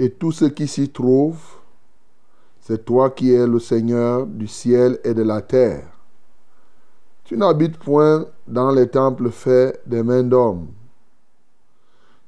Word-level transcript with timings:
Et 0.00 0.08
tout 0.08 0.32
ce 0.32 0.46
qui 0.46 0.66
s'y 0.66 0.88
trouve, 0.88 1.36
c'est 2.58 2.86
toi 2.86 3.10
qui 3.10 3.34
es 3.34 3.46
le 3.46 3.58
Seigneur 3.58 4.26
du 4.26 4.46
ciel 4.46 4.98
et 5.04 5.12
de 5.12 5.20
la 5.22 5.42
terre. 5.42 5.92
Tu 7.24 7.36
n'habites 7.36 7.76
point 7.76 8.24
dans 8.48 8.70
les 8.70 8.88
temples 8.88 9.30
faits 9.30 9.78
des 9.84 10.02
mains 10.02 10.22
d'hommes. 10.22 10.68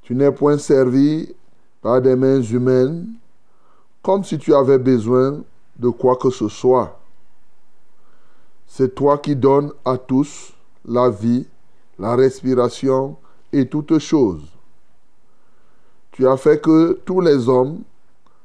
Tu 0.03 0.13
n'es 0.13 0.31
point 0.31 0.59
servi 0.59 1.33
par 1.81 1.99
des 1.99 2.15
mains 2.15 2.43
humaines, 2.43 3.07
comme 4.03 4.23
si 4.23 4.37
tu 4.37 4.53
avais 4.53 4.77
besoin 4.77 5.41
de 5.75 5.89
quoi 5.89 6.15
que 6.17 6.29
ce 6.29 6.49
soit. 6.49 6.99
C'est 8.67 8.93
toi 8.93 9.17
qui 9.17 9.35
donnes 9.35 9.71
à 9.83 9.97
tous 9.97 10.53
la 10.85 11.09
vie, 11.09 11.47
la 11.97 12.15
respiration 12.15 13.17
et 13.51 13.67
toutes 13.67 13.97
choses. 13.97 14.52
Tu 16.13 16.27
as 16.27 16.37
fait 16.37 16.61
que 16.61 16.99
tous 17.05 17.21
les 17.21 17.49
hommes, 17.49 17.81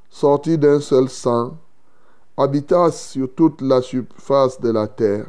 sortis 0.09 0.57
d'un 0.57 0.81
seul 0.81 1.11
sang, 1.11 1.59
habitassent 2.35 3.11
sur 3.11 3.35
toute 3.35 3.61
la 3.61 3.83
surface 3.83 4.59
de 4.59 4.71
la 4.71 4.89
terre, 4.89 5.27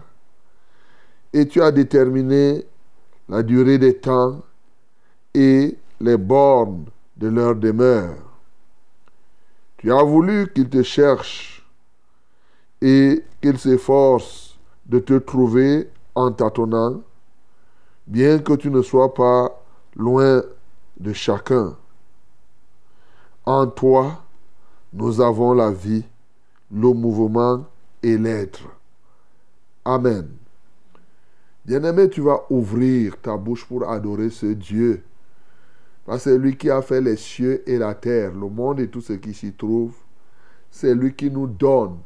et 1.33 1.45
tu 1.45 1.61
as 1.61 1.71
déterminé 1.71 2.65
la 3.27 3.43
durée 3.43 3.77
des 3.77 3.97
temps 3.97 4.41
et 5.33 5.77
les 5.99 6.15
bornes 6.15 6.85
de 7.17 7.27
leur 7.27 7.55
demeure. 7.55 8.15
Tu 9.77 9.91
as 9.91 10.03
voulu 10.03 10.49
qu'ils 10.53 10.69
te 10.69 10.81
cherchent 10.81 11.67
et 12.81 13.21
qu'ils 13.41 13.59
s'efforcent 13.59 14.57
de 14.85 14.99
te 14.99 15.17
trouver 15.17 15.89
en 16.15 16.31
tâtonnant, 16.31 17.01
bien 18.07 18.39
que 18.39 18.53
tu 18.53 18.71
ne 18.71 18.81
sois 18.81 19.13
pas 19.13 19.61
loin 19.97 20.41
de 20.97 21.11
chacun. 21.11 21.75
En 23.45 23.67
toi, 23.67 24.23
nous 24.93 25.21
avons 25.21 25.53
la 25.53 25.71
vie, 25.71 26.03
le 26.71 26.93
mouvement 26.93 27.65
et 28.03 28.17
l'être. 28.17 28.63
Amen. 29.85 30.29
Bien-aimé, 31.65 32.09
tu 32.09 32.21
vas 32.21 32.45
ouvrir 32.49 33.19
ta 33.21 33.37
bouche 33.37 33.65
pour 33.65 33.89
adorer 33.89 34.29
ce 34.29 34.47
Dieu. 34.47 35.03
Parce 36.05 36.23
c'est 36.23 36.37
lui 36.37 36.57
qui 36.57 36.69
a 36.69 36.81
fait 36.81 37.01
les 37.01 37.15
cieux 37.15 37.67
et 37.69 37.77
la 37.77 37.93
terre, 37.93 38.33
le 38.33 38.49
monde 38.49 38.79
et 38.79 38.87
tout 38.87 39.01
ce 39.01 39.13
qui 39.13 39.33
s'y 39.33 39.53
trouve. 39.53 39.93
C'est 40.71 40.95
lui 40.95 41.13
qui 41.13 41.29
nous 41.29 41.47
donne 41.47 41.97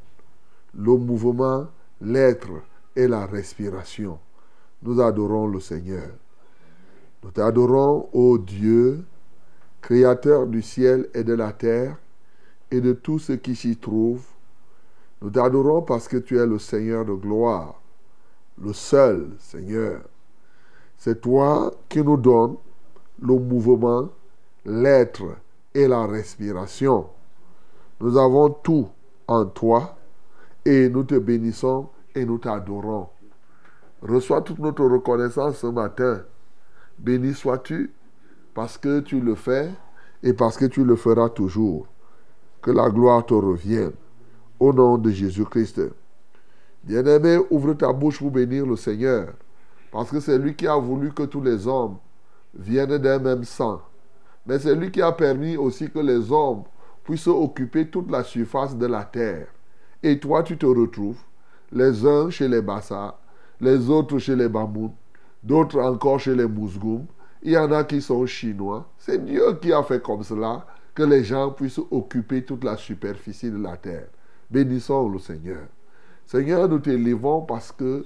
le 0.73 0.97
mouvement, 0.97 1.67
l'être 2.01 2.49
et 2.95 3.07
la 3.07 3.25
respiration. 3.25 4.19
Nous 4.81 4.99
adorons 4.99 5.47
le 5.47 5.59
Seigneur. 5.59 6.09
Nous 7.23 7.31
t'adorons, 7.31 8.09
ô 8.11 8.37
Dieu, 8.37 9.05
Créateur 9.83 10.47
du 10.47 10.61
ciel 10.61 11.09
et 11.13 11.25
de 11.25 11.33
la 11.33 11.51
terre 11.51 11.97
et 12.71 12.79
de 12.79 12.93
tout 12.93 13.19
ce 13.19 13.33
qui 13.33 13.53
s'y 13.53 13.75
trouve. 13.75 14.23
Nous 15.21 15.29
t'adorons 15.29 15.81
parce 15.81 16.07
que 16.07 16.15
tu 16.15 16.37
es 16.37 16.45
le 16.45 16.57
Seigneur 16.57 17.03
de 17.03 17.11
gloire, 17.11 17.81
le 18.61 18.71
seul 18.71 19.31
Seigneur. 19.39 20.01
C'est 20.97 21.19
toi 21.19 21.69
qui 21.89 22.01
nous 22.01 22.15
donnes 22.15 22.55
le 23.21 23.37
mouvement, 23.37 24.07
l'être 24.65 25.35
et 25.73 25.85
la 25.89 26.07
respiration. 26.07 27.09
Nous 27.99 28.17
avons 28.17 28.51
tout 28.51 28.87
en 29.27 29.45
toi 29.45 29.97
et 30.63 30.87
nous 30.87 31.03
te 31.03 31.15
bénissons 31.15 31.89
et 32.15 32.23
nous 32.23 32.37
t'adorons. 32.37 33.09
Reçois 34.01 34.41
toute 34.43 34.59
notre 34.59 34.85
reconnaissance 34.85 35.57
ce 35.57 35.67
matin 35.67 36.23
Béni 36.97 37.33
sois-tu 37.33 37.91
parce 38.53 38.77
que 38.77 38.99
tu 38.99 39.19
le 39.19 39.35
fais 39.35 39.69
et 40.21 40.33
parce 40.33 40.57
que 40.57 40.65
tu 40.65 40.83
le 40.83 40.95
feras 40.95 41.29
toujours. 41.29 41.87
Que 42.61 42.71
la 42.71 42.89
gloire 42.89 43.25
te 43.25 43.33
revienne. 43.33 43.93
Au 44.59 44.71
nom 44.71 44.97
de 44.97 45.09
Jésus-Christ. 45.09 45.81
Bien-aimé, 46.83 47.37
ouvre 47.49 47.73
ta 47.73 47.91
bouche 47.91 48.19
pour 48.19 48.31
bénir 48.31 48.65
le 48.65 48.75
Seigneur. 48.75 49.33
Parce 49.91 50.09
que 50.09 50.19
c'est 50.19 50.37
lui 50.37 50.55
qui 50.55 50.67
a 50.67 50.75
voulu 50.75 51.11
que 51.11 51.23
tous 51.23 51.41
les 51.41 51.67
hommes 51.67 51.97
viennent 52.53 52.97
d'un 52.97 53.19
même 53.19 53.43
sang. 53.43 53.81
Mais 54.45 54.59
c'est 54.59 54.75
lui 54.75 54.91
qui 54.91 55.01
a 55.01 55.11
permis 55.11 55.57
aussi 55.57 55.89
que 55.89 55.99
les 55.99 56.31
hommes 56.31 56.63
puissent 57.03 57.27
occuper 57.27 57.87
toute 57.89 58.09
la 58.09 58.23
surface 58.23 58.77
de 58.77 58.85
la 58.85 59.03
terre. 59.03 59.47
Et 60.01 60.19
toi, 60.19 60.43
tu 60.43 60.57
te 60.57 60.65
retrouves, 60.65 61.19
les 61.71 62.05
uns 62.05 62.29
chez 62.29 62.47
les 62.47 62.61
Bassa, 62.61 63.17
les 63.59 63.89
autres 63.89 64.17
chez 64.19 64.35
les 64.35 64.49
Bamoun, 64.49 64.91
d'autres 65.41 65.81
encore 65.81 66.19
chez 66.19 66.35
les 66.35 66.47
Mousgoum. 66.47 67.05
Il 67.45 67.51
y 67.51 67.57
en 67.57 67.69
a 67.73 67.83
qui 67.83 68.01
sont 68.01 68.25
chinois. 68.25 68.87
C'est 68.97 69.23
Dieu 69.23 69.59
qui 69.61 69.73
a 69.73 69.83
fait 69.83 70.01
comme 70.01 70.23
cela, 70.23 70.65
que 70.95 71.03
les 71.03 71.25
gens 71.25 71.51
puissent 71.51 71.81
occuper 71.91 72.45
toute 72.45 72.63
la 72.63 72.77
superficie 72.77 73.51
de 73.51 73.57
la 73.57 73.75
terre. 73.75 74.07
Bénissons 74.49 75.09
le 75.09 75.19
Seigneur. 75.19 75.63
Seigneur, 76.25 76.69
nous 76.69 76.79
t'élévons 76.79 77.41
parce 77.41 77.73
que 77.73 78.05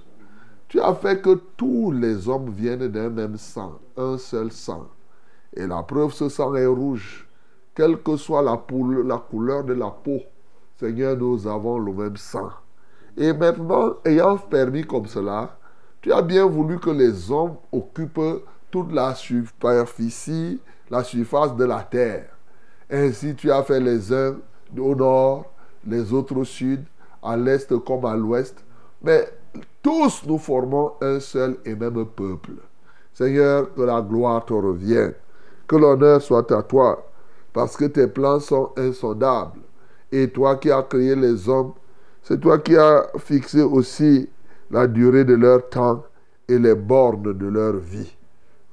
tu 0.67 0.81
as 0.81 0.95
fait 0.95 1.21
que 1.21 1.39
tous 1.55 1.91
les 1.91 2.27
hommes 2.27 2.49
viennent 2.49 2.87
d'un 2.87 3.09
même 3.09 3.37
sang, 3.37 3.77
un 3.95 4.17
seul 4.17 4.51
sang. 4.51 4.87
Et 5.53 5.67
la 5.67 5.83
preuve, 5.83 6.13
ce 6.13 6.29
sang 6.29 6.55
est 6.55 6.65
rouge. 6.65 7.29
Quelle 7.75 8.01
que 8.01 8.17
soit 8.17 8.41
la, 8.41 8.59
la 9.05 9.17
couleur 9.19 9.63
de 9.63 9.73
la 9.73 9.91
peau, 9.91 10.19
Seigneur, 10.79 11.15
nous 11.15 11.45
avons 11.45 11.77
le 11.77 11.93
même 11.93 12.17
sang. 12.17 12.49
Et 13.15 13.33
maintenant, 13.33 13.97
ayant 14.03 14.37
permis 14.37 14.83
comme 14.83 15.05
cela, 15.05 15.59
tu 16.01 16.11
as 16.11 16.23
bien 16.23 16.47
voulu 16.47 16.79
que 16.79 16.89
les 16.89 17.31
hommes 17.31 17.57
occupent 17.71 18.41
toute 18.71 18.91
la 18.91 19.15
superficie, 19.15 20.59
la 20.89 21.03
surface 21.03 21.55
de 21.55 21.65
la 21.65 21.81
terre. 21.83 22.29
Ainsi, 22.89 23.35
tu 23.35 23.51
as 23.51 23.63
fait 23.63 23.79
les 23.79 24.13
uns 24.13 24.37
au 24.77 24.95
nord, 24.95 25.51
les 25.85 26.13
autres 26.13 26.35
au 26.35 26.43
sud, 26.43 26.83
à 27.21 27.35
l'est 27.35 27.77
comme 27.83 28.05
à 28.05 28.15
l'ouest. 28.15 28.63
Mais 29.01 29.29
tous 29.81 30.23
nous 30.25 30.37
formons 30.37 30.93
un 31.01 31.19
seul 31.19 31.57
et 31.65 31.75
même 31.75 32.05
peuple. 32.05 32.51
Seigneur, 33.13 33.73
que 33.73 33.81
la 33.81 34.01
gloire 34.01 34.45
te 34.45 34.53
revienne. 34.53 35.13
Que 35.67 35.75
l'honneur 35.75 36.21
soit 36.21 36.51
à 36.51 36.61
toi, 36.63 37.09
parce 37.51 37.75
que 37.75 37.85
tes 37.85 38.07
plans 38.07 38.39
sont 38.39 38.71
insondables. 38.77 39.61
Et 40.11 40.29
toi 40.29 40.55
qui 40.55 40.71
as 40.71 40.83
créé 40.83 41.15
les 41.15 41.49
hommes, 41.49 41.73
c'est 42.21 42.39
toi 42.39 42.59
qui 42.59 42.75
as 42.77 43.07
fixé 43.17 43.61
aussi 43.61 44.29
la 44.71 44.87
durée 44.87 45.25
de 45.25 45.33
leur 45.33 45.67
temps 45.69 46.03
et 46.47 46.59
les 46.59 46.75
bornes 46.75 47.33
de 47.33 47.47
leur 47.47 47.77
vie. 47.77 48.16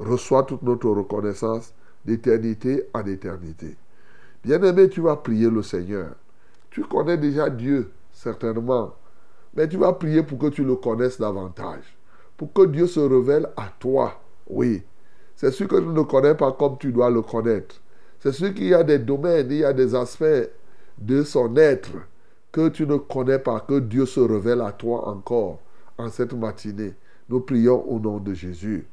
Reçois 0.05 0.43
toute 0.43 0.63
notre 0.63 0.91
reconnaissance 0.91 1.73
d'éternité 2.05 2.89
en 2.93 3.07
éternité. 3.07 3.77
Bien-aimé, 4.45 4.91
tu 4.91 5.01
vas 5.01 5.17
prier 5.17 5.49
le 5.49 5.63
Seigneur. 5.63 6.11
Tu 6.71 6.83
connais 6.83 7.17
déjà 7.17 7.49
Dieu, 7.49 7.91
certainement. 8.13 8.95
Mais 9.57 9.67
tu 9.67 9.79
vas 9.79 9.95
prier 9.95 10.23
pour 10.23 10.39
que 10.39 10.49
tu 10.49 10.63
le 10.63 10.77
connaisses 10.77 11.19
davantage. 11.19 11.97
Pour 12.37 12.53
que 12.53 12.67
Dieu 12.67 12.87
se 12.87 13.01
révèle 13.01 13.49
à 13.57 13.73
toi. 13.79 14.21
Oui. 14.47 14.83
C'est 15.37 15.53
sûr 15.53 15.69
que 15.69 15.77
tu 15.77 15.87
ne 15.87 16.03
connais 16.03 16.35
pas 16.35 16.53
comme 16.53 16.77
tu 16.77 16.93
dois 16.93 17.09
le 17.09 17.23
connaître. 17.23 17.81
C'est 18.21 18.33
sûr 18.33 18.53
qu'il 18.53 18.67
y 18.67 18.75
a 18.75 18.85
des 18.85 18.99
domaines, 18.99 19.51
il 19.51 19.59
y 19.59 19.65
a 19.65 19.73
des 19.73 19.95
aspects 19.95 20.51
de 20.99 21.23
son 21.23 21.57
être 21.57 21.93
que 22.53 22.69
tu 22.69 22.87
ne 22.87 22.97
connais 22.97 23.39
pas, 23.39 23.61
que 23.61 23.79
Dieu 23.79 24.05
se 24.05 24.21
révèle 24.21 24.61
à 24.61 24.73
toi 24.73 25.09
encore 25.09 25.61
en 25.97 26.09
cette 26.11 26.35
matinée. 26.35 26.95
Nous 27.29 27.41
prions 27.41 27.83
au 27.91 27.99
nom 27.99 28.19
de 28.19 28.35
Jésus. 28.35 28.87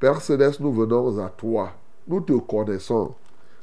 Père 0.00 0.22
Céleste, 0.22 0.60
nous 0.60 0.72
venons 0.72 1.18
à 1.18 1.28
toi. 1.28 1.72
Nous 2.08 2.22
te 2.22 2.32
connaissons. 2.32 3.14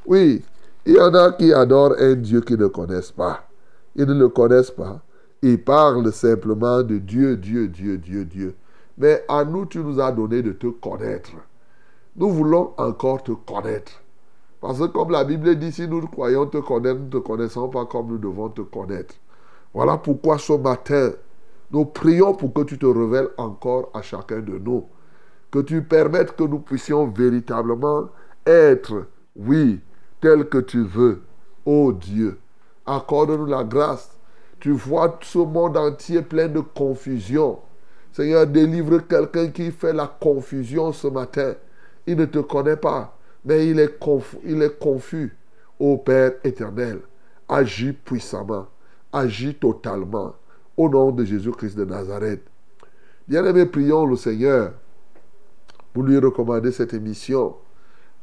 Oui, 0.05 0.43
il 0.85 0.93
y 0.93 0.99
en 0.99 1.11
a 1.15 1.31
qui 1.31 1.51
adorent 1.51 1.95
un 1.99 2.13
Dieu 2.13 2.41
qu'ils 2.41 2.59
ne 2.59 2.67
connaissent 2.67 3.11
pas. 3.11 3.47
Ils 3.95 4.05
ne 4.05 4.13
le 4.13 4.29
connaissent 4.29 4.69
pas. 4.69 5.01
Ils 5.41 5.61
parlent 5.61 6.13
simplement 6.13 6.83
de 6.83 6.99
Dieu, 6.99 7.37
Dieu, 7.37 7.67
Dieu, 7.67 7.97
Dieu, 7.97 8.23
Dieu. 8.23 8.55
Mais 8.99 9.25
à 9.27 9.43
nous, 9.43 9.65
tu 9.65 9.79
nous 9.79 9.99
as 9.99 10.11
donné 10.11 10.43
de 10.43 10.51
te 10.51 10.67
connaître. 10.67 11.31
Nous 12.15 12.29
voulons 12.29 12.71
encore 12.77 13.23
te 13.23 13.31
connaître. 13.31 13.93
Parce 14.61 14.77
que 14.77 14.85
comme 14.85 15.09
la 15.09 15.23
Bible 15.23 15.55
dit, 15.55 15.71
si 15.71 15.87
nous 15.87 16.05
croyons 16.05 16.45
te 16.45 16.59
connaître, 16.59 16.99
nous 16.99 17.05
ne 17.05 17.11
te 17.11 17.17
connaissons 17.17 17.67
pas 17.67 17.85
comme 17.87 18.09
nous 18.09 18.19
devons 18.19 18.49
te 18.49 18.61
connaître. 18.61 19.15
Voilà 19.73 19.97
pourquoi 19.97 20.37
ce 20.37 20.53
matin, 20.53 21.13
nous 21.71 21.85
prions 21.85 22.35
pour 22.35 22.53
que 22.53 22.61
tu 22.61 22.77
te 22.77 22.85
révèles 22.85 23.29
encore 23.37 23.89
à 23.95 24.03
chacun 24.03 24.39
de 24.39 24.59
nous. 24.59 24.85
Que 25.51 25.59
tu 25.59 25.81
permettes 25.81 26.35
que 26.35 26.43
nous 26.43 26.59
puissions 26.59 27.07
véritablement 27.07 28.09
être, 28.45 29.05
oui, 29.35 29.79
tel 30.21 30.49
que 30.49 30.57
tu 30.57 30.83
veux. 30.83 31.21
Ô 31.65 31.91
Dieu, 31.91 32.39
accorde-nous 32.85 33.45
la 33.45 33.63
grâce. 33.63 34.17
Tu 34.59 34.71
vois 34.71 35.19
ce 35.21 35.37
monde 35.37 35.77
entier 35.77 36.21
plein 36.21 36.47
de 36.47 36.59
confusion. 36.59 37.59
Seigneur, 38.11 38.47
délivre 38.47 38.99
quelqu'un 38.99 39.49
qui 39.49 39.71
fait 39.71 39.93
la 39.93 40.07
confusion 40.07 40.91
ce 40.91 41.07
matin. 41.07 41.53
Il 42.07 42.17
ne 42.17 42.25
te 42.25 42.39
connaît 42.39 42.77
pas, 42.77 43.15
mais 43.45 43.67
il 43.67 43.79
est 43.79 43.99
confus. 43.99 44.37
Il 44.43 44.61
est 44.63 44.79
confus. 44.79 45.37
Ô 45.79 45.97
Père 45.97 46.33
éternel, 46.43 47.01
agis 47.47 47.93
puissamment, 47.93 48.67
agis 49.13 49.53
totalement. 49.53 50.33
Au 50.75 50.89
nom 50.89 51.11
de 51.11 51.23
Jésus-Christ 51.23 51.77
de 51.77 51.85
Nazareth. 51.85 52.41
Bien-aimés, 53.27 53.65
prions 53.65 54.05
le 54.05 54.15
Seigneur 54.15 54.73
lui 56.03 56.17
recommander 56.17 56.71
cette 56.71 56.93
émission. 56.93 57.55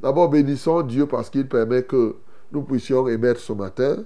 D'abord, 0.00 0.30
bénissons 0.30 0.82
Dieu 0.82 1.06
parce 1.06 1.30
qu'il 1.30 1.48
permet 1.48 1.82
que 1.82 2.16
nous 2.52 2.62
puissions 2.62 3.08
émettre 3.08 3.40
ce 3.40 3.52
matin. 3.52 4.04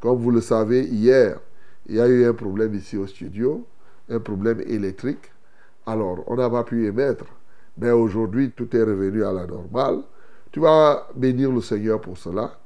Comme 0.00 0.18
vous 0.18 0.30
le 0.30 0.40
savez, 0.40 0.84
hier, 0.84 1.38
il 1.86 1.96
y 1.96 2.00
a 2.00 2.06
eu 2.08 2.24
un 2.24 2.34
problème 2.34 2.74
ici 2.74 2.96
au 2.96 3.06
studio, 3.06 3.66
un 4.08 4.20
problème 4.20 4.60
électrique. 4.60 5.30
Alors, 5.86 6.22
on 6.26 6.36
n'a 6.36 6.48
pas 6.48 6.64
pu 6.64 6.86
émettre. 6.86 7.24
Mais 7.78 7.90
aujourd'hui, 7.90 8.50
tout 8.50 8.74
est 8.76 8.82
revenu 8.82 9.24
à 9.24 9.32
la 9.32 9.46
normale. 9.46 10.02
Tu 10.50 10.60
vas 10.60 11.08
bénir 11.14 11.50
le 11.50 11.60
Seigneur 11.60 12.00
pour 12.00 12.18
cela. 12.18 12.58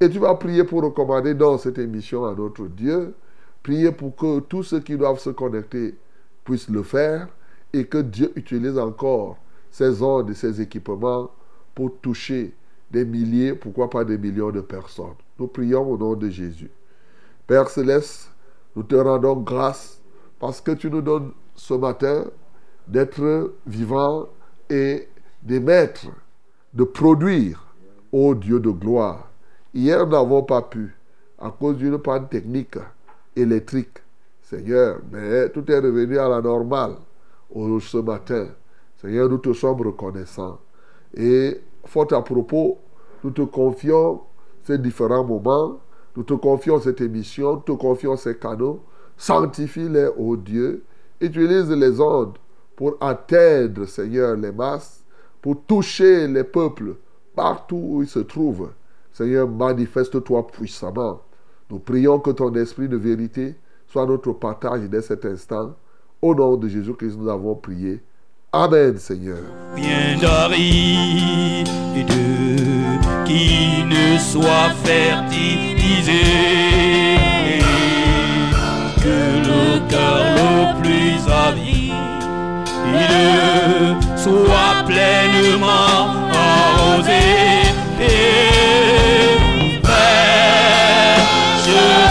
Et 0.00 0.08
tu 0.08 0.18
vas 0.18 0.34
prier 0.34 0.64
pour 0.64 0.82
recommander 0.82 1.34
dans 1.34 1.58
cette 1.58 1.78
émission 1.78 2.24
à 2.24 2.34
notre 2.34 2.66
Dieu 2.66 3.14
Priez 3.66 3.90
pour 3.90 4.14
que 4.14 4.38
tous 4.38 4.62
ceux 4.62 4.78
qui 4.78 4.96
doivent 4.96 5.18
se 5.18 5.30
connecter 5.30 5.96
puissent 6.44 6.68
le 6.68 6.84
faire 6.84 7.26
et 7.72 7.84
que 7.84 7.98
Dieu 7.98 8.30
utilise 8.36 8.78
encore 8.78 9.38
ces 9.76 10.02
ondes 10.02 10.30
et 10.30 10.34
ces 10.34 10.58
équipements 10.62 11.30
pour 11.74 12.00
toucher 12.00 12.54
des 12.90 13.04
milliers, 13.04 13.52
pourquoi 13.52 13.90
pas 13.90 14.04
des 14.06 14.16
millions 14.16 14.50
de 14.50 14.62
personnes. 14.62 15.16
Nous 15.38 15.48
prions 15.48 15.82
au 15.82 15.98
nom 15.98 16.14
de 16.14 16.30
Jésus. 16.30 16.70
Père 17.46 17.68
céleste, 17.68 18.30
nous 18.74 18.84
te 18.84 18.94
rendons 18.94 19.36
grâce 19.36 20.00
parce 20.38 20.62
que 20.62 20.70
tu 20.70 20.90
nous 20.90 21.02
donnes 21.02 21.32
ce 21.54 21.74
matin 21.74 22.24
d'être 22.88 23.52
vivants 23.66 24.28
et 24.70 25.08
d'émettre, 25.42 26.06
de 26.72 26.84
produire, 26.84 27.66
ô 28.12 28.34
Dieu 28.34 28.58
de 28.58 28.70
gloire. 28.70 29.28
Hier, 29.74 30.06
nous 30.06 30.12
n'avons 30.12 30.42
pas 30.42 30.62
pu, 30.62 30.96
à 31.38 31.50
cause 31.50 31.76
d'une 31.76 31.98
panne 31.98 32.28
technique, 32.28 32.78
électrique. 33.36 33.98
Seigneur, 34.40 35.00
mais 35.12 35.50
tout 35.50 35.70
est 35.70 35.80
revenu 35.80 36.18
à 36.18 36.30
la 36.30 36.40
normale 36.40 36.94
ce 37.52 37.98
matin. 37.98 38.46
Seigneur, 39.00 39.28
nous 39.28 39.38
te 39.38 39.52
sommes 39.52 39.80
reconnaissants. 39.80 40.58
Et 41.14 41.60
fort 41.84 42.12
à 42.12 42.22
propos, 42.22 42.78
nous 43.22 43.30
te 43.30 43.42
confions 43.42 44.20
ces 44.64 44.78
différents 44.78 45.24
moments, 45.24 45.80
nous 46.16 46.22
te 46.22 46.34
confions 46.34 46.80
cette 46.80 47.00
émission, 47.00 47.54
nous 47.54 47.60
te 47.60 47.72
confions 47.72 48.16
ces 48.16 48.36
canaux. 48.36 48.80
Sanctifie-les, 49.16 50.08
ô 50.16 50.36
Dieu. 50.36 50.84
Utilise 51.20 51.70
les 51.70 52.00
ondes 52.00 52.36
pour 52.74 52.96
atteindre, 53.00 53.86
Seigneur, 53.86 54.36
les 54.36 54.52
masses, 54.52 55.02
pour 55.40 55.62
toucher 55.62 56.26
les 56.28 56.44
peuples 56.44 56.96
partout 57.34 57.80
où 57.80 58.02
ils 58.02 58.08
se 58.08 58.18
trouvent. 58.18 58.70
Seigneur, 59.12 59.48
manifeste-toi 59.48 60.46
puissamment. 60.48 61.22
Nous 61.70 61.78
prions 61.78 62.18
que 62.18 62.30
ton 62.30 62.52
esprit 62.54 62.88
de 62.88 62.96
vérité 62.96 63.54
soit 63.88 64.06
notre 64.06 64.32
partage 64.32 64.88
dès 64.88 65.02
cet 65.02 65.24
instant. 65.24 65.74
Au 66.20 66.34
nom 66.34 66.56
de 66.56 66.68
Jésus-Christ, 66.68 67.16
nous 67.18 67.28
avons 67.28 67.54
prié. 67.54 68.02
Amen, 68.58 68.96
Seigneur. 68.98 69.36
Rien 69.74 70.16
d'aride 70.18 71.68
qui 73.26 73.84
ne 73.84 74.16
soit 74.18 74.72
fertilisé. 74.82 76.24
Que 79.02 79.18
le 79.50 79.64
cœur 79.90 80.24
le 80.40 80.80
plus 80.80 81.20
avide 81.46 81.92
soit 84.16 84.84
pleinement 84.86 86.00
arrosé. 86.32 87.24
Et 88.00 88.48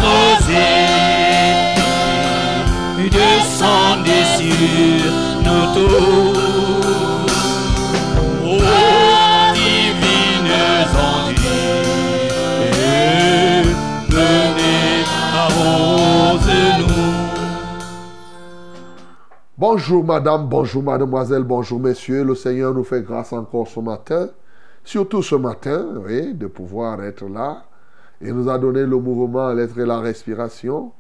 rosée 0.04 0.86
descendez 3.10 4.26
sur 4.38 5.12
nos 5.44 5.66
tours. 5.74 6.35
Bonjour 19.68 20.04
madame, 20.04 20.48
bonjour 20.48 20.84
mademoiselle, 20.84 21.42
bonjour 21.42 21.80
messieurs. 21.80 22.24
Le 22.24 22.36
Seigneur 22.36 22.72
nous 22.72 22.84
fait 22.84 23.02
grâce 23.02 23.34
encore 23.34 23.68
ce 23.68 23.80
matin. 23.80 24.30
Surtout 24.84 25.24
ce 25.24 25.34
matin, 25.34 25.88
oui, 26.06 26.36
de 26.36 26.46
pouvoir 26.46 27.04
être 27.04 27.28
là. 27.28 27.66
Il 28.22 28.36
nous 28.36 28.48
a 28.48 28.60
donné 28.60 28.82
le 28.82 28.96
mouvement, 29.00 29.52
l'être 29.54 29.80
et 29.80 29.86
la 29.88 30.00
respiration. 30.00 30.92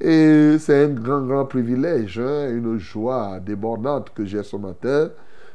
Et 0.00 0.56
c'est 0.58 0.84
un 0.86 0.88
grand, 0.88 1.20
grand 1.20 1.44
privilège, 1.44 2.18
hein, 2.18 2.48
une 2.48 2.78
joie 2.78 3.38
débordante 3.40 4.08
que 4.14 4.24
j'ai 4.24 4.42
ce 4.42 4.56
matin 4.56 5.10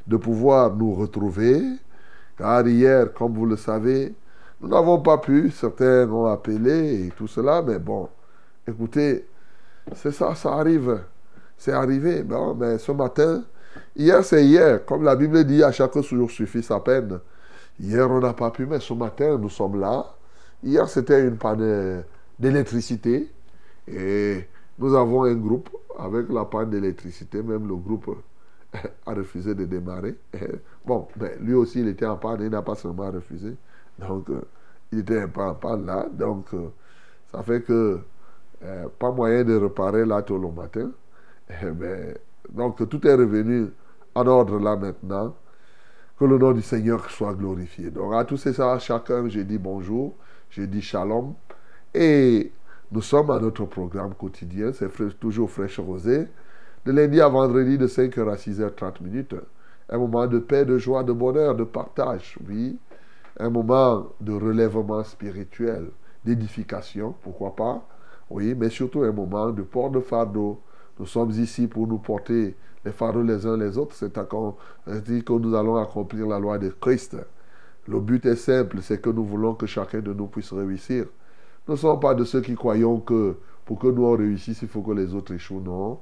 de 0.05 0.17
pouvoir 0.17 0.75
nous 0.75 0.93
retrouver. 0.93 1.59
Car 2.37 2.67
hier, 2.67 3.13
comme 3.13 3.33
vous 3.33 3.47
le 3.47 3.57
savez, 3.57 4.13
nous 4.61 4.67
n'avons 4.69 4.99
pas 4.99 5.17
pu, 5.17 5.49
certains 5.49 6.07
ont 6.07 6.27
appelé 6.27 7.07
et 7.07 7.09
tout 7.17 7.27
cela, 7.27 7.63
mais 7.63 7.79
bon, 7.79 8.09
écoutez, 8.67 9.25
c'est 9.95 10.11
ça, 10.11 10.35
ça 10.35 10.53
arrive. 10.53 10.99
C'est 11.57 11.71
arrivé. 11.73 12.23
Bon, 12.23 12.55
mais 12.55 12.77
ce 12.77 12.91
matin, 12.91 13.43
hier 13.95 14.23
c'est 14.23 14.45
hier. 14.45 14.85
Comme 14.85 15.03
la 15.03 15.15
Bible 15.15 15.43
dit, 15.43 15.63
à 15.63 15.71
chaque 15.71 15.97
jour 16.01 16.29
suffit 16.31 16.63
sa 16.63 16.79
peine. 16.79 17.19
Hier, 17.79 18.09
on 18.09 18.19
n'a 18.19 18.33
pas 18.33 18.49
pu, 18.51 18.65
mais 18.65 18.79
ce 18.79 18.93
matin, 18.93 19.37
nous 19.37 19.49
sommes 19.49 19.79
là. 19.79 20.15
Hier, 20.63 20.87
c'était 20.89 21.21
une 21.27 21.37
panne 21.37 22.03
d'électricité. 22.39 23.31
Et 23.87 24.47
nous 24.79 24.95
avons 24.95 25.23
un 25.23 25.35
groupe 25.35 25.69
avec 25.99 26.29
la 26.29 26.45
panne 26.45 26.71
d'électricité. 26.71 27.43
Même 27.43 27.67
le 27.67 27.75
groupe 27.75 28.17
a 29.05 29.13
refusé 29.13 29.53
de 29.55 29.65
démarrer. 29.65 30.15
Bon, 30.85 31.07
mais 31.19 31.35
lui 31.41 31.53
aussi, 31.53 31.81
il 31.81 31.87
était 31.89 32.05
en 32.05 32.17
panne. 32.17 32.41
Il 32.41 32.49
n'a 32.49 32.61
pas 32.61 32.75
seulement 32.75 33.11
refusé. 33.11 33.55
Donc, 33.99 34.29
euh, 34.29 34.41
il 34.91 34.99
était 34.99 35.23
en 35.23 35.53
panne 35.53 35.85
là. 35.85 36.07
Donc, 36.11 36.45
euh, 36.53 36.69
ça 37.31 37.43
fait 37.43 37.61
que 37.61 37.99
euh, 38.63 38.87
pas 38.97 39.11
moyen 39.11 39.43
de 39.43 39.55
réparer 39.55 40.05
là 40.05 40.21
tout 40.21 40.37
le 40.37 40.49
matin. 40.49 40.91
Eh 41.49 41.65
donc, 42.49 42.89
tout 42.89 43.05
est 43.07 43.13
revenu 43.13 43.67
en 44.15 44.27
ordre 44.27 44.59
là 44.59 44.75
maintenant. 44.75 45.35
Que 46.17 46.25
le 46.25 46.37
nom 46.37 46.51
du 46.51 46.61
Seigneur 46.61 47.09
soit 47.11 47.33
glorifié. 47.33 47.91
Donc, 47.91 48.13
à 48.15 48.23
tous 48.25 48.37
ces 48.37 48.53
ça, 48.53 48.79
chacun, 48.79 49.27
j'ai 49.27 49.43
dit 49.43 49.59
bonjour, 49.59 50.15
j'ai 50.49 50.65
dit 50.65 50.81
shalom. 50.81 51.33
Et 51.93 52.51
nous 52.91 53.01
sommes 53.01 53.29
à 53.29 53.39
notre 53.39 53.65
programme 53.65 54.15
quotidien, 54.15 54.71
c'est 54.73 54.89
toujours 55.19 55.51
fraîche 55.51 55.79
rosée, 55.79 56.27
de 56.85 56.91
lundi 56.91 57.21
à 57.21 57.27
vendredi 57.27 57.77
de 57.77 57.87
5h 57.87 58.31
à 58.31 58.35
6h30 58.35 59.03
minutes. 59.03 59.35
Un 59.89 59.97
moment 59.97 60.25
de 60.25 60.39
paix, 60.39 60.65
de 60.65 60.77
joie, 60.77 61.03
de 61.03 61.13
bonheur, 61.13 61.53
de 61.53 61.63
partage, 61.63 62.37
oui. 62.47 62.79
Un 63.39 63.49
moment 63.49 64.07
de 64.19 64.33
relèvement 64.33 65.03
spirituel, 65.03 65.91
d'édification, 66.25 67.13
pourquoi 67.21 67.55
pas, 67.55 67.85
oui, 68.29 68.55
mais 68.55 68.69
surtout 68.69 69.03
un 69.03 69.11
moment 69.11 69.51
de 69.51 69.61
port 69.61 69.91
de 69.91 69.99
fardeau. 69.99 70.61
Nous 70.99 71.05
sommes 71.05 71.31
ici 71.31 71.67
pour 71.67 71.87
nous 71.87 71.99
porter 71.99 72.55
les 72.83 72.91
fardeaux 72.91 73.21
les 73.21 73.45
uns 73.45 73.57
les 73.57 73.77
autres. 73.77 73.95
C'est 73.95 74.13
dit 75.05 75.23
que 75.23 75.33
nous 75.33 75.55
allons 75.55 75.77
accomplir 75.77 76.27
la 76.27 76.39
loi 76.39 76.57
de 76.57 76.69
Christ. 76.69 77.17
Le 77.87 77.99
but 77.99 78.25
est 78.25 78.35
simple, 78.35 78.79
c'est 78.81 78.99
que 78.99 79.09
nous 79.09 79.23
voulons 79.23 79.53
que 79.53 79.65
chacun 79.65 79.99
de 79.99 80.13
nous 80.13 80.27
puisse 80.27 80.51
réussir. 80.51 81.05
Nous 81.67 81.75
ne 81.75 81.79
sommes 81.79 81.99
pas 81.99 82.13
de 82.13 82.23
ceux 82.23 82.41
qui 82.41 82.55
croyons 82.55 82.99
que 82.99 83.35
pour 83.65 83.79
que 83.79 83.87
nous 83.87 84.05
on 84.05 84.15
réussisse, 84.15 84.61
il 84.61 84.67
faut 84.67 84.81
que 84.81 84.91
les 84.91 85.13
autres 85.13 85.33
échouent. 85.33 85.61
Non. 85.61 85.99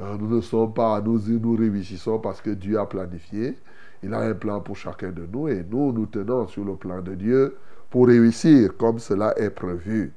Euh, 0.00 0.16
nous 0.18 0.36
ne 0.36 0.40
sommes 0.40 0.72
pas, 0.72 1.00
nous, 1.00 1.20
nous 1.28 1.56
réussissons 1.56 2.18
parce 2.18 2.40
que 2.40 2.50
Dieu 2.50 2.78
a 2.78 2.86
planifié. 2.86 3.58
Il 4.02 4.12
a 4.14 4.20
un 4.20 4.34
plan 4.34 4.60
pour 4.60 4.76
chacun 4.76 5.10
de 5.10 5.26
nous 5.30 5.48
et 5.48 5.64
nous, 5.70 5.92
nous 5.92 6.06
tenons 6.06 6.46
sur 6.48 6.64
le 6.64 6.74
plan 6.74 7.00
de 7.00 7.14
Dieu 7.14 7.56
pour 7.90 8.06
réussir 8.06 8.76
comme 8.76 8.98
cela 8.98 9.38
est 9.38 9.50
prévu. 9.50 10.12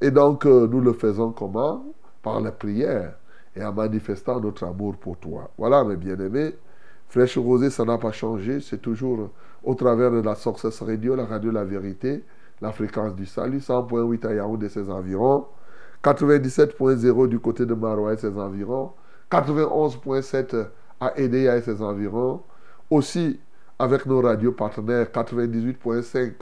Et 0.00 0.10
donc, 0.10 0.46
euh, 0.46 0.68
nous 0.68 0.80
le 0.80 0.92
faisons 0.92 1.32
comment? 1.32 1.84
Par 2.22 2.40
la 2.40 2.52
prière 2.52 3.14
et 3.56 3.64
en 3.64 3.72
manifestant 3.72 4.40
notre 4.40 4.64
amour 4.64 4.96
pour 4.96 5.16
toi. 5.16 5.50
Voilà, 5.56 5.82
mes 5.84 5.96
bien-aimés. 5.96 6.54
Fraîche 7.08 7.38
Rosée, 7.38 7.70
ça 7.70 7.84
n'a 7.84 7.98
pas 7.98 8.12
changé. 8.12 8.60
C'est 8.60 8.82
toujours 8.82 9.30
au 9.64 9.74
travers 9.74 10.10
de 10.10 10.20
la 10.20 10.34
Success 10.34 10.80
Radio, 10.82 11.16
la 11.16 11.24
radio 11.24 11.50
La 11.50 11.64
Vérité, 11.64 12.22
la 12.60 12.72
fréquence 12.72 13.14
du 13.14 13.26
salut, 13.26 13.58
100.8 13.58 14.26
à 14.26 14.34
Yaoundé 14.34 14.66
et 14.66 14.68
ses 14.68 14.90
environs, 14.90 15.46
97.0 16.04 17.28
du 17.28 17.38
côté 17.38 17.66
de 17.66 17.74
Maroua 17.74 18.14
et 18.14 18.16
ses 18.16 18.36
environs, 18.38 18.92
91.7 19.30 20.66
à 21.00 21.18
Edea 21.18 21.56
et 21.56 21.62
ses 21.62 21.82
environs, 21.82 22.42
aussi 22.90 23.40
avec 23.78 24.06
nos 24.06 24.20
radios 24.20 24.52
partenaires, 24.52 25.06
98.5 25.06 26.32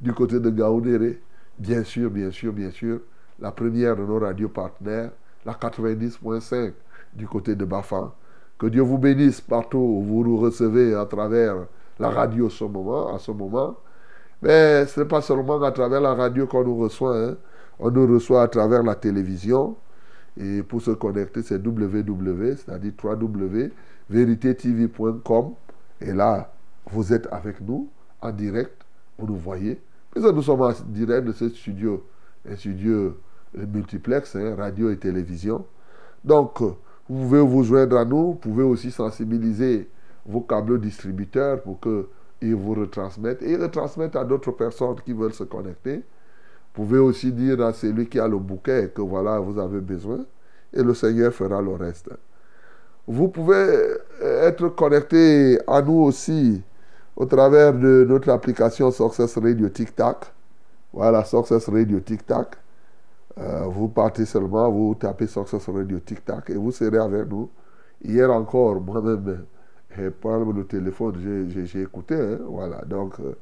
du 0.00 0.12
côté 0.12 0.40
de 0.40 0.50
Gaoundéré, 0.50 1.20
bien 1.58 1.82
sûr, 1.84 2.10
bien 2.10 2.30
sûr, 2.30 2.52
bien 2.52 2.70
sûr, 2.70 3.00
la 3.40 3.52
première 3.52 3.96
de 3.96 4.02
nos 4.02 4.18
radios 4.18 4.48
partenaires, 4.48 5.10
la 5.44 5.52
90.5 5.52 6.72
du 7.14 7.26
côté 7.26 7.54
de 7.54 7.64
Bafan. 7.64 8.12
Que 8.58 8.66
Dieu 8.66 8.82
vous 8.82 8.98
bénisse 8.98 9.40
partout 9.40 9.78
où 9.78 10.02
vous 10.02 10.24
nous 10.24 10.36
recevez 10.36 10.94
à 10.94 11.06
travers 11.06 11.54
la 11.98 12.10
radio 12.10 12.50
ce 12.50 12.64
moment, 12.64 13.14
à 13.14 13.18
ce 13.18 13.30
moment. 13.30 13.76
Mais 14.42 14.84
ce 14.86 15.00
n'est 15.00 15.06
pas 15.06 15.20
seulement 15.20 15.62
à 15.62 15.70
travers 15.72 16.00
la 16.00 16.14
radio 16.14 16.46
qu'on 16.46 16.64
nous 16.64 16.76
reçoit. 16.76 17.16
Hein. 17.16 17.36
On 17.78 17.90
nous 17.90 18.06
reçoit 18.06 18.42
à 18.42 18.48
travers 18.48 18.82
la 18.82 18.94
télévision. 18.94 19.76
Et 20.36 20.62
pour 20.62 20.80
se 20.80 20.92
connecter, 20.92 21.42
c'est 21.42 21.64
www, 21.64 22.56
c'est-à-dire 22.56 22.92
www.veritetv.com. 23.02 25.54
Et 26.00 26.12
là, 26.12 26.52
vous 26.90 27.12
êtes 27.12 27.26
avec 27.32 27.60
nous 27.60 27.88
en 28.20 28.30
direct, 28.30 28.84
vous 29.18 29.26
nous 29.26 29.36
voyez. 29.36 29.80
Mais 30.14 30.32
nous 30.32 30.42
sommes 30.42 30.62
en 30.62 30.72
direct 30.86 31.26
de 31.26 31.32
ce 31.32 31.48
studio, 31.48 32.06
un 32.48 32.56
studio 32.56 33.16
multiplex, 33.54 34.36
hein, 34.36 34.54
radio 34.56 34.90
et 34.90 34.96
télévision. 34.96 35.64
Donc, 36.24 36.60
vous 36.60 36.76
pouvez 37.08 37.40
vous 37.40 37.62
joindre 37.62 37.96
à 37.96 38.04
nous, 38.04 38.26
vous 38.26 38.34
pouvez 38.34 38.64
aussi 38.64 38.90
sensibiliser 38.90 39.88
vos 40.26 40.40
câbles 40.40 40.80
distributeurs 40.80 41.62
pour 41.62 41.80
qu'ils 41.80 42.54
vous 42.54 42.74
retransmettent 42.74 43.42
et 43.42 43.56
retransmettent 43.56 44.16
à 44.16 44.24
d'autres 44.24 44.52
personnes 44.52 44.96
qui 45.04 45.12
veulent 45.12 45.32
se 45.32 45.44
connecter. 45.44 45.96
Vous 45.96 46.84
pouvez 46.84 46.98
aussi 46.98 47.32
dire 47.32 47.60
à 47.62 47.72
celui 47.72 48.06
qui 48.08 48.20
a 48.20 48.28
le 48.28 48.38
bouquet 48.38 48.92
que 48.94 49.00
voilà, 49.00 49.38
vous 49.40 49.58
avez 49.58 49.80
besoin 49.80 50.24
et 50.72 50.82
le 50.82 50.94
Seigneur 50.94 51.32
fera 51.32 51.62
le 51.62 51.72
reste. 51.72 52.10
Vous 53.06 53.28
pouvez 53.28 53.96
être 54.20 54.68
connecté 54.68 55.58
à 55.66 55.80
nous 55.80 56.02
aussi 56.02 56.62
au 57.16 57.24
travers 57.24 57.72
de 57.72 58.04
notre 58.06 58.28
application 58.28 58.90
Success 58.90 59.38
Radio 59.38 59.68
Tic 59.70 59.96
Tac. 59.96 60.26
Voilà, 60.92 61.24
Success 61.24 61.68
Radio 61.68 62.00
Tic 62.00 62.26
Tac. 62.26 62.56
Euh, 63.40 63.66
vous 63.66 63.88
partez 63.88 64.24
seulement, 64.24 64.70
vous 64.70 64.94
tapez 64.96 65.26
Success 65.26 65.68
Radio 65.68 65.98
Tic 66.00 66.24
Tac 66.24 66.50
et 66.50 66.54
vous 66.54 66.72
serez 66.72 66.98
avec 66.98 67.28
nous. 67.28 67.50
Hier 68.02 68.30
encore, 68.32 68.80
moi-même, 68.80 69.44
parle 70.20 70.52
le 70.54 70.64
téléphone, 70.64 71.48
j'ai 71.48 71.82
écouté. 71.82 72.14
Hein, 72.14 72.38
voilà, 72.46 72.82
donc 72.84 73.14
euh, 73.20 73.34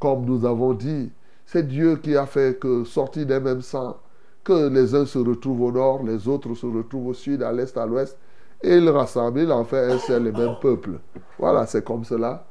Comme 0.00 0.24
nous 0.24 0.46
avons 0.46 0.72
dit, 0.72 1.12
c'est 1.44 1.68
Dieu 1.68 1.96
qui 1.96 2.16
a 2.16 2.24
fait 2.24 2.58
que, 2.58 2.84
sortis 2.84 3.26
d'un 3.26 3.40
même 3.40 3.60
sang, 3.60 3.98
que 4.42 4.68
les 4.68 4.94
uns 4.94 5.04
se 5.04 5.18
retrouvent 5.18 5.60
au 5.62 5.72
nord, 5.72 6.02
les 6.02 6.26
autres 6.28 6.54
se 6.54 6.66
retrouvent 6.66 7.08
au 7.08 7.14
sud, 7.14 7.42
à 7.42 7.52
l'est, 7.52 7.76
à 7.76 7.84
l'ouest, 7.84 8.16
et 8.62 8.76
il 8.76 8.88
rassemble, 8.88 9.40
il 9.40 9.52
en 9.52 9.64
fait 9.64 9.92
un 9.92 9.98
seul 9.98 10.26
et 10.28 10.32
même 10.32 10.56
peuple. 10.60 10.92
Voilà, 11.38 11.66
c'est 11.66 11.84
comme 11.84 12.04
cela. 12.04 12.46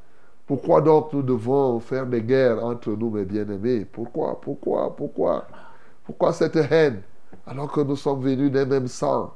Pourquoi 0.52 0.82
donc 0.82 1.14
nous 1.14 1.22
devons 1.22 1.80
faire 1.80 2.06
des 2.06 2.22
guerres 2.22 2.62
entre 2.66 2.90
nous, 2.90 3.10
mes 3.10 3.24
bien-aimés? 3.24 3.86
Pourquoi 3.86 4.38
Pourquoi 4.42 4.94
Pourquoi? 4.94 5.46
Pourquoi 6.04 6.34
cette 6.34 6.58
haine 6.58 7.04
alors 7.48 7.72
que 7.72 7.80
nous 7.80 7.96
sommes 7.96 8.20
venus 8.20 8.52
d'un 8.52 8.66
même 8.66 8.90
sang. 8.90 9.34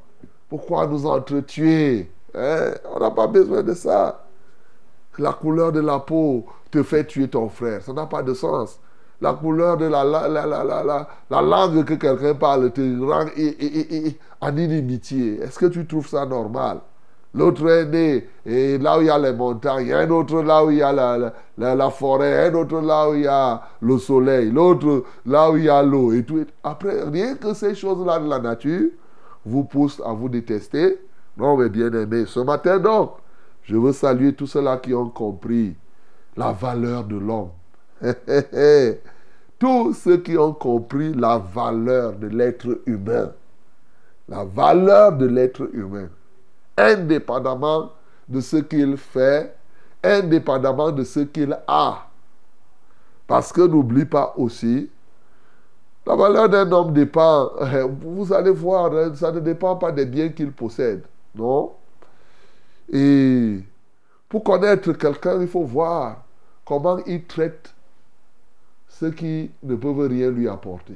Pourquoi 0.49 0.85
nous 0.87 1.05
entretuer? 1.05 2.11
Hein? 2.33 2.71
On 2.93 2.99
n'a 2.99 3.11
pas 3.11 3.27
besoin 3.27 3.63
de 3.63 3.73
ça. 3.73 4.25
La 5.17 5.31
couleur 5.31 5.71
de 5.71 5.79
la 5.79 5.99
peau 5.99 6.47
te 6.69 6.83
fait 6.83 7.05
tuer 7.07 7.29
ton 7.29 7.47
frère. 7.47 7.81
Ça 7.81 7.93
n'a 7.93 8.07
pas 8.07 8.21
de 8.21 8.33
sens. 8.33 8.77
La 9.21 9.31
couleur 9.31 9.77
de 9.77 9.85
la, 9.85 10.03
la, 10.03 10.27
la, 10.27 10.45
la, 10.45 11.07
la 11.29 11.41
langue 11.41 11.85
que 11.85 11.93
quelqu'un 11.93 12.35
parle 12.35 12.73
te 12.73 12.81
rend 12.99 13.27
en 14.41 14.57
inimitié. 14.57 15.39
Est-ce 15.43 15.59
que 15.59 15.67
tu 15.67 15.87
trouves 15.87 16.09
ça 16.09 16.25
normal? 16.25 16.81
L'autre 17.35 17.69
est 17.69 17.85
né 17.85 18.29
et 18.45 18.77
là 18.77 18.97
où 18.97 19.01
il 19.01 19.07
y 19.07 19.09
a 19.09 19.19
les 19.19 19.33
montagnes, 19.33 19.91
un 19.91 20.09
autre 20.09 20.41
là 20.41 20.63
où 20.63 20.71
il 20.71 20.77
y 20.77 20.81
a 20.81 20.93
la, 21.57 21.89
forêt, 21.89 22.47
un 22.47 22.53
autre 22.53 22.79
là 22.79 23.09
où 23.09 23.13
il 23.13 23.23
y 23.23 23.27
a 23.27 23.61
le 23.81 23.97
soleil, 23.97 24.51
l'autre 24.51 25.03
là 25.25 25.51
où 25.51 25.57
il 25.57 25.65
y 25.65 25.69
a 25.69 25.83
l'eau 25.83 26.13
et 26.13 26.23
tout. 26.23 26.45
Après, 26.63 27.03
rien 27.03 27.35
que 27.35 27.53
ces 27.53 27.75
choses-là 27.75 28.19
de 28.19 28.29
la 28.29 28.39
nature 28.39 28.89
vous 29.45 29.65
poussent 29.65 30.01
à 30.05 30.13
vous 30.13 30.29
détester. 30.29 30.97
Non, 31.37 31.57
mais 31.57 31.67
bien 31.67 31.91
aimé, 31.91 32.23
ce 32.25 32.39
matin 32.39 32.79
donc, 32.79 33.11
je 33.63 33.75
veux 33.75 33.91
saluer 33.91 34.31
tous 34.31 34.47
ceux-là 34.47 34.77
qui 34.77 34.93
ont 34.93 35.09
compris 35.09 35.75
la 36.37 36.53
valeur 36.53 37.03
de 37.03 37.17
l'homme. 37.17 37.49
tous 39.59 39.93
ceux 39.93 40.17
qui 40.17 40.37
ont 40.37 40.53
compris 40.53 41.13
la 41.13 41.37
valeur 41.37 42.13
de 42.13 42.27
l'être 42.27 42.79
humain. 42.85 43.31
La 44.29 44.45
valeur 44.45 45.17
de 45.17 45.25
l'être 45.25 45.69
humain 45.73 46.07
indépendamment 46.77 47.91
de 48.27 48.41
ce 48.41 48.57
qu'il 48.57 48.97
fait, 48.97 49.55
indépendamment 50.03 50.91
de 50.91 51.03
ce 51.03 51.21
qu'il 51.21 51.57
a. 51.67 52.07
Parce 53.27 53.51
que 53.51 53.61
n'oublie 53.61 54.05
pas 54.05 54.33
aussi, 54.37 54.89
la 56.05 56.15
valeur 56.15 56.49
d'un 56.49 56.71
homme 56.71 56.93
dépend, 56.93 57.51
vous 58.01 58.31
allez 58.31 58.51
voir, 58.51 58.93
hein, 58.93 59.15
ça 59.15 59.31
ne 59.31 59.39
dépend 59.39 59.75
pas 59.75 59.91
des 59.91 60.05
biens 60.05 60.29
qu'il 60.29 60.51
possède, 60.51 61.03
non? 61.33 61.73
Et 62.91 63.59
pour 64.29 64.43
connaître 64.43 64.91
quelqu'un, 64.93 65.41
il 65.41 65.47
faut 65.47 65.63
voir 65.63 66.23
comment 66.63 66.99
il 67.07 67.23
traite 67.25 67.73
ceux 68.87 69.11
qui 69.11 69.49
ne 69.63 69.75
peuvent 69.75 70.07
rien 70.07 70.29
lui 70.29 70.47
apporter. 70.47 70.95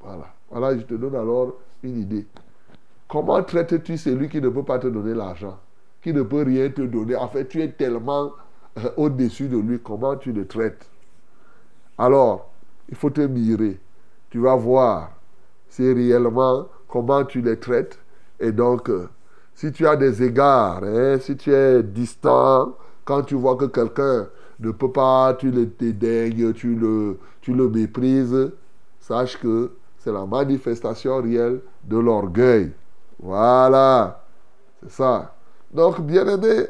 Voilà. 0.00 0.26
Voilà, 0.50 0.78
je 0.78 0.82
te 0.82 0.94
donne 0.94 1.14
alors 1.14 1.54
une 1.82 2.00
idée. 2.00 2.26
Comment 3.08 3.42
traites-tu 3.42 3.96
celui 3.96 4.28
qui 4.28 4.40
ne 4.40 4.48
peut 4.50 4.62
pas 4.62 4.78
te 4.78 4.86
donner 4.86 5.14
l'argent 5.14 5.58
Qui 6.02 6.12
ne 6.12 6.22
peut 6.22 6.42
rien 6.42 6.68
te 6.70 6.82
donner? 6.82 7.16
En 7.16 7.28
fait, 7.28 7.48
tu 7.48 7.62
es 7.62 7.70
tellement 7.70 8.32
euh, 8.78 8.90
au-dessus 8.96 9.48
de 9.48 9.56
lui. 9.58 9.80
Comment 9.80 10.16
tu 10.16 10.32
le 10.32 10.46
traites? 10.46 10.86
Alors, 11.96 12.50
il 12.88 12.96
faut 12.96 13.10
te 13.10 13.22
mirer. 13.22 13.80
Tu 14.30 14.38
vas 14.38 14.56
voir 14.56 15.18
c'est 15.68 15.92
réellement 15.92 16.66
comment 16.88 17.24
tu 17.24 17.40
les 17.40 17.58
traites. 17.58 17.98
Et 18.40 18.52
donc, 18.52 18.88
euh, 18.88 19.08
si 19.54 19.72
tu 19.72 19.86
as 19.86 19.96
des 19.96 20.22
égards, 20.22 20.82
hein, 20.84 21.18
si 21.20 21.36
tu 21.36 21.52
es 21.52 21.82
distant, 21.82 22.76
quand 23.04 23.22
tu 23.22 23.34
vois 23.34 23.56
que 23.56 23.66
quelqu'un 23.66 24.28
ne 24.60 24.70
peut 24.70 24.90
pas, 24.90 25.34
tu 25.34 25.50
le 25.50 25.66
dédaignes, 25.66 26.52
tu 26.52 26.74
le, 26.74 27.18
tu 27.40 27.52
le 27.52 27.68
méprises, 27.68 28.50
sache 29.00 29.38
que 29.38 29.72
c'est 29.98 30.12
la 30.12 30.26
manifestation 30.26 31.20
réelle 31.22 31.60
de 31.84 31.98
l'orgueil. 31.98 32.72
Voilà, 33.18 34.24
c'est 34.80 34.90
ça. 34.90 35.34
Donc, 35.72 36.00
bien 36.00 36.26
aimé, 36.26 36.66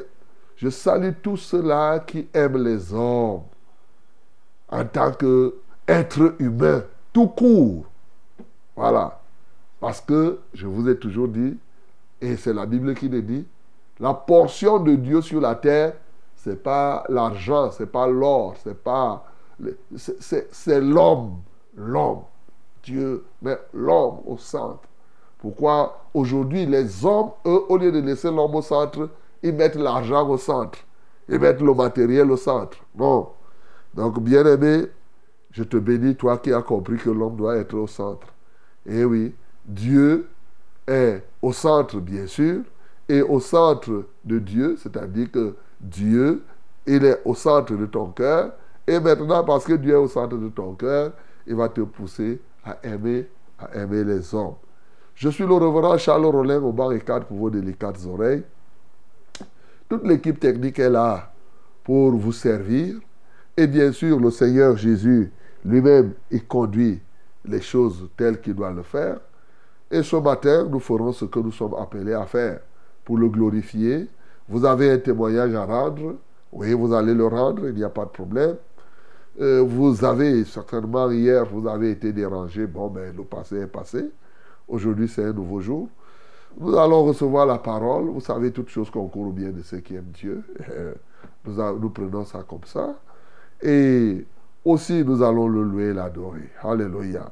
je 0.56 0.68
salue 0.68 1.12
tous 1.22 1.36
ceux-là 1.36 2.00
qui 2.00 2.28
aiment 2.32 2.62
les 2.62 2.92
hommes 2.92 3.42
en 4.68 4.84
tant 4.84 5.12
qu'être 5.12 6.34
humain, 6.38 6.82
tout 7.12 7.28
court. 7.28 7.84
Voilà. 8.74 9.20
Parce 9.80 10.00
que, 10.00 10.40
je 10.54 10.66
vous 10.66 10.88
ai 10.88 10.98
toujours 10.98 11.28
dit, 11.28 11.56
et 12.20 12.36
c'est 12.36 12.52
la 12.52 12.66
Bible 12.66 12.94
qui 12.94 13.08
le 13.08 13.22
dit, 13.22 13.46
la 14.00 14.14
portion 14.14 14.80
de 14.80 14.94
Dieu 14.94 15.20
sur 15.22 15.40
la 15.40 15.54
terre, 15.54 15.94
c'est 16.36 16.62
pas 16.62 17.04
l'argent, 17.08 17.70
c'est 17.70 17.90
pas 17.90 18.06
l'or, 18.06 18.54
c'est 18.62 18.82
pas. 18.82 19.24
c'est 19.96 20.80
l'homme. 20.80 21.40
L'homme. 21.76 22.22
Dieu 22.82 23.24
met 23.42 23.58
l'homme 23.72 24.20
au 24.26 24.36
centre. 24.36 24.87
Pourquoi 25.38 26.04
aujourd'hui 26.14 26.66
les 26.66 27.04
hommes, 27.04 27.30
eux, 27.46 27.62
au 27.68 27.76
lieu 27.76 27.92
de 27.92 28.00
laisser 28.00 28.30
l'homme 28.30 28.54
au 28.56 28.62
centre, 28.62 29.08
ils 29.42 29.54
mettent 29.54 29.76
l'argent 29.76 30.28
au 30.28 30.36
centre. 30.36 30.78
Ils 31.28 31.38
mettent 31.38 31.60
le 31.60 31.74
matériel 31.74 32.30
au 32.30 32.36
centre. 32.36 32.78
Non. 32.96 33.28
Donc, 33.94 34.20
bien 34.20 34.44
aimé, 34.44 34.86
je 35.52 35.62
te 35.62 35.76
bénis, 35.76 36.16
toi 36.16 36.38
qui 36.38 36.52
as 36.52 36.62
compris 36.62 36.96
que 36.96 37.10
l'homme 37.10 37.36
doit 37.36 37.56
être 37.56 37.74
au 37.74 37.86
centre. 37.86 38.26
Eh 38.86 39.04
oui, 39.04 39.34
Dieu 39.64 40.28
est 40.86 41.22
au 41.42 41.52
centre, 41.52 41.98
bien 42.00 42.26
sûr, 42.26 42.62
et 43.08 43.22
au 43.22 43.40
centre 43.40 44.06
de 44.24 44.38
Dieu, 44.38 44.76
c'est-à-dire 44.80 45.30
que 45.30 45.54
Dieu, 45.80 46.42
il 46.86 47.04
est 47.04 47.20
au 47.24 47.34
centre 47.34 47.74
de 47.74 47.86
ton 47.86 48.06
cœur, 48.06 48.52
et 48.86 48.98
maintenant, 48.98 49.44
parce 49.44 49.64
que 49.64 49.74
Dieu 49.74 49.92
est 49.92 49.96
au 49.96 50.08
centre 50.08 50.36
de 50.36 50.48
ton 50.48 50.74
cœur, 50.74 51.12
il 51.46 51.54
va 51.54 51.68
te 51.68 51.82
pousser 51.82 52.40
à 52.64 52.78
aimer, 52.82 53.28
à 53.58 53.74
aimer 53.76 54.04
les 54.04 54.34
hommes. 54.34 54.54
Je 55.18 55.28
suis 55.30 55.44
le 55.44 55.52
reverend 55.52 55.98
Charles 55.98 56.26
Rollin 56.26 56.62
au 56.62 56.70
bar 56.70 56.92
et 56.92 57.00
quatre 57.00 57.26
pour 57.26 57.38
vos 57.38 57.50
délicates 57.50 57.98
oreilles. 58.06 58.44
Toute 59.88 60.04
l'équipe 60.04 60.38
technique 60.38 60.78
est 60.78 60.88
là 60.88 61.32
pour 61.82 62.12
vous 62.12 62.30
servir. 62.30 62.94
Et 63.56 63.66
bien 63.66 63.90
sûr, 63.90 64.20
le 64.20 64.30
Seigneur 64.30 64.76
Jésus 64.76 65.32
lui-même, 65.64 66.12
il 66.30 66.46
conduit 66.46 67.00
les 67.44 67.60
choses 67.60 68.08
telles 68.16 68.40
qu'il 68.40 68.54
doit 68.54 68.70
le 68.70 68.84
faire. 68.84 69.18
Et 69.90 70.04
ce 70.04 70.14
matin, 70.14 70.68
nous 70.70 70.78
ferons 70.78 71.10
ce 71.10 71.24
que 71.24 71.40
nous 71.40 71.50
sommes 71.50 71.74
appelés 71.74 72.14
à 72.14 72.24
faire 72.24 72.60
pour 73.04 73.18
le 73.18 73.28
glorifier. 73.28 74.06
Vous 74.48 74.64
avez 74.64 74.92
un 74.92 74.98
témoignage 74.98 75.52
à 75.52 75.64
rendre. 75.64 76.14
Oui, 76.52 76.72
vous 76.74 76.94
allez 76.94 77.14
le 77.14 77.26
rendre, 77.26 77.66
il 77.66 77.74
n'y 77.74 77.82
a 77.82 77.88
pas 77.88 78.04
de 78.04 78.10
problème. 78.10 78.54
Euh, 79.40 79.64
vous 79.66 80.04
avez 80.04 80.44
certainement 80.44 81.10
hier, 81.10 81.44
vous 81.44 81.66
avez 81.66 81.90
été 81.90 82.12
dérangé. 82.12 82.68
Bon, 82.68 82.86
ben, 82.86 83.12
le 83.16 83.24
passé 83.24 83.56
est 83.56 83.66
passé. 83.66 84.12
Aujourd'hui, 84.68 85.08
c'est 85.08 85.24
un 85.24 85.32
nouveau 85.32 85.60
jour. 85.60 85.88
Nous 86.58 86.76
allons 86.76 87.04
recevoir 87.04 87.46
la 87.46 87.58
parole. 87.58 88.06
Vous 88.10 88.20
savez, 88.20 88.50
toutes 88.52 88.68
choses 88.68 88.90
concourent 88.90 89.28
au 89.28 89.32
bien 89.32 89.50
de 89.50 89.62
ceux 89.62 89.78
qui 89.78 89.94
aiment 89.94 90.12
Dieu. 90.12 90.42
Nous, 91.46 91.60
a- 91.60 91.72
nous 91.72 91.90
prenons 91.90 92.24
ça 92.24 92.44
comme 92.46 92.64
ça. 92.64 92.98
Et 93.62 94.24
aussi, 94.64 95.04
nous 95.04 95.22
allons 95.22 95.48
le 95.48 95.62
louer 95.62 95.84
et 95.90 95.92
l'adorer. 95.94 96.50
Alléluia. 96.62 97.30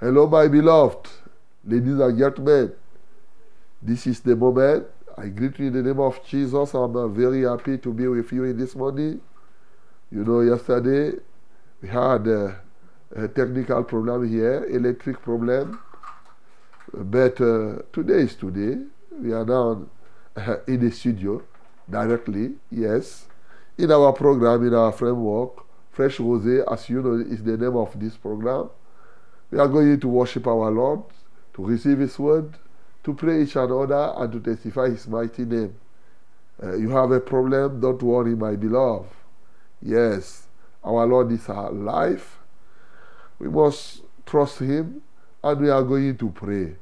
Hello, 0.00 0.28
my 0.30 0.48
beloved. 0.48 1.08
Ladies 1.66 2.00
and 2.00 2.16
gentlemen, 2.18 2.70
this 3.82 4.06
is 4.06 4.20
the 4.22 4.36
moment. 4.36 4.84
I 5.18 5.28
greet 5.30 5.58
you 5.58 5.68
in 5.68 5.72
the 5.72 5.82
name 5.82 5.98
of 6.00 6.20
Jesus. 6.26 6.74
I'm 6.74 7.14
very 7.14 7.42
happy 7.44 7.78
to 7.78 7.92
be 7.92 8.06
with 8.06 8.30
you 8.32 8.44
in 8.44 8.56
this 8.58 8.76
morning. 8.76 9.20
You 10.10 10.24
know, 10.24 10.40
yesterday 10.42 11.12
we 11.82 11.88
had 11.88 12.28
uh, 12.28 12.52
a 13.16 13.26
technical 13.28 13.82
problem 13.84 14.28
here, 14.28 14.64
electric 14.68 15.22
problem. 15.22 15.78
But 16.96 17.38
uh, 17.42 17.82
today 17.92 18.22
is 18.22 18.34
today. 18.36 18.82
We 19.20 19.30
are 19.34 19.44
now 19.44 19.84
uh, 20.34 20.56
in 20.66 20.80
the 20.80 20.90
studio 20.90 21.42
directly, 21.90 22.54
yes. 22.70 23.26
In 23.76 23.92
our 23.92 24.14
program, 24.14 24.66
in 24.66 24.72
our 24.72 24.92
framework, 24.92 25.62
Fresh 25.92 26.16
Rosé, 26.16 26.64
as 26.72 26.88
you 26.88 27.02
know, 27.02 27.16
is 27.16 27.44
the 27.44 27.58
name 27.58 27.76
of 27.76 28.00
this 28.00 28.16
program. 28.16 28.70
We 29.50 29.58
are 29.58 29.68
going 29.68 30.00
to 30.00 30.08
worship 30.08 30.46
our 30.46 30.70
Lord, 30.70 31.02
to 31.52 31.66
receive 31.66 31.98
His 31.98 32.18
word, 32.18 32.56
to 33.04 33.12
pray 33.12 33.42
each 33.42 33.56
another, 33.56 34.14
and 34.16 34.32
to 34.32 34.40
testify 34.40 34.88
His 34.88 35.06
mighty 35.06 35.44
name. 35.44 35.74
Uh, 36.62 36.76
you 36.76 36.88
have 36.88 37.10
a 37.10 37.20
problem, 37.20 37.78
don't 37.78 38.02
worry, 38.02 38.34
my 38.34 38.56
beloved. 38.56 39.10
Yes, 39.82 40.46
our 40.82 41.06
Lord 41.06 41.30
is 41.30 41.46
our 41.50 41.70
life. 41.70 42.38
We 43.38 43.48
must 43.48 44.00
trust 44.24 44.60
Him, 44.60 45.02
and 45.44 45.60
we 45.60 45.68
are 45.68 45.82
going 45.82 46.16
to 46.16 46.30
pray. 46.30 46.76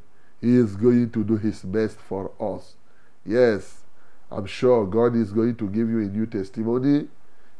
He 0.44 0.56
is 0.56 0.76
going 0.76 1.08
to 1.08 1.24
do 1.24 1.36
His 1.38 1.62
best 1.62 1.96
for 1.98 2.30
us. 2.38 2.76
Yes, 3.24 3.82
I'm 4.30 4.44
sure 4.44 4.84
God 4.84 5.16
is 5.16 5.32
going 5.32 5.56
to 5.56 5.66
give 5.70 5.88
you 5.88 6.00
a 6.00 6.08
new 6.08 6.26
testimony 6.26 7.08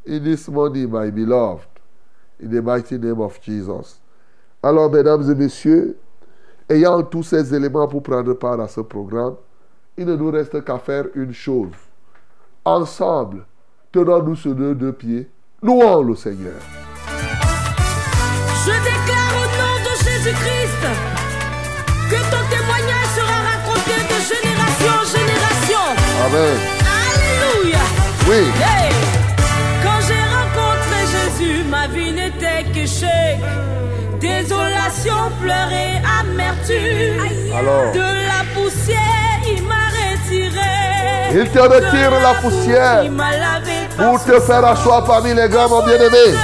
in 0.05 0.23
this 0.23 0.49
morning, 0.49 0.91
my 0.91 1.09
beloved, 1.09 1.67
in 2.39 2.51
the 2.51 2.61
mighty 2.61 2.99
name 2.99 3.23
of 3.23 3.41
Jesus. 3.41 4.01
Alors, 4.63 4.91
mesdames 4.91 5.31
et 5.31 5.35
messieurs, 5.35 5.97
ayant 6.69 7.03
tous 7.05 7.23
ces 7.23 7.55
éléments 7.55 7.89
pour 7.89 8.03
prendre 8.03 8.35
part 8.35 8.61
à 8.61 8.69
ce 8.69 8.83
programme, 8.83 9.37
il 9.97 10.05
ne 10.05 10.15
nous 10.15 10.31
reste 10.31 10.63
qu'à 10.63 10.79
faire 10.79 11.07
une 11.15 11.33
chose. 11.33 11.73
Ensemble, 12.67 13.47
tenons-nous 13.93 14.37
sur 14.37 14.55
nos 14.55 14.75
deux 14.75 14.93
pieds, 14.93 15.31
louons 15.63 16.03
le 16.03 16.15
Seigneur. 16.17 16.61
Je 18.67 18.73
déclare 18.85 19.33
au 19.41 19.47
nom 19.57 19.77
de 19.85 19.95
Jésus-Christ 20.05 20.85
que 22.11 22.31
ton 22.31 22.44
Amen. 26.27 26.57
Alléluia. 26.81 27.79
Oui, 28.29 28.45
Hey. 28.63 28.91
Quand 29.83 30.01
j'ai 30.07 30.25
rencontré 30.39 30.99
Jésus, 31.15 31.65
ma 31.65 31.87
vie 31.87 32.13
n'était 32.13 32.65
chèque. 32.87 33.41
Désolation, 34.21 35.31
pleurs 35.43 35.71
et 35.71 36.01
amertume. 36.21 37.55
Alors. 37.59 37.93
De 37.93 38.01
la 38.01 38.43
poussière, 38.55 39.41
il 39.47 39.63
m'a 39.65 39.89
retiré. 39.99 40.75
Il 41.35 41.51
te 41.51 41.59
retire 41.59 42.11
la 42.23 42.35
poussière 42.41 43.05
Il 43.05 43.11
m'a 43.11 43.33
lavé 43.33 43.89
pour 43.97 44.23
te 44.25 44.41
faire 44.41 44.65
asseoir 44.65 45.05
parmi 45.05 45.35
les 45.35 45.49
grands, 45.49 45.69
mon 45.69 45.83
bien-aimé. 45.85 46.37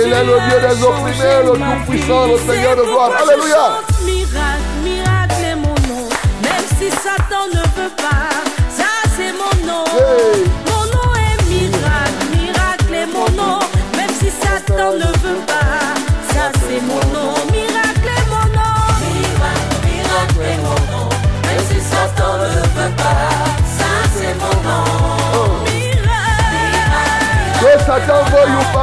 Est 0.00 0.24
le 0.24 0.38
Dieu 0.48 0.58
des 0.68 0.82
opprimés, 0.84 1.42
le 1.44 1.52
Tout-Puissant, 1.52 2.26
le 2.26 2.38
Seigneur 2.38 2.76
de 2.76 2.82
gloire. 2.82 3.10
Alléluia. 3.18 3.80
Miracle, 4.04 4.62
miracle 4.84 5.44
est 5.44 5.56
mon 5.56 5.74
nom. 5.88 6.08
Même 6.42 6.66
si 6.78 6.90
Satan 6.90 7.46
ne 7.52 7.60
veut 7.80 7.94
pas, 7.96 8.30
ça 8.70 8.84
c'est 9.16 9.32
mon 9.32 9.66
nom. 9.66 9.84
Hey. 9.86 10.42
Mon 10.42 10.42
nom 10.42 10.47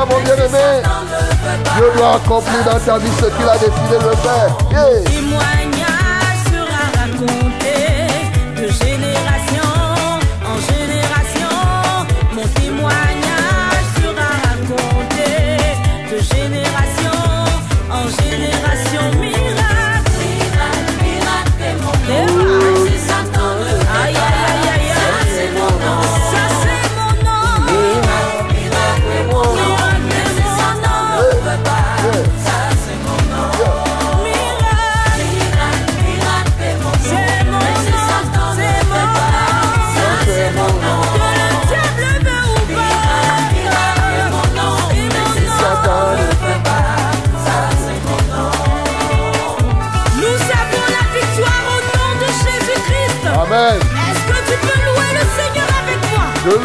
mon 0.09 0.19
bien-aimé, 0.21 0.83
Dieu 1.75 1.91
doit 1.97 2.15
accomplir 2.15 2.63
dans 2.65 2.79
ta 2.79 2.97
vie 2.97 3.11
ce 3.19 3.25
qu'il 3.25 3.49
a 3.49 3.57
décidé 3.57 3.97
de 3.97 4.15
faire. 4.17 4.57
Yeah. 4.71 5.74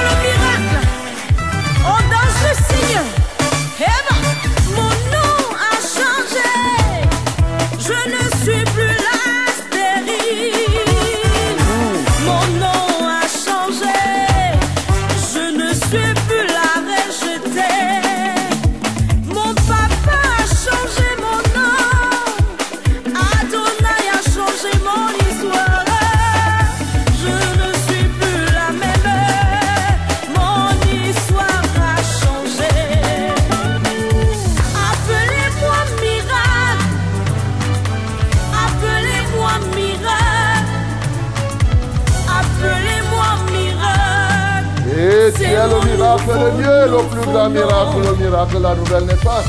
Le 47.36 47.50
miracle, 47.50 48.16
miracle, 48.18 48.62
la 48.62 48.74
nouvelle 48.74 49.04
naissance. 49.04 49.44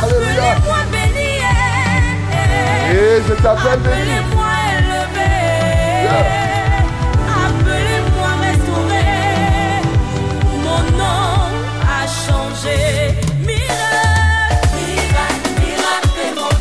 Alléluia. 0.00 0.54
Et 2.88 2.94
eh, 2.94 3.22
je 3.28 3.34
t'appelle 3.42 3.80
béni. 3.80 4.12
Yeah. 6.02 6.42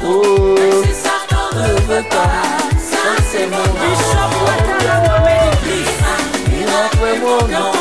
Oh. 0.03 0.55
Ça 1.03 2.97
c'est 3.31 3.45
mon 3.45 3.57
nom. 3.57 3.63
Bishop, 3.63 4.31
moi, 4.39 4.55
t'as 4.65 4.81
la 4.87 4.97
nommé. 5.07 5.39
Miracle, 6.49 7.11
mon 7.21 7.47
nom. 7.47 7.80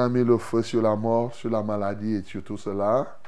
a 0.00 0.08
mis 0.08 0.24
le 0.24 0.38
feu 0.38 0.62
sur 0.62 0.82
la 0.82 0.96
mort, 0.96 1.34
sur 1.34 1.50
la 1.50 1.62
maladie 1.62 2.14
et 2.14 2.22
sur 2.22 2.42
tout 2.42 2.56
cela. 2.56 3.18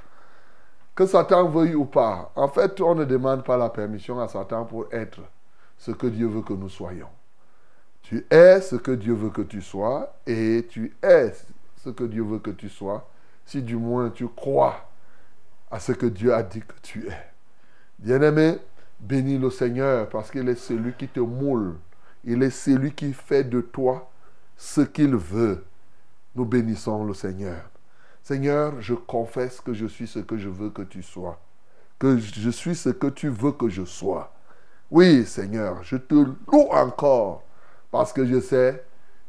Que 0.94 1.06
Satan 1.06 1.48
veuille 1.48 1.74
ou 1.74 1.84
pas. 1.84 2.32
En 2.36 2.48
fait, 2.48 2.80
on 2.80 2.94
ne 2.94 3.04
demande 3.04 3.44
pas 3.44 3.56
la 3.56 3.70
permission 3.70 4.20
à 4.20 4.28
Satan 4.28 4.64
pour 4.64 4.86
être 4.92 5.20
ce 5.78 5.90
que 5.90 6.06
Dieu 6.06 6.26
veut 6.26 6.42
que 6.42 6.52
nous 6.52 6.68
soyons. 6.68 7.08
Tu 8.02 8.26
es 8.30 8.60
ce 8.60 8.76
que 8.76 8.90
Dieu 8.92 9.14
veut 9.14 9.30
que 9.30 9.42
tu 9.42 9.62
sois 9.62 10.14
et 10.26 10.66
tu 10.68 10.96
es 11.02 11.32
ce 11.76 11.90
que 11.90 12.04
Dieu 12.04 12.22
veut 12.22 12.40
que 12.40 12.50
tu 12.50 12.68
sois 12.68 13.08
si 13.46 13.62
du 13.62 13.76
moins 13.76 14.10
tu 14.10 14.28
crois 14.28 14.88
à 15.70 15.80
ce 15.80 15.92
que 15.92 16.06
Dieu 16.06 16.34
a 16.34 16.42
dit 16.42 16.60
que 16.60 16.74
tu 16.82 17.08
es. 17.08 17.32
Bien-aimé, 17.98 18.58
bénis 19.00 19.38
le 19.38 19.50
Seigneur 19.50 20.08
parce 20.08 20.30
qu'il 20.30 20.48
est 20.48 20.56
celui 20.56 20.92
qui 20.92 21.08
te 21.08 21.20
moule. 21.20 21.76
Il 22.24 22.42
est 22.42 22.50
celui 22.50 22.92
qui 22.92 23.12
fait 23.12 23.44
de 23.44 23.60
toi 23.60 24.10
ce 24.56 24.82
qu'il 24.82 25.16
veut. 25.16 25.64
Nous 26.34 26.44
bénissons 26.44 27.04
le 27.04 27.14
Seigneur. 27.14 27.62
Seigneur, 28.22 28.80
je 28.80 28.94
confesse 28.94 29.60
que 29.60 29.74
je 29.74 29.86
suis 29.86 30.06
ce 30.06 30.20
que 30.20 30.36
je 30.38 30.48
veux 30.48 30.70
que 30.70 30.82
tu 30.82 31.02
sois. 31.02 31.38
Que 31.98 32.18
je 32.18 32.50
suis 32.50 32.74
ce 32.74 32.88
que 32.88 33.08
tu 33.08 33.28
veux 33.28 33.52
que 33.52 33.68
je 33.68 33.84
sois. 33.84 34.32
Oui, 34.90 35.24
Seigneur, 35.24 35.82
je 35.82 35.96
te 35.96 36.14
loue 36.14 36.68
encore 36.70 37.42
parce 37.90 38.12
que 38.12 38.24
je 38.24 38.40
sais 38.40 38.84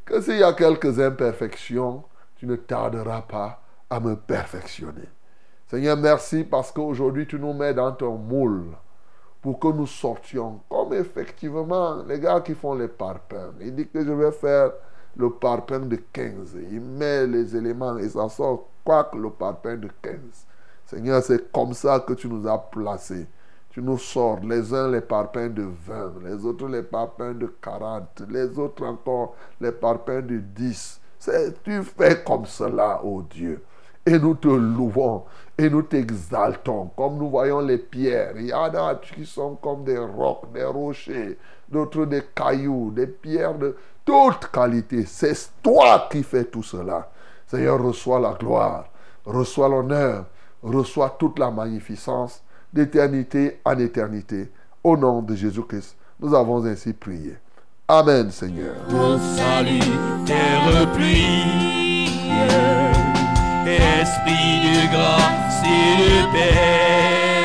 que 0.05 0.21
s'il 0.21 0.37
y 0.37 0.43
a 0.43 0.53
quelques 0.53 0.99
imperfections, 0.99 2.03
tu 2.35 2.45
ne 2.45 2.55
tarderas 2.55 3.21
pas 3.21 3.61
à 3.89 3.99
me 3.99 4.15
perfectionner. 4.15 5.09
Seigneur, 5.67 5.97
merci 5.97 6.43
parce 6.43 6.71
qu'aujourd'hui 6.71 7.25
tu 7.25 7.39
nous 7.39 7.53
mets 7.53 7.73
dans 7.73 7.91
ton 7.91 8.17
moule 8.17 8.75
pour 9.41 9.59
que 9.59 9.67
nous 9.67 9.87
sortions. 9.87 10.61
Comme 10.69 10.93
effectivement, 10.93 12.03
les 12.03 12.19
gars 12.19 12.41
qui 12.41 12.53
font 12.53 12.75
les 12.75 12.87
parpaings, 12.87 13.53
il 13.59 13.75
dit 13.75 13.87
que 13.87 14.03
je 14.03 14.11
vais 14.11 14.31
faire 14.31 14.71
le 15.15 15.29
parpaing 15.29 15.81
de 15.87 15.97
15. 16.11 16.55
Il 16.71 16.81
met 16.81 17.27
les 17.27 17.55
éléments 17.55 17.97
et 17.97 18.09
ça 18.09 18.27
sort 18.29 18.67
quoi 18.83 19.05
que 19.05 19.17
le 19.17 19.29
parpaing 19.29 19.77
de 19.77 19.89
15. 20.01 20.15
Seigneur, 20.85 21.21
c'est 21.23 21.51
comme 21.51 21.73
ça 21.73 21.99
que 21.99 22.13
tu 22.13 22.27
nous 22.27 22.47
as 22.47 22.57
placés. 22.57 23.27
Tu 23.69 23.81
nous 23.81 23.97
sors 23.97 24.39
les 24.41 24.71
uns 24.73 24.89
les 24.91 25.01
parpaings 25.01 25.49
de 25.49 25.63
20, 25.63 26.13
les 26.23 26.45
autres 26.45 26.67
les 26.67 26.83
parpaings 26.83 27.33
de 27.33 27.47
40, 27.61 28.23
les 28.29 28.57
autres 28.59 28.85
encore 28.85 29.35
les 29.59 29.71
parpaings 29.71 30.21
de 30.21 30.37
10. 30.37 30.99
C'est- 31.17 31.63
Tu 31.63 31.81
fais 31.83 32.23
comme 32.23 32.45
cela, 32.45 33.01
oh 33.03 33.23
Dieu. 33.23 33.63
Et 34.05 34.19
nous 34.19 34.35
te 34.35 34.49
louons 34.49 35.23
et 35.57 35.69
nous 35.69 35.81
t'exaltons. 35.81 36.87
Comme 36.97 37.17
nous 37.17 37.29
voyons 37.29 37.61
les 37.61 37.77
pierres, 37.77 38.33
il 38.35 38.47
y 38.47 38.53
en 38.53 38.65
a 38.73 38.95
qui 38.95 39.25
sont 39.25 39.55
comme 39.55 39.85
des 39.85 39.97
rocs, 39.97 40.51
des 40.53 40.65
rochers, 40.65 41.37
d'autres 41.69 42.05
des 42.05 42.23
cailloux, 42.35 42.91
des 42.91 43.07
pierres 43.07 43.57
de 43.57 43.75
toute 44.05 44.51
qualité. 44.51 45.05
C'est 45.05 45.61
toi 45.61 46.07
qui 46.11 46.23
fais 46.23 46.45
tout 46.45 46.63
cela. 46.63 47.09
Seigneur, 47.47 47.81
reçois 47.81 48.19
la 48.19 48.33
gloire, 48.33 48.85
reçois 49.25 49.69
l'honneur, 49.69 50.25
reçois 50.61 51.15
toute 51.19 51.39
la 51.39 51.51
magnificence 51.51 52.43
d'éternité 52.71 53.59
en 53.63 53.77
éternité. 53.77 54.51
Au 54.83 54.97
nom 54.97 55.21
de 55.21 55.35
Jésus-Christ, 55.35 55.95
nous 56.19 56.33
avons 56.33 56.65
ainsi 56.65 56.93
prié. 56.93 57.37
Amen, 57.87 58.31
Seigneur. 58.31 58.75
Esprit 63.65 64.59
de 64.63 64.91
grâce 64.91 65.63
de 65.63 66.31
paix, 66.33 67.43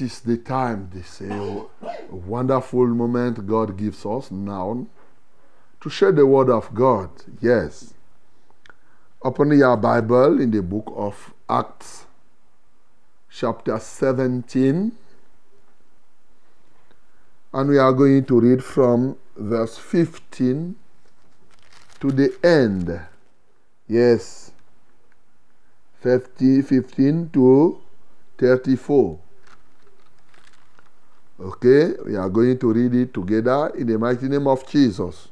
this 0.00 0.14
is 0.14 0.20
the 0.20 0.38
time, 0.38 0.88
this 0.94 1.20
is 1.20 1.30
a 1.30 1.66
wonderful 2.10 2.86
moment 2.86 3.46
God 3.46 3.76
gives 3.76 4.06
us 4.06 4.30
now 4.30 4.86
to 5.78 5.90
share 5.90 6.10
the 6.10 6.24
word 6.24 6.48
of 6.48 6.74
God. 6.74 7.10
Yes. 7.42 7.92
Open 9.22 9.50
your 9.58 9.76
Bible 9.76 10.40
in 10.40 10.50
the 10.52 10.62
book 10.62 10.90
of 10.96 11.34
Acts, 11.50 12.06
chapter 13.30 13.78
17. 13.78 14.92
And 17.52 17.68
we 17.68 17.76
are 17.76 17.92
going 17.92 18.24
to 18.24 18.40
read 18.40 18.64
from 18.64 19.18
verse 19.36 19.76
15 19.76 20.76
to 22.00 22.10
the 22.10 22.34
end. 22.42 22.98
Yes. 23.86 24.52
50, 26.00 26.62
15 26.62 27.28
to 27.34 27.82
34. 28.38 29.18
Okay, 31.42 31.94
we 32.04 32.16
are 32.16 32.28
going 32.28 32.58
to 32.58 32.70
read 32.70 32.94
it 32.94 33.14
together 33.14 33.72
in 33.74 33.86
the 33.86 33.96
mighty 33.96 34.28
name 34.28 34.46
of 34.46 34.66
Jesus. 34.68 35.30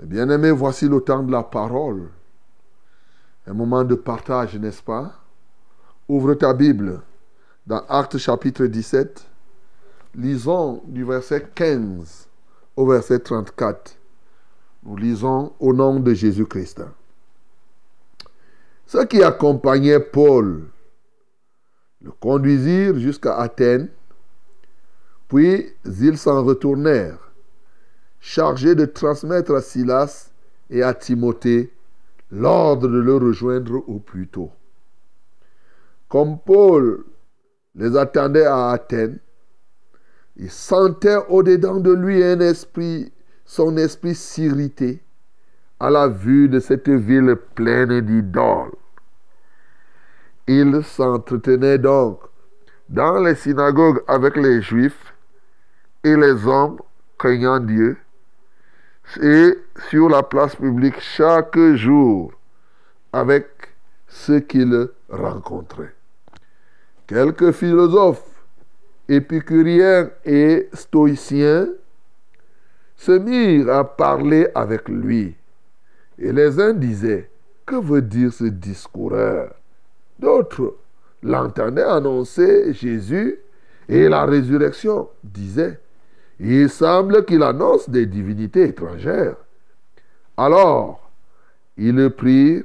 Bien-aimés, 0.00 0.52
voici 0.52 0.86
le 0.86 1.00
temps 1.00 1.24
de 1.24 1.32
la 1.32 1.42
parole. 1.42 2.08
Un 3.48 3.54
moment 3.54 3.82
de 3.82 3.96
partage, 3.96 4.54
n'est-ce 4.54 4.80
pas? 4.80 5.12
Ouvre 6.08 6.34
ta 6.34 6.54
Bible 6.54 7.00
dans 7.66 7.84
Actes 7.88 8.18
chapitre 8.18 8.66
17. 8.66 9.26
Lisons 10.14 10.82
du 10.86 11.02
verset 11.02 11.48
15 11.52 12.28
au 12.76 12.86
verset 12.86 13.18
34. 13.18 13.96
Nous 14.84 14.96
lisons 14.96 15.52
au 15.58 15.72
nom 15.72 15.98
de 15.98 16.14
Jésus-Christ. 16.14 16.82
Ceux 18.86 19.04
qui 19.06 19.20
accompagnaient 19.20 19.98
Paul 19.98 20.68
le 22.00 22.12
conduisirent 22.12 22.98
jusqu'à 23.00 23.36
Athènes, 23.36 23.88
puis 25.28 25.66
ils 25.84 26.18
s'en 26.18 26.44
retournèrent, 26.44 27.32
chargés 28.20 28.74
de 28.74 28.86
transmettre 28.86 29.52
à 29.52 29.60
Silas 29.60 30.30
et 30.70 30.82
à 30.82 30.94
Timothée 30.94 31.72
l'ordre 32.30 32.88
de 32.88 32.98
le 32.98 33.16
rejoindre 33.16 33.88
au 33.88 33.98
plus 33.98 34.26
tôt. 34.26 34.50
Comme 36.08 36.38
Paul 36.38 37.04
les 37.74 37.96
attendait 37.96 38.46
à 38.46 38.70
Athènes, 38.70 39.18
il 40.36 40.50
sentait 40.50 41.18
au-dedans 41.28 41.80
de 41.80 41.92
lui 41.92 42.22
un 42.22 42.40
esprit, 42.40 43.12
son 43.44 43.76
esprit 43.76 44.14
s'irriter 44.14 45.02
à 45.80 45.90
la 45.90 46.08
vue 46.08 46.48
de 46.48 46.60
cette 46.60 46.88
ville 46.88 47.36
pleine 47.54 48.00
d'idoles. 48.00 48.72
Il 50.46 50.82
s'entretenait 50.82 51.78
donc 51.78 52.20
dans 52.88 53.18
les 53.22 53.34
synagogues 53.34 54.02
avec 54.06 54.36
les 54.36 54.62
Juifs 54.62 55.07
et 56.04 56.16
les 56.16 56.46
hommes 56.46 56.78
craignant 57.18 57.60
Dieu, 57.60 57.96
et 59.20 59.54
sur 59.88 60.08
la 60.08 60.22
place 60.22 60.54
publique 60.54 61.00
chaque 61.00 61.58
jour 61.74 62.32
avec 63.12 63.46
ceux 64.06 64.40
qu'il 64.40 64.88
rencontrait. 65.08 65.94
Quelques 67.06 67.52
philosophes, 67.52 68.44
épicuriens 69.08 70.10
et 70.24 70.68
stoïciens 70.74 71.68
se 72.96 73.12
mirent 73.12 73.70
à 73.70 73.84
parler 73.84 74.48
avec 74.54 74.88
lui. 74.88 75.34
Et 76.18 76.32
les 76.32 76.60
uns 76.60 76.74
disaient, 76.74 77.30
que 77.64 77.76
veut 77.76 78.02
dire 78.02 78.32
ce 78.32 78.44
discoureur? 78.44 79.54
D'autres 80.18 80.76
l'entendaient 81.22 81.82
annoncer 81.82 82.72
Jésus 82.74 83.38
et 83.88 84.08
la 84.08 84.26
résurrection, 84.26 85.08
disaient, 85.24 85.80
il 86.40 86.70
semble 86.70 87.24
qu'il 87.24 87.42
annonce 87.42 87.90
des 87.90 88.06
divinités 88.06 88.68
étrangères. 88.68 89.36
Alors, 90.36 91.10
ils 91.76 91.94
le 91.94 92.10
prirent 92.10 92.64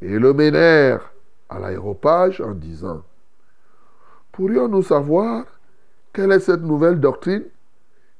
et 0.00 0.18
le 0.18 0.32
menèrent 0.32 1.10
à 1.48 1.58
l'aéropage 1.58 2.40
en 2.40 2.52
disant, 2.52 3.02
pourrions-nous 4.32 4.82
savoir 4.82 5.44
quelle 6.12 6.32
est 6.32 6.40
cette 6.40 6.62
nouvelle 6.62 7.00
doctrine 7.00 7.44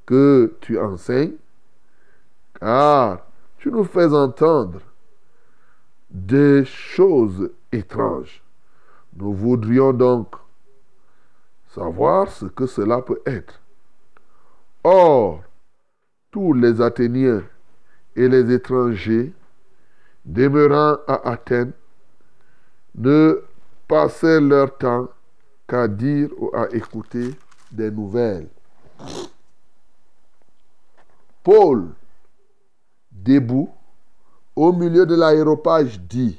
que 0.07 0.55
tu 0.61 0.79
enseignes? 0.79 1.37
Car 2.59 3.27
tu 3.59 3.71
nous 3.71 3.85
fais 3.85 4.12
entendre 4.14 4.81
des 6.11 6.64
choses 6.64 7.51
étranges. 7.73 8.43
Nous 9.16 9.33
voudrions 9.33 9.93
donc 9.93 10.35
savoir 11.75 12.31
ce 12.31 12.47
que 12.47 12.66
cela 12.66 13.03
peut 13.03 13.21
être. 13.27 13.61
Or, 14.83 15.43
tous 16.31 16.55
les 16.55 16.81
Athéniens 16.81 17.43
et 18.16 18.29
les 18.29 18.51
étrangers 18.53 19.33
demeurant 20.25 20.97
à 21.07 21.31
Athènes 21.31 21.73
ne 22.95 23.43
passaient 23.87 24.40
leur 24.40 24.77
temps 24.79 25.09
qu'à 25.69 25.87
dire 25.87 26.31
ou 26.38 26.51
à 26.55 26.69
écouter 26.75 27.35
des 27.71 27.90
nouvelles. 27.90 28.49
Paul, 31.43 31.88
debout, 33.11 33.71
au 34.57 34.73
milieu 34.73 35.05
de 35.05 35.14
l'aéropage, 35.14 36.01
dit 36.01 36.38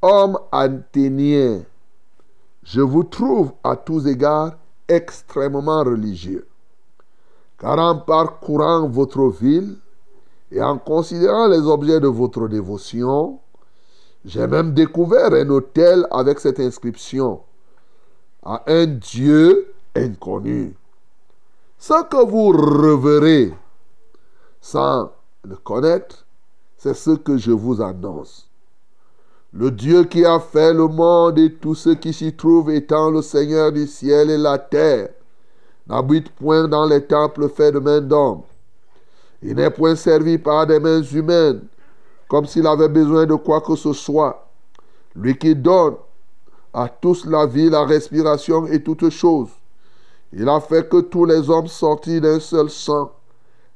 Homme 0.00 0.38
athénien, 0.50 1.62
je 2.62 2.80
vous 2.80 3.04
trouve 3.04 3.52
à 3.62 3.76
tous 3.76 4.06
égards 4.06 4.56
extrêmement 4.88 5.84
religieux. 5.84 6.46
Car 7.62 7.78
en 7.78 7.96
parcourant 7.96 8.88
votre 8.88 9.28
ville 9.28 9.76
et 10.50 10.60
en 10.60 10.78
considérant 10.78 11.46
les 11.46 11.60
objets 11.60 12.00
de 12.00 12.08
votre 12.08 12.48
dévotion, 12.48 13.38
j'ai 14.24 14.48
même 14.48 14.74
découvert 14.74 15.32
un 15.32 15.48
hôtel 15.48 16.04
avec 16.10 16.40
cette 16.40 16.58
inscription 16.58 17.40
à 18.42 18.64
un 18.66 18.86
Dieu 18.86 19.72
inconnu. 19.94 20.74
Ce 21.78 22.02
que 22.02 22.26
vous 22.26 22.48
reverrez 22.48 23.54
sans 24.60 25.12
le 25.44 25.54
connaître, 25.54 26.26
c'est 26.76 26.94
ce 26.94 27.12
que 27.12 27.36
je 27.36 27.52
vous 27.52 27.80
annonce. 27.80 28.50
Le 29.52 29.70
Dieu 29.70 30.02
qui 30.02 30.24
a 30.24 30.40
fait 30.40 30.74
le 30.74 30.88
monde 30.88 31.38
et 31.38 31.54
tout 31.54 31.76
ce 31.76 31.90
qui 31.90 32.12
s'y 32.12 32.34
trouve 32.34 32.72
étant 32.72 33.08
le 33.08 33.22
Seigneur 33.22 33.70
du 33.70 33.86
ciel 33.86 34.30
et 34.30 34.38
la 34.38 34.58
terre, 34.58 35.10
n'habite 35.86 36.30
point 36.30 36.68
dans 36.68 36.86
les 36.86 37.04
temples 37.04 37.48
faits 37.48 37.74
de 37.74 37.78
main 37.78 38.00
d'homme. 38.00 38.42
Il 39.42 39.56
n'est 39.56 39.70
point 39.70 39.96
servi 39.96 40.38
par 40.38 40.66
des 40.66 40.78
mains 40.78 41.02
humaines, 41.02 41.62
comme 42.28 42.46
s'il 42.46 42.66
avait 42.66 42.88
besoin 42.88 43.26
de 43.26 43.34
quoi 43.34 43.60
que 43.60 43.74
ce 43.74 43.92
soit. 43.92 44.48
Lui 45.16 45.36
qui 45.36 45.54
donne 45.54 45.96
à 46.72 46.88
tous 46.88 47.26
la 47.26 47.46
vie, 47.46 47.68
la 47.68 47.84
respiration 47.84 48.66
et 48.66 48.82
toutes 48.82 49.10
choses. 49.10 49.50
Il 50.32 50.48
a 50.48 50.60
fait 50.60 50.88
que 50.88 51.00
tous 51.00 51.26
les 51.26 51.50
hommes 51.50 51.66
sortis 51.66 52.20
d'un 52.20 52.40
seul 52.40 52.70
sang 52.70 53.12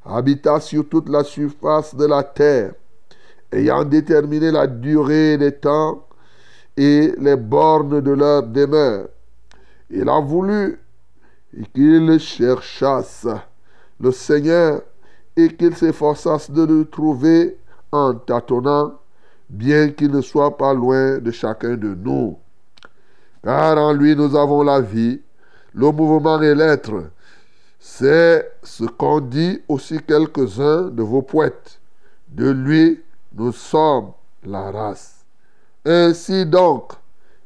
habitent 0.05 0.61
sur 0.61 0.89
toute 0.89 1.09
la 1.09 1.25
surface 1.25 1.95
de 1.95 2.07
la 2.07 2.23
terre, 2.23 2.73
ayant 3.53 3.85
déterminé 3.85 4.51
la 4.51 4.67
durée 4.67 5.37
des 5.37 5.53
temps 5.53 6.07
et 6.77 7.13
les 7.19 7.37
bornes 7.37 8.01
de 8.01 8.11
leur 8.13 8.45
demeure. 8.45 9.09
Il 9.91 10.09
a 10.09 10.21
voulu 10.21 10.79
qu'ils 11.75 12.19
cherchassent 12.19 13.29
le 14.01 14.11
Seigneur 14.13 14.83
et 15.37 15.55
qu'ils 15.55 15.77
s'efforçassent 15.77 16.51
de 16.51 16.65
le 16.65 16.85
trouver 16.85 17.59
en 17.93 18.15
tâtonnant, 18.15 18.95
bien 19.49 19.91
qu'il 19.91 20.11
ne 20.11 20.21
soit 20.21 20.57
pas 20.57 20.75
loin 20.75 21.19
de 21.19 21.31
chacun 21.31 21.77
de 21.77 21.95
nous. 21.95 22.39
Car 23.43 23.79
en 23.79 23.93
lui 23.93 24.17
nous 24.17 24.35
avons 24.37 24.63
la 24.63 24.81
vie, 24.81 25.21
le 25.73 25.91
mouvement 25.93 26.41
et 26.43 26.55
l'être. 26.55 27.11
C'est 27.79 28.51
ce 28.63 28.85
qu'ont 28.85 29.21
dit 29.21 29.63
aussi 29.69 29.99
quelques-uns 30.03 30.89
de 30.91 31.03
vos 31.03 31.23
poètes. 31.23 31.81
De 32.29 32.51
lui 32.51 33.01
nous 33.35 33.53
sommes 33.53 34.13
la 34.45 34.71
race. 34.71 35.25
Ainsi 35.85 36.45
donc, 36.47 36.93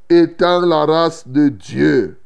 étant 0.08 0.60
la 0.60 0.86
race 0.86 1.26
de 1.26 1.48
Dieu, 1.48 2.18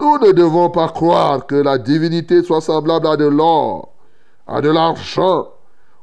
nous 0.00 0.18
ne 0.18 0.32
devons 0.32 0.70
pas 0.70 0.88
croire 0.88 1.46
que 1.46 1.54
la 1.54 1.78
divinité 1.78 2.42
soit 2.42 2.60
semblable 2.60 3.06
à 3.06 3.16
de 3.16 3.26
l'or, 3.26 3.94
à 4.46 4.60
de 4.60 4.70
l'argent 4.70 5.48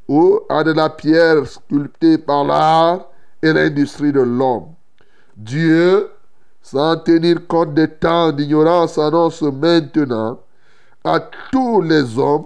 ou 0.07 0.39
à 0.49 0.63
de 0.63 0.71
la 0.71 0.89
pierre 0.89 1.45
sculptée 1.45 2.17
par 2.17 2.43
l'art 2.43 3.07
et 3.41 3.51
l'industrie 3.51 4.11
de 4.11 4.21
l'homme. 4.21 4.73
Dieu, 5.35 6.09
sans 6.61 6.97
tenir 6.97 7.47
compte 7.47 7.73
des 7.73 7.89
temps 7.89 8.31
d'ignorance, 8.31 8.97
annonce 8.97 9.41
maintenant 9.41 10.39
à 11.03 11.19
tous 11.51 11.81
les 11.81 12.17
hommes 12.17 12.45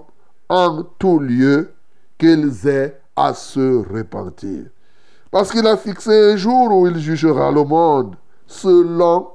en 0.49 0.83
tout 0.97 1.19
lieu 1.19 1.73
qu'ils 2.17 2.67
aient 2.67 2.99
à 3.15 3.33
se 3.33 3.93
repentir. 3.93 4.65
Parce 5.31 5.51
qu'il 5.51 5.67
a 5.67 5.77
fixé 5.77 6.31
un 6.31 6.35
jour 6.37 6.71
où 6.71 6.87
il 6.87 6.97
jugera 6.97 7.51
le 7.51 7.63
monde 7.63 8.15
selon 8.47 9.29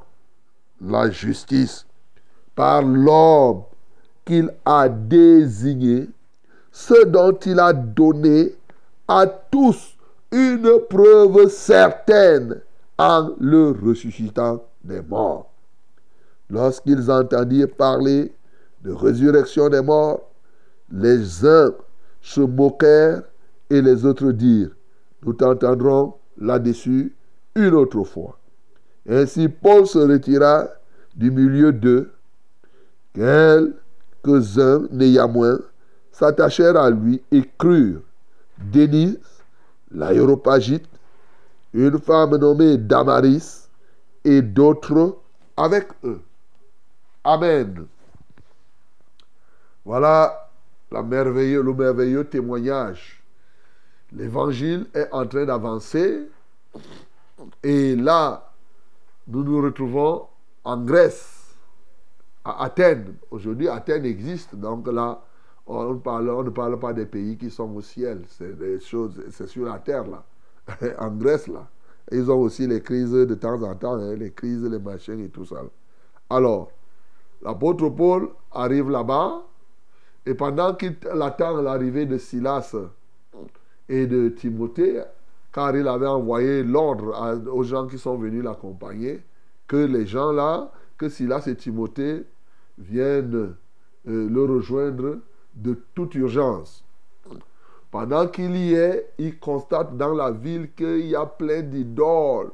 la 0.81 1.11
justice 1.11 1.87
par 2.61 2.83
l'homme 2.83 3.63
qu'il 4.27 4.53
a 4.67 4.87
désigné, 4.87 6.11
ce 6.71 7.07
dont 7.07 7.33
il 7.47 7.59
a 7.59 7.73
donné 7.73 8.55
à 9.09 9.25
tous 9.27 9.97
une 10.31 10.71
preuve 10.91 11.49
certaine 11.49 12.61
en 12.99 13.31
le 13.41 13.71
ressuscitant 13.71 14.63
des 14.85 15.01
morts. 15.01 15.51
Lorsqu'ils 16.51 17.11
entendirent 17.11 17.75
parler 17.79 18.31
de 18.83 18.93
résurrection 18.93 19.71
des 19.71 19.81
morts, 19.81 20.21
les 20.93 21.47
uns 21.47 21.73
se 22.21 22.43
moquèrent 22.43 23.23
et 23.71 23.81
les 23.81 24.05
autres 24.05 24.33
dirent, 24.33 24.77
nous 25.25 25.33
t'entendrons 25.33 26.13
là-dessus 26.37 27.17
une 27.55 27.73
autre 27.73 28.05
fois. 28.05 28.39
Ainsi 29.09 29.49
Paul 29.49 29.87
se 29.87 29.99
retira 29.99 30.69
du 31.17 31.31
milieu 31.31 31.73
d'eux. 31.73 32.13
Quelques-uns, 33.15 34.87
néanmoins, 34.91 35.59
s'attachèrent 36.13 36.77
à 36.77 36.91
lui 36.91 37.23
et 37.33 37.43
crurent. 37.59 38.03
Denise, 38.59 39.19
l'aéropagite, 39.91 40.87
une 41.73 41.99
femme 41.99 42.37
nommée 42.37 42.77
Damaris 42.77 43.69
et 44.25 44.43
d'autres 44.43 45.17
avec 45.57 45.89
eux. 46.05 46.21
Amen. 47.25 47.87
Voilà 49.85 50.51
le 50.91 51.03
merveilleux 51.03 52.25
témoignage. 52.25 53.23
L'évangile 54.13 54.87
est 54.95 55.09
en 55.13 55.27
train 55.27 55.45
d'avancer 55.45 56.29
et 57.63 57.97
là, 57.97 58.51
nous 59.29 59.45
nous 59.45 59.63
retrouvons 59.63 60.27
en 60.65 60.77
Grèce, 60.79 61.40
Athènes. 62.45 63.17
Aujourd'hui, 63.31 63.69
Athènes 63.69 64.05
existe, 64.05 64.55
donc 64.55 64.87
là, 64.89 65.23
on 65.67 65.97
parle, 65.97 66.31
on 66.31 66.43
ne 66.43 66.51
parle 66.51 66.79
pas 66.79 66.93
des 66.93 67.07
pays 67.07 67.37
qui 67.37 67.51
sont 67.51 67.71
au 67.75 67.81
ciel, 67.81 68.23
c'est 68.29 68.59
des 68.59 68.81
choses, 68.81 69.23
c'est 69.31 69.47
sur 69.47 69.67
la 69.67 69.79
terre 69.79 70.05
là, 70.07 70.25
en 70.99 71.11
Grèce 71.11 71.49
là. 71.49 71.69
Ils 72.11 72.31
ont 72.31 72.41
aussi 72.41 72.67
les 72.67 72.83
crises 72.83 73.13
de 73.13 73.35
temps 73.35 73.63
en 73.63 73.75
temps, 73.75 73.95
hein, 73.95 74.17
les 74.17 74.33
crises, 74.33 74.65
les 74.65 74.81
machins 74.81 75.21
et 75.21 75.29
tout 75.29 75.45
ça. 75.45 75.63
Alors, 76.29 76.73
l'apôtre 77.43 77.89
Paul 77.91 78.31
arrive 78.51 78.91
là-bas, 78.91 79.43
et 80.27 80.35
pendant 80.35 80.75
qu'il 80.75 80.97
attend 81.21 81.61
l'arrivée 81.61 82.07
de 82.07 82.19
Silas 82.19 82.75
et 83.89 84.07
de 84.07 84.29
Timothée, 84.29 85.03
car 85.53 85.77
il 85.77 85.87
avait 85.89 86.07
envoyé 86.07 86.63
l'ordre 86.63 87.49
aux 87.53 87.63
gens 87.63 87.87
qui 87.87 87.99
sont 87.99 88.17
venus 88.17 88.43
l'accompagner, 88.43 89.23
que 89.67 89.77
les 89.77 90.07
gens 90.07 90.33
là, 90.33 90.71
que 91.01 91.09
Silas 91.09 91.45
et 91.47 91.57
Timothée 91.57 92.27
viennent 92.77 93.55
euh, 94.07 94.29
le 94.29 94.45
rejoindre 94.45 95.21
de 95.55 95.83
toute 95.95 96.15
urgence. 96.15 96.85
Pendant 97.91 98.29
qu'il 98.29 98.55
y 98.55 98.75
est, 98.75 99.11
il 99.17 99.39
constate 99.39 99.97
dans 99.97 100.13
la 100.13 100.31
ville 100.31 100.71
qu'il 100.75 101.07
y 101.07 101.17
a 101.17 101.25
plein 101.25 101.63
d'idoles. 101.63 102.53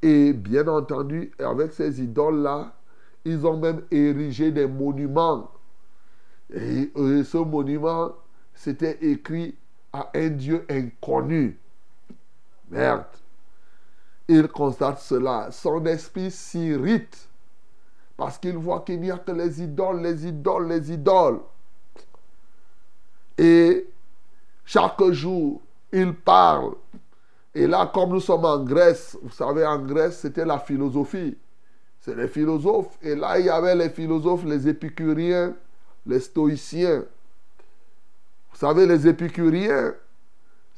Et 0.00 0.32
bien 0.32 0.68
entendu, 0.68 1.32
avec 1.40 1.72
ces 1.72 2.00
idoles-là, 2.00 2.72
ils 3.24 3.44
ont 3.44 3.58
même 3.58 3.82
érigé 3.90 4.52
des 4.52 4.68
monuments. 4.68 5.50
Et, 6.52 6.92
et 6.94 7.24
ce 7.24 7.38
monument, 7.38 8.12
c'était 8.54 8.96
écrit 9.02 9.56
à 9.92 10.08
un 10.14 10.28
Dieu 10.28 10.64
inconnu. 10.70 11.58
Merde. 12.70 13.06
Il 14.28 14.48
constate 14.48 15.00
cela. 15.00 15.48
Son 15.50 15.84
esprit 15.86 16.30
s'irrite 16.30 17.28
parce 18.16 18.38
qu'il 18.38 18.56
voit 18.56 18.80
qu'il 18.80 19.00
n'y 19.00 19.10
a 19.10 19.18
que 19.18 19.32
les 19.32 19.62
idoles, 19.62 20.00
les 20.00 20.26
idoles, 20.26 20.68
les 20.68 20.92
idoles. 20.92 21.40
Et 23.36 23.86
chaque 24.64 25.02
jour, 25.10 25.60
il 25.92 26.14
parle. 26.14 26.74
Et 27.54 27.66
là, 27.66 27.90
comme 27.92 28.10
nous 28.10 28.20
sommes 28.20 28.44
en 28.44 28.58
Grèce, 28.58 29.16
vous 29.22 29.30
savez, 29.30 29.64
en 29.66 29.78
Grèce, 29.78 30.20
c'était 30.20 30.44
la 30.44 30.58
philosophie. 30.58 31.36
C'est 32.00 32.16
les 32.16 32.28
philosophes. 32.28 32.98
Et 33.02 33.14
là, 33.14 33.38
il 33.38 33.46
y 33.46 33.50
avait 33.50 33.74
les 33.74 33.90
philosophes, 33.90 34.44
les 34.44 34.68
épicuriens, 34.68 35.54
les 36.06 36.20
stoïciens. 36.20 37.04
Vous 38.52 38.58
savez, 38.58 38.86
les 38.86 39.06
épicuriens, 39.06 39.94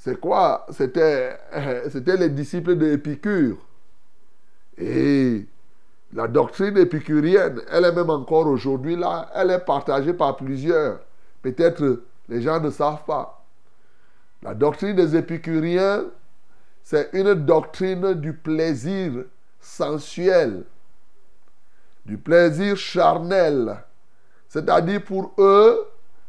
c'est 0.07 0.21
quoi? 0.21 0.65
C'était 0.71 1.37
c'était 1.91 2.17
les 2.17 2.29
disciples 2.29 2.77
de 2.77 2.93
Épicure. 2.93 3.57
Et 4.79 5.45
la 6.13 6.29
doctrine 6.29 6.79
épicurienne, 6.79 7.61
elle 7.69 7.87
est 7.87 7.93
même 7.93 8.11
encore 8.11 8.47
aujourd'hui 8.47 8.95
là, 8.95 9.29
elle 9.35 9.51
est 9.51 9.65
partagée 9.65 10.13
par 10.13 10.37
plusieurs. 10.37 11.01
Peut-être 11.43 12.05
les 12.29 12.41
gens 12.41 12.61
ne 12.61 12.71
savent 12.71 13.05
pas. 13.05 13.45
La 14.43 14.55
doctrine 14.55 14.95
des 14.95 15.17
épicuriens, 15.17 16.05
c'est 16.85 17.11
une 17.13 17.35
doctrine 17.35 18.15
du 18.15 18.33
plaisir 18.33 19.25
sensuel, 19.61 20.63
du 22.05 22.17
plaisir 22.17 22.77
charnel. 22.77 23.77
C'est-à-dire 24.49 25.03
pour 25.03 25.35
eux, 25.39 25.85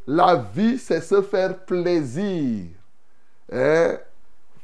la 0.07 0.35
vie, 0.35 0.79
c'est 0.79 1.01
se 1.01 1.21
faire 1.21 1.59
plaisir. 1.59 2.76
Hein? 3.51 3.97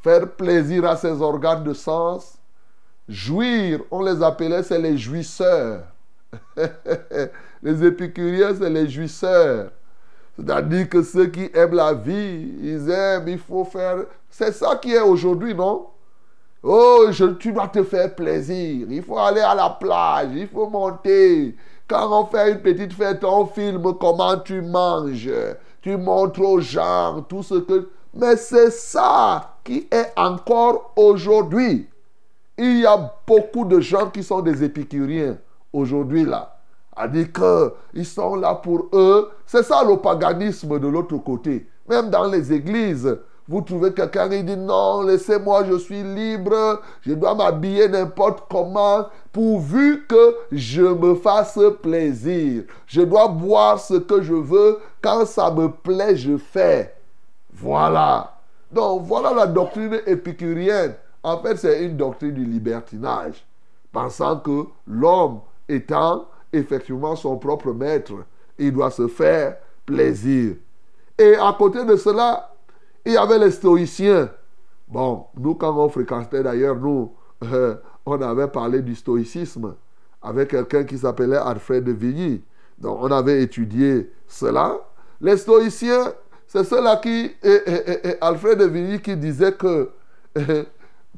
Faire 0.02 0.30
plaisir 0.32 0.86
à 0.86 0.98
ses 0.98 1.22
organes 1.22 1.64
de 1.64 1.74
sens. 1.74 2.38
Jouir, 3.08 3.82
on 3.92 4.02
les 4.02 4.22
appelait, 4.22 4.64
c'est 4.64 4.80
les 4.80 4.98
jouisseurs. 4.98 5.84
les 7.64 7.86
épicuriens, 7.86 8.54
c'est 8.56 8.70
les 8.70 8.90
jouisseurs. 8.90 9.72
C'est-à-dire 10.36 10.90
que 10.90 11.04
ceux 11.04 11.28
qui 11.28 11.50
aiment 11.54 11.76
la 11.76 11.94
vie, 11.94 12.54
ils 12.62 12.90
aiment, 12.90 13.28
il 13.28 13.38
faut 13.38 13.66
faire. 13.66 14.06
C'est 14.30 14.52
ça 14.52 14.76
qui 14.78 14.94
est 14.94 15.02
aujourd'hui, 15.02 15.54
non? 15.54 15.88
Oh, 16.64 17.10
tu 17.40 17.52
dois 17.52 17.68
te 17.68 17.84
faire 17.84 18.16
plaisir. 18.16 18.88
Il 18.90 19.04
faut 19.04 19.20
aller 19.20 19.42
à 19.42 19.54
la 19.54 19.70
plage, 19.70 20.30
il 20.34 20.48
faut 20.48 20.70
monter. 20.70 21.56
Quand 21.88 22.22
on 22.22 22.26
fait 22.26 22.52
une 22.54 22.62
petite 22.62 22.94
fête, 22.94 23.24
on 23.24 23.46
filme 23.46 23.94
comment 24.00 24.38
tu 24.38 24.62
manges. 24.62 25.30
Tu 25.82 25.98
montres 25.98 26.42
aux 26.42 26.62
gens 26.62 27.22
tout 27.28 27.44
ce 27.44 27.56
que... 27.56 27.90
Mais 28.14 28.36
c'est 28.36 28.72
ça 28.72 29.58
qui 29.64 29.88
est 29.92 30.12
encore 30.16 30.94
aujourd'hui. 30.96 31.90
Il 32.58 32.82
y 32.82 32.86
a 32.86 33.12
beaucoup 33.26 33.66
de 33.66 33.80
gens 33.80 34.10
qui 34.10 34.24
sont 34.24 34.42
des 34.42 34.64
épicuriens 34.64 35.38
aujourd'hui 35.72 36.24
là. 36.24 36.60
A 36.96 37.08
dit 37.08 37.28
qu'ils 37.32 38.06
sont 38.06 38.36
là 38.36 38.54
pour 38.54 38.88
eux. 38.94 39.32
C'est 39.48 39.64
ça 39.64 39.84
le 39.84 39.98
paganisme 39.98 40.78
de 40.80 40.88
l'autre 40.88 41.18
côté. 41.18 41.68
Même 41.90 42.12
dans 42.12 42.28
les 42.28 42.54
églises, 42.54 43.18
vous 43.48 43.62
trouvez 43.62 43.92
quelqu'un 43.94 44.30
qui 44.30 44.44
dit 44.44 44.56
non, 44.56 45.02
laissez-moi, 45.02 45.66
je 45.66 45.78
suis 45.78 46.04
libre, 46.04 46.82
je 47.02 47.14
dois 47.14 47.34
m'habiller 47.34 47.90
n'importe 47.90 48.44
comment, 48.50 49.08
pourvu 49.32 50.06
que 50.08 50.36
je 50.52 50.84
me 50.84 51.16
fasse 51.16 51.60
plaisir. 51.82 52.64
Je 52.86 53.02
dois 53.02 53.28
boire 53.28 53.80
ce 53.80 53.96
que 53.96 54.22
je 54.22 54.36
veux, 54.36 54.78
quand 55.02 55.26
ça 55.26 55.50
me 55.52 55.70
plaît, 55.70 56.16
je 56.16 56.38
fais. 56.38 56.94
Voilà. 57.54 58.34
Donc 58.72 59.04
voilà 59.04 59.34
la 59.34 59.48
doctrine 59.48 60.00
épicurienne. 60.06 60.96
En 61.22 61.42
fait, 61.42 61.56
c'est 61.58 61.86
une 61.86 61.96
doctrine 61.96 62.34
du 62.34 62.44
libertinage, 62.44 63.46
pensant 63.92 64.40
que 64.40 64.66
l'homme 64.88 65.40
étant 65.70 66.26
effectivement 66.52 67.16
son 67.16 67.38
propre 67.38 67.72
maître, 67.72 68.14
il 68.58 68.74
doit 68.74 68.92
se 68.92 69.08
faire 69.08 69.58
plaisir. 69.86 70.56
Et 71.18 71.36
à 71.36 71.56
côté 71.58 71.86
de 71.86 71.96
cela, 71.96 72.54
il 73.06 73.14
y 73.14 73.18
avait 73.18 73.40
les 73.40 73.52
stoïciens. 73.52 74.30
Bon, 74.88 75.26
nous, 75.38 75.56
quand 75.56 75.76
on 75.78 75.90
fréquentait 75.90 76.44
d'ailleurs, 76.44 76.76
nous, 76.76 77.14
euh, 77.44 77.76
on 78.06 78.22
avait 78.22 78.48
parlé 78.48 78.82
du 78.82 78.96
stoïcisme 78.96 79.76
avec 80.22 80.50
quelqu'un 80.50 80.84
qui 80.84 80.98
s'appelait 80.98 81.38
Alfred 81.38 81.84
de 81.84 81.92
Vigny. 81.92 82.44
Donc, 82.78 83.00
on 83.02 83.12
avait 83.12 83.42
étudié 83.42 84.12
cela. 84.28 84.78
Les 85.22 85.38
stoïciens, 85.38 86.14
c'est 86.54 86.66
ceux-là 86.66 86.98
qui. 86.98 87.32
Et, 87.42 88.16
Alfred 88.22 88.60
de 88.60 88.66
Vigny 88.66 89.02
qui 89.02 89.18
disait 89.18 89.54
que 89.54 89.90
euh, 90.38 90.64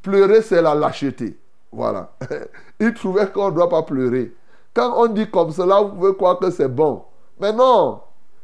pleurer, 0.02 0.42
c'est 0.42 0.62
la 0.62 0.74
lâcheté. 0.74 1.38
Voilà. 1.74 2.14
Il 2.80 2.94
trouvait 2.94 3.30
qu'on 3.30 3.50
ne 3.50 3.56
doit 3.56 3.68
pas 3.68 3.84
pleurer. 3.84 4.34
Quand 4.74 4.94
on 4.96 5.08
dit 5.08 5.30
comme 5.30 5.52
cela, 5.52 5.82
vous 5.82 5.90
pouvez 5.90 6.16
croire 6.16 6.40
que 6.40 6.50
c'est 6.52 6.70
bon. 6.70 7.04
Mais 7.38 7.52
non, 7.52 8.00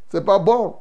c'est 0.09 0.25
pas 0.25 0.37
bon. 0.37 0.75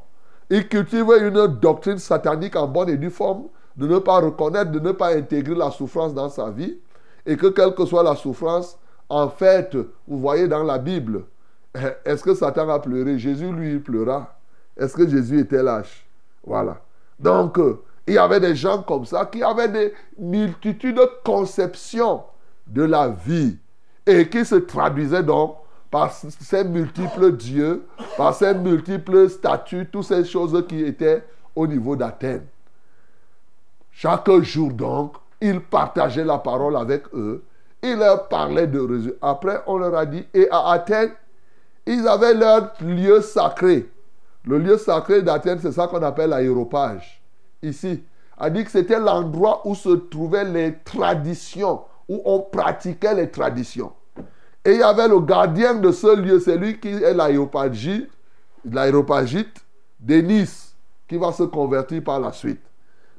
Il 0.50 0.66
cultive 0.66 1.06
une 1.16 1.46
doctrine 1.46 1.98
satanique 1.98 2.56
en 2.56 2.66
bonne 2.66 2.88
et 2.88 2.96
due 2.96 3.10
forme 3.10 3.44
de 3.76 3.86
ne 3.86 4.00
pas 4.00 4.18
reconnaître, 4.18 4.72
de 4.72 4.80
ne 4.80 4.90
pas 4.90 5.14
intégrer 5.14 5.54
la 5.54 5.70
souffrance 5.70 6.12
dans 6.12 6.28
sa 6.28 6.50
vie. 6.50 6.76
Et 7.24 7.36
que 7.36 7.46
quelle 7.46 7.72
que 7.72 7.84
soit 7.86 8.02
la 8.02 8.16
souffrance, 8.16 8.76
en 9.08 9.28
fait, 9.28 9.76
vous 10.08 10.18
voyez 10.18 10.48
dans 10.48 10.64
la 10.64 10.78
Bible, 10.78 11.26
est-ce 12.04 12.24
que 12.24 12.34
Satan 12.34 12.68
a 12.68 12.80
pleuré? 12.80 13.16
Jésus, 13.16 13.52
lui, 13.52 13.74
il 13.74 13.82
pleura. 13.82 14.39
Est-ce 14.80 14.96
que 14.96 15.06
Jésus 15.06 15.40
était 15.40 15.62
lâche? 15.62 16.06
Voilà. 16.44 16.80
Donc, 17.18 17.58
euh, 17.58 17.82
il 18.06 18.14
y 18.14 18.18
avait 18.18 18.40
des 18.40 18.56
gens 18.56 18.82
comme 18.82 19.04
ça 19.04 19.26
qui 19.26 19.42
avaient 19.42 19.68
des 19.68 19.92
multitudes 20.18 20.96
de 20.96 21.08
conceptions 21.22 22.22
de 22.66 22.82
la 22.82 23.08
vie 23.08 23.58
et 24.06 24.28
qui 24.28 24.44
se 24.44 24.54
traduisaient 24.54 25.22
donc 25.22 25.56
par 25.90 26.10
ces 26.12 26.64
multiples 26.64 27.32
dieux, 27.32 27.84
par 28.16 28.34
ces 28.34 28.54
multiples 28.54 29.28
statues, 29.28 29.86
toutes 29.92 30.04
ces 30.04 30.24
choses 30.24 30.64
qui 30.66 30.82
étaient 30.82 31.22
au 31.54 31.66
niveau 31.66 31.94
d'Athènes. 31.94 32.46
Chaque 33.92 34.30
jour 34.40 34.72
donc, 34.72 35.16
il 35.42 35.60
partageait 35.60 36.24
la 36.24 36.38
parole 36.38 36.76
avec 36.76 37.04
eux. 37.12 37.44
Il 37.82 37.98
leur 37.98 38.28
parlait 38.28 38.66
de 38.66 38.88
Jésus. 38.88 39.12
Après, 39.20 39.62
on 39.66 39.76
leur 39.76 39.94
a 39.94 40.06
dit, 40.06 40.24
et 40.32 40.48
à 40.50 40.70
Athènes, 40.70 41.12
ils 41.86 42.06
avaient 42.08 42.34
leur 42.34 42.72
lieu 42.80 43.20
sacré. 43.20 43.90
Le 44.44 44.58
lieu 44.58 44.78
sacré 44.78 45.22
d'Athènes, 45.22 45.58
c'est 45.60 45.72
ça 45.72 45.86
qu'on 45.86 46.02
appelle 46.02 46.30
l'aéropage. 46.30 47.22
Ici, 47.62 48.02
a 48.38 48.48
dit 48.48 48.64
que 48.64 48.70
c'était 48.70 48.98
l'endroit 48.98 49.62
où 49.66 49.74
se 49.74 49.90
trouvaient 49.90 50.44
les 50.44 50.78
traditions, 50.84 51.82
où 52.08 52.22
on 52.24 52.40
pratiquait 52.40 53.14
les 53.14 53.30
traditions. 53.30 53.92
Et 54.64 54.72
il 54.72 54.78
y 54.78 54.82
avait 54.82 55.08
le 55.08 55.20
gardien 55.20 55.74
de 55.74 55.90
ce 55.90 56.16
lieu, 56.16 56.40
c'est 56.40 56.56
lui 56.56 56.80
qui 56.80 56.88
est 56.88 57.14
l'aéropagite, 57.14 58.10
l'aéropagite 58.64 59.64
Nice, 60.06 60.74
qui 61.06 61.16
va 61.16 61.32
se 61.32 61.42
convertir 61.42 62.02
par 62.02 62.20
la 62.20 62.32
suite. 62.32 62.60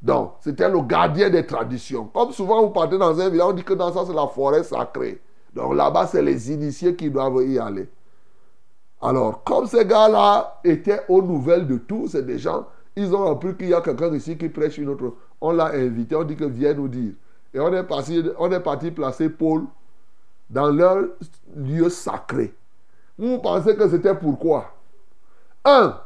Donc, 0.02 0.34
c'était 0.42 0.70
le 0.70 0.82
gardien 0.82 1.30
des 1.30 1.46
traditions. 1.46 2.06
Comme 2.06 2.32
souvent, 2.32 2.64
vous 2.64 2.72
partez 2.72 2.98
dans 2.98 3.20
un 3.20 3.30
village, 3.30 3.48
on 3.50 3.54
dit 3.54 3.64
que 3.64 3.74
dans 3.74 3.94
ça, 3.94 4.04
c'est 4.06 4.14
la 4.14 4.28
forêt 4.28 4.64
sacrée. 4.64 5.22
Donc 5.54 5.76
là-bas, 5.76 6.08
c'est 6.08 6.22
les 6.22 6.52
initiés 6.52 6.96
qui 6.96 7.10
doivent 7.10 7.44
y 7.44 7.60
aller. 7.60 7.88
Alors, 9.02 9.44
comme 9.44 9.66
ces 9.66 9.86
gars-là 9.86 10.60
étaient 10.64 11.02
aux 11.10 11.22
nouvelles 11.22 11.66
de 11.66 11.78
tout, 11.78 12.08
c'est 12.08 12.26
des 12.26 12.38
gens, 12.38 12.68
ils 12.96 13.14
ont 13.16 13.32
appris 13.32 13.56
qu'il 13.56 13.70
y 13.70 13.74
a 13.74 13.82
quelqu'un 13.82 14.14
ici 14.14 14.38
qui 14.38 14.50
prêche 14.50 14.78
une 14.78 14.90
autre. 14.90 15.16
On 15.40 15.52
l'a 15.52 15.68
invité, 15.68 16.16
on 16.16 16.24
dit 16.24 16.36
que 16.36 16.46
viens 16.46 16.74
nous 16.74 16.88
dire. 16.88 17.14
Et 17.54 17.60
on 17.60 17.74
est 17.74 17.84
parti, 17.84 18.24
on 18.38 18.50
placer 18.92 19.30
Paul 19.30 19.64
dans 20.50 20.70
leur 20.70 21.06
lieu 21.56 21.90
sacré. 21.90 22.54
Vous 23.18 23.40
pensez 23.40 23.76
que 23.76 23.90
c'était 23.90 24.16
pourquoi 24.16 24.72
Un, 25.66 25.98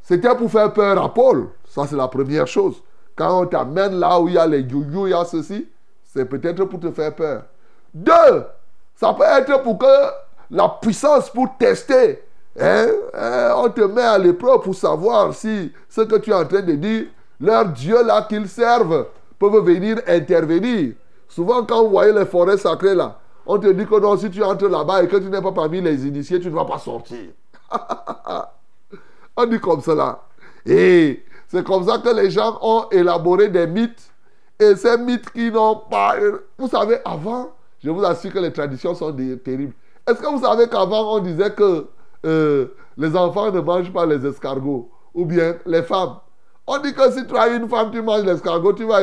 c'était 0.00 0.34
pour 0.34 0.50
faire 0.50 0.72
peur 0.72 1.02
à 1.02 1.12
Paul. 1.12 1.48
Ça, 1.64 1.86
c'est 1.86 1.96
la 1.96 2.08
première 2.08 2.46
chose. 2.46 2.82
Quand 3.16 3.42
on 3.42 3.46
t'amène 3.46 3.98
là 3.98 4.20
où 4.20 4.28
il 4.28 4.34
y 4.34 4.38
a 4.38 4.46
les 4.46 4.60
youyou, 4.60 5.08
il 5.08 5.10
y 5.10 5.14
a 5.14 5.24
ceci, 5.24 5.68
c'est 6.04 6.24
peut-être 6.24 6.64
pour 6.64 6.78
te 6.80 6.90
faire 6.92 7.14
peur. 7.14 7.44
Deux, 7.92 8.44
ça 8.94 9.12
peut 9.12 9.24
être 9.24 9.62
pour 9.62 9.78
que 9.78 9.86
la 10.50 10.68
puissance 10.80 11.30
pour 11.30 11.56
tester. 11.58 12.22
Hein, 12.60 12.88
hein, 13.14 13.52
on 13.56 13.68
te 13.70 13.82
met 13.82 14.02
à 14.02 14.18
l'épreuve 14.18 14.60
pour 14.62 14.74
savoir 14.74 15.32
si 15.32 15.72
ce 15.88 16.00
que 16.00 16.16
tu 16.16 16.30
es 16.30 16.34
en 16.34 16.44
train 16.44 16.62
de 16.62 16.72
dire, 16.72 17.06
leur 17.40 17.66
Dieu 17.66 18.02
là 18.04 18.26
qu'ils 18.28 18.48
servent, 18.48 19.06
peuvent 19.38 19.64
venir 19.64 19.98
intervenir. 20.06 20.94
Souvent, 21.28 21.64
quand 21.64 21.84
vous 21.84 21.90
voyez 21.90 22.12
les 22.12 22.26
forêts 22.26 22.58
sacrées 22.58 22.94
là, 22.94 23.18
on 23.46 23.58
te 23.58 23.68
dit 23.68 23.86
que 23.86 24.00
non, 24.00 24.16
si 24.16 24.30
tu 24.30 24.42
entres 24.42 24.66
là-bas 24.66 25.04
et 25.04 25.08
que 25.08 25.16
tu 25.16 25.28
n'es 25.28 25.40
pas 25.40 25.52
parmi 25.52 25.80
les 25.80 26.06
initiés, 26.06 26.40
tu 26.40 26.48
ne 26.48 26.54
vas 26.54 26.64
pas 26.64 26.78
sortir. 26.78 27.28
on 29.36 29.46
dit 29.46 29.60
comme 29.60 29.80
cela. 29.80 30.22
Et 30.66 31.24
c'est 31.46 31.64
comme 31.64 31.86
ça 31.86 31.98
que 31.98 32.14
les 32.14 32.30
gens 32.30 32.58
ont 32.60 32.86
élaboré 32.90 33.48
des 33.48 33.66
mythes. 33.66 34.10
Et 34.58 34.74
ces 34.74 34.98
mythes 34.98 35.30
qui 35.30 35.50
n'ont 35.50 35.76
pas... 35.76 36.16
Vous 36.58 36.68
savez, 36.68 36.98
avant, 37.04 37.52
je 37.82 37.88
vous 37.88 38.04
assure 38.04 38.32
que 38.32 38.38
les 38.40 38.52
traditions 38.52 38.94
sont 38.94 39.12
terribles. 39.12 39.72
Est-ce 40.06 40.20
que 40.20 40.26
vous 40.26 40.42
savez 40.44 40.68
qu'avant, 40.68 41.14
on 41.16 41.20
disait 41.20 41.52
que 41.52 41.86
euh, 42.26 42.66
les 42.96 43.16
enfants 43.16 43.50
ne 43.50 43.60
mangent 43.60 43.92
pas 43.92 44.06
les 44.06 44.26
escargots 44.26 44.90
Ou 45.14 45.24
bien 45.24 45.56
les 45.66 45.82
femmes 45.82 46.16
On 46.66 46.78
dit 46.78 46.92
que 46.92 47.10
si 47.12 47.26
tu 47.26 47.36
as 47.36 47.48
une 47.48 47.68
femme, 47.68 47.90
tu 47.90 48.02
manges 48.02 48.24
l'escargot, 48.24 48.72
tu 48.72 48.84
vas 48.84 49.00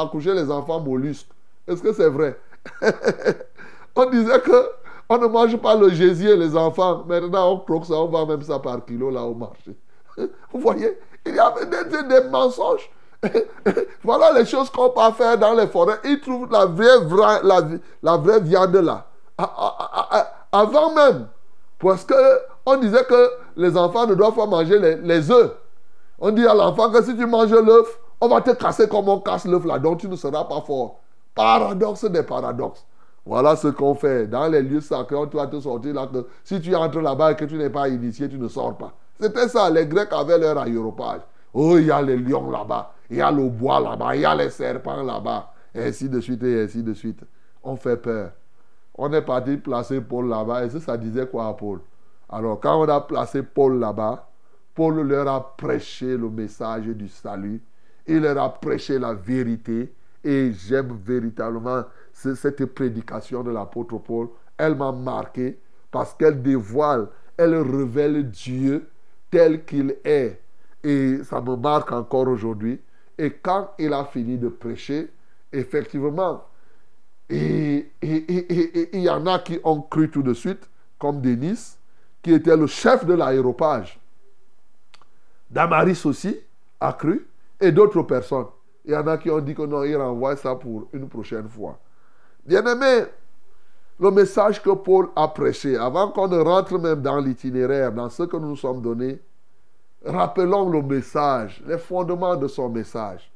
accoucher 0.00 0.34
les 0.34 0.50
enfants 0.50 0.80
mollusques. 0.80 1.28
Est-ce 1.66 1.82
que 1.82 1.92
c'est 1.92 2.08
vrai? 2.08 2.38
On 3.96 4.10
disait 4.10 4.40
que 4.40 4.68
on 5.08 5.18
ne 5.18 5.26
mange 5.26 5.56
pas 5.58 5.76
le 5.76 5.90
gésier, 5.90 6.36
les 6.36 6.56
enfants. 6.56 7.04
Maintenant, 7.06 7.52
on 7.52 7.58
croque 7.60 7.86
ça, 7.86 7.94
on 7.94 8.06
vend 8.06 8.26
même 8.26 8.42
ça 8.42 8.58
par 8.58 8.84
kilo 8.84 9.10
là 9.10 9.22
au 9.22 9.34
marché. 9.34 9.76
Vous 10.16 10.60
voyez, 10.60 10.98
il 11.24 11.34
y 11.34 11.38
avait 11.38 11.66
des, 11.66 12.28
mensonges. 12.28 12.90
voilà 14.02 14.32
les 14.32 14.44
choses 14.44 14.68
qu'on 14.70 14.90
peut 14.90 15.12
faire 15.16 15.38
dans 15.38 15.54
les 15.54 15.68
forêts. 15.68 15.98
Ils 16.04 16.20
trouvent 16.20 16.50
la 16.50 16.66
vraie, 16.66 17.40
la, 17.42 17.60
la 18.02 18.16
vraie 18.16 18.40
viande 18.40 18.76
là. 18.76 19.06
Avant 20.52 20.92
même. 20.92 21.28
Parce 21.78 22.06
qu'on 22.06 22.76
disait 22.76 23.04
que 23.04 23.30
les 23.56 23.76
enfants 23.76 24.06
ne 24.06 24.14
doivent 24.14 24.34
pas 24.34 24.46
manger 24.46 24.78
les, 24.78 24.96
les 24.96 25.30
œufs. 25.30 25.52
On 26.18 26.30
dit 26.30 26.46
à 26.46 26.54
l'enfant 26.54 26.90
que 26.90 27.02
si 27.02 27.16
tu 27.16 27.26
manges 27.26 27.52
l'œuf, 27.52 27.98
on 28.20 28.28
va 28.28 28.40
te 28.40 28.50
casser 28.52 28.88
comme 28.88 29.08
on 29.08 29.20
casse 29.20 29.44
l'œuf 29.44 29.64
là, 29.64 29.78
donc 29.78 29.98
tu 29.98 30.08
ne 30.08 30.16
seras 30.16 30.44
pas 30.44 30.62
fort. 30.62 31.00
Paradoxe 31.34 32.06
des 32.06 32.22
paradoxes. 32.22 32.86
Voilà 33.26 33.56
ce 33.56 33.68
qu'on 33.68 33.94
fait. 33.94 34.26
Dans 34.26 34.46
les 34.46 34.62
lieux 34.62 34.80
sacrés, 34.80 35.16
on 35.16 35.26
doit 35.26 35.48
te 35.48 35.58
sortir 35.60 35.92
là 35.94 36.06
que 36.06 36.26
si 36.44 36.60
tu 36.60 36.74
entres 36.74 37.00
là-bas 37.00 37.32
et 37.32 37.36
que 37.36 37.44
tu 37.44 37.56
n'es 37.56 37.68
pas 37.68 37.88
initié, 37.88 38.28
tu 38.28 38.38
ne 38.38 38.46
sors 38.48 38.76
pas. 38.78 38.94
C'était 39.20 39.48
ça. 39.48 39.68
Les 39.68 39.86
Grecs 39.86 40.12
avaient 40.12 40.38
leur 40.38 40.56
aéropage. 40.58 41.22
Oh, 41.52 41.76
il 41.76 41.86
y 41.86 41.90
a 41.90 42.00
les 42.00 42.16
lions 42.16 42.50
là-bas. 42.50 42.92
Il 43.10 43.16
y 43.16 43.20
a 43.20 43.30
le 43.30 43.48
bois 43.48 43.80
là-bas. 43.80 44.14
Il 44.14 44.22
y 44.22 44.24
a 44.24 44.34
les 44.34 44.50
serpents 44.50 45.02
là-bas. 45.02 45.52
Et 45.74 45.84
ainsi 45.84 46.08
de 46.08 46.20
suite 46.20 46.42
et 46.44 46.62
ainsi 46.62 46.82
de 46.82 46.94
suite. 46.94 47.20
On 47.64 47.76
fait 47.76 47.96
peur. 47.96 48.30
On 48.96 49.12
est 49.12 49.22
parti 49.22 49.56
placer 49.56 50.00
Paul 50.00 50.28
là-bas. 50.28 50.64
Et 50.64 50.70
ça, 50.70 50.80
ça 50.80 50.96
disait 50.96 51.26
quoi 51.26 51.48
à 51.48 51.52
Paul? 51.52 51.80
Alors, 52.28 52.60
quand 52.60 52.80
on 52.80 52.88
a 52.88 53.00
placé 53.00 53.42
Paul 53.42 53.78
là-bas, 53.78 54.28
Paul 54.74 55.06
leur 55.06 55.28
a 55.28 55.56
prêché 55.56 56.16
le 56.16 56.28
message 56.28 56.86
du 56.86 57.08
salut. 57.08 57.62
Il 58.06 58.20
leur 58.20 58.38
a 58.38 58.52
prêché 58.52 58.98
la 58.98 59.14
vérité. 59.14 59.92
Et 60.24 60.52
j'aime 60.52 60.98
véritablement 61.04 61.84
cette 62.12 62.64
prédication 62.66 63.42
de 63.42 63.50
l'apôtre 63.50 63.98
Paul, 63.98 64.28
elle 64.56 64.74
m'a 64.74 64.90
marqué 64.90 65.58
parce 65.90 66.14
qu'elle 66.14 66.42
dévoile, 66.42 67.08
elle 67.36 67.54
révèle 67.54 68.28
Dieu 68.30 68.88
tel 69.30 69.64
qu'il 69.64 69.96
est. 70.04 70.40
Et 70.82 71.22
ça 71.24 71.40
me 71.40 71.56
marque 71.56 71.92
encore 71.92 72.28
aujourd'hui. 72.28 72.80
Et 73.18 73.30
quand 73.30 73.70
il 73.78 73.92
a 73.92 74.04
fini 74.04 74.38
de 74.38 74.48
prêcher, 74.48 75.10
effectivement, 75.52 76.42
et 77.28 77.90
il 78.02 79.00
y 79.00 79.10
en 79.10 79.26
a 79.26 79.38
qui 79.40 79.58
ont 79.64 79.80
cru 79.82 80.10
tout 80.10 80.22
de 80.22 80.34
suite, 80.34 80.68
comme 80.98 81.20
Denis, 81.20 81.76
qui 82.22 82.32
était 82.32 82.56
le 82.56 82.66
chef 82.66 83.04
de 83.04 83.14
l'aéropage. 83.14 84.00
Damaris 85.50 86.02
aussi 86.04 86.38
a 86.80 86.92
cru, 86.92 87.26
et 87.60 87.72
d'autres 87.72 88.02
personnes. 88.02 88.46
Il 88.84 88.92
y 88.92 88.96
en 88.96 89.06
a 89.06 89.18
qui 89.18 89.30
ont 89.30 89.40
dit 89.40 89.54
que 89.54 89.62
non, 89.62 89.82
il 89.82 89.96
renvoie 89.96 90.36
ça 90.36 90.54
pour 90.54 90.88
une 90.92 91.08
prochaine 91.08 91.48
fois. 91.48 91.78
Bien-aimé, 92.44 93.06
le 93.98 94.10
message 94.10 94.62
que 94.62 94.70
Paul 94.70 95.08
a 95.16 95.28
prêché, 95.28 95.76
avant 95.76 96.10
qu'on 96.10 96.28
ne 96.28 96.38
rentre 96.38 96.78
même 96.78 97.00
dans 97.00 97.18
l'itinéraire, 97.18 97.92
dans 97.92 98.10
ce 98.10 98.24
que 98.24 98.36
nous 98.36 98.50
nous 98.50 98.56
sommes 98.56 98.82
donnés, 98.82 99.18
rappelons 100.04 100.68
le 100.68 100.82
message, 100.82 101.62
les 101.66 101.78
fondements 101.78 102.36
de 102.36 102.46
son 102.46 102.68
message. 102.68 103.32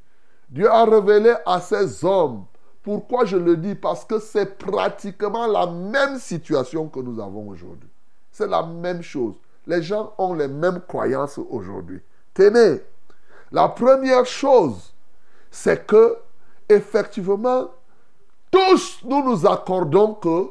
Dieu 0.48 0.70
a 0.70 0.84
révélé 0.84 1.34
à 1.46 1.60
ces 1.60 2.04
hommes, 2.04 2.44
pourquoi 2.82 3.24
je 3.24 3.36
le 3.36 3.56
dis? 3.56 3.74
Parce 3.74 4.04
que 4.04 4.18
c'est 4.18 4.56
pratiquement 4.58 5.46
la 5.46 5.66
même 5.66 6.18
situation 6.18 6.88
que 6.88 7.00
nous 7.00 7.20
avons 7.20 7.48
aujourd'hui. 7.48 7.90
C'est 8.30 8.46
la 8.46 8.62
même 8.62 9.02
chose. 9.02 9.34
Les 9.66 9.82
gens 9.82 10.14
ont 10.18 10.34
les 10.34 10.48
mêmes 10.48 10.80
croyances 10.86 11.38
aujourd'hui. 11.38 12.00
Tenez, 12.32 12.80
la 13.52 13.68
première 13.68 14.24
chose, 14.24 14.94
c'est 15.50 15.86
que, 15.86 16.16
effectivement, 16.68 17.68
tous 18.50 19.00
nous 19.04 19.22
nous 19.22 19.46
accordons 19.46 20.14
que, 20.14 20.46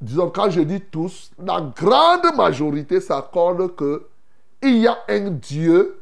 disons, 0.00 0.30
quand 0.30 0.50
je 0.50 0.60
dis 0.60 0.80
tous, 0.80 1.32
la 1.38 1.60
grande 1.60 2.36
majorité 2.36 3.00
s'accorde 3.00 3.74
que 3.74 4.06
il 4.62 4.78
y 4.78 4.86
a 4.86 4.96
un 5.08 5.30
Dieu, 5.30 6.00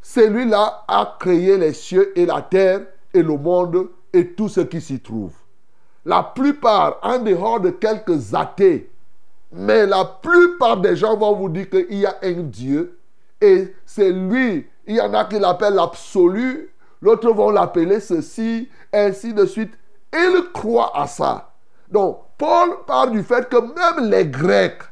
celui-là 0.00 0.84
a 0.88 1.16
créé 1.18 1.58
les 1.58 1.72
cieux 1.72 2.16
et 2.18 2.26
la 2.26 2.42
terre 2.42 2.86
et 3.12 3.22
le 3.22 3.36
monde 3.36 3.88
et 4.12 4.32
tout 4.32 4.48
ce 4.48 4.60
qui 4.60 4.80
s'y 4.80 5.00
trouve. 5.00 5.32
La 6.04 6.22
plupart, 6.22 6.98
en 7.02 7.18
dehors 7.18 7.60
de 7.60 7.70
quelques 7.70 8.34
athées, 8.34 8.90
mais 9.52 9.86
la 9.86 10.04
plupart 10.04 10.78
des 10.78 10.96
gens 10.96 11.16
vont 11.16 11.34
vous 11.34 11.48
dire 11.48 11.68
qu'il 11.68 11.94
y 11.94 12.06
a 12.06 12.16
un 12.22 12.42
Dieu 12.42 12.98
et 13.40 13.74
c'est 13.84 14.10
lui. 14.10 14.66
Il 14.86 14.96
y 14.96 15.00
en 15.00 15.14
a 15.14 15.24
qui 15.26 15.38
l'appellent 15.38 15.74
l'absolu, 15.74 16.70
l'autre 17.00 17.30
vont 17.32 17.50
l'appeler 17.50 18.00
ceci, 18.00 18.68
ainsi 18.92 19.32
de 19.32 19.46
suite. 19.46 19.72
Ils 20.12 20.50
croient 20.52 20.92
à 20.94 21.06
ça. 21.06 21.52
Donc, 21.90 22.18
Paul 22.38 22.78
parle 22.86 23.12
du 23.12 23.22
fait 23.22 23.48
que 23.48 23.56
même 23.56 24.10
les 24.10 24.26
Grecs 24.26 24.82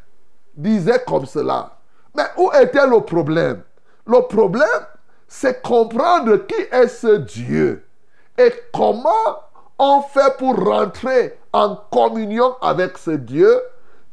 disaient 0.55 1.03
comme 1.07 1.27
cela. 1.27 1.79
Mais 2.15 2.25
où 2.37 2.51
était 2.53 2.87
le 2.87 3.01
problème? 3.01 3.63
Le 4.07 4.21
problème, 4.29 4.67
c'est 5.27 5.63
comprendre 5.63 6.37
qui 6.47 6.61
est 6.71 6.89
ce 6.89 7.17
Dieu 7.17 7.85
et 8.41 8.55
comment 8.73 9.39
on 9.79 10.01
fait 10.01 10.37
pour 10.39 10.57
rentrer 10.57 11.39
en 11.53 11.77
communion 11.91 12.55
avec 12.63 12.97
ce 12.97 13.11
Dieu? 13.11 13.61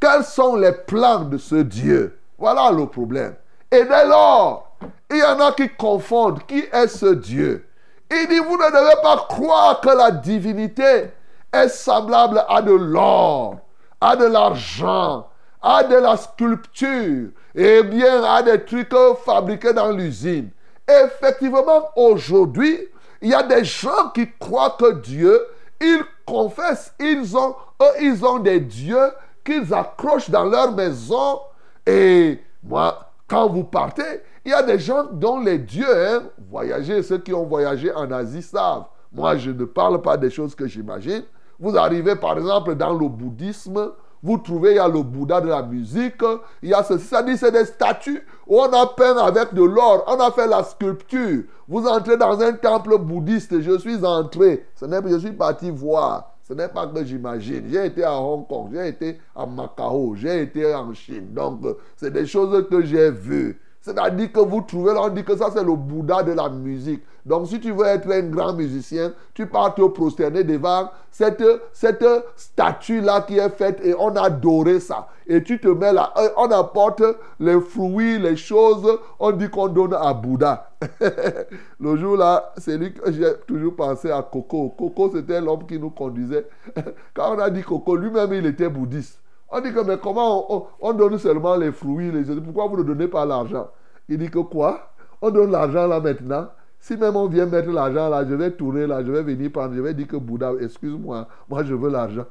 Quels 0.02 0.26
sont 0.26 0.58
les 0.58 0.74
plans 0.74 1.22
de 1.22 1.38
ce 1.38 1.56
Dieu? 1.56 2.20
Voilà 2.38 2.72
le 2.72 2.88
problème. 2.88 3.36
Et 3.72 3.84
dès 3.86 4.06
lors, 4.06 4.76
il 5.10 5.18
y 5.18 5.24
en 5.24 5.40
a 5.40 5.54
qui 5.54 5.70
confondent 5.70 6.44
qui 6.46 6.66
est 6.72 6.88
ce 6.88 7.14
Dieu. 7.14 7.66
Il 8.12 8.28
dit, 8.28 8.40
vous 8.40 8.58
ne 8.58 8.70
devez 8.70 9.02
pas 9.02 9.26
croire 9.30 9.80
que 9.80 9.90
la 9.90 10.12
divinité 10.12 11.12
est 11.54 11.70
semblable 11.70 12.44
à 12.50 12.62
de 12.62 12.74
l'or, 12.74 13.56
à 14.02 14.18
de 14.18 14.26
l'argent, 14.26 15.28
à 15.62 15.84
de 15.84 15.96
la 15.96 16.18
sculpture, 16.18 17.30
et 17.56 17.84
bien 17.84 18.24
à 18.24 18.44
des 18.44 18.64
trucs 18.66 18.94
fabriqués 19.26 19.74
dans 19.74 19.92
l'usine. 19.92 20.50
Effectivement, 20.88 21.90
aujourd'hui, 21.96 22.88
il 23.22 23.30
y 23.30 23.34
a 23.34 23.44
des 23.44 23.64
gens 23.64 24.10
qui 24.14 24.28
croient 24.40 24.76
que 24.80 24.94
Dieu, 24.96 25.40
ils 25.82 26.04
confessent, 26.26 26.94
ils 27.00 27.38
ont, 27.38 27.56
eux, 27.82 28.02
ils 28.02 28.26
ont 28.26 28.40
des 28.40 28.60
dieux 28.60 29.12
qu'ils 29.44 29.74
accrochent 29.74 30.30
dans 30.30 30.46
leur 30.46 30.74
maison. 30.74 31.40
Et 31.86 32.40
moi, 32.64 33.12
quand 33.28 33.50
vous 33.50 33.64
partez, 33.64 34.22
il 34.46 34.52
y 34.52 34.54
a 34.54 34.64
des 34.64 34.80
gens 34.80 35.06
dont 35.12 35.40
les 35.40 35.58
dieux, 35.58 35.86
hein, 35.90 36.24
voyager, 36.50 37.04
ceux 37.04 37.18
qui 37.18 37.34
ont 37.34 37.46
voyagé 37.46 37.94
en 37.94 38.12
Asie 38.12 38.42
savent. 38.42 38.86
Moi, 39.12 39.38
je 39.38 39.52
ne 39.52 39.66
parle 39.66 40.02
pas 40.02 40.18
des 40.18 40.30
choses 40.30 40.56
que 40.56 40.68
j'imagine. 40.68 41.24
Vous 41.60 41.76
arrivez 41.78 42.16
par 42.16 42.38
exemple 42.38 42.76
dans 42.76 42.94
le 42.94 43.08
bouddhisme, 43.08 43.92
vous 44.22 44.38
trouvez, 44.38 44.72
il 44.72 44.76
y 44.76 44.80
a 44.80 44.88
le 44.88 45.02
Bouddha 45.02 45.42
de 45.42 45.50
la 45.50 45.62
musique, 45.62 46.22
il 46.62 46.70
y 46.70 46.74
a 46.74 46.84
ceci, 46.84 47.06
ça 47.06 47.24
dit 47.24 47.38
c'est 47.38 47.52
des 47.52 47.66
statues 47.66 48.26
on 48.50 48.72
a 48.74 48.88
peint 48.88 49.18
avec 49.18 49.54
de 49.54 49.64
l'or, 49.64 50.04
on 50.08 50.20
a 50.20 50.32
fait 50.32 50.48
la 50.48 50.64
sculpture. 50.64 51.44
Vous 51.68 51.86
entrez 51.86 52.18
dans 52.18 52.40
un 52.40 52.54
temple 52.54 52.98
bouddhiste, 52.98 53.62
je 53.62 53.78
suis 53.78 54.06
entré, 54.06 54.66
ce 54.76 54.86
n'est 54.86 55.02
je 55.08 55.18
suis 55.18 55.34
parti 55.34 55.70
voir. 55.70 56.34
Ce 56.48 56.54
n'est 56.54 56.70
pas 56.70 56.88
que 56.88 57.04
j'imagine. 57.04 57.66
J'ai 57.70 57.88
été 57.88 58.06
à 58.06 58.14
Hong 58.18 58.48
Kong, 58.48 58.70
j'ai 58.72 58.88
été 58.88 59.20
à 59.36 59.46
Macao, 59.46 60.16
j'ai 60.16 60.44
été 60.44 60.74
en 60.74 60.94
Chine. 60.94 61.34
Donc, 61.34 61.60
c'est 61.98 62.12
des 62.12 62.26
choses 62.26 62.66
que 62.70 62.82
j'ai 62.86 63.12
vues. 63.12 63.60
C'est-à-dire 63.88 64.34
que 64.34 64.42
vous 64.42 64.60
trouvez 64.60 64.94
là, 64.94 65.04
on 65.04 65.08
dit 65.08 65.24
que 65.24 65.34
ça 65.38 65.50
c'est 65.54 65.64
le 65.64 65.74
Bouddha 65.74 66.22
de 66.22 66.34
la 66.34 66.50
musique. 66.50 67.02
Donc 67.26 67.48
si 67.48 67.58
tu 67.62 67.72
veux 67.72 67.86
être 67.86 68.12
un 68.12 68.24
grand 68.24 68.52
musicien, 68.52 69.14
tu 69.34 69.48
pars 69.48 69.74
te 69.74 69.82
prosterner 69.82 70.44
devant 70.44 70.90
cette, 71.10 71.42
cette 71.72 72.04
statue-là 72.36 73.22
qui 73.22 73.38
est 73.38 73.50
faite 73.50 73.80
et 73.86 73.96
on 73.98 74.14
a 74.18 74.24
adoré 74.24 74.82
ça. 74.82 75.08
Et 75.26 75.42
tu 75.42 75.58
te 75.62 75.70
mets 75.70 75.94
là, 75.94 76.14
on 76.36 76.52
apporte 76.52 77.02
les 77.40 77.62
fruits, 77.62 78.20
les 78.20 78.36
choses, 78.36 79.00
on 79.22 79.32
dit 79.32 79.50
qu'on 79.50 79.70
donne 79.70 79.94
à 79.94 80.14
Bouddha. 80.14 80.70
le 81.80 81.96
jour 81.96 82.18
là, 82.18 82.52
c'est 82.58 82.78
lui 82.78 82.94
que 82.94 83.10
j'ai 83.10 83.36
toujours 83.48 83.74
pensé 83.74 84.12
à 84.12 84.22
Coco. 84.22 84.76
Coco 84.78 85.12
c'était 85.16 85.40
l'homme 85.40 85.66
qui 85.66 85.80
nous 85.80 85.92
conduisait. 85.92 86.46
Quand 87.14 87.38
on 87.38 87.40
a 87.40 87.50
dit 87.50 87.64
Coco, 87.64 87.96
lui-même 87.96 88.34
il 88.34 88.48
était 88.48 88.68
bouddhiste. 88.68 89.22
On 89.50 89.62
dit 89.62 89.72
que, 89.74 89.80
mais 89.80 89.98
comment 89.98 90.68
on, 90.82 90.94
donne 90.94 91.18
seulement 91.18 91.56
les 91.56 91.72
fruits, 91.72 92.12
les 92.12 92.24
Pourquoi 92.42 92.68
vous 92.68 92.78
ne 92.78 92.84
donnez 92.84 93.08
pas 93.08 93.26
l'argent? 93.26 93.70
Il 94.10 94.18
dit 94.18 94.30
que 94.30 94.40
quoi? 94.40 94.92
On 95.22 95.30
donne 95.30 95.52
l'argent 95.52 95.88
là 95.88 96.00
maintenant. 96.00 96.50
Si 96.80 96.96
même 96.96 97.16
on 97.16 97.28
vient 97.28 97.46
mettre 97.46 97.70
l'argent 97.70 98.10
là, 98.10 98.26
je 98.28 98.34
vais 98.36 98.52
tourner 98.52 98.86
là, 98.86 99.04
je 99.04 99.12
vais 99.12 99.24
venir 99.24 99.52
prendre, 99.52 99.74
je 99.74 99.82
vais 99.82 99.94
dire 99.94 100.08
que 100.08 100.18
Bouddha, 100.18 100.52
excuse-moi, 100.62 101.28
moi 101.50 101.64
je 101.64 101.74
veux 101.74 101.90
l'argent. 101.90 102.26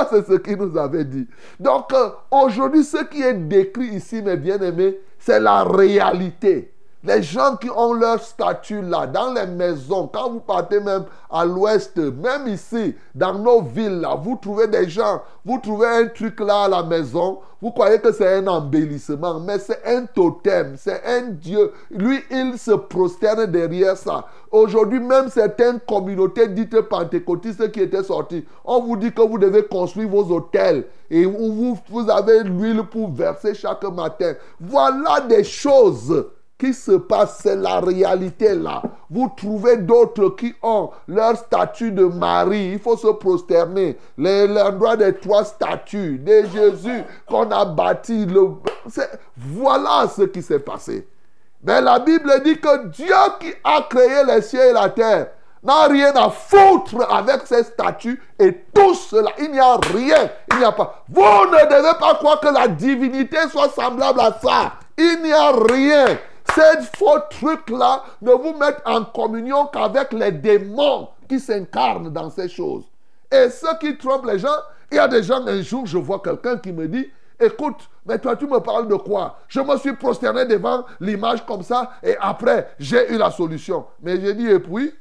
C'est 0.09 0.25
ce 0.25 0.34
qu'il 0.38 0.57
nous 0.57 0.78
avait 0.78 1.05
dit. 1.05 1.28
Donc 1.59 1.91
euh, 1.93 2.09
aujourd'hui, 2.32 2.84
ce 2.84 3.03
qui 3.05 3.21
est 3.21 3.34
décrit 3.34 3.88
ici, 3.88 4.21
mes 4.21 4.38
bien-aimés, 4.38 4.99
c'est 5.17 5.39
la 5.39 5.63
réalité. 5.63 6.73
Les 7.03 7.21
gens 7.21 7.55
qui 7.57 7.69
ont 7.69 7.93
leur 7.93 8.19
statut 8.19 8.81
là, 8.81 9.05
dans 9.05 9.31
les 9.31 9.45
maisons, 9.45 10.09
quand 10.11 10.31
vous 10.31 10.39
partez 10.39 10.79
même 10.79 11.05
à 11.29 11.45
l'ouest, 11.45 11.95
même 11.95 12.47
ici, 12.47 12.95
dans 13.13 13.35
nos 13.35 13.61
villes 13.61 13.99
là, 13.99 14.15
vous 14.15 14.35
trouvez 14.41 14.65
des 14.65 14.89
gens, 14.89 15.21
vous 15.45 15.59
trouvez 15.59 15.87
un 15.87 16.07
truc 16.07 16.39
là 16.39 16.63
à 16.63 16.67
la 16.67 16.81
maison, 16.81 17.37
vous 17.61 17.69
croyez 17.69 17.99
que 17.99 18.11
c'est 18.11 18.37
un 18.37 18.47
embellissement, 18.47 19.39
mais 19.39 19.59
c'est 19.59 19.85
un 19.85 20.05
totem, 20.05 20.73
c'est 20.75 21.03
un 21.05 21.29
Dieu. 21.29 21.71
Lui, 21.91 22.19
il 22.31 22.57
se 22.57 22.71
prosterne 22.71 23.45
derrière 23.45 23.95
ça. 23.95 24.25
Aujourd'hui, 24.51 24.99
même 24.99 25.29
certaines 25.29 25.79
communautés 25.79 26.47
dites 26.47 26.81
pentecôtistes 26.81 27.71
qui 27.71 27.81
étaient 27.81 28.03
sorties, 28.03 28.43
on 28.65 28.81
vous 28.81 28.97
dit 28.97 29.13
que 29.13 29.21
vous 29.21 29.37
devez 29.37 29.63
construire 29.63 30.09
vos 30.09 30.31
hôtels 30.31 30.85
et 31.11 31.25
vous, 31.25 31.77
vous 31.89 32.09
avez 32.09 32.43
l'huile 32.43 32.81
pour 32.89 33.11
verser 33.11 33.53
chaque 33.53 33.83
matin. 33.83 34.33
Voilà 34.59 35.21
des 35.21 35.43
choses 35.43 36.25
qui 36.57 36.73
se 36.73 36.91
passe, 36.91 37.39
c'est 37.43 37.55
la 37.55 37.79
réalité 37.79 38.55
là. 38.55 38.81
Vous 39.09 39.31
trouvez 39.35 39.77
d'autres 39.77 40.29
qui 40.29 40.53
ont 40.63 40.89
leur 41.07 41.37
statut 41.37 41.91
de 41.91 42.05
Marie, 42.05 42.71
il 42.73 42.79
faut 42.79 42.97
se 42.97 43.07
prosterner. 43.07 43.97
L'endroit 44.17 44.97
des 44.97 45.13
trois 45.13 45.45
statues 45.45 46.17
de 46.17 46.45
Jésus 46.51 47.03
qu'on 47.27 47.49
a 47.51 47.63
bâti. 47.65 48.27
Voilà 49.37 50.07
ce 50.15 50.23
qui 50.23 50.41
s'est 50.41 50.59
passé. 50.59 51.07
Mais 51.63 51.81
la 51.81 51.99
Bible 51.99 52.31
dit 52.43 52.59
que 52.59 52.87
Dieu 52.87 53.15
qui 53.39 53.53
a 53.63 53.81
créé 53.89 54.23
les 54.25 54.41
cieux 54.41 54.63
et 54.69 54.73
la 54.73 54.89
terre 54.89 55.27
n'a 55.63 55.87
rien 55.87 56.13
à 56.15 56.29
foutre 56.29 57.11
avec 57.11 57.41
ces 57.45 57.63
statues 57.63 58.21
et 58.39 58.53
tout 58.73 58.93
cela. 58.93 59.31
Il 59.39 59.51
n'y 59.51 59.59
a 59.59 59.75
rien. 59.75 60.29
Il 60.51 60.59
n'y 60.59 60.65
a 60.65 60.71
pas. 60.71 61.03
Vous 61.09 61.21
ne 61.21 61.69
devez 61.69 61.99
pas 61.99 62.15
croire 62.15 62.39
que 62.39 62.47
la 62.47 62.67
divinité 62.67 63.37
soit 63.51 63.69
semblable 63.69 64.19
à 64.19 64.37
ça. 64.41 64.73
Il 64.97 65.21
n'y 65.23 65.33
a 65.33 65.51
rien. 65.51 66.17
Ces 66.57 66.81
faux 66.97 67.19
trucs-là 67.29 68.03
ne 68.19 68.31
vous 68.31 68.57
mettent 68.57 68.81
en 68.83 69.03
communion 69.03 69.67
qu'avec 69.67 70.11
les 70.11 70.31
démons 70.31 71.09
qui 71.29 71.39
s'incarnent 71.39 72.09
dans 72.09 72.31
ces 72.31 72.49
choses. 72.49 72.85
Et 73.31 73.51
ceux 73.51 73.77
qui 73.79 73.95
trompent 73.95 74.25
les 74.25 74.39
gens, 74.39 74.47
il 74.91 74.95
y 74.95 74.99
a 74.99 75.07
des 75.07 75.21
gens, 75.21 75.45
un 75.45 75.61
jour, 75.61 75.85
je 75.85 75.99
vois 75.99 76.19
quelqu'un 76.19 76.57
qui 76.57 76.71
me 76.71 76.87
dit, 76.87 77.11
écoute, 77.39 77.87
mais 78.07 78.17
toi, 78.17 78.35
tu 78.35 78.47
me 78.47 78.57
parles 78.57 78.87
de 78.87 78.95
quoi? 78.95 79.37
Je 79.47 79.59
me 79.59 79.77
suis 79.77 79.93
prosterné 79.93 80.45
devant 80.45 80.83
l'image 80.99 81.45
comme 81.45 81.61
ça 81.61 81.91
et 82.01 82.17
après, 82.19 82.69
j'ai 82.79 83.13
eu 83.13 83.19
la 83.19 83.29
solution. 83.29 83.85
Mais 84.01 84.19
j'ai 84.19 84.33
dit, 84.33 84.47
et 84.47 84.59
puis? 84.59 84.91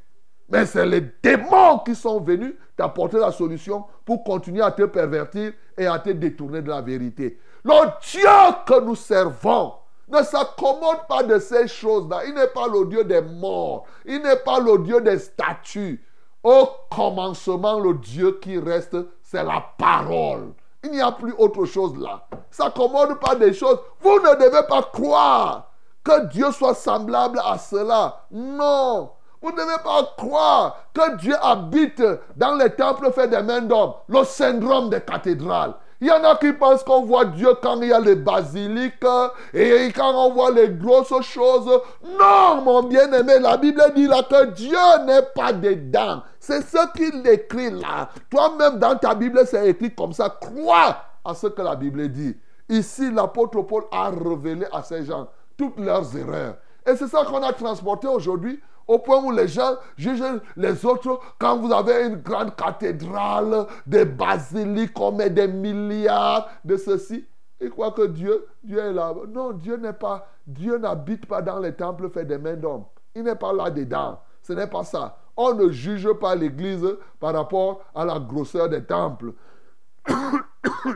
Mais 0.49 0.67
c'est 0.67 0.85
les 0.85 1.01
démons 1.23 1.79
qui 1.83 1.95
sont 1.95 2.19
venus 2.19 2.53
t'apporter 2.75 3.17
la 3.17 3.31
solution 3.31 3.83
pour 4.05 4.23
continuer 4.23 4.61
à 4.61 4.69
te 4.69 4.83
pervertir 4.83 5.53
et 5.75 5.87
à 5.87 5.97
te 5.97 6.11
détourner 6.11 6.61
de 6.61 6.69
la 6.69 6.81
vérité. 6.81 7.39
Le 7.63 7.73
Dieu 8.11 8.29
que 8.67 8.79
nous 8.79 8.95
servons, 8.95 9.73
ne 10.07 10.21
s'accommode 10.23 11.07
pas 11.07 11.23
de 11.23 11.39
ces 11.39 11.67
choses-là. 11.67 12.21
Il 12.25 12.33
n'est 12.33 12.47
pas 12.47 12.67
le 12.67 12.85
Dieu 12.85 13.03
des 13.03 13.21
morts. 13.21 13.85
Il 14.05 14.21
n'est 14.21 14.37
pas 14.37 14.59
le 14.59 14.79
Dieu 14.79 15.01
des 15.01 15.19
statues. 15.19 16.03
Au 16.43 16.69
commencement, 16.89 17.79
le 17.79 17.95
Dieu 17.95 18.39
qui 18.41 18.57
reste, 18.57 18.95
c'est 19.21 19.43
la 19.43 19.63
parole. 19.77 20.53
Il 20.83 20.91
n'y 20.91 21.01
a 21.01 21.11
plus 21.11 21.33
autre 21.37 21.65
chose 21.65 21.97
là. 21.97 22.25
S'accommode 22.51 23.19
pas 23.19 23.35
des 23.35 23.53
choses. 23.53 23.79
Vous 23.99 24.19
ne 24.19 24.35
devez 24.35 24.65
pas 24.67 24.83
croire 24.83 25.71
que 26.03 26.27
Dieu 26.27 26.51
soit 26.51 26.75
semblable 26.75 27.41
à 27.43 27.57
cela. 27.57 28.25
Non. 28.31 29.11
Vous 29.41 29.51
ne 29.51 29.57
devez 29.57 29.83
pas 29.83 30.13
croire 30.17 30.77
que 30.93 31.17
Dieu 31.17 31.35
habite 31.41 32.01
dans 32.35 32.55
les 32.55 32.69
temples 32.69 33.11
faits 33.11 33.29
des 33.29 33.43
mains 33.43 33.61
d'hommes. 33.61 33.93
Le 34.07 34.23
syndrome 34.23 34.89
des 34.89 35.01
cathédrales. 35.01 35.75
Il 35.99 36.07
y 36.07 36.11
en 36.11 36.23
a 36.23 36.35
qui 36.35 36.53
pensent 36.53 36.83
qu'on 36.83 37.05
voit 37.05 37.25
Dieu 37.25 37.49
quand 37.61 37.81
il 37.81 37.87
y 37.87 37.93
a 37.93 37.99
les 37.99 38.15
basiliques 38.15 39.03
et 39.51 39.91
quand 39.95 40.13
on 40.13 40.31
voit 40.31 40.51
les 40.51 40.69
grosses 40.69 41.21
choses. 41.21 41.81
Non, 42.19 42.61
mon 42.61 42.83
bien-aimé, 42.83 43.39
la 43.39 43.57
Bible 43.57 43.81
dit 43.95 44.05
là 44.07 44.21
que 44.21 44.45
Dieu 44.51 44.77
n'est 45.05 45.23
pas 45.33 45.53
dedans. 45.53 46.21
C'est 46.39 46.61
ce 46.61 46.91
qu'il 46.95 47.27
écrit 47.27 47.71
là. 47.71 48.09
Toi-même, 48.29 48.77
dans 48.77 48.95
ta 48.95 49.15
Bible, 49.15 49.41
c'est 49.47 49.69
écrit 49.69 49.93
comme 49.95 50.13
ça. 50.13 50.29
Crois 50.29 50.97
à 51.25 51.33
ce 51.33 51.47
que 51.47 51.61
la 51.63 51.75
Bible 51.75 52.09
dit. 52.09 52.37
Ici, 52.69 53.11
l'apôtre 53.11 53.61
Paul 53.63 53.85
a 53.91 54.09
révélé 54.09 54.67
à 54.71 54.83
ces 54.83 55.03
gens 55.03 55.27
toutes 55.57 55.79
leurs 55.79 56.15
erreurs. 56.15 56.55
Et 56.87 56.95
c'est 56.95 57.07
ça 57.07 57.25
qu'on 57.25 57.43
a 57.43 57.51
transporté 57.51 58.07
aujourd'hui 58.07 58.61
au 58.87 58.99
point 58.99 59.21
où 59.21 59.31
les 59.31 59.49
gens 59.49 59.75
jugent 59.97 60.39
les 60.55 60.85
autres 60.85 61.19
quand 61.37 61.57
vous 61.57 61.71
avez 61.73 62.07
une 62.07 62.21
grande 62.21 62.55
cathédrale, 62.55 63.67
des 63.85 64.05
basiliques, 64.05 64.97
on 64.97 65.11
met 65.11 65.29
des 65.29 65.47
milliards 65.47 66.49
de 66.63 66.77
ceci. 66.77 67.27
Ils 67.59 67.69
croient 67.69 67.91
que 67.91 68.07
Dieu, 68.07 68.47
Dieu 68.63 68.79
est 68.79 68.93
là. 68.93 69.13
Non, 69.27 69.51
Dieu 69.51 69.75
n'est 69.75 69.93
pas, 69.93 70.29
Dieu 70.45 70.77
n'habite 70.77 71.25
pas 71.25 71.41
dans 71.41 71.59
les 71.59 71.73
temples 71.73 72.09
faits 72.09 72.27
des 72.27 72.37
mains 72.37 72.55
d'hommes. 72.55 72.85
Il 73.13 73.23
n'est 73.23 73.35
pas 73.35 73.51
là 73.51 73.69
dedans. 73.69 74.21
Ce 74.41 74.53
n'est 74.53 74.67
pas 74.67 74.83
ça. 74.83 75.17
On 75.35 75.53
ne 75.53 75.69
juge 75.69 76.11
pas 76.13 76.35
l'Église 76.35 76.87
par 77.19 77.33
rapport 77.33 77.81
à 77.93 78.05
la 78.05 78.19
grosseur 78.19 78.69
des 78.69 78.83
temples 78.83 79.33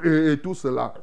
et 0.05 0.39
tout 0.41 0.53
cela. 0.53 0.93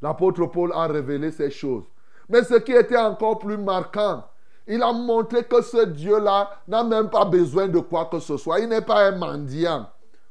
L'apôtre 0.00 0.46
Paul 0.46 0.72
a 0.72 0.86
révélé 0.86 1.32
ces 1.32 1.50
choses. 1.50 1.84
Mais 2.28 2.42
ce 2.44 2.54
qui 2.54 2.72
était 2.72 2.96
encore 2.96 3.38
plus 3.38 3.56
marquant, 3.56 4.24
il 4.66 4.82
a 4.82 4.92
montré 4.92 5.44
que 5.44 5.62
ce 5.62 5.84
Dieu-là 5.84 6.50
n'a 6.66 6.82
même 6.82 7.08
pas 7.08 7.24
besoin 7.24 7.68
de 7.68 7.78
quoi 7.78 8.06
que 8.06 8.18
ce 8.18 8.36
soit. 8.36 8.60
Il 8.60 8.68
n'est 8.68 8.80
pas 8.80 9.08
un 9.08 9.16
mendiant. 9.16 9.86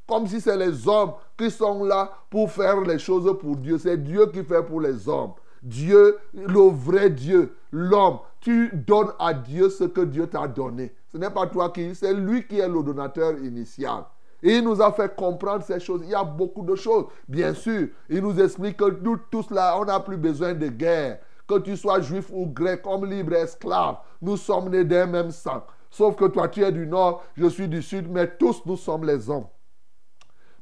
Comme 0.06 0.26
si 0.26 0.40
c'est 0.40 0.56
les 0.56 0.86
hommes 0.86 1.12
qui 1.36 1.50
sont 1.50 1.84
là 1.84 2.10
pour 2.30 2.50
faire 2.50 2.80
les 2.82 2.98
choses 2.98 3.34
pour 3.40 3.56
Dieu. 3.56 3.78
C'est 3.78 3.96
Dieu 3.96 4.26
qui 4.26 4.44
fait 4.44 4.62
pour 4.62 4.80
les 4.80 5.08
hommes. 5.08 5.32
Dieu, 5.62 6.18
le 6.32 6.70
vrai 6.70 7.10
Dieu, 7.10 7.56
l'homme, 7.72 8.18
tu 8.40 8.70
donnes 8.72 9.10
à 9.18 9.34
Dieu 9.34 9.68
ce 9.68 9.84
que 9.84 10.02
Dieu 10.02 10.28
t'a 10.28 10.46
donné. 10.46 10.94
Ce 11.10 11.18
n'est 11.18 11.30
pas 11.30 11.46
toi 11.46 11.70
qui, 11.70 11.94
c'est 11.94 12.14
lui 12.14 12.46
qui 12.46 12.60
est 12.60 12.68
le 12.68 12.82
donateur 12.82 13.36
initial. 13.38 14.04
Et 14.42 14.58
il 14.58 14.64
nous 14.64 14.80
a 14.80 14.92
fait 14.92 15.16
comprendre 15.16 15.64
ces 15.64 15.80
choses. 15.80 16.02
Il 16.04 16.10
y 16.10 16.14
a 16.14 16.22
beaucoup 16.22 16.64
de 16.64 16.76
choses. 16.76 17.06
Bien 17.26 17.54
sûr, 17.54 17.88
il 18.08 18.20
nous 18.20 18.38
explique 18.38 18.76
que 18.76 18.98
nous 19.02 19.16
tous 19.30 19.50
là, 19.50 19.76
on 19.80 19.86
n'a 19.86 19.98
plus 19.98 20.18
besoin 20.18 20.54
de 20.54 20.68
guerre. 20.68 21.18
Que 21.46 21.58
tu 21.58 21.76
sois 21.76 22.00
juif 22.00 22.26
ou 22.32 22.46
grec, 22.46 22.82
comme 22.82 23.06
libre 23.06 23.34
esclave, 23.34 23.98
nous 24.20 24.36
sommes 24.36 24.68
nés 24.68 24.84
d'un 24.84 25.06
même 25.06 25.30
sang. 25.30 25.64
Sauf 25.90 26.16
que 26.16 26.24
toi, 26.26 26.48
tu 26.48 26.64
es 26.64 26.72
du 26.72 26.86
nord, 26.86 27.22
je 27.36 27.46
suis 27.46 27.68
du 27.68 27.82
sud, 27.82 28.10
mais 28.10 28.36
tous 28.36 28.62
nous 28.66 28.76
sommes 28.76 29.04
les 29.04 29.30
hommes. 29.30 29.46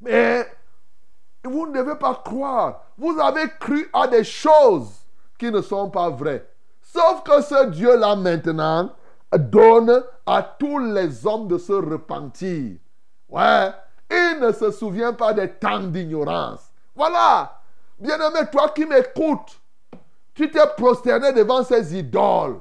Mais 0.00 0.46
vous 1.42 1.66
ne 1.66 1.72
devez 1.72 1.96
pas 1.96 2.14
croire. 2.24 2.82
Vous 2.98 3.18
avez 3.18 3.48
cru 3.58 3.88
à 3.92 4.06
des 4.06 4.24
choses 4.24 5.06
qui 5.38 5.50
ne 5.50 5.62
sont 5.62 5.90
pas 5.90 6.10
vraies. 6.10 6.46
Sauf 6.82 7.22
que 7.24 7.40
ce 7.42 7.66
Dieu-là 7.70 8.14
maintenant 8.16 8.90
donne 9.32 10.04
à 10.26 10.42
tous 10.42 10.78
les 10.78 11.26
hommes 11.26 11.48
de 11.48 11.58
se 11.58 11.72
repentir. 11.72 12.76
Ouais, 13.28 13.70
il 14.10 14.38
ne 14.40 14.52
se 14.52 14.70
souvient 14.70 15.12
pas 15.12 15.32
des 15.32 15.50
temps 15.50 15.80
d'ignorance. 15.80 16.70
Voilà. 16.94 17.60
Bien-aimé, 17.98 18.40
toi 18.52 18.68
qui 18.68 18.84
m'écoutes, 18.86 19.60
tu 20.34 20.50
t'es 20.50 20.66
prosterné 20.76 21.32
devant 21.32 21.62
ces 21.62 21.96
idoles. 21.96 22.60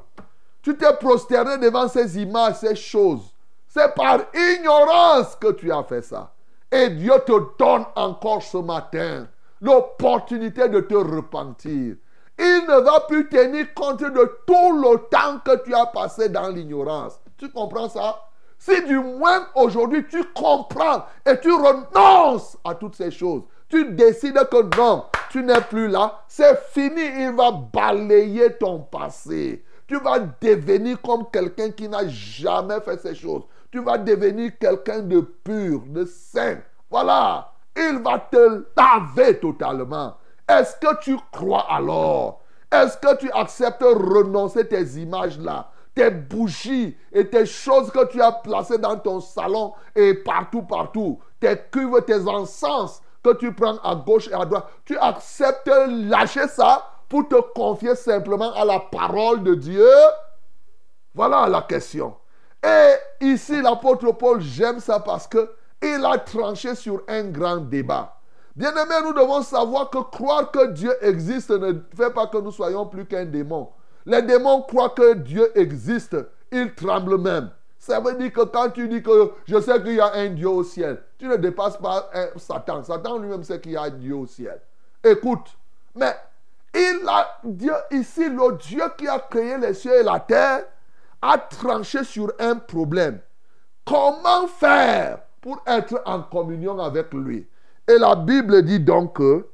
Tu 0.62 0.78
t'es 0.78 0.94
prosterné 0.94 1.58
devant 1.58 1.88
ces 1.88 2.22
images, 2.22 2.56
ces 2.56 2.76
choses. 2.76 3.34
C'est 3.68 3.94
par 3.96 4.20
ignorance 4.34 5.36
que 5.36 5.52
tu 5.52 5.72
as 5.72 5.84
fait 5.84 6.04
ça. 6.04 6.34
Et 6.72 6.90
Dieu 6.90 7.14
te 7.26 7.58
donne 7.58 7.86
encore 7.96 8.44
ce 8.44 8.58
matin 8.58 9.28
l'opportunité 9.62 10.70
de 10.70 10.82
te 10.82 10.96
repentir. 10.96 11.96
Il 12.38 12.66
ne 12.68 12.82
va 12.82 13.02
plus 13.02 13.28
tenir 13.30 13.74
compte 13.74 14.02
de 14.02 14.40
tout 14.48 14.82
le 14.82 14.98
temps 15.10 15.40
que 15.44 15.64
tu 15.64 15.74
as 15.74 15.86
passé 15.88 16.30
dans 16.30 16.50
l'ignorance. 16.50 17.20
Tu 17.38 17.50
comprends 17.50 17.90
ça? 17.90 18.22
Si 18.58 18.84
du 18.86 18.98
moins 18.98 19.48
aujourd'hui 19.56 20.06
tu 20.08 20.24
comprends 20.34 21.06
et 21.26 21.40
tu 21.40 21.52
renonces 21.52 22.58
à 22.64 22.76
toutes 22.76 22.96
ces 22.96 23.12
choses, 23.12 23.44
tu 23.74 23.86
décides 23.86 24.48
que 24.52 24.78
non, 24.78 25.06
tu 25.32 25.42
n'es 25.42 25.60
plus 25.62 25.88
là, 25.88 26.22
c'est 26.28 26.60
fini, 26.70 27.02
il 27.02 27.32
va 27.36 27.50
balayer 27.52 28.54
ton 28.54 28.78
passé. 28.82 29.66
Tu 29.88 29.98
vas 30.00 30.20
devenir 30.20 31.02
comme 31.02 31.26
quelqu'un 31.32 31.72
qui 31.72 31.90
n'a 31.90 32.08
jamais 32.08 32.80
fait 32.82 33.02
ces 33.02 33.16
choses. 33.16 33.42
Tu 33.72 33.82
vas 33.82 33.98
devenir 33.98 34.52
quelqu'un 34.60 35.00
de 35.00 35.22
pur, 35.22 35.82
de 35.88 36.06
saint. 36.06 36.60
Voilà, 36.92 37.52
il 37.76 37.98
va 38.04 38.20
te 38.20 38.64
laver 38.78 39.40
totalement. 39.40 40.18
Est-ce 40.48 40.76
que 40.76 41.00
tu 41.02 41.18
crois 41.32 41.66
alors? 41.68 42.44
Est-ce 42.72 42.96
que 42.98 43.18
tu 43.18 43.32
acceptes 43.32 43.82
renoncer 43.82 44.68
tes 44.68 44.84
images-là 45.00 45.72
tes 45.96 46.10
bougies 46.10 46.98
et 47.12 47.30
tes 47.30 47.46
choses 47.46 47.92
que 47.92 48.08
tu 48.08 48.20
as 48.20 48.32
placées 48.32 48.80
dans 48.80 48.98
ton 48.98 49.20
salon 49.20 49.74
et 49.96 50.16
partout, 50.16 50.64
partout, 50.64 51.20
tes 51.40 51.56
cuves, 51.72 52.02
tes 52.08 52.28
encens, 52.28 53.00
que 53.24 53.34
tu 53.36 53.54
prends 53.54 53.78
à 53.78 53.96
gauche 53.96 54.28
et 54.28 54.34
à 54.34 54.46
droite, 54.46 54.68
tu 54.86 54.98
acceptes 54.98 55.72
lâcher 55.88 56.48
ça 56.48 56.86
pour 57.08 57.28
te 57.28 57.40
confier 57.54 57.96
simplement 57.96 58.54
à 58.54 58.66
la 58.66 58.80
parole 58.80 59.44
de 59.44 59.56
Dieu 59.56 59.88
Voilà 61.14 61.48
la 61.48 61.62
question. 61.62 62.16
Et 62.64 63.26
ici, 63.26 63.62
l'apôtre 63.62 64.12
Paul, 64.14 64.42
j'aime 64.42 64.80
ça 64.80 65.00
parce 65.00 65.28
que 65.28 65.50
il 65.82 66.04
a 66.06 66.18
tranché 66.18 66.76
sur 66.76 67.04
un 67.08 67.26
grand 67.26 67.58
débat. 67.58 68.18
Bien-aimés, 68.56 69.02
nous 69.04 69.14
devons 69.14 69.42
savoir 69.42 69.90
que 69.90 69.98
croire 69.98 70.52
que 70.52 70.68
Dieu 70.68 70.94
existe 71.02 71.50
ne 71.50 71.74
fait 71.96 72.12
pas 72.14 72.28
que 72.28 72.38
nous 72.38 72.52
soyons 72.52 72.86
plus 72.86 73.06
qu'un 73.06 73.26
démon. 73.26 73.70
Les 74.06 74.22
démons 74.22 74.62
croient 74.62 74.92
que 74.92 75.16
Dieu 75.16 75.52
existe. 75.58 76.16
Ils 76.52 76.74
tremblent 76.74 77.18
même. 77.18 77.50
Ça 77.84 78.00
veut 78.00 78.14
dire 78.14 78.32
que 78.32 78.46
quand 78.46 78.70
tu 78.70 78.88
dis 78.88 79.04
que 79.04 79.34
je 79.46 79.60
sais 79.60 79.84
qu'il 79.84 79.96
y 79.96 80.00
a 80.00 80.14
un 80.14 80.30
Dieu 80.30 80.48
au 80.48 80.64
ciel, 80.64 81.04
tu 81.20 81.28
ne 81.28 81.36
dépasses 81.36 81.76
pas 81.76 82.10
un 82.14 82.28
Satan. 82.40 82.82
Satan 82.82 83.18
lui-même 83.18 83.44
sait 83.44 83.60
qu'il 83.60 83.74
y 83.74 83.76
a 83.76 83.82
un 83.82 83.90
Dieu 83.90 84.16
au 84.16 84.26
ciel. 84.26 84.58
Écoute, 85.04 85.50
mais 85.94 86.16
il 86.74 87.02
a 87.06 87.40
Dieu 87.44 87.74
ici, 87.92 88.30
le 88.30 88.56
Dieu 88.56 88.84
qui 88.98 89.06
a 89.06 89.20
créé 89.20 89.58
les 89.58 89.74
cieux 89.74 90.00
et 90.00 90.04
la 90.04 90.22
terre, 90.22 90.64
a 91.22 91.38
tranché 91.38 92.06
sur 92.06 92.32
un 92.40 92.56
problème. 92.56 93.20
Comment 93.84 94.48
faire 94.48 95.20
pour 95.42 95.62
être 95.68 96.02
en 96.06 96.22
communion 96.22 96.80
avec 96.80 97.14
lui? 97.14 97.46
Et 97.86 97.98
la 97.98 98.16
Bible 98.16 98.64
dit 98.64 98.80
donc 98.80 99.18
que 99.18 99.46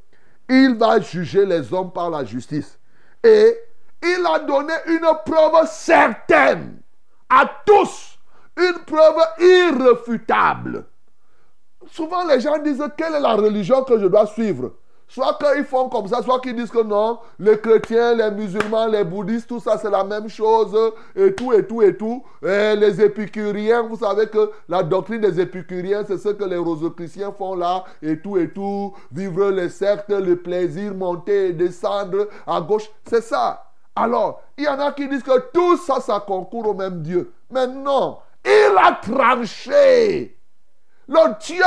il 0.47 0.77
va 0.77 0.99
juger 0.99 1.47
les 1.47 1.73
hommes 1.73 1.91
par 1.91 2.11
la 2.11 2.23
justice. 2.23 2.77
Et 3.23 3.57
il 4.03 4.23
a 4.31 4.37
donné 4.37 4.73
une 4.85 5.09
preuve 5.25 5.67
certaine 5.67 6.79
à 7.27 7.49
tous 7.65 8.18
une 8.59 8.79
preuve 8.85 9.17
irréfutable. 9.39 10.85
Souvent, 11.91 12.25
les 12.25 12.39
gens 12.39 12.57
disent 12.59 12.83
quelle 12.97 13.15
est 13.15 13.19
la 13.19 13.35
religion 13.35 13.83
que 13.83 13.97
je 13.97 14.05
dois 14.05 14.27
suivre? 14.27 14.73
Soit 15.11 15.39
qu'ils 15.39 15.63
font 15.63 15.89
comme 15.89 16.07
ça, 16.07 16.21
soit 16.21 16.39
qu'ils 16.39 16.55
disent 16.55 16.69
que 16.69 16.83
non, 16.83 17.17
les 17.39 17.59
chrétiens, 17.59 18.13
les 18.13 18.29
musulmans, 18.29 18.85
les 18.85 19.03
bouddhistes, 19.03 19.47
tout 19.49 19.59
ça 19.59 19.75
c'est 19.79 19.89
la 19.89 20.03
même 20.03 20.29
chose, 20.29 20.77
et 21.15 21.33
tout, 21.33 21.51
et 21.51 21.65
tout, 21.65 21.81
et 21.81 21.97
tout. 21.97 22.23
Et 22.43 22.75
les 22.75 23.01
épicuriens, 23.01 23.81
vous 23.81 23.97
savez 23.97 24.27
que 24.27 24.51
la 24.67 24.83
doctrine 24.83 25.21
des 25.21 25.39
épicuriens, 25.39 26.03
c'est 26.05 26.19
ce 26.19 26.29
que 26.29 26.43
les 26.43 26.57
rosicruciens 26.57 27.31
font 27.31 27.55
là, 27.55 27.85
et 28.03 28.19
tout, 28.19 28.37
et 28.37 28.51
tout. 28.53 28.93
Vivre 29.11 29.49
les 29.49 29.69
cercles, 29.69 30.21
le 30.21 30.35
plaisir, 30.35 30.93
monter 30.93 31.53
descendre 31.53 32.27
à 32.45 32.61
gauche, 32.61 32.87
c'est 33.09 33.23
ça. 33.23 33.63
Alors, 33.95 34.43
il 34.59 34.65
y 34.65 34.67
en 34.67 34.79
a 34.79 34.91
qui 34.91 35.07
disent 35.07 35.23
que 35.23 35.39
tout 35.51 35.75
ça, 35.77 35.99
ça 36.01 36.19
concourt 36.19 36.67
au 36.67 36.73
même 36.75 37.01
Dieu. 37.01 37.33
Mais 37.49 37.65
non, 37.65 38.19
il 38.49 38.77
a 38.77 38.91
tranché. 38.93 40.37
Le 41.07 41.39
Dieu 41.39 41.63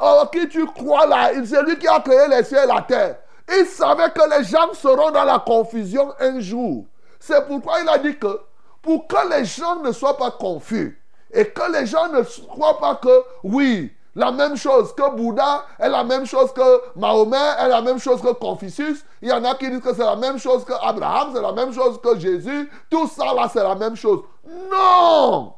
en 0.00 0.26
qui 0.26 0.48
tu 0.48 0.66
crois 0.66 1.06
là, 1.06 1.30
c'est 1.44 1.62
lui 1.62 1.78
qui 1.78 1.86
a 1.86 2.00
créé 2.00 2.28
les 2.28 2.42
cieux 2.44 2.58
et 2.62 2.66
la 2.66 2.82
terre. 2.82 3.16
Il 3.48 3.66
savait 3.66 4.10
que 4.10 4.38
les 4.38 4.44
gens 4.44 4.72
seront 4.74 5.10
dans 5.10 5.24
la 5.24 5.38
confusion 5.38 6.12
un 6.20 6.40
jour. 6.40 6.86
C'est 7.18 7.46
pourquoi 7.46 7.80
il 7.80 7.88
a 7.88 7.98
dit 7.98 8.16
que 8.16 8.40
pour 8.82 9.06
que 9.06 9.28
les 9.30 9.44
gens 9.44 9.76
ne 9.76 9.92
soient 9.92 10.16
pas 10.16 10.30
confus 10.30 11.00
et 11.32 11.46
que 11.46 11.72
les 11.72 11.86
gens 11.86 12.08
ne 12.08 12.22
croient 12.48 12.78
pas 12.78 12.96
que 12.96 13.22
oui, 13.44 13.92
la 14.14 14.32
même 14.32 14.56
chose 14.56 14.92
que 14.94 15.14
Bouddha 15.14 15.64
est 15.78 15.88
la 15.88 16.02
même 16.02 16.26
chose 16.26 16.52
que 16.52 16.98
Mahomet 16.98 17.36
est 17.60 17.68
la 17.68 17.80
même 17.80 17.98
chose 17.98 18.20
que 18.20 18.32
Confucius. 18.32 19.04
Il 19.22 19.28
y 19.28 19.32
en 19.32 19.44
a 19.44 19.54
qui 19.54 19.70
disent 19.70 19.80
que 19.80 19.94
c'est 19.94 20.04
la 20.04 20.16
même 20.16 20.38
chose 20.38 20.64
que 20.64 20.72
Abraham, 20.72 21.30
c'est 21.34 21.42
la 21.42 21.52
même 21.52 21.72
chose 21.72 22.00
que 22.02 22.18
Jésus. 22.18 22.70
Tout 22.90 23.06
ça 23.06 23.32
là, 23.34 23.48
c'est 23.52 23.62
la 23.62 23.76
même 23.76 23.94
chose. 23.94 24.22
Non! 24.70 25.54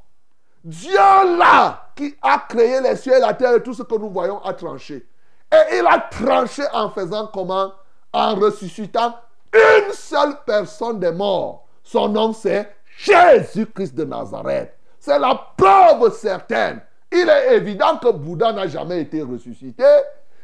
Dieu 0.64 0.96
là, 0.96 1.90
qui 1.96 2.14
a 2.22 2.44
créé 2.48 2.80
les 2.80 2.96
cieux 2.96 3.16
et 3.16 3.20
la 3.20 3.34
terre 3.34 3.56
et 3.56 3.62
tout 3.62 3.74
ce 3.74 3.82
que 3.82 3.94
nous 3.96 4.10
voyons, 4.10 4.42
a 4.42 4.52
tranché. 4.54 5.06
Et 5.52 5.78
il 5.78 5.86
a 5.86 5.98
tranché 5.98 6.62
en 6.72 6.90
faisant 6.90 7.28
comment? 7.32 7.72
En 8.12 8.34
ressuscitant 8.34 9.16
une 9.52 9.92
seule 9.92 10.36
personne 10.46 10.98
des 10.98 11.12
morts. 11.12 11.66
Son 11.82 12.08
nom 12.08 12.32
c'est 12.32 12.74
Jésus-Christ 12.98 13.94
de 13.94 14.04
Nazareth. 14.04 14.74
c'est 14.98 15.18
la 15.18 15.34
preuve 15.56 16.12
certaine. 16.14 16.80
Il 17.10 17.28
est 17.28 17.56
évident 17.56 17.98
que 17.98 18.10
Bouddha 18.10 18.52
n'a 18.52 18.66
jamais 18.66 19.00
été 19.02 19.22
ressuscité. 19.22 19.84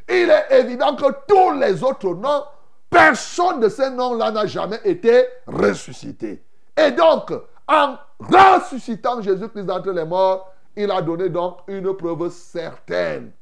Il 0.09 0.31
est 0.31 0.61
évident 0.61 0.95
que 0.97 1.07
tous 1.27 1.53
les 1.59 1.83
autres 1.83 2.15
noms, 2.15 2.45
personne 2.91 3.61
de 3.61 3.69
ces 3.69 3.91
noms-là 3.91 4.31
n'a 4.31 4.47
jamais 4.47 4.81
été 4.85 5.27
ressuscité. 5.47 6.43
Et 6.77 6.91
donc, 6.91 7.33
en 7.69 7.97
ressuscitant 8.19 9.21
Jésus-Christ 9.21 9.65
d'entre 9.65 9.91
les 9.91 10.05
morts, 10.05 10.53
il 10.75 10.91
a 10.91 11.03
donné 11.03 11.29
donc 11.29 11.59
une 11.69 11.95
preuve 11.95 12.31
certaine 12.31 13.33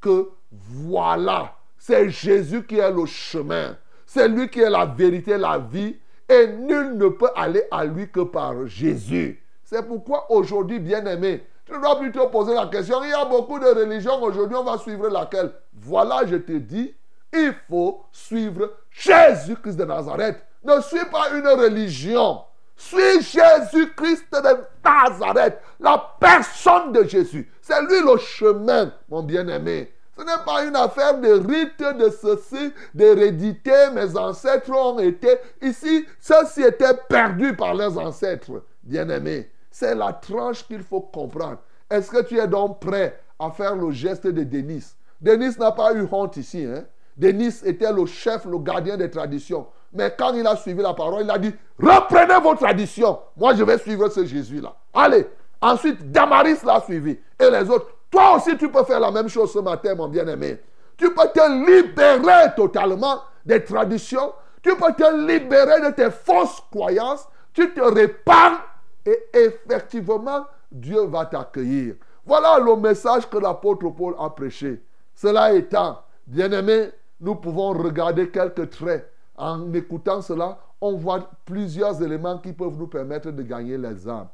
que 0.00 0.30
voilà, 0.50 1.54
c'est 1.76 2.10
Jésus 2.10 2.64
qui 2.66 2.78
est 2.78 2.90
le 2.90 3.06
chemin. 3.06 3.76
C'est 4.06 4.28
lui 4.28 4.48
qui 4.48 4.60
est 4.60 4.70
la 4.70 4.86
vérité, 4.86 5.36
la 5.36 5.58
vie. 5.58 5.96
Et 6.28 6.46
nul 6.46 6.96
ne 6.96 7.08
peut 7.08 7.30
aller 7.34 7.62
à 7.70 7.84
lui 7.84 8.10
que 8.10 8.20
par 8.20 8.66
Jésus. 8.66 9.42
C'est 9.64 9.86
pourquoi 9.86 10.30
aujourd'hui, 10.30 10.78
bien-aimé, 10.78 11.46
tu 11.64 11.78
dois 11.80 11.98
plutôt 11.98 12.28
poser 12.28 12.54
la 12.54 12.66
question. 12.66 13.02
Il 13.04 13.10
y 13.10 13.12
a 13.12 13.24
beaucoup 13.24 13.58
de 13.58 13.66
religions 13.66 14.22
aujourd'hui, 14.22 14.56
on 14.56 14.64
va 14.64 14.78
suivre 14.78 15.08
laquelle? 15.08 15.52
Voilà, 15.74 16.26
je 16.26 16.36
te 16.36 16.52
dis, 16.52 16.94
il 17.32 17.54
faut 17.68 18.02
suivre 18.12 18.72
Jésus-Christ 18.90 19.76
de 19.76 19.84
Nazareth. 19.84 20.42
Ne 20.64 20.80
suis 20.80 21.04
pas 21.10 21.30
une 21.34 21.46
religion. 21.46 22.40
Suis 22.78 23.20
Jésus-Christ 23.20 24.26
de 24.32 24.56
Nazareth, 24.84 25.58
la 25.80 26.16
personne 26.20 26.92
de 26.92 27.02
Jésus. 27.02 27.50
C'est 27.60 27.82
lui 27.82 28.00
le 28.00 28.16
chemin, 28.18 28.92
mon 29.08 29.24
bien-aimé. 29.24 29.92
Ce 30.16 30.22
n'est 30.22 30.44
pas 30.46 30.64
une 30.64 30.76
affaire 30.76 31.18
de 31.20 31.28
rite, 31.28 31.80
de 31.80 32.08
ceci, 32.08 32.72
d'hérédité. 32.94 33.90
Mes 33.92 34.16
ancêtres 34.16 34.70
ont 34.70 35.00
été 35.00 35.38
ici. 35.60 36.06
Ceux-ci 36.20 36.62
étaient 36.62 36.96
perdus 37.08 37.56
par 37.56 37.74
leurs 37.74 37.98
ancêtres, 37.98 38.62
bien-aimés. 38.84 39.50
C'est 39.72 39.96
la 39.96 40.12
tranche 40.12 40.64
qu'il 40.66 40.84
faut 40.84 41.00
comprendre. 41.00 41.58
Est-ce 41.90 42.10
que 42.10 42.22
tu 42.22 42.38
es 42.38 42.46
donc 42.46 42.80
prêt 42.80 43.20
à 43.40 43.50
faire 43.50 43.74
le 43.74 43.90
geste 43.90 44.26
de 44.26 44.44
Denis 44.44 44.84
Denis 45.20 45.58
n'a 45.58 45.72
pas 45.72 45.94
eu 45.94 46.06
honte 46.10 46.36
ici. 46.36 46.64
Hein? 46.64 46.84
Denis 47.16 47.60
était 47.64 47.92
le 47.92 48.06
chef, 48.06 48.44
le 48.44 48.58
gardien 48.58 48.96
des 48.96 49.10
traditions. 49.10 49.66
Mais 49.92 50.14
quand 50.18 50.34
il 50.34 50.46
a 50.46 50.56
suivi 50.56 50.82
la 50.82 50.94
parole, 50.94 51.24
il 51.24 51.30
a 51.30 51.38
dit, 51.38 51.54
reprenez 51.78 52.40
vos 52.42 52.54
traditions. 52.54 53.18
Moi, 53.36 53.54
je 53.54 53.64
vais 53.64 53.78
suivre 53.78 54.08
ce 54.08 54.24
Jésus-là. 54.24 54.74
Allez. 54.94 55.26
Ensuite, 55.60 56.10
Damaris 56.12 56.58
l'a 56.64 56.80
suivi. 56.80 57.18
Et 57.38 57.50
les 57.50 57.70
autres. 57.70 57.88
Toi 58.10 58.36
aussi, 58.36 58.56
tu 58.56 58.70
peux 58.70 58.84
faire 58.84 59.00
la 59.00 59.10
même 59.10 59.28
chose 59.28 59.52
ce 59.52 59.58
matin, 59.58 59.94
mon 59.94 60.08
bien-aimé. 60.08 60.60
Tu 60.96 61.12
peux 61.12 61.28
te 61.32 61.70
libérer 61.70 62.54
totalement 62.56 63.22
des 63.44 63.62
traditions. 63.62 64.32
Tu 64.62 64.74
peux 64.76 64.92
te 64.92 65.26
libérer 65.26 65.80
de 65.80 65.94
tes 65.94 66.10
fausses 66.10 66.62
croyances. 66.70 67.26
Tu 67.52 67.72
te 67.72 67.80
répands 67.80 68.58
et 69.04 69.18
effectivement, 69.32 70.46
Dieu 70.70 71.06
va 71.06 71.24
t'accueillir. 71.26 71.94
Voilà 72.26 72.58
le 72.58 72.76
message 72.76 73.28
que 73.28 73.38
l'apôtre 73.38 73.88
Paul 73.88 74.14
a 74.18 74.28
prêché. 74.30 74.82
Cela 75.14 75.54
étant, 75.54 76.02
bien-aimé, 76.26 76.90
nous 77.20 77.36
pouvons 77.36 77.70
regarder 77.72 78.28
quelques 78.28 78.70
traits. 78.70 79.10
En 79.38 79.72
écoutant 79.72 80.20
cela, 80.20 80.58
on 80.80 80.96
voit 80.96 81.30
plusieurs 81.44 82.02
éléments 82.02 82.38
qui 82.38 82.52
peuvent 82.52 82.76
nous 82.76 82.88
permettre 82.88 83.30
de 83.30 83.42
gagner 83.42 83.78
les 83.78 84.08
âmes. 84.08 84.28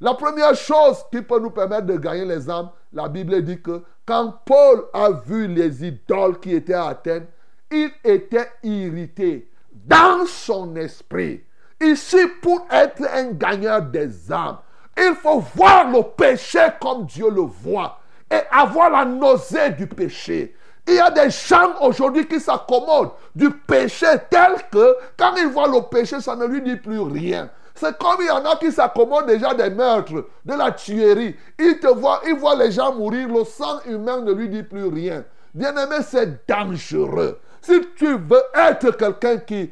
La 0.00 0.14
première 0.14 0.54
chose 0.54 1.04
qui 1.10 1.22
peut 1.22 1.40
nous 1.40 1.50
permettre 1.50 1.86
de 1.86 1.96
gagner 1.96 2.24
les 2.24 2.50
âmes, 2.50 2.70
la 2.92 3.08
Bible 3.08 3.42
dit 3.42 3.62
que 3.62 3.82
quand 4.04 4.34
Paul 4.44 4.84
a 4.92 5.10
vu 5.10 5.46
les 5.46 5.86
idoles 5.86 6.40
qui 6.40 6.54
étaient 6.54 6.74
à 6.74 6.86
Athènes, 6.88 7.26
il 7.70 7.90
était 8.04 8.50
irrité 8.62 9.50
dans 9.72 10.26
son 10.26 10.74
esprit. 10.76 11.44
Ici, 11.80 12.18
pour 12.42 12.66
être 12.70 13.02
un 13.12 13.32
gagneur 13.32 13.82
des 13.82 14.32
âmes, 14.32 14.58
il 14.96 15.14
faut 15.14 15.38
voir 15.54 15.90
le 15.90 16.02
péché 16.02 16.60
comme 16.80 17.06
Dieu 17.06 17.30
le 17.30 17.42
voit 17.42 18.00
et 18.30 18.40
avoir 18.50 18.90
la 18.90 19.04
nausée 19.04 19.70
du 19.70 19.86
péché. 19.86 20.56
Il 20.88 20.94
y 20.94 21.00
a 21.00 21.10
des 21.10 21.28
gens 21.28 21.74
aujourd'hui 21.82 22.26
qui 22.26 22.40
s'accommodent 22.40 23.12
du 23.34 23.50
péché 23.50 24.06
tel 24.30 24.54
que 24.72 24.96
quand 25.18 25.34
ils 25.36 25.48
voient 25.48 25.68
le 25.68 25.82
péché, 25.82 26.18
ça 26.18 26.34
ne 26.34 26.46
lui 26.46 26.62
dit 26.62 26.76
plus 26.76 27.00
rien. 27.00 27.50
C'est 27.74 27.98
comme 27.98 28.16
il 28.20 28.26
y 28.26 28.30
en 28.30 28.42
a 28.46 28.56
qui 28.56 28.72
s'accommodent 28.72 29.26
déjà 29.26 29.52
des 29.52 29.68
meurtres, 29.68 30.24
de 30.46 30.54
la 30.54 30.72
tuerie. 30.72 31.36
Ils 31.58 31.78
te 31.78 31.88
voient, 31.88 32.22
ils 32.26 32.34
voient 32.34 32.56
les 32.56 32.72
gens 32.72 32.94
mourir, 32.94 33.28
le 33.28 33.44
sang 33.44 33.80
humain 33.84 34.22
ne 34.22 34.32
lui 34.32 34.48
dit 34.48 34.62
plus 34.62 34.86
rien. 34.86 35.24
Bien-aimé, 35.52 35.96
c'est 36.08 36.48
dangereux. 36.48 37.38
Si 37.60 37.78
tu 37.94 38.16
veux 38.16 38.42
être 38.54 38.90
quelqu'un 38.92 39.36
qui 39.36 39.70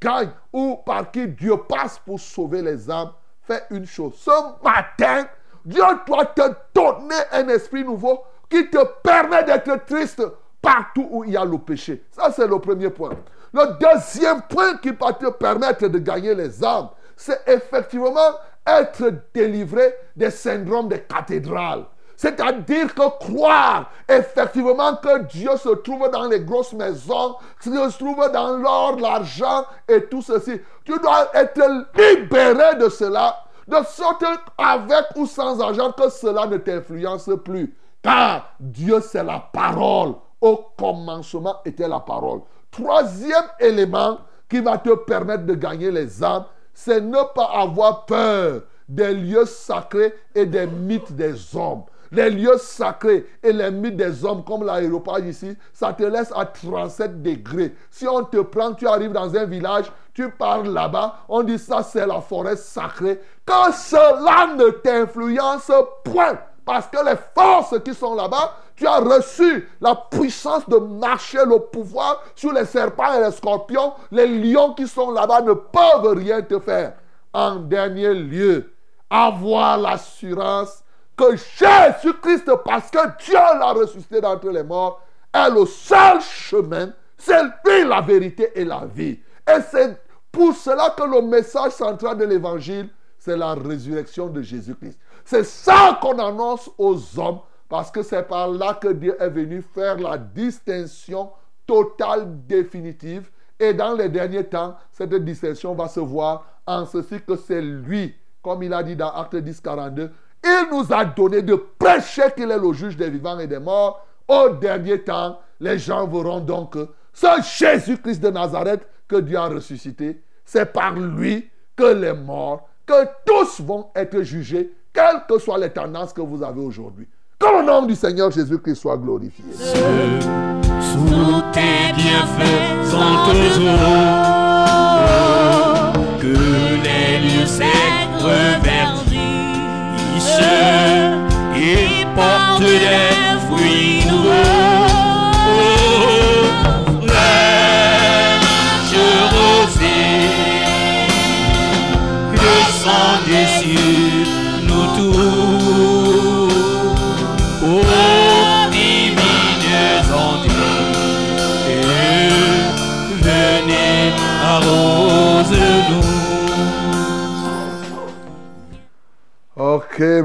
gagne 0.00 0.30
ou 0.50 0.76
par 0.86 1.10
qui 1.10 1.28
Dieu 1.28 1.58
passe 1.68 2.00
pour 2.06 2.18
sauver 2.18 2.62
les 2.62 2.90
âmes, 2.90 3.12
fais 3.42 3.64
une 3.70 3.84
chose. 3.84 4.14
Ce 4.16 4.64
matin, 4.64 5.26
Dieu 5.62 5.84
doit 6.06 6.26
te 6.26 6.42
donner 6.74 7.20
un 7.32 7.48
esprit 7.48 7.84
nouveau 7.84 8.22
qui 8.48 8.70
te 8.70 8.82
permet 9.02 9.44
d'être 9.44 9.84
triste 9.84 10.22
partout 10.64 11.06
où 11.10 11.24
il 11.24 11.32
y 11.32 11.36
a 11.36 11.44
le 11.44 11.58
péché. 11.58 12.02
Ça, 12.10 12.32
c'est 12.32 12.46
le 12.46 12.58
premier 12.58 12.88
point. 12.88 13.10
Le 13.52 13.78
deuxième 13.78 14.42
point 14.48 14.78
qui 14.78 14.90
va 14.90 15.12
te 15.12 15.30
permettre 15.30 15.86
de 15.86 15.98
gagner 15.98 16.34
les 16.34 16.64
âmes, 16.64 16.88
c'est 17.16 17.40
effectivement 17.46 18.34
être 18.66 19.12
délivré 19.32 19.94
des 20.16 20.30
syndromes 20.30 20.88
des 20.88 21.00
cathédrales. 21.00 21.84
C'est-à-dire 22.16 22.94
que 22.94 23.18
croire 23.18 23.90
effectivement 24.08 24.96
que 24.96 25.24
Dieu 25.24 25.50
se 25.56 25.68
trouve 25.68 26.08
dans 26.10 26.26
les 26.26 26.40
grosses 26.40 26.72
maisons, 26.72 27.36
se 27.60 27.98
trouve 27.98 28.30
dans 28.32 28.56
l'or, 28.56 28.96
l'argent 28.98 29.66
et 29.86 30.04
tout 30.06 30.22
ceci. 30.22 30.60
Tu 30.84 30.98
dois 31.00 31.28
être 31.34 31.60
libéré 31.94 32.76
de 32.76 32.88
cela, 32.88 33.44
de 33.66 33.76
sorte 33.84 34.24
avec 34.56 35.04
ou 35.16 35.26
sans 35.26 35.60
argent 35.60 35.92
que 35.92 36.08
cela 36.08 36.46
ne 36.46 36.56
t'influence 36.56 37.28
plus. 37.44 37.76
Car 38.02 38.54
Dieu, 38.60 39.00
c'est 39.00 39.24
la 39.24 39.40
parole. 39.52 40.14
Au 40.44 40.62
commencement 40.78 41.56
était 41.64 41.88
la 41.88 42.00
parole. 42.00 42.40
Troisième 42.70 43.46
élément 43.58 44.18
qui 44.46 44.60
va 44.60 44.76
te 44.76 44.94
permettre 44.94 45.46
de 45.46 45.54
gagner 45.54 45.90
les 45.90 46.22
âmes, 46.22 46.44
c'est 46.74 47.00
ne 47.00 47.22
pas 47.34 47.46
avoir 47.46 48.04
peur 48.04 48.60
des 48.86 49.14
lieux 49.14 49.46
sacrés 49.46 50.12
et 50.34 50.44
des 50.44 50.66
mythes 50.66 51.12
des 51.12 51.56
hommes. 51.56 51.84
Les 52.12 52.28
lieux 52.28 52.58
sacrés 52.58 53.24
et 53.42 53.54
les 53.54 53.70
mythes 53.70 53.96
des 53.96 54.22
hommes, 54.22 54.44
comme 54.44 54.66
l'aéroport 54.66 55.18
ici, 55.20 55.56
ça 55.72 55.94
te 55.94 56.02
laisse 56.02 56.30
à 56.36 56.44
37 56.44 57.22
degrés. 57.22 57.74
Si 57.90 58.06
on 58.06 58.22
te 58.22 58.42
prend, 58.42 58.74
tu 58.74 58.86
arrives 58.86 59.12
dans 59.12 59.34
un 59.34 59.46
village, 59.46 59.90
tu 60.12 60.30
parles 60.30 60.68
là-bas, 60.68 61.20
on 61.26 61.42
dit 61.42 61.58
ça 61.58 61.82
c'est 61.82 62.06
la 62.06 62.20
forêt 62.20 62.56
sacrée. 62.56 63.18
Que 63.46 63.72
cela 63.72 64.54
ne 64.54 64.68
t'influence 64.72 65.72
point. 66.04 66.38
Parce 66.66 66.86
que 66.86 67.02
les 67.04 67.16
forces 67.34 67.78
qui 67.82 67.94
sont 67.94 68.14
là-bas, 68.14 68.56
tu 68.76 68.86
as 68.86 68.98
reçu 68.98 69.68
la 69.80 69.94
puissance 69.94 70.68
de 70.68 70.76
marcher 70.76 71.44
le 71.46 71.58
pouvoir 71.58 72.22
sur 72.34 72.52
les 72.52 72.64
serpents 72.64 73.12
et 73.14 73.24
les 73.24 73.30
scorpions. 73.30 73.92
Les 74.10 74.26
lions 74.26 74.74
qui 74.74 74.88
sont 74.88 75.10
là-bas 75.10 75.42
ne 75.42 75.52
peuvent 75.52 76.16
rien 76.16 76.42
te 76.42 76.58
faire. 76.58 76.94
En 77.32 77.56
dernier 77.56 78.14
lieu, 78.14 78.72
avoir 79.10 79.78
l'assurance 79.78 80.82
que 81.16 81.36
Jésus-Christ, 81.36 82.50
parce 82.64 82.90
que 82.90 82.98
Dieu 83.24 83.34
l'a 83.34 83.72
ressuscité 83.72 84.20
d'entre 84.20 84.48
les 84.48 84.62
morts, 84.62 85.00
est 85.32 85.50
le 85.50 85.66
seul 85.66 86.20
chemin, 86.20 86.92
c'est 87.16 87.42
lui 87.64 87.84
la 87.84 88.00
vérité 88.00 88.50
et 88.54 88.64
la 88.64 88.84
vie. 88.86 89.20
Et 89.48 89.60
c'est 89.70 90.00
pour 90.32 90.54
cela 90.54 90.90
que 90.96 91.04
le 91.04 91.22
message 91.22 91.72
central 91.72 92.18
de 92.18 92.24
l'évangile, 92.24 92.88
c'est 93.18 93.36
la 93.36 93.54
résurrection 93.54 94.28
de 94.28 94.42
Jésus-Christ. 94.42 94.98
C'est 95.24 95.44
ça 95.44 95.98
qu'on 96.00 96.18
annonce 96.18 96.70
aux 96.76 96.98
hommes, 97.18 97.40
parce 97.68 97.90
que 97.90 98.02
c'est 98.02 98.22
par 98.22 98.48
là 98.48 98.74
que 98.74 98.88
Dieu 98.88 99.16
est 99.20 99.30
venu 99.30 99.62
faire 99.62 99.98
la 99.98 100.18
distinction 100.18 101.30
totale, 101.66 102.46
définitive. 102.46 103.30
Et 103.58 103.72
dans 103.72 103.94
les 103.94 104.08
derniers 104.08 104.44
temps, 104.44 104.76
cette 104.90 105.14
distinction 105.14 105.74
va 105.74 105.88
se 105.88 106.00
voir 106.00 106.44
en 106.66 106.86
ceci 106.86 107.20
que 107.26 107.36
c'est 107.36 107.62
lui, 107.62 108.14
comme 108.42 108.62
il 108.62 108.72
a 108.72 108.82
dit 108.82 108.96
dans 108.96 109.10
Acte 109.10 109.36
10, 109.36 109.60
42, 109.60 110.10
il 110.42 110.68
nous 110.70 110.92
a 110.92 111.04
donné 111.04 111.42
de 111.42 111.54
prêcher 111.54 112.24
qu'il 112.36 112.50
est 112.50 112.58
le 112.58 112.72
juge 112.72 112.96
des 112.96 113.08
vivants 113.08 113.38
et 113.38 113.46
des 113.46 113.58
morts. 113.58 114.04
Au 114.28 114.50
dernier 114.50 115.02
temps, 115.02 115.38
les 115.60 115.78
gens 115.78 116.06
verront 116.06 116.40
donc 116.40 116.76
ce 117.12 117.26
Jésus-Christ 117.58 118.20
de 118.20 118.30
Nazareth 118.30 118.86
que 119.08 119.16
Dieu 119.16 119.36
a 119.36 119.46
ressuscité, 119.48 120.22
c'est 120.44 120.72
par 120.72 120.94
lui 120.94 121.48
que 121.76 121.84
les 121.84 122.12
morts, 122.12 122.68
que 122.86 123.06
tous 123.24 123.60
vont 123.60 123.90
être 123.94 124.22
jugés, 124.22 124.72
quelles 124.92 125.24
que 125.28 125.38
soient 125.38 125.58
les 125.58 125.70
tendances 125.70 126.12
que 126.12 126.20
vous 126.20 126.42
avez 126.42 126.60
aujourd'hui. 126.60 127.08
Que 127.38 127.46
le 127.60 127.66
nom 127.66 127.86
du 127.86 127.94
Seigneur 127.94 128.30
Jésus-Christ 128.30 128.76
soit 128.76 128.96
glorifié. 128.96 129.44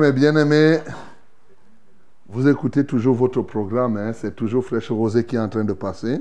Mes 0.10 0.14
bien-aimés, 0.14 0.80
vous 2.28 2.48
écoutez 2.48 2.84
toujours 2.84 3.16
votre 3.16 3.42
programme, 3.44 3.98
hein, 3.98 4.12
c'est 4.14 4.36
toujours 4.36 4.66
Fraîche 4.66 4.90
Rosée 4.90 5.24
qui 5.24 5.36
est 5.36 5.40
en 5.40 5.50
train 5.50 5.64
de 5.64 5.74
passer. 5.74 6.20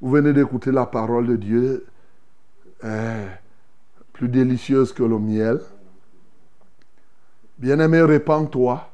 Vous 0.00 0.10
venez 0.10 0.32
d'écouter 0.32 0.72
la 0.72 0.86
parole 0.86 1.26
de 1.28 1.36
Dieu, 1.36 1.86
euh, 2.82 3.26
plus 4.12 4.28
délicieuse 4.28 4.92
que 4.92 5.04
le 5.04 5.18
miel. 5.18 5.60
Bien-aimé, 7.58 8.02
répands-toi. 8.02 8.90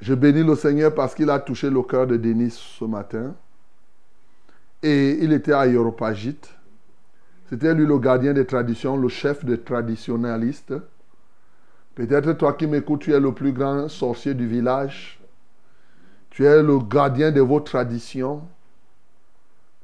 Je 0.00 0.14
bénis 0.14 0.44
le 0.44 0.54
Seigneur 0.54 0.94
parce 0.94 1.14
qu'il 1.14 1.28
a 1.28 1.38
touché 1.38 1.68
le 1.68 1.82
cœur 1.82 2.06
de 2.06 2.16
Denis 2.16 2.52
ce 2.52 2.84
matin. 2.86 3.34
Et 4.82 5.18
il 5.22 5.32
était 5.32 5.52
à 5.52 5.66
Europagite. 5.66 6.48
C'était 7.50 7.74
lui 7.74 7.84
le 7.84 7.98
gardien 7.98 8.32
des 8.32 8.46
traditions, 8.46 8.96
le 8.96 9.08
chef 9.08 9.44
des 9.44 9.60
traditionnalistes. 9.60 10.72
Peut-être 11.94 12.32
toi 12.32 12.54
qui 12.54 12.66
m'écoutes, 12.66 13.02
tu 13.02 13.12
es 13.12 13.20
le 13.20 13.32
plus 13.32 13.52
grand 13.52 13.88
sorcier 13.88 14.34
du 14.34 14.46
village. 14.46 15.20
Tu 16.30 16.46
es 16.46 16.62
le 16.62 16.78
gardien 16.78 17.30
de 17.30 17.40
vos 17.42 17.60
traditions. 17.60 18.42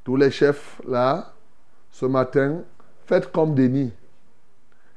Tous 0.04 0.16
les 0.16 0.30
chefs 0.30 0.80
là, 0.88 1.34
ce 1.90 2.06
matin, 2.06 2.62
faites 3.04 3.30
comme 3.30 3.54
Denis. 3.54 3.92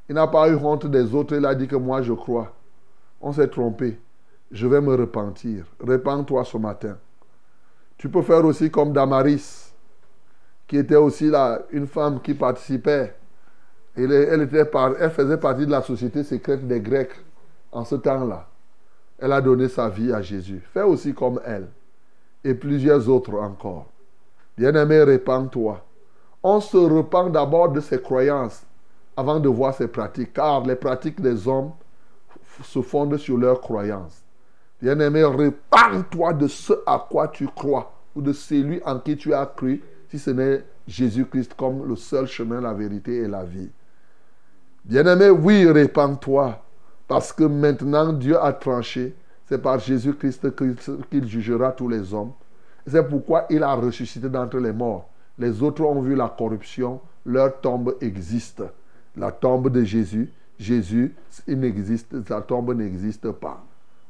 Il 0.08 0.16
n'a 0.16 0.28
pas 0.28 0.48
eu 0.50 0.56
honte 0.56 0.88
des 0.88 1.14
autres, 1.14 1.36
il 1.36 1.46
a 1.46 1.54
dit 1.54 1.68
que 1.68 1.76
moi 1.76 2.02
je 2.02 2.14
crois. 2.14 2.54
On 3.20 3.34
s'est 3.34 3.50
trompé. 3.50 4.00
Je 4.52 4.68
vais 4.68 4.82
me 4.82 4.96
repentir. 4.96 5.66
Repends-toi 5.80 6.44
ce 6.46 6.58
matin. 6.58 6.98
Tu 7.98 8.10
peux 8.10 8.22
faire 8.22 8.44
aussi 8.46 8.72
comme 8.72 8.94
Damaris, 8.94 9.74
qui 10.68 10.78
était 10.78 10.96
aussi 10.96 11.28
là, 11.30 11.62
une 11.72 11.88
femme 11.88 12.22
qui 12.22 12.34
participait. 12.34 13.16
Elle, 14.04 15.12
faisait 15.12 15.38
partie 15.38 15.66
de 15.66 15.72
la 15.72 15.82
société 15.82 16.24
secrète 16.24 16.68
des 16.68 16.80
Grecs 16.80 17.16
en 17.72 17.86
ce 17.86 17.96
temps-là. 17.96 18.48
Elle 19.20 19.32
a 19.34 19.42
donné 19.42 19.68
sa 19.68 19.90
vie 19.90 20.12
à 20.12 20.22
Jésus. 20.22 20.62
Fais 20.74 20.82
aussi 20.82 21.14
comme 21.14 21.40
elle. 21.46 21.68
Et 22.44 22.56
plusieurs 22.56 23.08
autres 23.08 23.36
encore. 23.36 23.86
Bien-aimé, 24.58 25.04
répands-toi. 25.04 25.86
On 26.44 26.60
se 26.60 26.78
repent 26.78 27.30
d'abord 27.32 27.70
de 27.70 27.80
ses 27.80 28.02
croyances 28.02 28.64
avant 29.16 29.40
de 29.40 29.48
voir 29.48 29.76
ses 29.76 29.88
pratiques, 29.88 30.34
car 30.34 30.66
les 30.66 30.76
pratiques 30.76 31.22
des 31.22 31.48
hommes 31.48 31.72
se 32.64 32.82
fondent 32.82 33.18
sur 33.18 33.38
leurs 33.38 33.62
croyances. 33.62 34.24
Bien-aimé, 34.82 35.24
répands-toi 35.24 36.34
de 36.34 36.48
ce 36.48 36.74
à 36.88 37.06
quoi 37.08 37.28
tu 37.28 37.48
crois, 37.48 37.94
ou 38.16 38.22
de 38.22 38.34
celui 38.34 38.82
en 38.84 39.00
qui 39.00 39.16
tu 39.16 39.34
as 39.34 39.46
cru, 39.46 39.84
si 40.10 40.18
ce 40.18 40.32
n'est 40.32 40.64
Jésus-Christ 40.88 41.54
comme 41.54 41.88
le 41.88 41.96
seul 41.96 42.26
chemin, 42.26 42.60
la 42.60 42.74
vérité 42.74 43.18
et 43.18 43.28
la 43.28 43.44
vie. 43.44 43.70
Bien-aimé, 44.84 45.30
oui, 45.30 45.66
répands-toi, 45.70 46.62
parce 47.08 47.32
que 47.32 47.44
maintenant 47.44 48.14
Dieu 48.14 48.42
a 48.42 48.52
tranché. 48.54 49.16
C'est 49.46 49.62
par 49.62 49.80
Jésus-Christ 49.80 50.56
qu'il 51.10 51.28
jugera 51.28 51.72
tous 51.72 51.90
les 51.90 52.14
hommes. 52.14 52.32
C'est 52.88 53.04
pourquoi 53.08 53.46
il 53.50 53.64
a 53.64 53.74
ressuscité 53.74 54.30
d'entre 54.30 54.58
les 54.58 54.72
morts. 54.72 55.10
Les 55.38 55.62
autres 55.62 55.84
ont 55.84 56.02
vu 56.02 56.16
la 56.16 56.30
corruption, 56.30 57.02
leur 57.26 57.60
tombe 57.60 57.96
existe. 58.02 58.64
La 59.18 59.32
tombe 59.32 59.70
de 59.70 59.84
Jésus, 59.84 60.32
Jésus, 60.58 61.14
il 61.48 61.60
n'existe, 61.60 62.26
sa 62.28 62.42
tombe 62.42 62.74
n'existe 62.74 63.30
pas. 63.32 63.62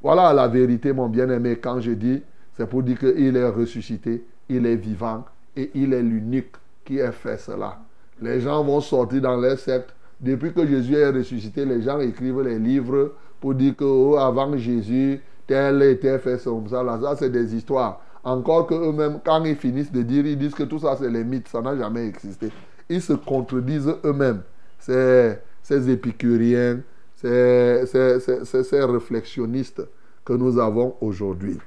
Voilà 0.01 0.32
la 0.34 0.47
vérité, 0.47 0.93
mon 0.93 1.09
bien-aimé. 1.09 1.57
Quand 1.57 1.80
je 1.80 1.91
dis, 1.91 2.22
c'est 2.55 2.67
pour 2.67 2.84
dire 2.84 2.99
qu'il 2.99 3.36
est 3.36 3.49
ressuscité, 3.49 4.24
il 4.47 4.65
est 4.65 4.76
vivant 4.76 5.26
et 5.55 5.72
il 5.74 5.93
est 5.93 6.03
l'unique 6.03 6.55
qui 6.86 6.99
ait 6.99 7.11
fait 7.11 7.38
cela. 7.38 7.80
Les 8.22 8.41
gens 8.41 8.63
vont 8.63 8.82
sortir 8.82 9.22
dans 9.22 9.39
les 9.39 9.57
sectes. 9.57 9.93
Depuis 10.22 10.53
que 10.53 10.65
Jésus 10.67 10.95
est 10.95 11.09
ressuscité, 11.09 11.65
les 11.65 11.82
gens 11.82 11.99
écrivent 11.99 12.41
les 12.41 12.59
livres 12.59 13.13
pour 13.39 13.55
dire 13.55 13.76
que 13.76 13.84
oh, 13.84 14.17
avant 14.17 14.55
Jésus, 14.55 15.19
tel 15.47 15.82
était 15.82 16.19
fait 16.19 16.41
comme 16.43 16.67
ça. 16.67 16.84
Là, 16.84 16.99
ça, 17.01 17.15
c'est 17.15 17.32
des 17.32 17.55
histoires. 17.55 18.01
Encore 18.24 18.67
que 18.67 18.76
eux-mêmes, 18.76 19.19
quand 19.26 19.43
ils 19.45 19.55
finissent 19.55 19.91
de 19.91 20.03
dire, 20.03 20.26
ils 20.28 20.38
disent 20.38 20.53
que 20.53 20.63
tout 20.63 20.78
ça, 20.78 20.95
c'est 20.99 21.09
les 21.09 21.24
mythes. 21.24 21.47
Ça 21.47 21.59
n'a 21.59 21.76
jamais 21.76 22.07
existé. 22.07 22.49
Ils 22.88 23.01
se 23.01 23.13
contredisent 23.13 23.95
eux-mêmes. 24.05 24.43
C'est 24.78 25.41
ces 25.63 25.89
épicuriens, 25.89 26.82
ces, 27.15 27.86
ces, 27.86 28.84
réflexionnistes 28.84 29.82
que 30.24 30.34
nous 30.34 30.59
avons 30.59 30.95
aujourd'hui. 31.01 31.57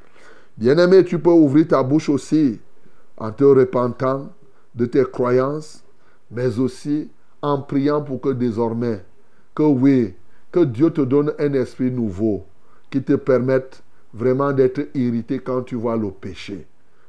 Bien-aimé, 0.57 1.05
tu 1.05 1.19
peux 1.19 1.31
ouvrir 1.31 1.67
ta 1.69 1.83
bouche 1.83 2.09
aussi 2.09 2.61
en 3.17 3.33
te 3.33 3.43
repentant 3.43 4.29
de 4.75 4.87
tes 4.87 5.05
croyances, 5.05 5.83
mais 6.31 6.59
aussi 6.59 7.11
en 7.45 7.61
priant 7.61 8.01
pour 8.01 8.23
que 8.23 8.31
désormais, 8.31 9.05
que 9.55 9.63
oui, 9.63 10.15
que 10.51 10.65
Dieu 10.65 10.91
te 10.91 11.03
donne 11.03 11.35
un 11.39 11.53
esprit 11.53 11.91
nouveau 11.91 12.47
qui 12.91 13.03
te 13.03 13.13
permette 13.13 13.83
vraiment 14.15 14.51
d'être 14.53 14.89
irrité 14.95 15.41
quand 15.41 15.63
tu 15.63 15.75
vois 15.75 15.97
le 15.97 16.11
péché. 16.11 16.67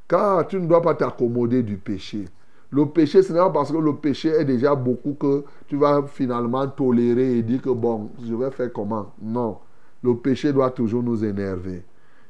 Car 0.10 0.46
tu 0.46 0.60
ne 0.60 0.68
dois 0.68 0.82
pas 0.82 0.94
t'accommoder 0.94 1.64
du 1.64 1.78
péché. 1.78 2.26
Le 2.70 2.86
péché, 2.86 3.24
ce 3.24 3.32
n'est 3.32 3.40
pas 3.40 3.50
parce 3.50 3.72
que 3.72 3.78
le 3.78 3.96
péché 3.96 4.28
est 4.28 4.44
déjà 4.44 4.76
beaucoup 4.76 5.14
que 5.14 5.46
tu 5.68 5.78
vas 5.78 6.04
finalement 6.06 6.68
tolérer 6.68 7.38
et 7.38 7.42
dire 7.42 7.62
que 7.62 7.70
bon, 7.70 8.10
je 8.28 8.36
vais 8.36 8.52
faire 8.52 8.74
comment? 8.74 9.14
Non. 9.22 9.60
Le 10.04 10.18
péché 10.18 10.52
doit 10.52 10.72
toujours 10.72 11.02
nous 11.02 11.24
énerver. 11.24 11.84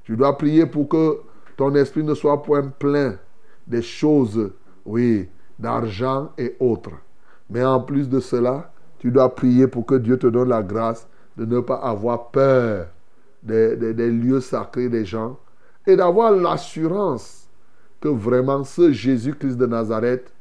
Tu 0.04 0.16
dois 0.16 0.38
prier 0.38 0.68
pour 0.68 0.88
que 0.88 1.22
ton 1.58 1.74
esprit 1.74 2.04
ne 2.04 2.14
soit 2.14 2.44
point 2.44 2.68
plein 2.68 3.16
des 3.66 3.82
choses, 3.82 4.52
oui, 4.86 5.28
d'argent 5.58 6.30
et 6.38 6.56
autres. 6.60 6.92
Mais 7.50 7.64
en 7.64 7.80
plus 7.80 8.10
de 8.10 8.20
cela, 8.20 8.72
tu 9.00 9.12
dois 9.12 9.34
prier 9.34 9.68
pour 9.68 9.86
que 9.86 9.96
Dieu 9.96 10.18
te 10.18 10.28
donne 10.28 10.50
la 10.50 10.64
grâce 10.64 11.08
de 11.38 11.46
ne 11.46 11.60
pas 11.60 11.76
avoir 11.76 12.30
peur 12.32 12.88
des, 13.44 13.76
lieux 13.94 14.40
sacrés 14.40 14.90
des 14.90 15.06
gens 15.06 15.38
et 15.86 15.96
d'avoir 15.96 16.32
l'assurance 16.32 17.48
que 18.02 18.08
vraiment 18.08 18.64
ce 18.64 18.92
Jésus-Christ 18.92 19.58
de 19.58 19.66
Nazareth 19.66 20.34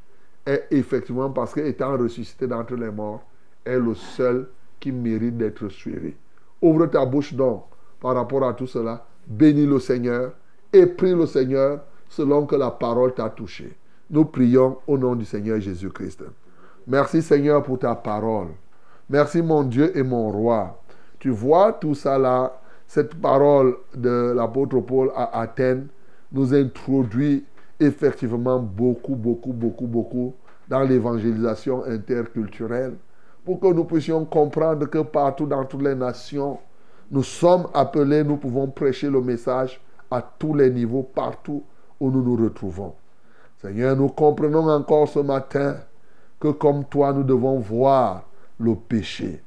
est 0.45 0.65
effectivement, 0.71 1.29
parce 1.29 1.53
qu'étant 1.53 1.97
ressuscité 1.97 2.47
d'entre 2.47 2.75
les 2.75 2.91
morts, 2.91 3.23
est 3.65 3.79
le 3.79 3.95
seul 3.95 4.47
qui 4.79 4.91
mérite 4.91 5.37
d'être 5.37 5.69
suivi. 5.69 6.13
Ouvre 6.61 6.85
ta 6.87 7.05
bouche 7.05 7.33
donc 7.33 7.63
par 7.99 8.15
rapport 8.15 8.43
à 8.43 8.53
tout 8.53 8.67
cela. 8.67 9.05
Bénis 9.27 9.65
le 9.65 9.79
Seigneur 9.79 10.33
et 10.71 10.85
prie 10.85 11.15
le 11.15 11.25
Seigneur 11.25 11.81
selon 12.09 12.45
que 12.45 12.55
la 12.55 12.69
parole 12.69 13.13
t'a 13.13 13.29
touché. 13.29 13.75
Nous 14.09 14.25
prions 14.25 14.77
au 14.85 14.97
nom 14.97 15.15
du 15.15 15.25
Seigneur 15.25 15.59
Jésus-Christ. 15.59 16.23
Merci 16.87 17.21
Seigneur 17.21 17.63
pour 17.63 17.79
ta 17.79 17.95
parole. 17.95 18.49
Merci 19.09 19.41
mon 19.41 19.63
Dieu 19.63 19.95
et 19.97 20.03
mon 20.03 20.29
roi. 20.29 20.81
Tu 21.19 21.29
vois 21.29 21.73
tout 21.73 21.95
ça 21.95 22.17
là, 22.17 22.59
cette 22.87 23.15
parole 23.15 23.75
de 23.95 24.33
l'apôtre 24.35 24.79
Paul 24.81 25.11
à 25.15 25.39
Athènes 25.39 25.87
nous 26.31 26.53
introduit 26.53 27.43
effectivement 27.79 28.59
beaucoup, 28.59 29.15
beaucoup, 29.15 29.53
beaucoup, 29.53 29.87
beaucoup 29.87 30.33
dans 30.67 30.81
l'évangélisation 30.81 31.83
interculturelle 31.85 32.95
pour 33.43 33.59
que 33.59 33.67
nous 33.67 33.85
puissions 33.85 34.25
comprendre 34.25 34.87
que 34.87 34.99
partout 34.99 35.45
dans 35.45 35.65
toutes 35.65 35.83
les 35.83 35.95
nations, 35.95 36.57
nous 37.11 37.23
sommes 37.23 37.67
appelés, 37.73 38.23
nous 38.23 38.37
pouvons 38.37 38.67
prêcher 38.67 39.09
le 39.09 39.21
message 39.21 39.79
à 40.09 40.21
tous 40.21 40.55
les 40.55 40.71
niveaux, 40.71 41.03
partout 41.03 41.63
où 41.99 42.09
nous 42.09 42.23
nous 42.23 42.43
retrouvons. 42.43 42.93
Seigneur, 43.61 43.95
nous 43.95 44.09
comprenons 44.09 44.67
encore 44.69 45.07
ce 45.07 45.19
matin 45.19 45.77
que 46.39 46.49
comme 46.49 46.85
toi, 46.85 47.13
nous 47.13 47.23
devons 47.23 47.59
voir 47.59 48.25
le 48.59 48.75
péché. 48.75 49.41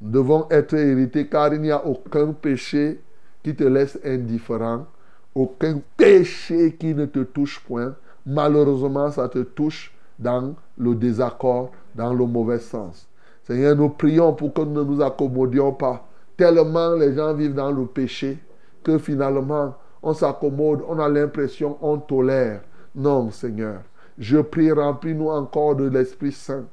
Nous 0.00 0.10
devons 0.10 0.46
être 0.50 0.74
hérités 0.74 1.26
car 1.26 1.52
il 1.52 1.60
n'y 1.60 1.70
a 1.70 1.84
aucun 1.84 2.32
péché 2.32 3.00
qui 3.42 3.54
te 3.54 3.64
laisse 3.64 3.98
indifférent, 4.04 4.86
aucun 5.34 5.80
péché 5.96 6.76
qui 6.78 6.94
ne 6.94 7.06
te 7.06 7.20
touche 7.20 7.60
point. 7.60 7.94
Malheureusement, 8.24 9.10
ça 9.10 9.28
te 9.28 9.40
touche 9.40 9.92
dans 10.18 10.54
le 10.76 10.94
désaccord, 10.94 11.70
dans 11.94 12.12
le 12.12 12.26
mauvais 12.26 12.58
sens. 12.58 13.08
Seigneur, 13.44 13.74
nous 13.76 13.88
prions 13.88 14.32
pour 14.32 14.52
que 14.52 14.60
nous 14.60 14.84
ne 14.84 14.84
nous 14.84 15.02
accommodions 15.02 15.72
pas. 15.72 16.06
Tellement 16.36 16.94
les 16.94 17.14
gens 17.14 17.34
vivent 17.34 17.54
dans 17.54 17.72
le 17.72 17.86
péché 17.86 18.38
que 18.84 18.98
finalement, 18.98 19.74
on 20.02 20.12
s'accommode, 20.12 20.82
on 20.88 20.98
a 20.98 21.08
l'impression, 21.08 21.76
on 21.80 21.98
tolère. 21.98 22.60
Non, 22.94 23.30
Seigneur. 23.30 23.80
Je 24.18 24.38
prie, 24.38 24.72
remplis-nous 24.72 25.28
encore 25.28 25.76
de 25.76 25.88
l'Esprit 25.88 26.32
Saint, 26.32 26.64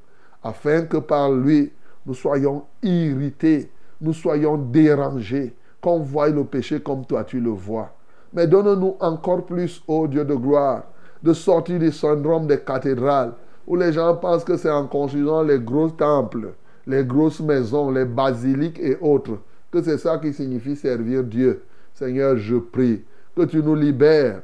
afin 0.44 0.84
que 0.84 0.98
par 0.98 1.32
lui, 1.32 1.72
nous 2.06 2.16
soyons 2.16 2.64
irrités, 2.82 3.70
nous 4.02 4.14
soyons 4.14 4.58
dérangés, 4.58 5.56
qu'on 5.80 6.00
voie 6.00 6.30
le 6.30 6.44
péché 6.44 6.80
comme 6.80 7.06
toi 7.06 7.24
tu 7.24 7.40
le 7.40 7.52
vois. 7.52 7.92
Mais 8.34 8.48
donne-nous 8.48 8.96
encore 9.00 9.46
plus, 9.46 9.84
ô 9.88 10.08
Dieu 10.08 10.26
de 10.26 10.34
gloire, 10.34 10.84
de 11.22 11.34
sortir 11.34 11.80
du 11.80 11.92
syndrome 11.92 12.48
des 12.48 12.60
cathédrales, 12.60 13.34
où 13.68 13.76
les 13.76 13.94
gens 13.94 14.16
pensent 14.16 14.44
que 14.44 14.58
c'est 14.58 14.70
en 14.70 14.88
construisant 14.88 15.44
les 15.44 15.60
gros 15.60 15.90
temples, 15.90 16.54
les 16.88 17.04
grosses 17.04 17.40
maisons, 17.40 17.92
les 17.92 18.06
basiliques 18.06 18.80
et 18.80 18.98
autres, 19.02 19.38
que 19.72 19.82
c'est 19.82 19.98
ça 19.98 20.18
qui 20.18 20.34
signifie 20.34 20.76
servir 20.76 21.24
Dieu. 21.24 21.64
Seigneur, 21.94 22.38
je 22.38 22.56
prie 22.56 23.04
que 23.36 23.44
tu 23.44 23.62
nous 23.62 23.76
libères 23.76 24.42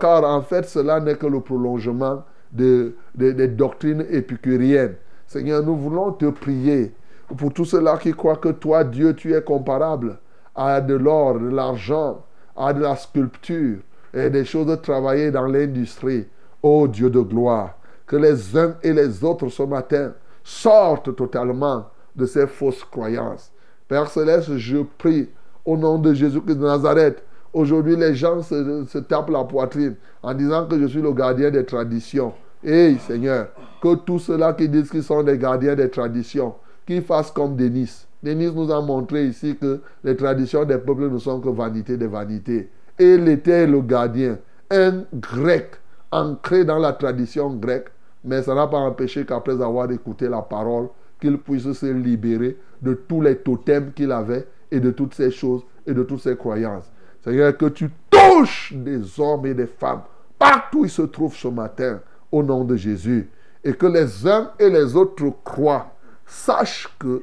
car 0.00 0.24
en 0.24 0.42
fait 0.42 0.66
cela 0.66 1.00
n'est 1.00 1.16
que 1.16 1.26
le 1.26 1.40
prolongement 1.40 2.24
de, 2.52 2.94
de- 3.14 3.32
des 3.32 3.48
doctrines 3.48 4.04
épicuriennes. 4.10 4.96
Seigneur, 5.26 5.62
nous 5.62 5.76
voulons 5.76 6.12
te 6.12 6.28
prier 6.30 6.92
pour 7.38 7.52
tous 7.52 7.64
ceux-là 7.64 7.96
qui 7.98 8.12
croient 8.12 8.36
que 8.36 8.48
toi, 8.48 8.82
Dieu, 8.84 9.14
tu 9.14 9.32
es 9.34 9.42
comparable 9.42 10.18
à 10.54 10.80
de 10.80 10.94
l'or, 10.94 11.38
de 11.38 11.48
l'argent, 11.48 12.24
à 12.56 12.72
de 12.72 12.80
la 12.82 12.96
sculpture 12.96 13.78
et 14.12 14.28
des 14.30 14.44
choses 14.44 14.76
travaillées 14.82 15.30
dans 15.30 15.46
l'industrie. 15.46 16.26
Ô 16.62 16.88
Dieu 16.88 17.08
de 17.08 17.20
gloire, 17.20 17.76
que 18.06 18.16
les 18.16 18.56
uns 18.58 18.74
et 18.82 18.92
les 18.92 19.22
autres 19.24 19.48
ce 19.48 19.62
matin 19.62 20.12
sortent 20.42 21.14
totalement 21.14 21.86
de 22.16 22.26
ces 22.26 22.46
fausses 22.48 22.82
croyances. 22.84 23.52
Père 23.86 24.08
Céleste, 24.10 24.56
je 24.56 24.78
prie 24.98 25.28
au 25.64 25.76
nom 25.76 25.98
de 25.98 26.12
Jésus-Christ 26.12 26.56
de 26.56 26.64
Nazareth. 26.66 27.22
Aujourd'hui, 27.52 27.96
les 27.96 28.14
gens 28.14 28.42
se, 28.42 28.98
tapent 28.98 29.30
la 29.30 29.42
poitrine 29.42 29.96
en 30.22 30.34
disant 30.34 30.66
que 30.66 30.78
je 30.78 30.86
suis 30.86 31.02
le 31.02 31.12
gardien 31.12 31.50
des 31.50 31.64
traditions. 31.64 32.32
Hey 32.64 32.98
Seigneur, 32.98 33.48
que 33.82 33.96
tous 33.96 34.20
ceux-là 34.20 34.52
qui 34.52 34.68
disent 34.68 34.90
qu'ils 34.90 35.02
sont 35.02 35.22
des 35.24 35.36
gardiens 35.36 35.74
des 35.74 35.90
traditions, 35.90 36.54
qu'ils 36.86 37.02
fassent 37.02 37.32
comme 37.32 37.56
Denis. 37.56 38.06
Denis 38.22 38.52
nous 38.54 38.70
a 38.70 38.80
montré 38.80 39.26
ici 39.26 39.56
que 39.56 39.80
les 40.04 40.14
traditions 40.14 40.64
des 40.64 40.78
peuples 40.78 41.10
ne 41.10 41.18
sont 41.18 41.40
que 41.40 41.48
vanité 41.48 41.96
des 41.96 42.06
vanités. 42.06 42.68
Et 42.98 43.14
il 43.14 43.26
était 43.28 43.66
le 43.66 43.80
gardien, 43.80 44.38
un 44.70 45.04
grec 45.14 45.72
ancré 46.12 46.64
dans 46.64 46.78
la 46.78 46.92
tradition 46.92 47.54
grecque, 47.54 47.88
mais 48.22 48.42
ça 48.42 48.54
n'a 48.54 48.66
pas 48.66 48.78
empêché 48.78 49.24
qu'après 49.24 49.60
avoir 49.60 49.90
écouté 49.90 50.28
la 50.28 50.42
parole, 50.42 50.88
qu'il 51.20 51.38
puisse 51.38 51.72
se 51.72 51.86
libérer 51.86 52.58
de 52.82 52.94
tous 52.94 53.22
les 53.22 53.36
totems 53.36 53.92
qu'il 53.92 54.12
avait 54.12 54.46
et 54.70 54.78
de 54.78 54.90
toutes 54.90 55.14
ces 55.14 55.30
choses 55.30 55.62
et 55.86 55.94
de 55.94 56.02
toutes 56.02 56.20
ces 56.20 56.36
croyances. 56.36 56.90
Seigneur, 57.22 57.56
que 57.56 57.66
tu 57.66 57.90
touches 58.08 58.72
des 58.74 59.20
hommes 59.20 59.46
et 59.46 59.54
des 59.54 59.66
femmes 59.66 60.02
partout 60.40 60.80
où 60.80 60.84
ils 60.86 60.90
se 60.90 61.02
trouvent 61.02 61.36
ce 61.36 61.48
matin, 61.48 62.00
au 62.32 62.42
nom 62.42 62.64
de 62.64 62.74
Jésus. 62.74 63.30
Et 63.62 63.74
que 63.74 63.86
les 63.86 64.26
uns 64.26 64.50
et 64.58 64.70
les 64.70 64.96
autres 64.96 65.30
croient, 65.44 65.92
sachent 66.26 66.88
que 66.98 67.22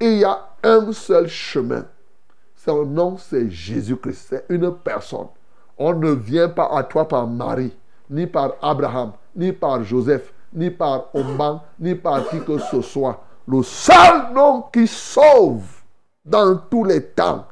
il 0.00 0.18
y 0.18 0.24
a 0.24 0.38
un 0.62 0.92
seul 0.92 1.28
chemin. 1.28 1.84
Son 2.56 2.84
nom, 2.84 3.16
c'est 3.16 3.48
Jésus-Christ. 3.48 4.26
C'est 4.28 4.44
une 4.48 4.72
personne. 4.72 5.28
On 5.78 5.94
ne 5.94 6.10
vient 6.10 6.48
pas 6.48 6.68
à 6.74 6.82
toi 6.82 7.06
par 7.06 7.26
Marie, 7.26 7.72
ni 8.10 8.26
par 8.26 8.54
Abraham, 8.60 9.12
ni 9.36 9.52
par 9.52 9.84
Joseph, 9.84 10.32
ni 10.52 10.70
par 10.70 11.14
Oman, 11.14 11.60
ni 11.78 11.94
par 11.94 12.28
qui 12.28 12.40
que 12.40 12.58
ce 12.58 12.80
soit. 12.80 13.22
Le 13.46 13.62
seul 13.62 14.32
nom 14.34 14.64
qui 14.72 14.86
sauve 14.88 15.64
dans 16.24 16.56
tous 16.56 16.82
les 16.84 17.02
temps, 17.02 17.46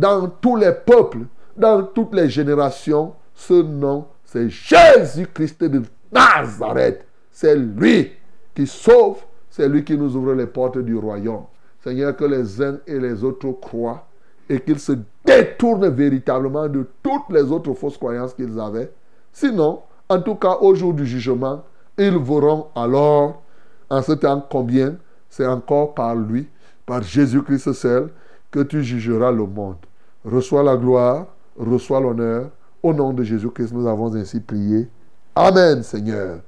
dans 0.00 0.28
tous 0.28 0.56
les 0.56 0.72
peuples, 0.72 1.26
dans 1.56 1.82
toutes 1.82 2.14
les 2.14 2.28
générations, 2.28 3.12
ce 3.34 3.62
nom, 3.62 4.06
c'est 4.24 4.48
Jésus-Christ 4.48 5.64
de 5.64 5.82
Nazareth. 6.10 7.04
C'est 7.30 7.54
lui 7.56 8.10
qui 8.54 8.66
sauve, 8.66 9.18
c'est 9.50 9.68
lui 9.68 9.84
qui 9.84 9.96
nous 9.96 10.16
ouvre 10.16 10.32
les 10.32 10.46
portes 10.46 10.78
du 10.78 10.96
royaume. 10.96 11.44
Seigneur, 11.84 12.16
que 12.16 12.24
les 12.24 12.62
uns 12.62 12.78
et 12.86 12.98
les 12.98 13.22
autres 13.22 13.50
croient 13.52 14.06
et 14.48 14.60
qu'ils 14.60 14.80
se 14.80 14.92
détournent 15.24 15.88
véritablement 15.88 16.68
de 16.68 16.86
toutes 17.02 17.30
les 17.30 17.42
autres 17.52 17.74
fausses 17.74 17.98
croyances 17.98 18.34
qu'ils 18.34 18.58
avaient. 18.58 18.90
Sinon, 19.32 19.82
en 20.08 20.20
tout 20.20 20.34
cas, 20.34 20.56
au 20.60 20.74
jour 20.74 20.94
du 20.94 21.06
jugement, 21.06 21.62
ils 21.96 22.18
verront 22.18 22.68
alors, 22.74 23.42
en 23.88 24.02
ce 24.02 24.12
temps 24.12 24.46
combien, 24.50 24.96
c'est 25.28 25.46
encore 25.46 25.94
par 25.94 26.14
lui, 26.14 26.48
par 26.86 27.02
Jésus-Christ 27.02 27.72
seul, 27.74 28.10
que 28.50 28.60
tu 28.60 28.82
jugeras 28.82 29.30
le 29.30 29.46
monde. 29.46 29.76
Reçois 30.24 30.62
la 30.62 30.76
gloire, 30.76 31.26
reçois 31.58 32.00
l'honneur. 32.00 32.50
Au 32.82 32.92
nom 32.92 33.12
de 33.12 33.22
Jésus-Christ, 33.22 33.72
nous 33.72 33.86
avons 33.86 34.14
ainsi 34.14 34.40
prié. 34.40 34.88
Amen, 35.34 35.82
Seigneur. 35.82 36.40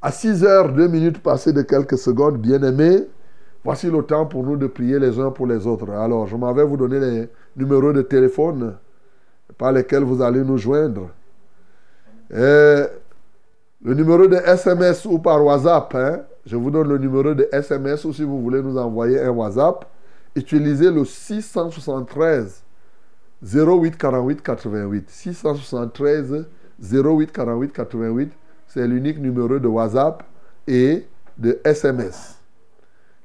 À 0.00 0.12
6 0.12 0.44
heures, 0.44 0.72
2 0.72 0.88
minutes 0.88 1.22
passées 1.22 1.52
de 1.52 1.62
quelques 1.62 1.98
secondes, 1.98 2.38
bien-aimés, 2.38 3.06
voici 3.64 3.90
le 3.90 4.02
temps 4.02 4.26
pour 4.26 4.44
nous 4.44 4.56
de 4.56 4.66
prier 4.68 4.98
les 4.98 5.18
uns 5.18 5.30
pour 5.30 5.46
les 5.46 5.66
autres. 5.66 5.90
Alors, 5.90 6.26
je 6.26 6.36
m'en 6.36 6.52
vais 6.52 6.64
vous 6.64 6.76
donner 6.76 7.00
les 7.00 7.28
numéros 7.56 7.92
de 7.92 8.02
téléphone 8.02 8.76
par 9.56 9.72
lesquels 9.72 10.04
vous 10.04 10.22
allez 10.22 10.44
nous 10.44 10.58
joindre. 10.58 11.08
Et 12.30 12.82
le 13.82 13.94
numéro 13.94 14.26
de 14.26 14.36
SMS 14.36 15.04
ou 15.04 15.18
par 15.18 15.44
WhatsApp, 15.44 15.94
hein, 15.94 16.20
je 16.46 16.56
vous 16.56 16.70
donne 16.70 16.88
le 16.88 16.98
numéro 16.98 17.34
de 17.34 17.48
SMS 17.52 18.04
ou 18.04 18.12
si 18.12 18.22
vous 18.22 18.40
voulez 18.40 18.62
nous 18.62 18.76
envoyer 18.78 19.20
un 19.20 19.30
WhatsApp, 19.30 19.84
utilisez 20.38 20.90
le 20.90 21.04
673 21.04 22.64
08 23.42 23.96
48 23.96 24.42
88. 24.42 25.10
673 25.10 26.46
08 26.80 27.32
48 27.32 27.72
88, 27.72 28.32
c'est 28.66 28.86
l'unique 28.86 29.18
numéro 29.18 29.58
de 29.58 29.68
WhatsApp 29.68 30.22
et 30.66 31.06
de 31.36 31.60
SMS. 31.64 32.36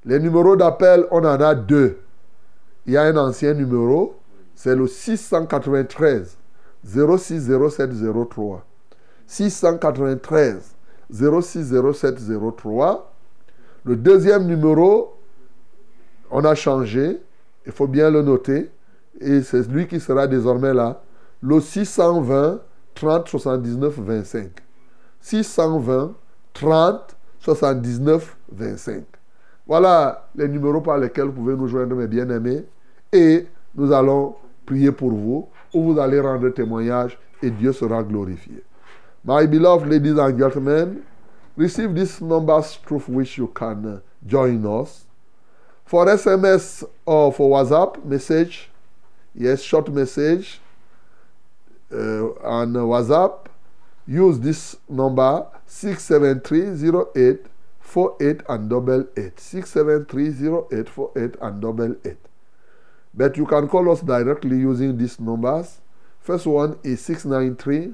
Les 0.06 0.20
numéros 0.20 0.56
d'appel, 0.56 1.06
on 1.12 1.20
en 1.20 1.40
a 1.40 1.56
deux. 1.56 2.00
Il 2.86 2.94
y 2.94 2.98
a 2.98 3.04
un 3.04 3.16
ancien 3.18 3.54
numéro, 3.54 4.16
c'est 4.56 4.76
le 4.76 4.88
693 4.88 6.38
06 6.86 7.50
07 7.70 7.92
03. 8.30 8.66
693 9.28 10.76
06 11.12 11.74
07 11.94 12.18
03. 12.58 13.14
Le 13.86 13.96
deuxième 13.96 14.46
numéro, 14.46 15.16
on 16.34 16.44
a 16.46 16.56
changé, 16.56 17.22
il 17.66 17.72
faut 17.72 17.88
bien 17.88 18.10
le 18.10 18.24
noter, 18.24 18.72
et 19.22 19.44
c'est 19.44 19.70
lui 19.70 19.88
qui 19.88 20.00
sera 20.00 20.26
désormais 20.26 20.74
là, 20.74 21.04
le 21.42 21.62
620 21.62 22.60
30 22.96 23.28
79 23.28 24.00
25. 24.00 24.50
620 25.22 26.14
30 26.54 27.16
79 27.40 28.36
25. 28.52 29.04
Voilà 29.68 30.28
les 30.36 30.48
numéros 30.48 30.82
par 30.82 30.98
lesquels 30.98 31.26
vous 31.26 31.34
pouvez 31.34 31.56
nous 31.56 31.68
joindre, 31.68 31.96
mes 31.96 32.08
bien-aimés, 32.08 32.66
et 33.12 33.46
nous 33.76 33.92
allons 33.92 34.36
prier 34.66 34.92
pour 34.92 35.12
vous, 35.12 35.48
ou 35.72 35.94
vous 35.94 36.00
allez 36.00 36.20
rendre 36.20 36.50
témoignage, 36.50 37.20
et 37.44 37.52
Dieu 37.52 37.72
sera 37.74 38.02
glorifié. 38.02 38.64
My 39.24 39.46
beloved 39.46 39.88
ladies 39.88 40.20
and 40.20 40.38
gentlemen, 40.38 41.02
receive 41.56 41.94
these 41.94 42.20
numbers 42.22 42.80
through 42.84 43.04
which 43.08 43.38
you 43.38 43.48
can 43.54 44.02
join 44.26 44.66
us. 44.66 45.06
For 45.86 46.06
SMS 46.06 46.84
or 47.06 47.32
for 47.34 47.50
WhatsApp 47.50 48.04
message, 48.06 48.70
yes, 49.36 49.62
short 49.62 49.90
message 49.90 50.60
uh, 51.92 52.30
on 52.44 52.74
WhatsApp, 52.74 53.48
use 54.08 54.40
this 54.40 54.76
number 54.90 55.46
67308 55.66 57.48
48 57.80 58.42
and 58.50 58.70
double 58.70 59.06
8. 59.16 59.40
67308 59.40 60.90
48 60.90 61.36
and 61.42 61.62
double 61.62 61.96
8. 62.04 62.18
But 63.14 63.38
you 63.38 63.46
can 63.46 63.68
call 63.68 63.92
us 63.92 64.02
directly 64.02 64.58
using 64.58 64.98
these 64.98 65.20
numbers. 65.20 65.80
First 66.20 66.48
one 66.48 66.80
is 66.84 67.02
693 67.02 67.94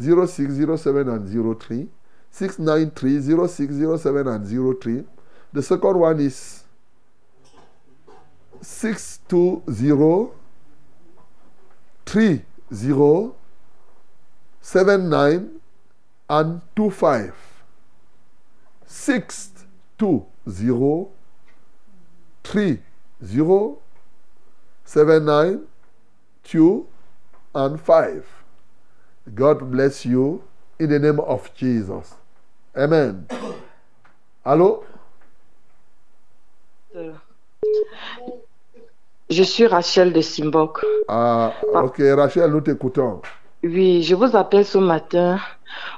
0607 0.00 1.08
and 1.08 1.60
03. 1.60 1.88
693 2.30 3.20
0607 3.48 4.26
and 4.26 4.80
03. 4.82 5.04
The 5.52 5.62
second 5.62 5.98
one 6.00 6.20
is 6.20 6.64
620 8.62 10.30
30 12.06 12.42
79 14.60 15.60
and 16.28 16.60
25. 16.74 17.34
620 18.86 21.06
30 22.44 22.80
79 24.84 25.66
2 26.44 26.86
and 27.54 27.80
5. 27.80 28.26
God 29.34 29.70
bless 29.70 30.04
you 30.06 30.42
in 30.78 30.90
the 30.90 30.98
name 30.98 31.20
of 31.20 31.52
Jesus. 31.54 32.14
Amen. 32.76 33.26
Allô? 34.44 34.84
Je 39.28 39.42
suis 39.42 39.66
Rachel 39.66 40.12
de 40.12 40.20
Simbok. 40.20 40.84
Ah, 41.08 41.52
ok, 41.74 42.00
Rachel, 42.16 42.50
nous 42.50 42.60
t'écoutons. 42.60 43.20
Oui, 43.64 44.02
je 44.02 44.14
vous 44.14 44.36
appelle 44.36 44.64
ce 44.64 44.78
matin 44.78 45.40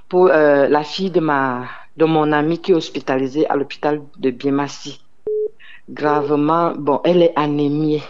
pour 0.09 0.29
euh, 0.29 0.67
la 0.69 0.83
fille 0.83 1.11
de, 1.11 1.21
ma, 1.21 1.67
de 1.97 2.05
mon 2.07 2.33
amie 2.33 2.59
qui 2.59 2.73
est 2.73 2.75
hospitalisée 2.75 3.47
à 3.49 3.57
l'hôpital 3.57 4.01
de 4.17 4.31
Biemassi. 4.31 5.05
Gravement, 5.91 6.73
bon, 6.77 7.01
elle 7.05 7.23
est 7.23 7.33
anémiée. 7.37 8.03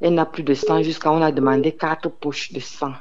Elle 0.00 0.14
n'a 0.14 0.26
plus 0.26 0.42
de 0.42 0.54
sang 0.54 0.82
jusqu'à 0.82 1.10
on 1.10 1.22
a 1.22 1.32
demandé 1.32 1.72
quatre 1.72 2.08
poches 2.08 2.52
de 2.52 2.60
sang. 2.60 2.92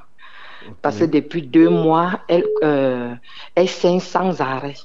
Parce 0.82 0.97
que 0.97 1.05
depuis 1.05 1.41
deux 1.41 1.70
mois, 1.70 2.22
elle, 2.30 2.45
euh, 2.64 3.14
elle 3.55 3.68
saigne 3.68 3.99
sans 3.99 4.39
arrêt. 4.41 4.76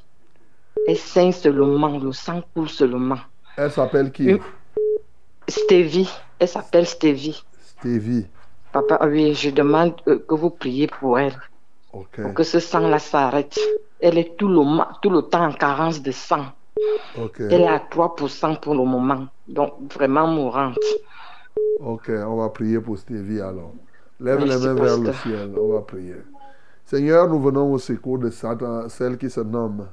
Elle 0.87 0.97
saigne 0.97 1.33
seulement, 1.33 1.99
le 1.99 2.13
sang 2.13 2.43
coule 2.55 2.69
seulement. 2.69 3.19
Elle 3.57 3.71
s'appelle 3.71 4.11
qui? 4.11 4.25
Une- 4.31 4.41
Stevie, 5.49 6.11
elle 6.39 6.49
s'appelle 6.49 6.87
Stevie. 6.87 7.43
Stevie. 7.61 8.27
Papa, 8.73 8.99
oui, 9.07 9.35
je 9.35 9.51
demande 9.51 9.95
euh, 10.07 10.19
que 10.29 10.35
vous 10.35 10.51
priez 10.51 10.87
pour 10.87 11.19
elle. 11.19 11.35
Ok. 11.93 12.21
pour 12.21 12.35
que 12.35 12.43
ce 12.43 12.61
sang-là 12.61 12.99
s'arrête. 12.99 13.59
Elle 14.01 14.19
est 14.19 14.37
tout 14.37 14.49
le, 14.49 14.63
tout 15.01 15.11
le 15.11 15.23
temps 15.23 15.47
en 15.47 15.53
carence 15.53 16.03
de 16.03 16.11
sang. 16.11 16.45
Ok. 17.21 17.41
Elle 17.41 17.63
est 17.63 17.67
à 17.67 17.79
3% 17.79 18.61
pour 18.61 18.75
le 18.75 18.85
moment. 18.85 19.27
Donc, 19.49 19.73
vraiment 19.95 20.27
mourante. 20.27 20.79
Ok, 21.81 22.11
on 22.11 22.37
va 22.37 22.49
prier 22.51 22.79
pour 22.81 22.99
Stevie 22.99 23.41
alors. 23.41 23.73
Lève 24.21 24.45
Merci, 24.45 24.59
les 24.59 24.67
mains 24.67 24.75
vers 24.75 24.99
le 24.99 25.13
ciel, 25.13 25.55
on 25.59 25.73
va 25.73 25.81
prier. 25.81 26.17
Seigneur, 26.85 27.29
nous 27.29 27.41
venons 27.41 27.73
au 27.73 27.79
secours 27.79 28.19
de 28.19 28.31
Satan, 28.31 28.89
celle 28.89 29.17
qui 29.17 29.31
se 29.31 29.41
nomme, 29.41 29.87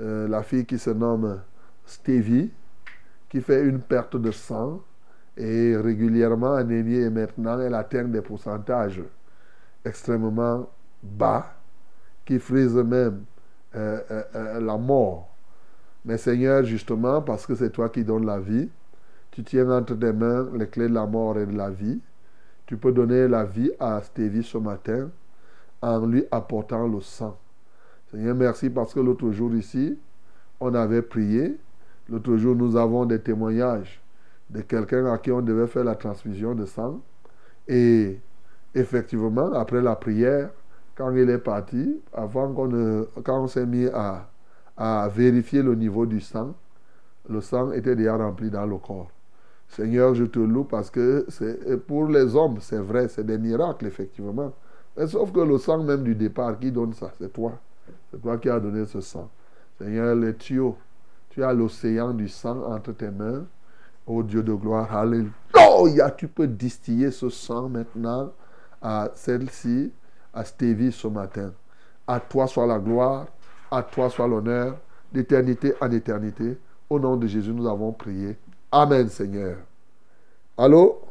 euh, 0.00 0.28
la 0.28 0.42
fille 0.42 0.66
qui 0.66 0.78
se 0.78 0.90
nomme 0.90 1.40
Stevie, 1.84 2.50
qui 3.36 3.42
fait 3.42 3.62
une 3.64 3.80
perte 3.80 4.16
de 4.16 4.30
sang 4.30 4.80
et 5.36 5.76
régulièrement 5.76 6.54
anémie 6.54 6.94
et 6.94 7.10
maintenant 7.10 7.60
elle 7.60 7.74
atteint 7.74 8.04
des 8.04 8.22
pourcentages 8.22 9.02
extrêmement 9.84 10.70
bas 11.02 11.52
qui 12.24 12.38
frisent 12.38 12.76
même 12.76 13.24
euh, 13.74 14.00
euh, 14.10 14.22
euh, 14.34 14.60
la 14.62 14.78
mort. 14.78 15.28
Mais 16.06 16.16
Seigneur, 16.16 16.64
justement, 16.64 17.20
parce 17.20 17.44
que 17.46 17.54
c'est 17.54 17.68
toi 17.68 17.90
qui 17.90 18.04
donnes 18.04 18.24
la 18.24 18.38
vie, 18.38 18.70
tu 19.32 19.44
tiens 19.44 19.70
entre 19.70 19.94
tes 19.96 20.14
mains 20.14 20.48
les 20.54 20.68
clés 20.68 20.88
de 20.88 20.94
la 20.94 21.04
mort 21.04 21.38
et 21.38 21.44
de 21.44 21.58
la 21.58 21.68
vie. 21.68 22.00
Tu 22.64 22.78
peux 22.78 22.92
donner 22.92 23.28
la 23.28 23.44
vie 23.44 23.70
à 23.78 24.00
Stevie 24.00 24.44
ce 24.44 24.56
matin 24.56 25.10
en 25.82 26.06
lui 26.06 26.24
apportant 26.30 26.88
le 26.88 27.02
sang. 27.02 27.38
Seigneur, 28.10 28.34
merci 28.34 28.70
parce 28.70 28.94
que 28.94 29.00
l'autre 29.00 29.30
jour 29.30 29.54
ici, 29.54 29.98
on 30.58 30.72
avait 30.74 31.02
prié. 31.02 31.58
L'autre 32.08 32.36
jour, 32.36 32.54
nous 32.54 32.76
avons 32.76 33.04
des 33.04 33.20
témoignages 33.20 34.00
de 34.50 34.60
quelqu'un 34.60 35.06
à 35.12 35.18
qui 35.18 35.32
on 35.32 35.42
devait 35.42 35.66
faire 35.66 35.84
la 35.84 35.96
transfusion 35.96 36.54
de 36.54 36.64
sang. 36.64 37.00
Et 37.66 38.20
effectivement, 38.74 39.52
après 39.52 39.80
la 39.82 39.96
prière, 39.96 40.50
quand 40.94 41.10
il 41.12 41.28
est 41.28 41.38
parti, 41.38 42.00
avant 42.12 42.52
qu'on 42.52 43.06
quand 43.22 43.42
on 43.42 43.46
s'est 43.48 43.66
mis 43.66 43.86
à, 43.86 44.28
à 44.76 45.08
vérifier 45.08 45.62
le 45.62 45.74
niveau 45.74 46.06
du 46.06 46.20
sang, 46.20 46.54
le 47.28 47.40
sang 47.40 47.72
était 47.72 47.96
déjà 47.96 48.16
rempli 48.16 48.50
dans 48.50 48.66
le 48.66 48.76
corps. 48.78 49.10
Seigneur, 49.68 50.14
je 50.14 50.24
te 50.24 50.38
loue 50.38 50.64
parce 50.64 50.90
que 50.90 51.26
pour 51.86 52.06
les 52.06 52.36
hommes, 52.36 52.58
c'est 52.60 52.78
vrai, 52.78 53.08
c'est 53.08 53.26
des 53.26 53.38
miracles, 53.38 53.86
effectivement. 53.86 54.52
Mais 54.96 55.06
sauf 55.08 55.32
que 55.32 55.40
le 55.40 55.58
sang 55.58 55.82
même 55.82 56.04
du 56.04 56.14
départ, 56.14 56.58
qui 56.58 56.70
donne 56.70 56.92
ça 56.94 57.10
C'est 57.18 57.32
toi. 57.32 57.58
C'est 58.10 58.20
toi 58.22 58.38
qui 58.38 58.48
as 58.48 58.60
donné 58.60 58.86
ce 58.86 59.00
sang. 59.00 59.28
Seigneur, 59.78 60.14
les 60.14 60.34
tuyaux, 60.34 60.76
tu 61.36 61.44
as 61.44 61.52
l'océan 61.52 62.14
du 62.14 62.30
sang 62.30 62.62
entre 62.64 62.92
tes 62.92 63.10
mains. 63.10 63.44
Ô 64.06 64.22
Dieu 64.22 64.42
de 64.42 64.54
gloire, 64.54 64.96
Alléluia. 64.96 66.10
Tu 66.16 66.28
peux 66.28 66.46
distiller 66.46 67.10
ce 67.10 67.28
sang 67.28 67.68
maintenant 67.68 68.32
à 68.80 69.10
celle-ci, 69.14 69.92
à 70.32 70.44
Stevie 70.44 70.92
ce 70.92 71.06
matin. 71.08 71.52
À 72.06 72.20
toi 72.20 72.46
soit 72.46 72.66
la 72.66 72.78
gloire, 72.78 73.26
à 73.70 73.82
toi 73.82 74.08
soit 74.08 74.26
l'honneur, 74.26 74.78
d'éternité 75.12 75.74
en 75.78 75.90
éternité. 75.90 76.56
Au 76.88 76.98
nom 76.98 77.16
de 77.16 77.26
Jésus, 77.26 77.52
nous 77.52 77.68
avons 77.68 77.92
prié. 77.92 78.38
Amen, 78.72 79.06
Seigneur. 79.10 79.58
Allô? 80.56 81.02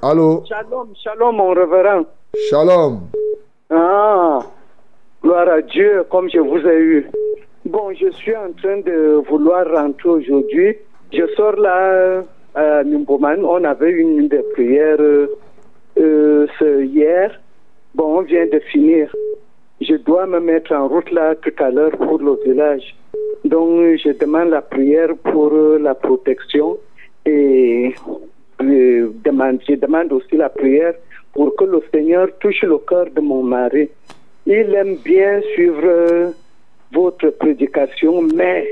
Allô? 0.00 0.44
Shalom, 0.46 0.94
shalom, 0.96 1.36
mon 1.36 1.52
révérend. 1.52 2.06
Shalom. 2.48 3.08
Ah, 3.68 4.38
gloire 5.26 5.48
à 5.48 5.60
Dieu, 5.60 6.04
comme 6.08 6.30
je 6.30 6.38
vous 6.38 6.64
ai 6.68 6.78
eu. 6.78 7.06
Bon, 7.64 7.92
je 8.00 8.08
suis 8.10 8.36
en 8.36 8.52
train 8.52 8.78
de 8.78 9.20
vouloir 9.28 9.66
rentrer 9.68 10.08
aujourd'hui. 10.08 10.76
Je 11.12 11.26
sors 11.36 11.56
là 11.56 12.22
à 12.54 12.84
Nimboman. 12.84 13.44
On 13.44 13.64
avait 13.64 13.90
une 13.90 14.28
des 14.28 14.44
prières 14.54 15.00
euh, 15.00 15.26
euh, 15.98 16.46
hier. 16.84 17.40
Bon, 17.96 18.18
on 18.18 18.22
vient 18.22 18.46
de 18.46 18.60
finir. 18.70 19.12
Je 19.80 19.96
dois 19.96 20.26
me 20.26 20.38
mettre 20.38 20.72
en 20.72 20.86
route 20.86 21.10
là 21.10 21.34
tout 21.34 21.58
à 21.58 21.70
l'heure 21.70 21.96
pour 22.06 22.18
le 22.18 22.38
village. 22.46 22.94
Donc, 23.44 23.98
je 24.04 24.10
demande 24.12 24.50
la 24.50 24.62
prière 24.62 25.12
pour 25.24 25.52
euh, 25.52 25.76
la 25.80 25.96
protection 25.96 26.78
et 27.24 27.92
demande, 28.60 29.58
je 29.68 29.74
demande 29.74 30.12
aussi 30.12 30.36
la 30.36 30.50
prière 30.50 30.94
pour 31.32 31.56
que 31.56 31.64
le 31.64 31.82
Seigneur 31.92 32.28
touche 32.38 32.62
le 32.62 32.78
cœur 32.78 33.06
de 33.10 33.20
mon 33.20 33.42
mari. 33.42 33.88
Il 34.46 34.74
aime 34.74 34.96
bien 35.04 35.40
suivre 35.54 36.32
votre 36.92 37.30
prédication, 37.30 38.22
mais 38.22 38.68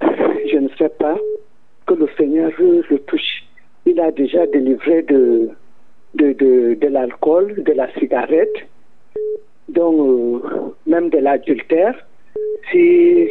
je 0.00 0.58
ne 0.58 0.68
sais 0.78 0.88
pas 0.88 1.16
que 1.86 1.94
le 1.94 2.08
Seigneur 2.16 2.50
le 2.58 2.98
touche. 3.06 3.44
Il 3.86 4.00
a 4.00 4.10
déjà 4.10 4.46
délivré 4.46 5.02
de, 5.02 5.50
l'alcool, 6.88 7.62
de 7.62 7.72
la 7.72 7.92
cigarette, 7.94 8.56
euh, 9.76 10.38
même 10.86 11.10
de 11.10 11.18
l'adultère. 11.18 11.94
Si, 12.70 12.78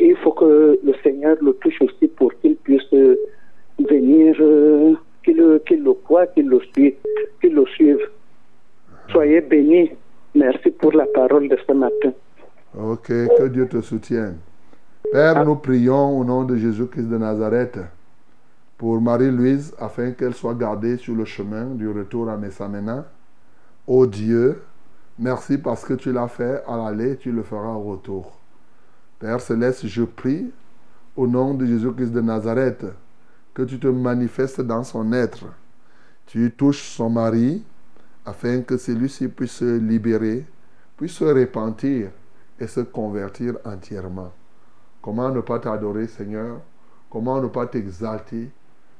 il 0.01 0.15
faut 0.23 0.31
que 0.31 0.79
le 0.83 0.93
Seigneur 1.03 1.35
le 1.41 1.53
touche 1.53 1.81
aussi 1.81 2.07
pour 2.07 2.33
qu'il 2.39 2.55
puisse 2.55 2.91
venir, 3.79 4.35
euh, 4.39 4.93
qu'il 5.23 5.37
le- 5.37 5.59
qu'il 5.59 5.83
le 5.83 5.93
croit, 5.93 6.27
qu'il 6.27 6.47
le 6.47 6.59
suive, 6.73 6.95
qu'il 7.41 7.53
le 7.53 7.65
suive. 7.67 7.99
Soyez 9.11 9.41
bénis. 9.41 9.91
Merci 10.35 10.71
pour 10.71 10.93
la 10.93 11.05
parole 11.05 11.49
de 11.49 11.57
ce 11.67 11.73
matin. 11.73 12.11
Ok, 12.77 13.07
que 13.07 13.47
Dieu 13.47 13.67
te 13.67 13.81
soutienne. 13.81 14.37
Père, 15.11 15.45
nous 15.45 15.55
prions 15.55 16.19
au 16.19 16.23
nom 16.23 16.43
de 16.43 16.55
Jésus-Christ 16.55 17.07
de 17.07 17.17
Nazareth 17.17 17.79
pour 18.77 19.01
Marie-Louise 19.01 19.73
afin 19.79 20.11
qu'elle 20.11 20.33
soit 20.33 20.53
gardée 20.53 20.97
sur 20.97 21.15
le 21.15 21.25
chemin 21.25 21.65
du 21.65 21.89
retour 21.89 22.29
à 22.29 22.37
Messamena. 22.37 23.05
Ô 23.87 24.05
Dieu, 24.05 24.61
merci 25.17 25.57
parce 25.57 25.85
que 25.85 25.93
tu 25.93 26.11
l'as 26.11 26.27
fait 26.27 26.61
à 26.67 26.77
l'aller, 26.77 27.17
tu 27.17 27.31
le 27.31 27.41
feras 27.41 27.73
au 27.73 27.83
retour. 27.83 28.37
Père 29.19 29.39
céleste, 29.39 29.87
je 29.87 30.03
prie 30.03 30.51
au 31.15 31.25
nom 31.25 31.53
de 31.53 31.65
Jésus-Christ 31.65 32.11
de 32.11 32.21
Nazareth 32.21 32.85
que 33.53 33.63
tu 33.63 33.79
te 33.79 33.87
manifestes 33.87 34.61
dans 34.61 34.83
son 34.83 35.11
être. 35.13 35.45
Tu 36.27 36.51
touches 36.51 36.83
son 36.83 37.09
mari 37.09 37.63
afin 38.27 38.61
que 38.61 38.75
celui-ci 38.75 39.29
puisse 39.29 39.53
se 39.53 39.77
libérer, 39.77 40.45
puisse 40.97 41.13
se 41.13 41.23
repentir 41.23 42.09
et 42.59 42.67
se 42.67 42.81
convertir 42.81 43.57
entièrement. 43.63 44.33
Comment 45.01 45.29
ne 45.29 45.39
pas 45.39 45.59
t'adorer, 45.59 46.07
Seigneur? 46.07 46.59
Comment 47.09 47.41
ne 47.41 47.47
pas 47.47 47.67
t'exalter? 47.67 48.51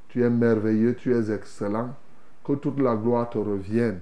Tu 0.08 0.24
es 0.24 0.30
merveilleux, 0.30 0.94
tu 0.94 1.14
es 1.14 1.30
excellent. 1.30 1.90
Que 2.42 2.54
toute 2.54 2.80
la 2.80 2.96
gloire 2.96 3.28
te 3.28 3.36
revienne, 3.36 4.00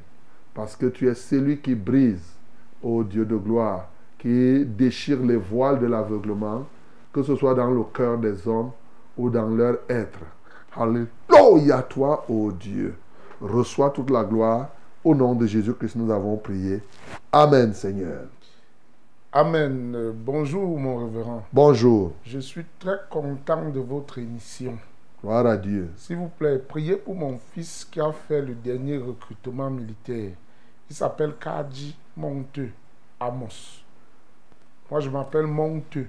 parce 0.55 0.77
que 0.77 0.86
tu 0.86 1.09
es 1.09 1.15
celui 1.15 1.59
qui 1.59 1.74
brise, 1.74 2.36
ô 2.81 3.03
Dieu 3.03 3.24
de 3.24 3.36
gloire, 3.36 3.89
qui 4.20 4.65
déchire 4.65 5.20
les 5.24 5.36
voiles 5.36 5.81
de 5.81 5.86
l'aveuglement, 5.86 6.65
que 7.12 7.24
ce 7.24 7.35
soit 7.35 7.55
dans 7.55 7.73
le 7.73 7.82
cœur 7.82 8.16
des 8.19 8.47
hommes 8.47 8.70
ou 9.16 9.28
dans 9.28 9.48
leur 9.48 9.78
être. 9.89 10.20
Alléluia, 10.77 11.82
toi, 11.82 12.24
ô 12.28 12.53
Dieu. 12.53 12.94
Reçois 13.40 13.90
toute 13.90 14.11
la 14.11 14.23
gloire. 14.23 14.69
Au 15.07 15.15
nom 15.15 15.37
de 15.37 15.47
Jésus-Christ, 15.47 15.95
nous 15.95 16.11
avons 16.11 16.37
prié. 16.37 16.83
Amen, 17.31 17.73
Seigneur. 17.73 18.23
Amen. 19.33 19.95
Euh, 19.95 20.12
Bonjour, 20.12 20.77
mon 20.81 21.07
révérend. 21.07 21.45
Bonjour. 21.53 22.15
Je 22.24 22.41
suis 22.41 22.65
très 22.81 22.99
content 23.09 23.69
de 23.69 23.78
votre 23.78 24.19
émission. 24.19 24.77
Gloire 25.23 25.47
à 25.47 25.57
Dieu. 25.59 25.91
S'il 25.97 26.16
vous 26.16 26.27
plaît, 26.27 26.59
priez 26.59 26.97
pour 26.97 27.15
mon 27.15 27.39
fils 27.53 27.87
qui 27.89 28.01
a 28.01 28.11
fait 28.11 28.43
le 28.43 28.57
dernier 28.57 28.97
recrutement 28.97 29.70
militaire. 29.70 30.33
Il 30.91 30.97
s'appelle 30.97 31.35
Kadi 31.39 31.97
Monteux 32.16 32.73
Amos. 33.20 33.85
Moi, 34.91 34.99
je 34.99 35.09
m'appelle 35.09 35.47
Monteux 35.47 36.09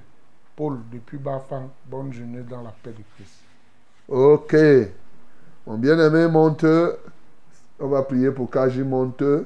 Paul 0.55 0.79
depuis 0.91 1.19
Bafang. 1.19 1.69
Bonne 1.85 2.11
journée 2.11 2.41
dans 2.41 2.63
la 2.63 2.73
paix 2.81 2.93
de 2.97 3.03
Christ. 3.15 3.43
Ok. 4.07 4.55
Mon 5.67 5.77
bien-aimé 5.77 6.27
Monteux, 6.27 6.97
on 7.79 7.87
va 7.87 8.03
prier 8.03 8.31
pour 8.31 8.49
Kaji 8.49 8.83
Monteux. 8.83 9.45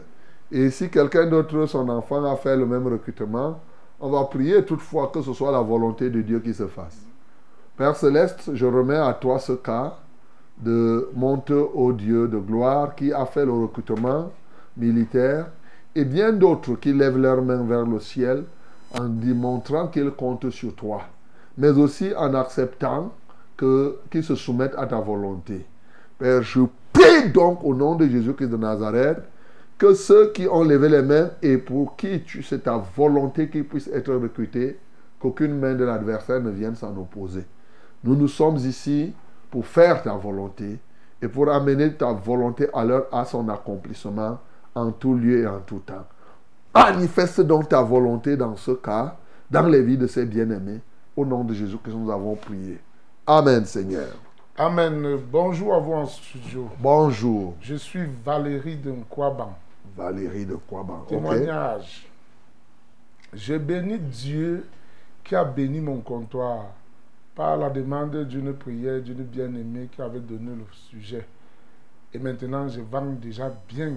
Et 0.52 0.70
si 0.70 0.90
quelqu'un 0.90 1.28
d'autre, 1.28 1.66
son 1.66 1.88
enfant, 1.90 2.24
a 2.26 2.36
fait 2.36 2.58
le 2.58 2.66
même 2.66 2.88
recrutement, 2.88 3.60
on 3.99 4.10
va 4.10 4.24
prier 4.26 4.66
toutefois 4.66 5.12
que 5.14 5.22
ce 5.22 5.34
soit 5.34 5.52
la 5.52 5.62
volonté 5.62 6.10
de 6.10 6.22
Dieu 6.22 6.40
qui 6.40 6.53
se 6.53 6.68
fasse. 6.68 6.98
Père 7.78 7.95
céleste, 7.95 8.52
je 8.53 8.66
remets 8.66 8.98
à 8.98 9.14
toi 9.14 9.40
ce 9.40 9.53
cas 9.53 9.98
de 10.58 11.10
Monteux 11.16 11.66
au 11.74 11.94
Dieu 11.94 12.28
de 12.28 12.38
gloire 12.38 12.95
qui 12.95 13.12
a 13.14 13.26
fait 13.26 13.45
le 13.45 13.53
recrutement 13.53 14.32
militaire 14.78 15.48
et 15.95 16.06
bien 16.06 16.32
d'autres 16.32 16.76
qui 16.76 16.94
lèvent 16.94 17.18
leurs 17.18 17.41
mains 17.41 17.64
vers 17.64 17.86
le 17.86 17.99
ciel 17.99 18.44
en 18.98 19.06
démontrant 19.06 19.88
qu'ils 19.88 20.12
comptent 20.12 20.49
sur 20.49 20.76
toi, 20.76 21.02
mais 21.58 21.70
aussi 21.70 22.14
en 22.16 22.34
acceptant 22.34 23.14
qu'ils 23.58 24.24
se 24.24 24.36
soumettent 24.36 24.76
à 24.78 24.86
ta 24.86 24.99
volonté. 24.99 25.66
Père, 26.18 26.41
je 26.41 26.62
prie 26.93 27.30
donc 27.31 27.63
au 27.63 27.73
nom 27.73 27.95
de 27.95 28.07
Jésus-Christ 28.07 28.49
de 28.49 28.57
Nazareth 28.57 29.19
que 29.77 29.93
ceux 29.93 30.31
qui 30.31 30.47
ont 30.47 30.63
levé 30.63 30.89
les 30.89 31.01
mains 31.01 31.31
et 31.41 31.57
pour 31.57 31.95
qui 31.95 32.23
c'est 32.43 32.63
ta 32.63 32.77
volonté 32.77 33.49
qu'ils 33.49 33.65
puissent 33.68 33.89
être 33.91 34.13
recrutés, 34.13 34.80
qu'aucune 35.19 35.57
main 35.57 35.73
de 35.73 35.84
l'adversaire 35.84 36.39
ne 36.39 36.51
vienne 36.51 36.76
s'en 36.76 36.95
opposer. 36.97 37.45
Nous 38.03 38.15
nous 38.15 38.27
sommes 38.27 38.57
ici 38.57 39.13
pour 39.49 39.65
faire 39.65 40.03
ta 40.03 40.13
volonté 40.13 40.80
et 41.22 41.27
pour 41.27 41.51
amener 41.51 41.93
ta 41.93 42.13
volonté 42.13 42.68
à, 42.73 42.85
à 43.11 43.26
son 43.26 43.49
accomplissement 43.49 44.39
en 44.76 44.91
tout 44.91 45.15
lieu 45.15 45.39
et 45.39 45.47
en 45.47 45.59
tout 45.59 45.80
temps. 45.80 46.05
Manifeste 46.73 47.41
donc 47.41 47.69
ta 47.69 47.81
volonté 47.81 48.38
dans 48.38 48.55
ce 48.55 48.72
cas, 48.72 49.18
dans 49.49 49.68
les 49.68 49.81
vies 49.81 49.97
de 49.97 50.07
ces 50.07 50.26
bien-aimés. 50.26 50.80
Au 51.18 51.26
nom 51.26 51.43
de 51.43 51.53
Jésus 51.53 51.77
que 51.84 51.89
nous 51.91 52.09
avons 52.09 52.35
prié. 52.35 52.80
Amen, 53.27 53.65
Seigneur. 53.65 54.07
Amen. 54.62 55.18
Bonjour 55.32 55.74
à 55.74 55.80
vous 55.80 55.94
en 55.94 56.06
studio. 56.06 56.70
Bonjour, 56.78 57.56
Je 57.62 57.74
suis 57.74 58.06
Valérie 58.24 58.76
de 58.76 58.92
Nkwaban. 58.92 59.58
Valérie 59.98 60.46
de. 60.46 60.54
Ok. 60.54 61.08
Témoignage. 61.08 62.08
J'ai 63.34 63.58
béni 63.58 63.98
Dieu 63.98 64.68
qui 65.24 65.36
a 65.36 65.44
béni 65.44 65.82
mon 65.82 65.98
comptoir 66.02 66.66
par 67.34 67.58
la 67.58 67.72
demande 67.72 68.16
d'une 68.26 68.54
prière 68.54 69.02
d'une 69.02 69.24
bien-aimée 69.24 69.90
qui 69.92 70.00
avait 70.00 70.20
donné 70.20 70.52
le 70.52 70.66
sujet. 70.72 71.26
Et 72.14 72.20
maintenant, 72.20 72.68
je 72.68 72.82
vends 72.82 73.16
déjà 73.20 73.52
bien, 73.68 73.94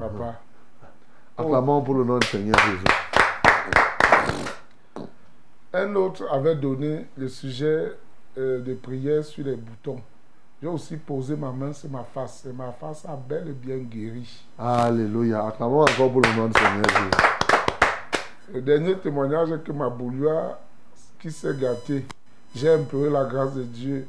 papa. 0.00 0.40
Acclamons 1.38 1.80
pour 1.80 1.94
le 1.94 2.02
nom 2.02 2.18
du 2.18 2.26
Seigneur 2.26 2.58
Jésus. 2.58 5.06
Un 5.72 5.94
autre 5.94 6.26
avait 6.28 6.56
donné 6.56 7.06
le 7.16 7.28
sujet 7.28 7.92
euh, 8.38 8.60
de 8.60 8.74
prière 8.74 9.24
sur 9.24 9.44
les 9.44 9.56
boutons. 9.56 10.00
J'ai 10.62 10.68
aussi 10.68 10.96
posé 10.96 11.34
ma 11.36 11.50
main 11.50 11.72
sur 11.72 11.90
ma 11.90 12.04
face 12.04 12.46
et 12.48 12.52
ma 12.52 12.70
face 12.72 13.04
a 13.04 13.16
bel 13.16 13.48
et 13.48 13.52
bien 13.52 13.78
guéri. 13.78 14.46
Alléluia. 14.56 15.46
Acclamons 15.46 15.82
encore 15.82 16.12
pour 16.12 16.20
le 16.20 16.36
nom 16.36 16.46
du 16.46 16.52
Seigneur 16.52 16.84
Jésus. 16.88 17.10
Le 18.54 18.62
dernier 18.62 18.96
témoignage 18.96 19.50
est 19.50 19.64
que 19.64 19.72
ma 19.72 19.88
bouilloire 19.88 20.58
qui 21.20 21.32
s'est 21.32 21.56
gâtée, 21.56 22.06
j'ai 22.54 22.70
imploré 22.70 23.10
la 23.10 23.24
grâce 23.24 23.54
de 23.54 23.64
Dieu 23.64 24.06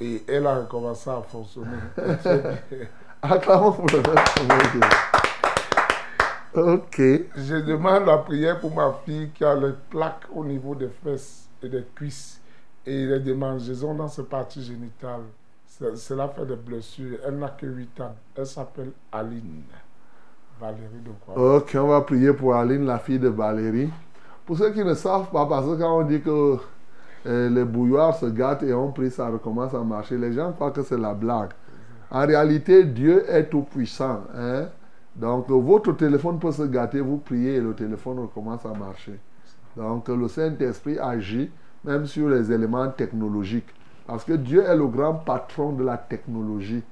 et 0.00 0.22
elle 0.26 0.46
a 0.46 0.60
recommencé 0.60 1.10
à 1.10 1.20
fonctionner. 1.20 1.76
Acclamons 3.22 3.72
pour 3.72 3.86
le 3.88 3.98
nom 3.98 4.14
du 4.14 4.32
Seigneur 4.38 4.60
Jésus. 4.72 4.80
Ok. 6.54 6.98
Je 7.36 7.56
demande 7.56 8.06
la 8.06 8.18
prière 8.18 8.58
pour 8.58 8.74
ma 8.74 8.94
fille 9.04 9.30
qui 9.34 9.44
a 9.44 9.54
les 9.54 9.74
plaques 9.90 10.24
au 10.34 10.44
niveau 10.44 10.74
des 10.74 10.88
fesses 11.04 11.48
et 11.62 11.68
des 11.68 11.84
cuisses 11.94 12.39
et 12.86 13.06
les 13.06 13.20
démangeaisons 13.20 13.94
dans 13.94 14.08
ses 14.08 14.24
parties 14.24 14.62
génitales. 14.62 15.22
Ce- 15.66 15.94
Cela 15.96 16.28
fait 16.28 16.46
des 16.46 16.56
blessures. 16.56 17.18
Elle 17.26 17.38
n'a 17.38 17.48
que 17.50 17.66
8 17.66 18.00
ans. 18.00 18.14
Elle 18.36 18.46
s'appelle 18.46 18.92
Aline. 19.12 19.62
Valérie 20.60 21.00
de 21.04 21.10
quoi? 21.24 21.56
Ok, 21.56 21.76
on 21.78 21.86
va 21.88 22.00
prier 22.02 22.32
pour 22.32 22.54
Aline, 22.54 22.84
la 22.84 22.98
fille 22.98 23.18
de 23.18 23.28
Valérie. 23.28 23.90
Pour 24.44 24.58
ceux 24.58 24.72
qui 24.72 24.84
ne 24.84 24.94
savent 24.94 25.30
pas, 25.30 25.46
parce 25.46 25.66
que 25.66 25.76
quand 25.80 25.98
on 26.00 26.02
dit 26.02 26.20
que 26.20 26.56
euh, 27.26 27.48
les 27.50 27.64
bouilloires 27.64 28.16
se 28.16 28.26
gâtent 28.26 28.62
et 28.62 28.74
on 28.74 28.92
prie, 28.92 29.10
ça 29.10 29.28
recommence 29.28 29.74
à 29.74 29.82
marcher, 29.82 30.18
les 30.18 30.32
gens 30.32 30.52
croient 30.52 30.70
que 30.70 30.82
c'est 30.82 30.98
la 30.98 31.14
blague. 31.14 31.50
En 32.10 32.26
réalité, 32.26 32.84
Dieu 32.84 33.24
est 33.30 33.48
tout 33.48 33.62
puissant. 33.62 34.22
Hein? 34.36 34.66
Donc, 35.14 35.48
votre 35.48 35.92
téléphone 35.92 36.38
peut 36.38 36.52
se 36.52 36.62
gâter, 36.62 37.00
vous 37.00 37.18
priez 37.18 37.56
et 37.56 37.60
le 37.60 37.74
téléphone 37.74 38.18
recommence 38.20 38.64
à 38.66 38.72
marcher. 38.74 39.18
Donc, 39.76 40.08
le 40.08 40.28
Saint-Esprit 40.28 40.98
agit 40.98 41.50
même 41.84 42.06
sur 42.06 42.28
les 42.28 42.52
éléments 42.52 42.88
technologiques. 42.90 43.68
Parce 44.06 44.24
que 44.24 44.32
Dieu 44.32 44.62
est 44.64 44.76
le 44.76 44.86
grand 44.86 45.14
patron 45.14 45.72
de 45.72 45.84
la 45.84 45.96
technologie. 45.96 46.82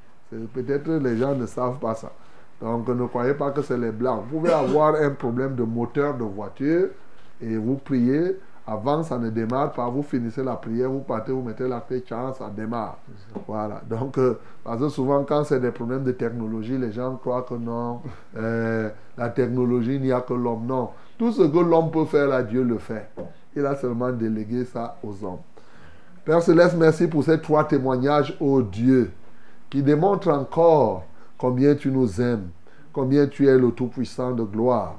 Peut-être 0.52 0.90
les 0.90 1.16
gens 1.16 1.34
ne 1.34 1.46
savent 1.46 1.78
pas 1.78 1.94
ça. 1.94 2.12
Donc 2.60 2.88
ne 2.88 3.06
croyez 3.06 3.34
pas 3.34 3.50
que 3.50 3.62
c'est 3.62 3.78
les 3.78 3.92
blancs. 3.92 4.24
Vous 4.28 4.38
pouvez 4.38 4.52
avoir 4.52 4.94
un 4.94 5.10
problème 5.10 5.54
de 5.54 5.62
moteur 5.62 6.16
de 6.16 6.24
voiture 6.24 6.88
et 7.40 7.56
vous 7.56 7.76
priez. 7.76 8.36
Avant, 8.70 9.02
ça 9.02 9.16
ne 9.16 9.30
démarre 9.30 9.72
pas. 9.72 9.88
Vous 9.88 10.02
finissez 10.02 10.44
la 10.44 10.54
prière, 10.56 10.90
vous 10.90 11.00
partez, 11.00 11.32
vous 11.32 11.40
mettez 11.40 11.66
la 11.66 11.80
clé, 11.80 12.02
tchan, 12.02 12.34
ça 12.34 12.50
démarre. 12.54 12.98
Voilà. 13.46 13.80
Donc, 13.88 14.18
euh, 14.18 14.38
parce 14.62 14.78
que 14.78 14.90
souvent, 14.90 15.24
quand 15.24 15.42
c'est 15.44 15.58
des 15.58 15.70
problèmes 15.70 16.04
de 16.04 16.12
technologie, 16.12 16.76
les 16.76 16.92
gens 16.92 17.16
croient 17.16 17.46
que 17.48 17.54
non, 17.54 18.02
euh, 18.36 18.90
la 19.16 19.30
technologie, 19.30 19.94
il 19.94 20.02
n'y 20.02 20.12
a 20.12 20.20
que 20.20 20.34
l'homme. 20.34 20.66
Non. 20.66 20.90
Tout 21.16 21.32
ce 21.32 21.44
que 21.44 21.58
l'homme 21.58 21.90
peut 21.90 22.04
faire, 22.04 22.28
là, 22.28 22.42
Dieu 22.42 22.62
le 22.62 22.76
fait. 22.76 23.08
Il 23.58 23.66
a 23.66 23.74
seulement 23.74 24.12
délégué 24.12 24.64
ça 24.64 24.96
aux 25.02 25.24
hommes. 25.24 25.40
Père 26.24 26.40
Céleste, 26.40 26.76
merci 26.78 27.08
pour 27.08 27.24
ces 27.24 27.40
trois 27.40 27.64
témoignages, 27.64 28.36
ô 28.38 28.62
Dieu, 28.62 29.10
qui 29.68 29.82
démontrent 29.82 30.28
encore 30.28 31.04
combien 31.36 31.74
tu 31.74 31.90
nous 31.90 32.20
aimes, 32.20 32.50
combien 32.92 33.26
tu 33.26 33.48
es 33.48 33.58
le 33.58 33.72
Tout-Puissant 33.72 34.30
de 34.30 34.44
gloire. 34.44 34.94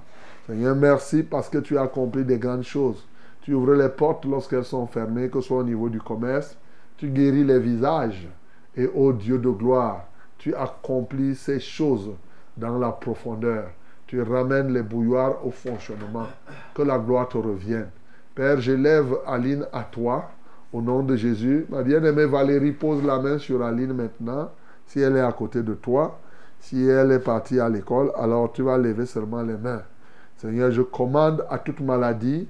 Seigneur, 0.45 0.76
merci 0.76 1.23
parce 1.23 1.48
que 1.48 1.60
tu 1.60 1.77
as 1.77 1.84
accompli 1.84 2.26
des 2.26 2.38
grandes 2.38 2.64
choses. 2.64 3.07
Tu 3.40 3.53
ouvres 3.53 3.76
les 3.76 3.88
portes 3.88 4.26
lorsqu'elles 4.26 4.65
sont 4.65 4.88
fermées, 4.88 5.30
que 5.30 5.40
ce 5.40 5.48
soit 5.48 5.60
au 5.60 5.64
niveau 5.64 5.88
du 5.88 6.02
commerce. 6.02 6.57
Tu 6.98 7.07
guéris 7.07 7.45
les 7.45 7.60
visages. 7.60 8.27
Et 8.76 8.88
ô 8.94 9.14
Dieu 9.14 9.38
de 9.38 9.49
gloire, 9.49 10.03
tu 10.38 10.53
accomplis 10.53 11.36
ces 11.36 11.61
choses 11.61 12.11
dans 12.57 12.77
la 12.77 12.91
profondeur. 12.91 13.69
Tu 14.06 14.22
ramènes 14.22 14.73
les 14.73 14.84
bouilloires 14.84 15.45
au 15.45 15.52
fonctionnement. 15.52 16.27
Que 16.73 16.81
la 16.81 16.99
gloire 16.99 17.30
te 17.30 17.38
revienne. 17.38 17.88
Père, 18.40 18.61
j'élève 18.61 19.18
Aline 19.28 19.66
à 19.74 19.84
toi. 19.84 20.30
Au 20.72 20.82
nom 20.82 21.03
de 21.03 21.18
Jésus, 21.18 21.66
ma 21.68 21.84
bien-aimée 21.84 22.24
Valérie 22.24 22.72
pose 22.72 23.03
la 23.03 23.20
main 23.20 23.38
sur 23.38 23.61
Aline 23.61 23.91
maintenant. 23.91 24.49
Si 24.86 25.02
elle 25.02 25.18
est 25.18 25.20
à 25.20 25.34
côté 25.34 25.61
de 25.61 25.74
toi, 25.74 26.18
si 26.57 26.88
elle 26.88 27.11
est 27.11 27.20
partie 27.20 27.60
à 27.60 27.68
l'école, 27.68 28.14
alors 28.18 28.53
tu 28.53 28.61
vas 28.61 28.78
lever 28.78 29.06
seulement 29.06 29.41
les 29.41 29.57
mains. 29.57 29.82
Seigneur, 30.38 30.72
je 30.72 30.82
commande 30.82 31.45
à 31.49 31.60
toute 31.60 31.82
maladie 31.82 32.48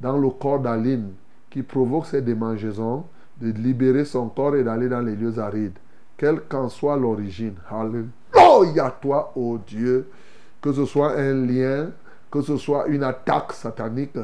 dans 0.00 0.16
le 0.16 0.30
corps 0.30 0.60
d'Aline 0.60 1.10
qui 1.50 1.64
provoque 1.64 2.06
ces 2.06 2.22
démangeaisons 2.22 3.04
de 3.40 3.50
libérer 3.50 4.04
son 4.04 4.28
corps 4.28 4.54
et 4.54 4.62
d'aller 4.62 4.88
dans 4.88 5.00
les 5.00 5.16
lieux 5.16 5.40
arides, 5.40 5.76
quelle 6.16 6.42
qu'en 6.42 6.68
soit 6.68 6.96
l'origine. 6.96 7.56
Alléluia, 7.68 8.96
toi, 9.02 9.32
ô 9.34 9.58
Dieu, 9.58 10.08
que 10.60 10.72
ce 10.72 10.84
soit 10.84 11.16
un 11.16 11.34
lien, 11.44 11.88
que 12.30 12.42
ce 12.42 12.56
soit 12.56 12.86
une 12.86 13.02
attaque 13.02 13.52
satanique. 13.54 14.18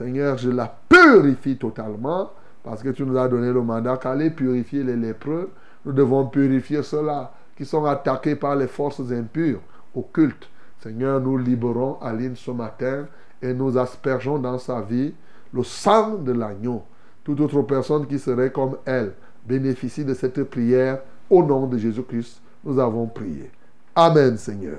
Seigneur, 0.00 0.38
je 0.38 0.48
la 0.48 0.74
purifie 0.88 1.58
totalement 1.58 2.30
parce 2.64 2.82
que 2.82 2.88
tu 2.88 3.02
nous 3.02 3.18
as 3.18 3.28
donné 3.28 3.52
le 3.52 3.60
mandat 3.60 3.98
qu'aller 3.98 4.30
purifier 4.30 4.82
les 4.82 4.96
lépreux, 4.96 5.50
nous 5.84 5.92
devons 5.92 6.26
purifier 6.26 6.82
ceux-là 6.82 7.34
qui 7.54 7.66
sont 7.66 7.84
attaqués 7.84 8.34
par 8.34 8.56
les 8.56 8.66
forces 8.66 9.02
impures, 9.12 9.60
occultes. 9.94 10.48
Seigneur, 10.82 11.20
nous 11.20 11.36
libérons 11.36 11.98
Aline 12.00 12.34
ce 12.34 12.50
matin 12.50 13.08
et 13.42 13.52
nous 13.52 13.76
aspergeons 13.76 14.38
dans 14.38 14.58
sa 14.58 14.80
vie 14.80 15.12
le 15.52 15.62
sang 15.62 16.14
de 16.14 16.32
l'agneau. 16.32 16.82
Toute 17.22 17.40
autre 17.40 17.60
personne 17.60 18.06
qui 18.06 18.18
serait 18.18 18.50
comme 18.52 18.78
elle 18.86 19.12
bénéficie 19.44 20.06
de 20.06 20.14
cette 20.14 20.44
prière. 20.44 21.02
Au 21.28 21.42
nom 21.42 21.66
de 21.66 21.76
Jésus-Christ, 21.76 22.40
nous 22.64 22.78
avons 22.78 23.06
prié. 23.06 23.50
Amen, 23.94 24.38
Seigneur. 24.38 24.78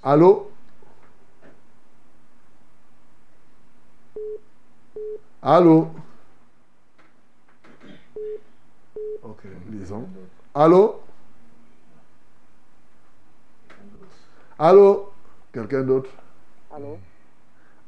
Allô? 0.00 0.52
Allô? 5.46 5.88
Ok, 9.22 9.44
lisons. 9.70 10.06
Allô? 10.54 11.02
Allô? 14.58 15.12
Quelqu'un 15.52 15.82
d'autre? 15.82 16.08
Allô? 16.70 16.96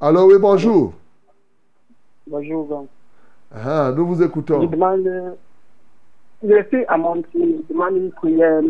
Allô, 0.00 0.26
oui, 0.26 0.38
bonjour. 0.38 0.92
Bonjour. 2.26 2.86
Ah, 3.50 3.90
nous 3.96 4.06
vous 4.06 4.16
Je 4.20 4.24
écoutons. 4.24 4.66
demande, 4.66 5.06
euh, 5.06 5.34
je 6.42 6.62
suis 6.68 6.84
à 6.88 6.98
mon 6.98 7.22
tour, 7.22 7.46
je 7.68 7.72
demande 7.72 7.96
une 7.96 8.12
prière 8.12 8.60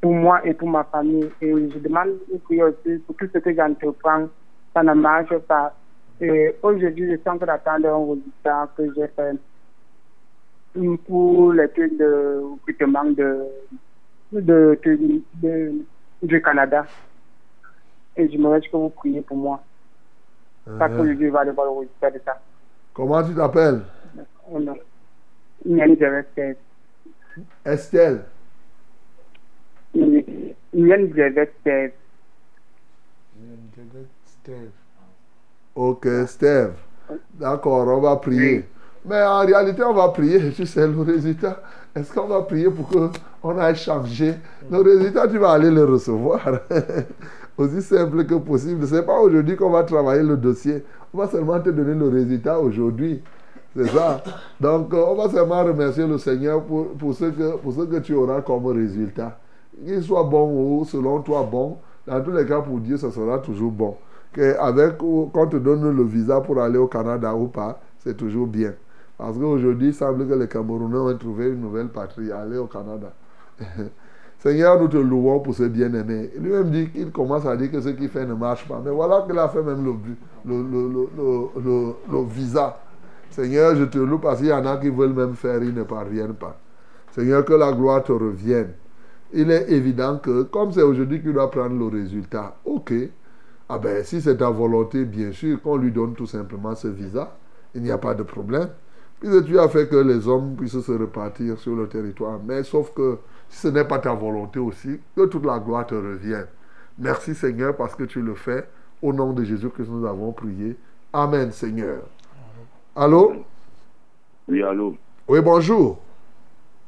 pour 0.00 0.14
moi 0.14 0.40
et 0.46 0.54
pour 0.54 0.68
ma 0.70 0.84
famille. 0.84 1.30
Et 1.42 1.50
je 1.70 1.78
demande 1.80 2.16
une 2.32 2.40
prière 2.40 2.68
aussi 2.68 2.98
pour 3.00 3.14
tout 3.16 3.28
ce 3.30 3.38
que 3.40 3.54
j'entreprends, 3.54 4.28
ça 4.72 4.82
ne 4.82 4.94
marche 4.94 5.36
pas. 5.40 5.74
Et 6.22 6.54
aujourd'hui, 6.62 7.10
je 7.10 7.16
suis 7.16 7.28
en 7.28 7.36
train 7.36 7.46
d'attendre 7.46 7.88
un 7.88 8.10
résultat 8.14 8.70
que 8.76 8.94
j'ai 8.94 9.08
fait 9.08 9.36
pour 11.06 11.52
les 11.52 11.68
trucs 11.68 11.98
de 11.98 12.40
recrutement 12.52 13.04
de, 13.04 13.44
de, 14.30 14.78
de, 14.84 15.22
de- 15.42 15.72
du 16.22 16.40
Canada. 16.40 16.86
Et 18.16 18.28
je 18.30 18.38
me 18.38 18.60
que 18.60 18.76
vous 18.76 18.90
priez 18.90 19.20
pour 19.22 19.36
moi. 19.36 19.60
Parce 20.78 20.92
qu'aujourd'hui, 20.92 21.26
je 21.26 21.32
vais 21.32 21.38
aller 21.38 21.50
voir 21.50 21.66
le 21.72 21.78
résultat 21.80 22.10
de 22.12 22.20
ça. 22.24 22.40
Comment 22.94 23.22
tu 23.26 23.34
t'appelles? 23.34 23.82
Oh 24.48 24.60
non. 24.60 24.76
Yann 25.64 25.96
Zevester. 25.96 26.56
Estelle. 27.64 28.24
Yann 29.94 31.12
Zevester. 31.14 31.92
Ok, 35.74 36.06
Steve. 36.26 36.72
D'accord, 37.34 37.88
on 37.88 38.00
va 38.00 38.16
prier. 38.16 38.68
Mais 39.04 39.22
en 39.22 39.40
réalité, 39.40 39.82
on 39.82 39.94
va 39.94 40.08
prier. 40.08 40.52
Tu 40.52 40.66
sais, 40.66 40.86
le 40.86 41.00
résultat, 41.00 41.62
est-ce 41.94 42.12
qu'on 42.12 42.26
va 42.26 42.42
prier 42.42 42.68
pour 42.68 42.88
qu'on 42.88 43.58
aille 43.58 43.76
changer? 43.76 44.34
Le 44.70 44.78
résultat, 44.78 45.26
tu 45.28 45.38
vas 45.38 45.52
aller 45.52 45.70
le 45.70 45.84
recevoir. 45.84 46.40
Aussi 47.58 47.82
simple 47.82 48.24
que 48.24 48.34
possible. 48.34 48.86
Ce 48.86 48.94
n'est 48.94 49.02
pas 49.02 49.18
aujourd'hui 49.18 49.56
qu'on 49.56 49.70
va 49.70 49.82
travailler 49.82 50.22
le 50.22 50.36
dossier. 50.36 50.84
On 51.12 51.18
va 51.18 51.28
seulement 51.28 51.60
te 51.60 51.70
donner 51.70 51.94
le 51.94 52.08
résultat 52.08 52.58
aujourd'hui. 52.58 53.22
C'est 53.76 53.88
ça. 53.88 54.22
Donc, 54.60 54.92
euh, 54.92 55.04
on 55.08 55.14
va 55.14 55.30
seulement 55.30 55.64
remercier 55.64 56.06
le 56.06 56.18
Seigneur 56.18 56.62
pour, 56.62 56.92
pour, 56.92 57.14
ce 57.14 57.24
que, 57.26 57.56
pour 57.56 57.72
ce 57.72 57.80
que 57.82 57.96
tu 57.96 58.14
auras 58.14 58.42
comme 58.42 58.66
résultat. 58.66 59.38
Qu'il 59.84 60.02
soit 60.02 60.24
bon 60.24 60.80
ou 60.80 60.84
selon 60.84 61.20
toi 61.20 61.48
bon, 61.50 61.78
Dans 62.06 62.20
tous 62.22 62.30
les 62.32 62.46
cas, 62.46 62.60
pour 62.60 62.78
Dieu, 62.78 62.96
ça 62.98 63.10
sera 63.10 63.38
toujours 63.38 63.72
bon. 63.72 63.96
Avec, 64.38 64.98
qu'on 64.98 65.46
te 65.48 65.56
donne 65.56 65.94
le 65.96 66.04
visa 66.04 66.40
pour 66.40 66.60
aller 66.60 66.78
au 66.78 66.86
Canada 66.86 67.34
ou 67.34 67.48
pas, 67.48 67.80
c'est 67.98 68.16
toujours 68.16 68.46
bien. 68.46 68.72
Parce 69.18 69.36
qu'aujourd'hui, 69.38 69.88
il 69.88 69.94
semble 69.94 70.26
que 70.26 70.34
les 70.34 70.48
Camerounais 70.48 70.96
ont 70.96 71.16
trouvé 71.18 71.48
une 71.48 71.60
nouvelle 71.60 71.88
patrie, 71.88 72.32
aller 72.32 72.56
au 72.58 72.66
Canada. 72.66 73.12
Seigneur, 74.38 74.80
nous 74.80 74.88
te 74.88 74.96
louons 74.96 75.40
pour 75.40 75.54
ce 75.54 75.64
bien-aimé. 75.64 76.30
Lui-même 76.38 76.70
dit 76.70 76.90
qu'il 76.90 77.12
commence 77.12 77.46
à 77.46 77.56
dire 77.56 77.70
que 77.70 77.80
ce 77.80 77.90
qu'il 77.90 78.08
fait 78.08 78.26
ne 78.26 78.34
marche 78.34 78.66
pas. 78.66 78.80
Mais 78.84 78.90
voilà 78.90 79.22
qu'il 79.26 79.38
a 79.38 79.48
fait 79.48 79.62
même 79.62 79.84
le, 79.84 79.92
le, 80.44 80.62
le- 81.64 81.94
le 82.10 82.24
visa. 82.28 82.76
Seigneur, 83.30 83.76
je 83.76 83.84
te 83.84 83.98
loue 83.98 84.18
parce 84.18 84.38
qu'il 84.40 84.48
y 84.48 84.52
en 84.52 84.66
a 84.66 84.76
qui 84.78 84.88
veulent 84.90 85.12
même 85.14 85.34
faire, 85.34 85.62
ils 85.62 85.74
ne 85.74 85.84
parviennent 85.84 86.34
pas. 86.34 86.58
Seigneur, 87.12 87.44
que 87.44 87.52
la 87.54 87.72
gloire 87.72 88.02
te 88.02 88.12
revienne. 88.12 88.72
Il 89.32 89.50
est 89.50 89.70
évident 89.70 90.18
que, 90.18 90.42
comme 90.44 90.72
c'est 90.72 90.82
aujourd'hui 90.82 91.22
qu'il 91.22 91.32
doit 91.32 91.50
prendre 91.50 91.76
le 91.78 91.86
résultat, 91.86 92.56
ok. 92.64 92.92
Ah 93.74 93.78
ben, 93.78 94.04
si 94.04 94.20
c'est 94.20 94.36
ta 94.36 94.50
volonté, 94.50 95.06
bien 95.06 95.32
sûr, 95.32 95.62
qu'on 95.62 95.78
lui 95.78 95.90
donne 95.90 96.12
tout 96.12 96.26
simplement 96.26 96.74
ce 96.74 96.88
visa, 96.88 97.34
il 97.74 97.80
n'y 97.80 97.90
a 97.90 97.96
pas 97.96 98.12
de 98.14 98.22
problème. 98.22 98.68
Puisque 99.18 99.46
tu 99.46 99.58
as 99.58 99.66
fait 99.66 99.88
que 99.88 99.96
les 99.96 100.28
hommes 100.28 100.56
puissent 100.56 100.78
se 100.78 100.92
repartir 100.92 101.58
sur 101.58 101.74
le 101.74 101.88
territoire. 101.88 102.38
Mais 102.44 102.64
sauf 102.64 102.92
que 102.92 103.16
si 103.48 103.60
ce 103.60 103.68
n'est 103.68 103.86
pas 103.86 103.98
ta 103.98 104.12
volonté 104.12 104.58
aussi, 104.58 105.00
que 105.16 105.24
toute 105.24 105.46
la 105.46 105.58
gloire 105.58 105.86
te 105.86 105.94
revienne. 105.94 106.48
Merci 106.98 107.34
Seigneur 107.34 107.74
parce 107.74 107.94
que 107.94 108.02
tu 108.02 108.20
le 108.20 108.34
fais. 108.34 108.68
Au 109.00 109.10
nom 109.10 109.32
de 109.32 109.42
Jésus 109.42 109.70
que 109.70 109.82
nous 109.84 110.04
avons 110.04 110.32
prié. 110.32 110.76
Amen 111.10 111.50
Seigneur. 111.50 112.02
Allô? 112.94 113.32
Oui, 114.48 114.62
allô? 114.62 114.98
Oui, 115.26 115.40
bonjour. 115.40 115.98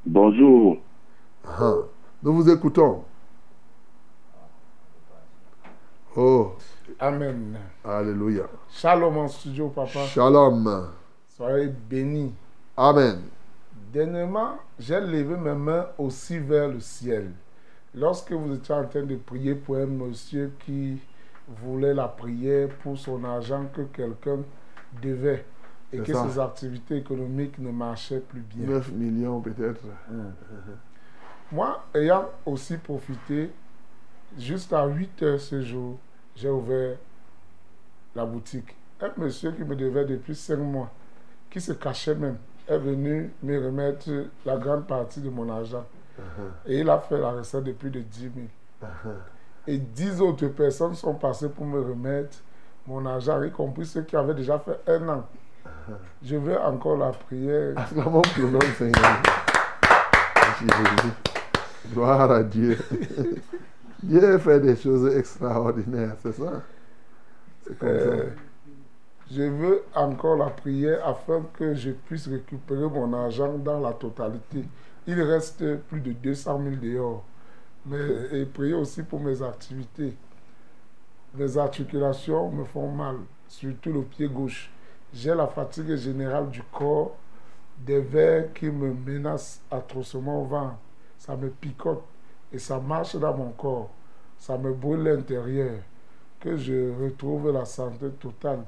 Bonjour. 0.05 0.77
Ah, 1.48 1.77
Nous 2.23 2.35
vous 2.35 2.51
écoutons. 2.51 3.05
Oh, 6.16 6.52
Amen. 7.05 7.59
Alléluia. 7.85 8.45
Shalom 8.71 9.19
en 9.19 9.29
studio, 9.29 9.69
papa. 9.69 10.07
Shalom. 10.07 10.89
Soyez 11.37 11.69
bénis. 11.69 12.33
Amen. 12.75 13.21
Dernièrement, 13.93 14.55
j'ai 14.79 14.99
levé 15.03 15.37
mes 15.37 15.53
mains 15.53 15.87
aussi 15.99 16.39
vers 16.39 16.69
le 16.69 16.81
ciel. 16.81 17.31
Lorsque 17.95 18.33
vous 18.33 18.55
étiez 18.55 18.75
en 18.75 18.87
train 18.87 19.03
de 19.03 19.17
prier 19.17 19.55
pour 19.55 19.77
un 19.77 19.85
monsieur 19.85 20.55
qui 20.65 20.99
voulait 21.47 21.93
la 21.93 22.09
prière 22.09 22.71
pour 22.83 22.97
son 22.97 23.23
argent 23.25 23.67
que 23.75 23.83
quelqu'un 23.83 24.39
devait 25.03 25.45
et 25.93 25.99
que 25.99 26.11
ça. 26.11 26.27
ses 26.27 26.39
activités 26.39 26.97
économiques 26.97 27.59
ne 27.59 27.71
marchaient 27.71 28.21
plus 28.21 28.41
bien. 28.41 28.67
9 28.67 28.93
millions 28.93 29.43
peut-être. 29.43 29.83
Moi, 31.53 31.85
ayant 31.95 32.31
aussi 32.47 32.79
profité, 32.79 33.51
juste 34.39 34.73
à 34.73 34.87
8 34.87 35.23
heures 35.23 35.41
ce 35.41 35.61
jour, 35.61 35.99
j'ai 36.36 36.48
ouvert 36.48 36.97
la 38.15 38.24
boutique. 38.24 38.74
Un 39.01 39.11
monsieur 39.16 39.52
qui 39.52 39.62
me 39.62 39.77
devait 39.77 40.05
depuis 40.05 40.35
5 40.35 40.56
mois, 40.56 40.90
qui 41.51 41.61
se 41.61 41.73
cachait 41.73 42.15
même, 42.15 42.39
est 42.69 42.78
venu 42.78 43.32
me 43.43 43.65
remettre 43.65 44.09
la 44.47 44.56
grande 44.56 44.86
partie 44.86 45.20
de 45.20 45.31
mon 45.31 45.48
argent. 45.51 45.85
Et 46.66 46.81
il 46.81 46.89
a 46.89 46.98
fait 46.98 47.19
la 47.19 47.32
recette 47.32 47.65
de 47.65 47.73
plus 47.73 47.90
de 47.90 48.01
10 48.01 48.20
000. 48.20 48.32
Et 49.66 49.78
10 49.78 50.20
autres 50.20 50.47
personnes 50.48 50.94
sont 50.94 51.15
passées 51.15 51.48
pour 51.48 51.66
me 51.66 51.81
remettre 51.81 52.39
mon 52.86 53.05
argent, 53.06 53.43
y 53.43 53.51
compris 53.51 53.86
ceux 53.86 54.02
qui 54.02 54.15
avaient 54.15 54.35
déjà 54.35 54.59
fait 54.59 54.78
un 54.86 55.09
an. 55.09 55.27
Je 56.23 56.36
veux 56.36 56.59
encore 56.59 56.97
la 56.97 57.11
prière. 57.11 57.77
Acclamons 57.77 58.23
pour 58.23 58.62
Seigneur. 58.77 59.23
Merci 60.36 60.65
Jésus. 60.65 61.12
Gloire 61.93 62.31
à 62.31 62.43
Dieu. 62.43 62.78
Dieu 64.05 64.39
fait 64.39 64.61
des 64.61 64.77
choses 64.77 65.15
extraordinaires, 65.17 66.17
c'est 66.23 66.33
ça? 66.33 66.63
Euh, 67.83 68.29
je 69.31 69.43
veux 69.43 69.83
encore 69.95 70.37
la 70.37 70.51
prière 70.51 71.07
afin 71.07 71.43
que 71.55 71.75
je 71.75 71.91
puisse 71.93 72.29
récupérer 72.29 72.87
mon 72.89 73.13
argent 73.15 73.57
dans 73.57 73.81
la 73.81 73.95
totalité. 73.95 74.65
Il 75.07 75.21
reste 75.23 75.77
plus 75.89 76.01
de 76.01 76.13
200 76.13 76.61
000 76.63 76.77
dehors. 76.77 77.25
Mais, 77.87 77.99
et 78.33 78.45
prier 78.45 78.75
aussi 78.75 79.03
pour 79.03 79.21
mes 79.21 79.43
activités. 79.43 80.15
Mes 81.35 81.57
articulations 81.57 82.51
me 82.51 82.65
font 82.65 82.91
mal, 82.91 83.17
surtout 83.49 83.93
le 83.93 84.03
pied 84.03 84.29
gauche. 84.29 84.71
J'ai 85.15 85.35
la 85.35 85.47
fatigue 85.47 85.97
générale 85.97 86.51
du 86.51 86.63
corps, 86.63 87.17
des 87.79 88.01
vers 88.01 88.53
qui 88.53 88.67
me 88.67 88.93
menacent 88.93 89.63
atrocement 89.71 90.43
au 90.43 90.45
ventre. 90.45 90.77
Ça 91.19 91.37
me 91.37 91.49
picote 91.49 92.05
et 92.55 92.59
ça 92.61 92.79
marche 92.79 93.17
dans 93.17 93.37
mon 93.37 93.51
corps. 93.51 93.91
Ça 94.39 94.57
me 94.57 94.73
brûle 94.73 95.03
l'intérieur. 95.03 95.75
Que 96.39 96.57
je 96.57 96.93
retrouve 97.03 97.51
la 97.51 97.65
santé 97.65 98.11
totale 98.11 98.65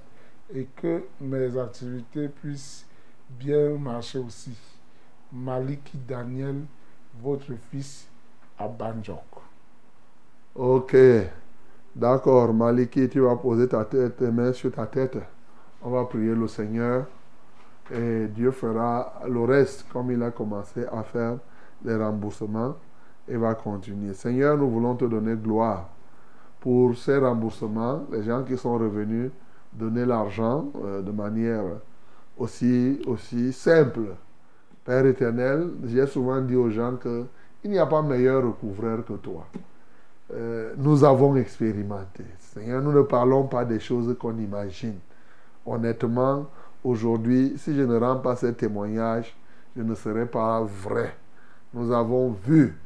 et 0.52 0.64
que 0.64 1.04
mes 1.20 1.56
activités 1.56 2.28
puissent 2.28 2.84
bien 3.30 3.78
marcher 3.78 4.18
aussi. 4.18 4.56
Maliki 5.32 5.98
Daniel, 5.98 6.62
votre 7.20 7.52
fils 7.70 8.08
à 8.58 8.66
Banjok. 8.66 9.20
Ok. 10.54 10.96
D'accord, 11.94 12.52
Maliki, 12.52 13.08
tu 13.08 13.20
vas 13.20 13.36
poser 13.36 13.68
ta 13.68 13.84
tête, 13.84 14.16
tes 14.16 14.30
mains 14.30 14.52
sur 14.52 14.72
ta 14.72 14.86
tête. 14.86 15.18
On 15.82 15.90
va 15.90 16.04
prier 16.06 16.34
le 16.34 16.48
Seigneur 16.48 17.06
et 17.90 18.26
Dieu 18.28 18.50
fera 18.50 19.20
le 19.28 19.44
reste 19.44 19.86
comme 19.92 20.10
il 20.10 20.22
a 20.22 20.30
commencé 20.32 20.84
à 20.86 21.02
faire 21.04 21.38
les 21.84 21.94
remboursements 21.94 22.74
et 23.28 23.36
va 23.36 23.54
continuer. 23.54 24.14
Seigneur, 24.14 24.56
nous 24.56 24.70
voulons 24.70 24.94
te 24.94 25.04
donner 25.04 25.34
gloire 25.34 25.88
pour 26.60 26.96
ces 26.96 27.18
remboursements. 27.18 28.04
Les 28.12 28.22
gens 28.22 28.42
qui 28.42 28.56
sont 28.56 28.78
revenus 28.78 29.30
donner 29.72 30.04
l'argent 30.04 30.66
euh, 30.82 31.02
de 31.02 31.10
manière 31.10 31.64
aussi, 32.38 33.00
aussi 33.06 33.52
simple. 33.52 34.14
Père 34.84 35.06
éternel, 35.06 35.70
j'ai 35.84 36.06
souvent 36.06 36.40
dit 36.40 36.56
aux 36.56 36.70
gens 36.70 36.96
que 36.96 37.26
il 37.64 37.70
n'y 37.70 37.78
a 37.78 37.86
pas 37.86 38.02
meilleur 38.02 38.44
recouvreur 38.44 39.04
que 39.04 39.14
toi. 39.14 39.44
Euh, 40.32 40.74
nous 40.76 41.02
avons 41.02 41.34
expérimenté. 41.36 42.24
Seigneur, 42.38 42.80
nous 42.80 42.92
ne 42.92 43.02
parlons 43.02 43.48
pas 43.48 43.64
des 43.64 43.80
choses 43.80 44.16
qu'on 44.18 44.38
imagine. 44.38 44.98
Honnêtement, 45.64 46.46
aujourd'hui, 46.84 47.54
si 47.56 47.74
je 47.74 47.82
ne 47.82 47.96
rends 47.98 48.18
pas 48.18 48.36
ces 48.36 48.54
témoignages, 48.54 49.36
je 49.76 49.82
ne 49.82 49.94
serai 49.94 50.26
pas 50.26 50.62
vrai. 50.62 51.16
Nous 51.74 51.92
avons 51.92 52.30
vu, 52.30 52.76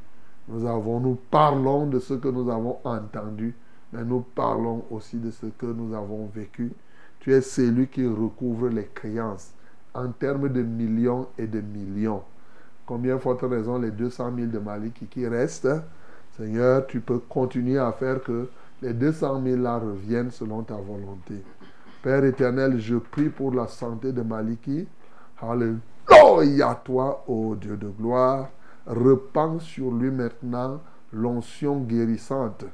nous, 0.47 0.65
avons, 0.65 0.99
nous 0.99 1.17
parlons 1.29 1.87
de 1.87 1.99
ce 1.99 2.13
que 2.15 2.27
nous 2.27 2.49
avons 2.49 2.77
entendu, 2.83 3.55
mais 3.93 4.03
nous 4.03 4.21
parlons 4.21 4.83
aussi 4.89 5.17
de 5.17 5.31
ce 5.31 5.45
que 5.45 5.65
nous 5.65 5.95
avons 5.95 6.29
vécu. 6.33 6.71
Tu 7.19 7.33
es 7.33 7.41
celui 7.41 7.87
qui 7.87 8.05
recouvre 8.07 8.69
les 8.69 8.85
créances 8.93 9.53
en 9.93 10.09
termes 10.09 10.49
de 10.49 10.61
millions 10.63 11.27
et 11.37 11.47
de 11.47 11.61
millions. 11.61 12.23
Combien 12.85 13.19
forte 13.19 13.41
raison 13.43 13.77
les 13.77 13.91
200 13.91 14.31
000 14.35 14.47
de 14.47 14.59
Mali 14.59 14.91
qui, 14.91 15.05
qui 15.05 15.27
restent? 15.27 15.69
Seigneur, 16.37 16.87
tu 16.87 17.01
peux 17.01 17.19
continuer 17.19 17.77
à 17.77 17.91
faire 17.91 18.23
que 18.23 18.49
les 18.81 18.93
200 18.93 19.43
000 19.43 19.57
là 19.61 19.77
reviennent 19.77 20.31
selon 20.31 20.63
ta 20.63 20.75
volonté. 20.75 21.43
Père 22.01 22.23
éternel, 22.25 22.79
je 22.79 22.95
prie 22.95 23.29
pour 23.29 23.53
la 23.53 23.67
santé 23.67 24.11
de 24.11 24.23
Maliki. 24.23 24.87
Alléluia, 25.39 26.81
toi, 26.83 27.23
ô 27.27 27.55
Dieu 27.55 27.77
de 27.77 27.89
gloire. 27.89 28.49
Repends 28.87 29.59
sur 29.59 29.91
lui 29.91 30.09
maintenant 30.09 30.81
l'onction 31.13 31.81
guérissante 31.81 32.65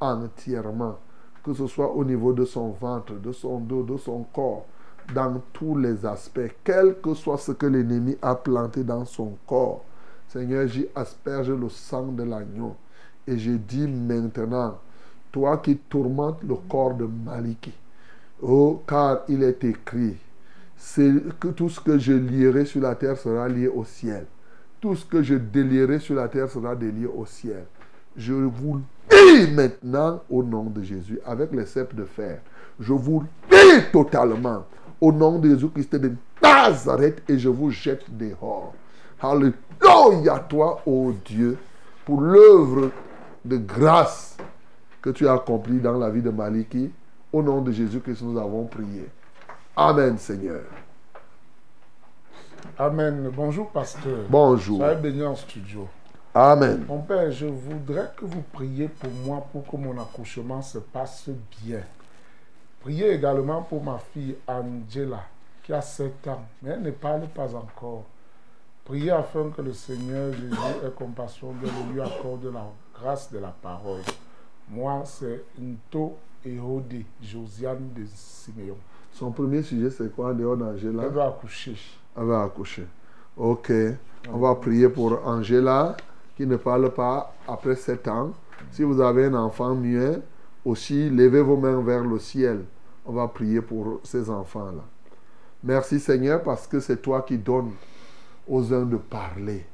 entièrement, 0.00 0.98
que 1.42 1.54
ce 1.54 1.66
soit 1.66 1.92
au 1.92 2.04
niveau 2.04 2.32
de 2.32 2.44
son 2.44 2.70
ventre, 2.70 3.14
de 3.14 3.32
son 3.32 3.58
dos, 3.58 3.82
de 3.82 3.96
son 3.96 4.24
corps, 4.32 4.66
dans 5.14 5.40
tous 5.52 5.76
les 5.78 6.04
aspects, 6.04 6.54
quel 6.62 7.00
que 7.00 7.14
soit 7.14 7.38
ce 7.38 7.52
que 7.52 7.66
l'ennemi 7.66 8.16
a 8.22 8.34
planté 8.34 8.84
dans 8.84 9.04
son 9.04 9.36
corps. 9.46 9.84
Seigneur, 10.28 10.66
j'y 10.66 10.86
asperge 10.94 11.50
le 11.50 11.68
sang 11.68 12.06
de 12.06 12.24
l'agneau. 12.24 12.76
Et 13.26 13.38
je 13.38 13.52
dis 13.52 13.86
maintenant, 13.86 14.78
toi 15.32 15.58
qui 15.58 15.76
tourmentes 15.76 16.42
le 16.42 16.56
corps 16.68 16.94
de 16.94 17.06
Maliki, 17.06 17.72
oh, 18.42 18.82
car 18.86 19.22
il 19.28 19.42
est 19.42 19.64
écrit, 19.64 20.16
que 21.40 21.48
tout 21.48 21.68
ce 21.68 21.80
que 21.80 21.98
je 21.98 22.12
lierai 22.12 22.64
sur 22.64 22.82
la 22.82 22.94
terre 22.94 23.16
sera 23.16 23.48
lié 23.48 23.68
au 23.68 23.84
ciel. 23.84 24.26
Tout 24.80 24.94
ce 24.94 25.04
que 25.04 25.22
je 25.22 25.34
délierai 25.34 25.98
sur 25.98 26.14
la 26.14 26.28
terre 26.28 26.50
sera 26.50 26.76
délié 26.76 27.06
au 27.06 27.24
ciel. 27.24 27.64
Je 28.16 28.32
vous 28.32 28.80
lis 29.10 29.50
maintenant 29.50 30.22
au 30.30 30.42
nom 30.42 30.64
de 30.64 30.82
Jésus, 30.82 31.18
avec 31.24 31.52
les 31.52 31.66
cèpes 31.66 31.94
de 31.94 32.04
fer. 32.04 32.40
Je 32.78 32.92
vous 32.92 33.24
lis 33.50 33.82
totalement 33.92 34.64
au 35.00 35.12
nom 35.12 35.38
de 35.38 35.50
Jésus-Christ 35.50 35.96
de 35.96 36.12
Nazareth 36.42 37.22
et 37.28 37.38
je 37.38 37.48
vous 37.48 37.70
jette 37.70 38.04
dehors. 38.16 38.74
Alléluia 39.20 40.38
toi, 40.48 40.82
ô 40.86 41.12
Dieu, 41.24 41.56
pour 42.04 42.20
l'œuvre 42.20 42.90
de 43.44 43.56
grâce 43.56 44.36
que 45.00 45.10
tu 45.10 45.26
as 45.28 45.34
accomplie 45.34 45.78
dans 45.78 45.98
la 45.98 46.10
vie 46.10 46.22
de 46.22 46.30
Maliki. 46.30 46.90
Au 47.32 47.42
nom 47.42 47.60
de 47.60 47.72
Jésus-Christ, 47.72 48.22
nous 48.22 48.38
avons 48.38 48.64
prié. 48.64 49.08
Amen, 49.76 50.18
Seigneur. 50.18 50.62
Amen. 52.78 53.30
Bonjour, 53.34 53.70
pasteur. 53.70 54.26
Bonjour. 54.28 54.78
Soyez 54.78 54.96
béni 54.96 55.24
en 55.24 55.34
studio. 55.34 55.88
Amen. 56.34 56.84
Mon 56.86 57.00
Père, 57.00 57.30
je 57.30 57.46
voudrais 57.46 58.10
que 58.16 58.24
vous 58.24 58.42
priez 58.52 58.88
pour 58.88 59.10
moi 59.24 59.46
pour 59.50 59.66
que 59.66 59.76
mon 59.76 59.98
accouchement 59.98 60.60
se 60.60 60.78
passe 60.78 61.30
bien. 61.62 61.80
Priez 62.80 63.12
également 63.12 63.62
pour 63.62 63.82
ma 63.82 63.98
fille 63.98 64.36
Angela, 64.46 65.22
qui 65.62 65.72
a 65.72 65.80
7 65.80 66.28
ans, 66.28 66.42
mais 66.62 66.70
elle 66.70 66.82
ne 66.82 66.90
parle 66.90 67.26
pas 67.28 67.54
encore. 67.54 68.04
Priez 68.84 69.10
afin 69.10 69.50
que 69.50 69.62
le 69.62 69.72
Seigneur 69.72 70.32
Jésus 70.32 70.54
ait 70.84 70.90
compassion 70.90 71.52
de 71.52 71.92
lui, 71.92 72.00
accorde 72.00 72.44
la 72.52 72.66
grâce 72.94 73.32
de 73.32 73.38
la 73.38 73.54
parole. 73.62 74.02
Moi, 74.68 75.02
c'est 75.04 75.44
Nto 75.58 76.16
Ehode, 76.44 77.02
Josiane 77.22 77.92
de 77.96 78.04
Siméon. 78.14 78.76
Son 79.12 79.30
premier 79.30 79.62
sujet, 79.62 79.90
c'est 79.90 80.14
quoi 80.14 80.30
en 80.30 80.34
dehors 80.34 80.56
d'Angela? 80.56 81.04
Elle 81.04 81.12
va 81.12 81.28
accoucher. 81.28 81.76
Va 82.16 82.42
accoucher. 82.42 82.86
Ok. 83.36 83.70
On 84.32 84.38
va 84.38 84.54
prier 84.54 84.88
pour 84.88 85.20
Angela, 85.26 85.96
qui 86.36 86.46
ne 86.46 86.56
parle 86.56 86.90
pas 86.90 87.34
après 87.46 87.76
7 87.76 88.08
ans. 88.08 88.32
Si 88.72 88.82
vous 88.82 89.00
avez 89.00 89.26
un 89.26 89.34
enfant 89.34 89.74
muet, 89.74 90.18
aussi, 90.64 91.10
levez 91.10 91.42
vos 91.42 91.56
mains 91.56 91.80
vers 91.82 92.02
le 92.02 92.18
ciel. 92.18 92.64
On 93.04 93.12
va 93.12 93.28
prier 93.28 93.60
pour 93.60 94.00
ces 94.02 94.28
enfants-là. 94.28 94.82
Merci 95.62 96.00
Seigneur, 96.00 96.42
parce 96.42 96.66
que 96.66 96.80
c'est 96.80 97.00
toi 97.00 97.22
qui 97.22 97.38
donnes 97.38 97.72
aux 98.48 98.72
uns 98.74 98.84
de 98.84 98.96
parler. 98.96 99.64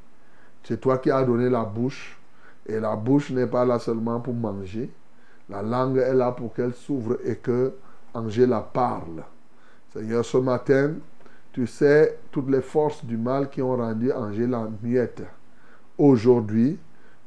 C'est 0.64 0.80
toi 0.80 0.98
qui 0.98 1.10
as 1.10 1.24
donné 1.24 1.48
la 1.48 1.64
bouche. 1.64 2.18
Et 2.66 2.78
la 2.78 2.94
bouche 2.94 3.30
n'est 3.30 3.46
pas 3.46 3.64
là 3.64 3.78
seulement 3.78 4.20
pour 4.20 4.34
manger. 4.34 4.90
La 5.48 5.62
langue 5.62 5.98
est 5.98 6.14
là 6.14 6.32
pour 6.32 6.52
qu'elle 6.54 6.74
s'ouvre 6.74 7.18
et 7.24 7.36
que 7.36 7.72
Angela 8.14 8.60
parle. 8.60 9.22
Seigneur, 9.92 10.24
ce 10.24 10.38
matin, 10.38 10.92
tu 11.52 11.66
sais 11.66 12.18
toutes 12.30 12.48
les 12.48 12.62
forces 12.62 13.04
du 13.04 13.16
mal 13.16 13.50
qui 13.50 13.60
ont 13.60 13.76
rendu 13.76 14.10
Angela 14.10 14.68
muette. 14.82 15.22
Aujourd'hui, 15.98 16.78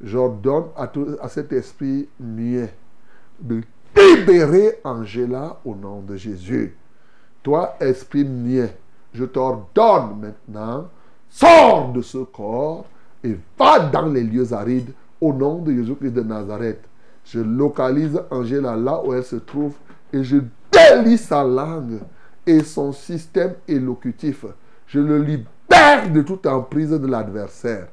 j'ordonne 0.02 0.64
à, 0.76 1.28
cet 1.28 1.52
esprit 1.52 2.08
muet 2.18 2.74
de 3.40 3.62
libérer 3.96 4.80
Angela 4.84 5.58
au 5.64 5.74
nom 5.74 6.00
de 6.00 6.16
Jésus. 6.16 6.74
Toi, 7.42 7.76
esprit 7.80 8.24
muet, 8.24 8.76
je 9.14 9.24
t'ordonne 9.24 10.18
maintenant, 10.20 10.88
sors 11.30 11.92
de 11.92 12.02
ce 12.02 12.18
corps 12.18 12.84
et 13.22 13.36
va 13.56 13.78
dans 13.78 14.06
les 14.06 14.24
lieux 14.24 14.52
arides 14.52 14.92
au 15.20 15.32
nom 15.32 15.62
de 15.62 15.72
Jésus-Christ 15.72 16.12
de 16.12 16.22
Nazareth. 16.22 16.82
Je 17.24 17.38
localise 17.40 18.20
Angela 18.30 18.76
là 18.76 19.00
où 19.04 19.14
elle 19.14 19.24
se 19.24 19.36
trouve 19.36 19.74
et 20.12 20.24
je 20.24 20.38
délie 20.72 21.18
sa 21.18 21.44
langue 21.44 22.00
et 22.46 22.62
son 22.62 22.92
système 22.92 23.54
élocutif. 23.66 24.44
Je 24.86 25.00
le 25.00 25.22
libère 25.22 26.10
de 26.10 26.22
toute 26.22 26.46
emprise 26.46 26.90
de 26.90 27.06
l'adversaire. 27.06 27.88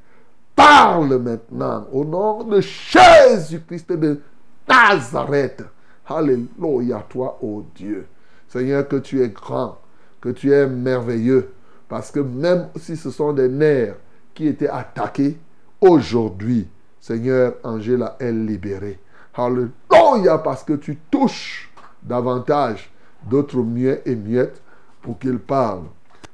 Parle 0.56 1.18
maintenant 1.18 1.88
au 1.92 2.06
nom 2.06 2.44
de 2.44 2.62
Jésus-Christ 2.62 3.92
de 3.94 4.22
Nazareth. 4.68 5.64
Alléluia, 6.06 7.04
toi, 7.10 7.38
ô 7.42 7.66
Dieu. 7.76 8.06
Seigneur, 8.48 8.88
que 8.88 8.98
tu 8.98 9.22
es 9.24 9.30
grand, 9.30 9.80
que 10.22 10.30
tu 10.30 10.54
es 10.54 10.68
merveilleux. 10.68 11.54
Parce 11.90 12.12
que 12.12 12.20
même 12.20 12.68
si 12.76 12.96
ce 12.96 13.10
sont 13.10 13.34
des 13.34 13.50
nerfs 13.50 13.96
qui 14.34 14.48
étaient 14.48 14.70
attaqués, 14.70 15.38
aujourd'hui, 15.82 16.68
Seigneur, 17.00 17.56
Angela 17.64 18.16
est 18.20 18.32
libérée. 18.32 19.00
Alléluia, 19.36 20.38
parce 20.38 20.64
que 20.64 20.74
tu 20.74 20.98
touches 21.10 21.72
davantage 22.04 22.93
d'autres 23.30 23.62
muets 23.62 24.02
et 24.06 24.16
muettes 24.16 24.62
pour 25.02 25.20
qu'ils 25.20 25.40
parlent. 25.40 25.86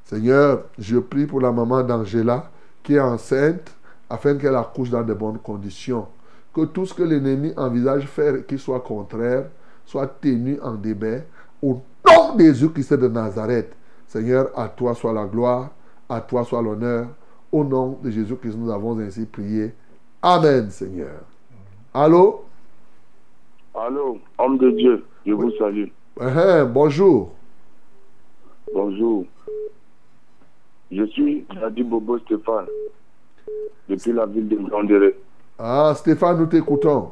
Seigneur, 0.03 0.63
je 0.77 0.97
prie 0.97 1.25
pour 1.25 1.41
la 1.41 1.51
maman 1.51 1.83
d'Angela 1.83 2.49
qui 2.83 2.95
est 2.95 2.99
enceinte 2.99 3.75
afin 4.09 4.35
qu'elle 4.35 4.55
accouche 4.55 4.89
dans 4.89 5.03
de 5.03 5.13
bonnes 5.13 5.37
conditions. 5.37 6.07
Que 6.53 6.65
tout 6.65 6.85
ce 6.85 6.93
que 6.93 7.03
l'ennemi 7.03 7.53
envisage 7.55 8.07
faire 8.07 8.45
qui 8.45 8.57
soit 8.57 8.79
contraire 8.79 9.45
soit 9.85 10.07
tenu 10.07 10.59
en 10.61 10.73
débat 10.73 11.19
au 11.61 11.81
nom 12.07 12.35
de 12.35 12.43
Jésus-Christ 12.43 12.93
de 12.93 13.07
Nazareth. 13.07 13.75
Seigneur, 14.07 14.49
à 14.57 14.67
toi 14.67 14.95
soit 14.95 15.13
la 15.13 15.25
gloire, 15.25 15.69
à 16.07 16.21
toi 16.21 16.43
soit 16.43 16.61
l'honneur. 16.61 17.07
Au 17.51 17.63
nom 17.63 17.97
de 18.03 18.09
Jésus-Christ, 18.09 18.55
nous 18.57 18.71
avons 18.71 18.97
ainsi 18.99 19.25
prié. 19.25 19.73
Amen, 20.21 20.69
Seigneur. 20.69 21.21
Allô? 21.93 22.45
Allô, 23.75 24.17
homme 24.37 24.57
de 24.57 24.71
Dieu, 24.71 25.05
je 25.25 25.33
vous 25.33 25.51
salue. 25.57 25.87
Uh-huh, 26.19 26.65
bonjour. 26.65 27.31
Bonjour. 28.73 29.23
Je 30.91 31.05
suis 31.05 31.45
Jadi 31.61 31.81
Bobo 31.81 32.19
Stéphane, 32.19 32.65
depuis 33.87 34.11
la 34.11 34.25
ville 34.25 34.49
de 34.49 34.57
Grandere. 34.57 35.13
Ah, 35.57 35.93
Stéphane, 35.95 36.39
nous 36.39 36.47
t'écoutons. 36.47 37.11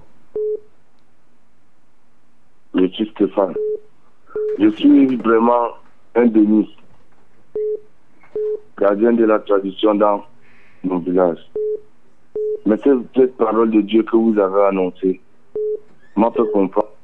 Je 2.76 2.86
suis 2.88 3.10
Stéphane. 3.12 3.56
Je 4.60 4.68
suis 4.72 5.16
vraiment 5.16 5.70
un 6.16 6.26
Denis, 6.26 6.76
gardien 8.78 9.14
de 9.14 9.24
la 9.24 9.40
tradition 9.40 9.96
dans 9.96 10.26
mon 10.84 11.00
village. 11.00 11.40
Mais 12.66 12.76
cette, 12.84 12.98
cette 13.16 13.38
parole 13.38 13.72
de 13.72 13.80
Dieu 13.80 14.04
que 14.04 14.18
vous 14.18 14.38
avez 14.38 14.64
annoncée 14.64 15.22
m'a 16.18 16.30
fait 16.32 16.52
comprendre. 16.52 16.97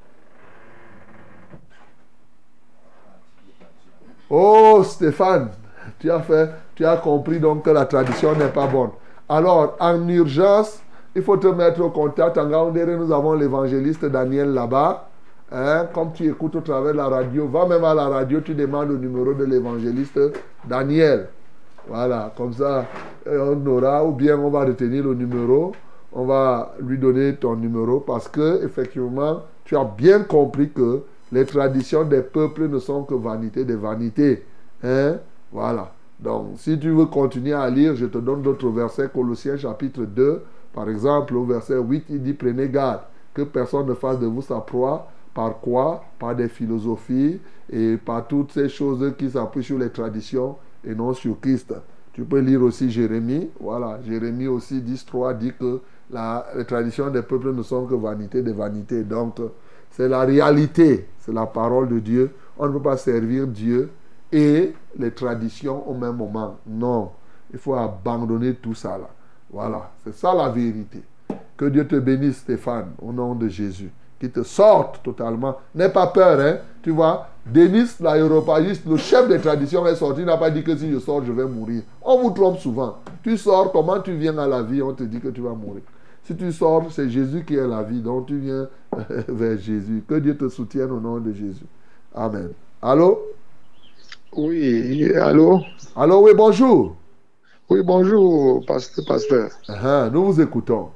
Oh, 4.30 4.82
Stéphane, 4.84 5.50
tu 6.00 6.10
as 6.10 6.20
fait, 6.22 6.50
tu 6.76 6.86
as 6.86 6.98
compris 6.98 7.40
donc 7.40 7.64
que 7.64 7.70
la 7.70 7.86
tradition 7.86 8.36
n'est 8.36 8.48
pas 8.48 8.68
bonne. 8.68 8.90
Alors, 9.30 9.76
en 9.80 10.08
urgence, 10.08 10.82
il 11.16 11.22
faut 11.22 11.38
te 11.38 11.48
mettre 11.48 11.82
au 11.82 11.90
contact. 11.90 12.38
En 12.38 12.72
nous 12.72 13.12
avons 13.12 13.34
l'évangéliste 13.34 14.06
Daniel 14.06 14.54
là-bas. 14.54 15.10
Hein, 15.52 15.88
comme 15.94 16.14
tu 16.14 16.28
écoutes 16.28 16.56
au 16.56 16.62
travers 16.62 16.94
de 16.94 16.98
la 16.98 17.08
radio, 17.08 17.48
va 17.48 17.68
même 17.68 17.84
à 17.84 17.94
la 17.94 18.08
radio, 18.08 18.42
tu 18.42 18.56
demandes 18.56 18.90
le 18.90 18.98
numéro 18.98 19.34
de 19.34 19.44
l'évangéliste 19.44 20.20
Daniel. 20.68 21.28
Voilà, 21.88 22.34
comme 22.36 22.54
ça, 22.54 22.86
euh, 23.28 23.56
on 23.56 23.68
aura, 23.68 24.04
ou 24.04 24.14
bien 24.14 24.40
on 24.40 24.50
va 24.50 24.66
retenir 24.66 25.04
le 25.04 25.14
numéro, 25.14 25.74
on 26.12 26.26
va 26.26 26.74
lui 26.80 26.98
donner 26.98 27.36
ton 27.36 27.56
numéro 27.56 28.00
parce 28.00 28.28
que, 28.28 28.64
effectivement, 28.66 29.42
tu 29.64 29.78
as 29.78 29.84
bien 29.84 30.22
compris 30.22 30.72
que 30.72 31.04
les 31.34 31.46
traditions 31.46 32.04
des 32.04 32.22
peuples 32.22 32.70
ne 32.70 32.78
sont 32.78 33.04
que 33.04 33.16
vanité 33.16 33.66
des 33.66 33.76
vanités. 33.76 34.44
Hein? 34.84 35.18
Voilà. 35.52 35.92
Donc, 36.20 36.52
si 36.58 36.78
tu 36.78 36.92
veux 36.92 37.08
continuer 37.08 37.54
à 37.54 37.70
lire, 37.72 37.96
je 37.96 38.06
te 38.06 38.20
donne 38.20 38.44
d'autres 38.44 38.70
versets. 38.70 39.10
Colossiens 39.12 39.58
chapitre 39.58 40.04
2, 40.04 40.44
par 40.74 40.88
exemple, 40.90 41.36
au 41.36 41.44
verset 41.44 41.80
8, 41.80 42.06
il 42.10 42.22
dit 42.22 42.34
Prenez 42.34 42.70
garde 42.70 43.02
que 43.34 43.42
personne 43.42 43.88
ne 43.88 43.96
fasse 43.96 44.20
de 44.20 44.28
vous 44.28 44.44
sa 44.44 44.60
proie. 44.60 45.08
Par 45.34 45.60
quoi? 45.60 46.04
Par 46.20 46.36
des 46.36 46.48
philosophies 46.48 47.40
et 47.72 47.98
par 47.98 48.28
toutes 48.28 48.52
ces 48.52 48.70
choses 48.70 49.14
qui 49.18 49.32
s'appuient 49.32 49.64
sur 49.64 49.80
les 49.80 49.90
traditions 49.90 50.58
et 50.86 50.94
non 50.94 51.14
sur 51.14 51.40
Christ. 51.42 51.74
Tu 52.14 52.24
peux 52.26 52.40
lire 52.40 52.62
aussi 52.62 52.92
Jérémie. 52.92 53.50
Voilà, 53.60 54.00
Jérémie 54.06 54.46
aussi 54.46 54.82
10, 54.82 55.06
3 55.08 55.34
dit 55.34 55.54
que 55.60 55.82
la, 56.12 56.46
les 56.56 56.66
traditions 56.66 57.10
des 57.10 57.24
peuples 57.24 57.54
ne 57.54 57.64
sont 57.64 57.88
que 57.88 57.96
vanité 57.96 58.44
des 58.44 58.54
vanités. 58.54 59.04
Donc, 59.04 59.40
c'est 59.94 60.10
la 60.10 60.22
réalité, 60.22 61.08
c'est 61.20 61.34
la 61.34 61.46
parole 61.46 61.88
de 61.88 62.00
Dieu. 62.00 62.32
On 62.58 62.68
ne 62.68 62.74
peut 62.74 62.82
pas 62.82 62.98
servir 62.98 63.48
Dieu 63.48 63.92
et 64.32 64.74
les 64.98 65.12
traditions 65.12 65.88
au 65.88 65.94
même 65.94 66.18
moment. 66.18 66.58
Non, 66.68 67.12
il 67.52 67.60
faut 67.60 67.76
abandonner 67.76 68.56
tout 68.56 68.74
ça 68.74 68.98
là. 68.98 69.10
Voilà, 69.52 69.92
c'est 70.04 70.16
ça 70.16 70.34
la 70.34 70.50
vérité. 70.50 71.04
Que 71.56 71.66
Dieu 71.66 71.88
te 71.88 71.96
bénisse, 71.96 72.38
Stéphane, 72.38 72.94
au 73.00 73.14
nom 73.14 73.36
de 73.36 73.48
Jésus. 73.48 73.92
Qu'il 74.20 74.32
te 74.32 74.42
sorte 74.42 75.04
totalement. 75.04 75.58
N'aie 75.76 75.90
pas 75.90 76.08
peur, 76.08 76.40
hein. 76.40 76.58
Tu 76.82 76.90
vois, 76.90 77.28
Denis, 77.46 77.90
l'aéropagiste, 78.00 78.86
le 78.88 78.98
chef 78.98 79.28
des 79.28 79.40
traditions, 79.40 79.86
est 79.86 79.96
sorti. 79.96 80.22
Il 80.22 80.26
n'a 80.26 80.38
pas 80.38 80.50
dit 80.50 80.64
que 80.64 80.76
si 80.76 80.92
je 80.92 80.98
sors, 80.98 81.24
je 81.24 81.32
vais 81.32 81.46
mourir. 81.46 81.84
On 82.02 82.22
vous 82.22 82.32
trompe 82.32 82.58
souvent. 82.58 82.98
Tu 83.22 83.38
sors, 83.38 83.72
comment 83.72 84.00
tu 84.00 84.16
viens 84.16 84.38
à 84.40 84.48
la 84.48 84.64
vie 84.64 84.82
On 84.82 84.94
te 84.94 85.04
dit 85.04 85.20
que 85.20 85.28
tu 85.28 85.42
vas 85.42 85.54
mourir. 85.54 85.84
Si 86.26 86.36
tu 86.36 86.52
sors, 86.52 86.90
c'est 86.92 87.10
Jésus 87.10 87.44
qui 87.46 87.56
est 87.56 87.68
la 87.68 87.84
vie. 87.84 88.00
Donc 88.02 88.28
tu 88.28 88.38
viens 88.38 88.70
vers 89.28 89.58
Jésus. 89.58 90.04
Que 90.08 90.16
Dieu 90.16 90.38
te 90.38 90.48
soutienne 90.50 90.92
au 90.92 91.00
nom 91.00 91.20
de 91.20 91.32
Jésus. 91.34 91.66
Amen. 92.16 92.50
Allô? 92.82 93.20
Oui, 94.36 95.14
allô? 95.16 95.62
Allô, 95.96 96.24
oui, 96.26 96.32
bonjour. 96.36 96.96
Oui, 97.70 97.82
bonjour, 97.84 98.66
pasteur. 98.66 99.06
pasteur. 99.06 99.50
Ah, 99.68 100.10
nous 100.12 100.26
vous 100.26 100.42
écoutons. 100.42 100.90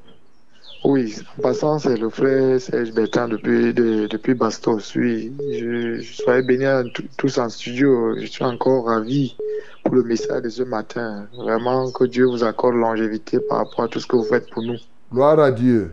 Oui, 0.84 1.16
en 1.38 1.42
passant, 1.42 1.80
c'est 1.80 1.98
le 1.98 2.10
frère 2.10 2.62
Serge 2.62 2.92
Bertrand 2.94 3.28
depuis, 3.28 3.74
de- 3.74 4.08
depuis 4.08 4.34
Bastos. 4.34 4.96
Oui, 4.96 5.34
je, 5.52 6.00
je 6.00 6.14
sois 6.14 6.42
béni 6.42 6.66
à 6.66 6.84
tous- 6.84 7.08
tous 7.18 7.38
en 7.40 7.50
studio. 7.50 8.16
Je 8.20 8.26
suis 8.26 8.44
encore 8.44 8.86
ravi 8.86 9.36
pour 9.84 9.96
le 9.96 10.04
message 10.04 10.44
de 10.44 10.50
ce 10.50 10.64
matin. 10.64 11.28
Vraiment, 11.36 11.92
que 11.92 12.06
Dieu 12.06 12.26
vous 12.26 12.44
accorde 12.44 12.76
longévité 12.76 13.40
par 13.40 13.58
rapport 13.60 13.86
à 13.86 13.88
tout 13.88 14.00
ce 14.00 14.08
que 14.08 14.16
vous 14.16 14.24
faites 14.24 14.50
pour 14.50 14.62
nous. 14.64 14.78
Gloire 15.12 15.40
à 15.40 15.52
Dieu. 15.52 15.92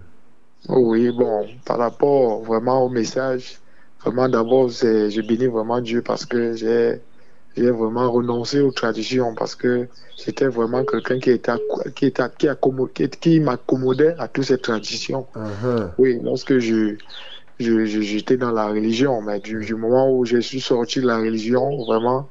Oui, 0.69 1.11
bon, 1.11 1.47
par 1.65 1.78
rapport 1.78 2.43
vraiment 2.43 2.85
au 2.85 2.89
message, 2.89 3.59
vraiment 4.03 4.28
d'abord, 4.28 4.69
je 4.69 5.20
bénis 5.20 5.47
vraiment 5.47 5.81
Dieu 5.81 6.03
parce 6.03 6.24
que 6.24 6.55
j'ai 6.55 7.01
j'ai 7.57 7.70
vraiment 7.70 8.11
renoncé 8.11 8.61
aux 8.61 8.73
traditions 8.73 9.35
parce 9.35 9.55
que 9.55 9.86
j'étais 10.16 10.49
vraiment 10.49 10.85
quelqu'un 10.85 11.20
qui 11.20 11.31
était 11.31 11.53
qui 11.95 12.07
était 12.07 12.24
qui, 12.95 13.09
qui, 13.09 13.41
m'accommodait 13.41 14.15
à 14.19 14.27
toutes 14.27 14.45
ces 14.45 14.59
traditions. 14.59 15.27
Uh-huh. 15.36 15.91
Oui, 15.99 16.19
lorsque 16.23 16.59
je 16.59 16.97
je- 17.61 17.85
je- 17.85 18.01
j'étais 18.01 18.36
dans 18.36 18.51
la 18.51 18.66
religion, 18.66 19.23
mais 19.23 19.39
du, 19.39 19.61
du 19.65 19.77
moment 19.77 20.11
où 20.11 20.24
je 20.24 20.39
suis 20.39 20.61
sorti 20.61 21.01
de 21.01 21.07
la 21.07 21.19
religion, 21.19 21.85
vraiment, 21.85 22.28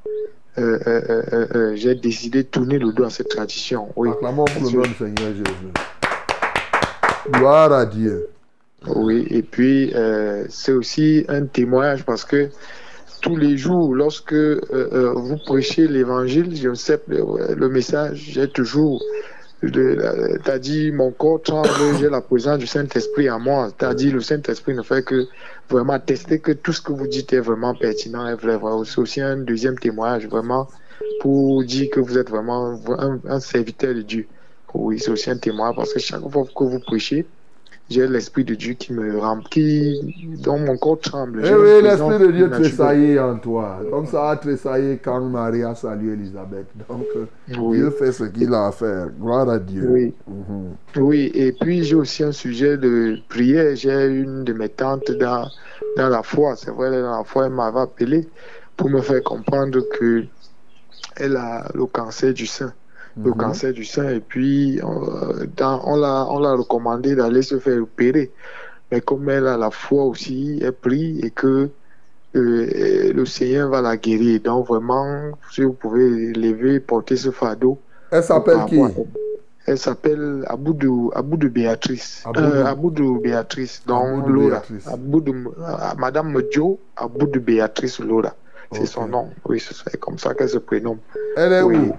euh, 0.57 0.77
euh, 0.85 1.45
euh, 1.55 1.75
j'ai 1.75 1.95
décidé 1.95 2.43
de 2.43 2.49
tourner 2.49 2.77
le 2.77 2.91
dos 2.91 3.05
à 3.05 3.09
cette 3.09 3.29
tradition. 3.29 3.87
Oui. 3.95 4.09
Acclamons 4.09 4.45
pour 4.45 4.63
le 4.63 4.93
Seigneur 4.93 5.33
Jésus. 5.33 5.71
Gloire 7.29 7.71
à 7.71 7.85
Dieu. 7.85 8.27
Oui, 8.87 9.25
et 9.29 9.43
puis 9.43 9.93
euh, 9.95 10.45
c'est 10.49 10.73
aussi 10.73 11.23
un 11.29 11.45
témoignage 11.45 12.03
parce 12.03 12.25
que 12.25 12.49
tous 13.21 13.37
les 13.37 13.57
jours, 13.57 13.95
lorsque 13.95 14.33
euh, 14.33 14.59
euh, 14.71 15.13
vous 15.15 15.37
prêchez 15.37 15.87
l'évangile, 15.87 16.53
je 16.55 16.73
sais 16.73 16.99
le, 17.07 17.55
le 17.55 17.69
message, 17.69 18.31
j'ai 18.31 18.49
toujours, 18.49 19.01
t'as 20.43 20.59
dit 20.59 20.91
mon 20.91 21.11
corps 21.11 21.41
tremble, 21.41 21.69
j'ai 21.99 22.09
la 22.09 22.19
présence 22.19 22.59
du 22.59 22.67
Saint-Esprit 22.67 23.29
en 23.29 23.39
moi. 23.39 23.69
T'as 23.77 23.93
dit 23.93 24.11
le 24.11 24.19
Saint-Esprit 24.19 24.73
ne 24.73 24.81
fait 24.81 25.05
que 25.05 25.27
vraiment 25.69 25.99
tester 25.99 26.39
que 26.39 26.51
tout 26.51 26.73
ce 26.73 26.81
que 26.81 26.91
vous 26.91 27.07
dites 27.07 27.31
est 27.31 27.39
vraiment 27.39 27.73
pertinent 27.73 28.27
et 28.27 28.35
vrai. 28.35 28.59
C'est 28.83 28.99
aussi 28.99 29.21
un 29.21 29.37
deuxième 29.37 29.79
témoignage 29.79 30.27
vraiment 30.27 30.67
pour 31.21 31.63
dire 31.63 31.89
que 31.89 32.01
vous 32.01 32.17
êtes 32.17 32.29
vraiment 32.29 32.77
un 33.29 33.39
serviteur 33.39 33.95
de 33.95 34.01
Dieu. 34.01 34.27
Oui, 34.73 34.99
c'est 34.99 35.11
aussi 35.11 35.29
un 35.29 35.37
témoignage 35.37 35.75
parce 35.75 35.93
que 35.93 35.99
chaque 35.99 36.27
fois 36.29 36.43
que 36.43 36.63
vous 36.63 36.79
prêchez, 36.79 37.25
j'ai 37.89 38.07
l'esprit 38.07 38.43
de 38.45 38.55
Dieu 38.55 38.73
qui 38.73 38.93
me 38.93 39.19
remplit, 39.19 40.15
dont 40.41 40.57
mon 40.57 40.77
corps 40.77 40.99
tremble. 40.99 41.41
Eh 41.45 41.53
oui, 41.53 41.83
l'Esprit 41.83 42.17
de 42.17 42.31
Dieu 42.31 42.49
tressaillit 42.49 43.19
en 43.19 43.37
toi. 43.37 43.81
Comme 43.91 44.05
ça 44.05 44.31
a 44.31 44.37
tressaillé 44.37 44.97
quand 45.03 45.19
Marie 45.21 45.63
a 45.63 45.75
salué 45.75 46.13
Elisabeth. 46.13 46.67
Donc, 46.89 47.05
euh, 47.15 47.25
Oui. 47.59 47.77
Dieu 47.77 47.89
fait 47.91 48.11
ce 48.13 48.23
qu'il 48.23 48.53
a 48.53 48.67
à 48.67 48.71
faire. 48.71 49.09
Gloire 49.19 49.49
à 49.49 49.59
Dieu. 49.59 49.87
Oui. 49.89 50.13
Mhm. 50.27 50.75
Oui, 51.03 51.31
et 51.35 51.51
puis 51.51 51.83
j'ai 51.83 51.95
aussi 51.95 52.23
un 52.23 52.31
sujet 52.31 52.77
de 52.77 53.17
prière. 53.27 53.75
J'ai 53.75 54.07
une 54.07 54.43
de 54.45 54.53
mes 54.53 54.69
tantes 54.69 55.11
dans, 55.11 55.45
dans 55.97 56.09
la 56.09 56.23
foi. 56.23 56.55
C'est 56.55 56.71
vrai, 56.71 56.89
dans 56.89 57.17
la 57.17 57.23
foi, 57.25 57.47
elle 57.47 57.51
m'avait 57.53 57.81
appelé 57.81 58.27
pour 58.77 58.89
me 58.89 59.01
faire 59.01 59.21
comprendre 59.23 59.81
que 59.99 60.23
elle 61.17 61.35
a 61.35 61.69
le 61.75 61.85
cancer 61.85 62.33
du 62.33 62.45
sein. 62.47 62.73
Le 63.17 63.29
Mhm. 63.31 63.37
cancer 63.37 63.73
du 63.73 63.85
sein. 63.85 64.09
Et 64.09 64.19
puis, 64.19 64.79
euh, 64.81 65.45
dans- 65.55 65.81
on 65.85 65.95
l'a 65.97 66.25
on 66.29 66.39
l'a 66.39 66.53
recommandé 66.55 67.15
d'aller 67.15 67.41
se 67.43 67.59
faire 67.59 67.81
opérer. 67.81 68.31
Mais 68.91 69.01
comme 69.01 69.29
elle 69.29 69.47
a 69.47 69.57
la 69.57 69.69
foi 69.71 70.03
aussi, 70.05 70.59
elle 70.63 70.71
prie 70.73 71.19
et 71.21 71.29
que 71.31 71.69
euh, 72.35 73.13
le 73.13 73.25
Seigneur 73.25 73.69
va 73.69 73.81
la 73.81 73.95
guérir. 73.97 74.39
Donc, 74.41 74.67
vraiment, 74.67 75.31
si 75.51 75.61
vous 75.63 75.73
pouvez 75.73 76.33
lever, 76.33 76.79
porter 76.79 77.15
ce 77.15 77.29
fardeau. 77.29 77.77
Elle 78.11 78.23
s'appelle 78.23 78.65
qui? 78.67 78.81
à- 78.81 78.89
Elle 79.65 79.77
s'appelle 79.77 80.43
Aboudou, 80.47 81.11
Aboudou 81.15 81.49
Béatrice. 81.49 82.23
Aboudou. 82.25 82.45
Euh, 82.47 82.65
Aboudou 82.65 83.19
Béatrice, 83.19 83.83
donc 83.85 84.27
Laura. 84.27 84.47
Béatrice. 84.49 84.87
Aboudou, 84.87 85.53
euh, 85.57 85.93
Madame 85.97 86.41
Joe 86.51 86.77
Aboudou 86.97 87.39
Béatrice 87.39 87.99
Laura. 87.99 88.33
C'est 88.73 88.87
son 88.87 89.07
nom. 89.07 89.29
Oui, 89.47 89.59
c'est 89.61 89.97
comme 89.99 90.17
ça 90.17 90.33
qu'elle 90.33 90.49
se 90.49 90.57
prénomme. 90.57 90.97
Elle 91.37 91.53
est 91.53 91.61
Oui. 91.61 91.77
où? 91.77 91.93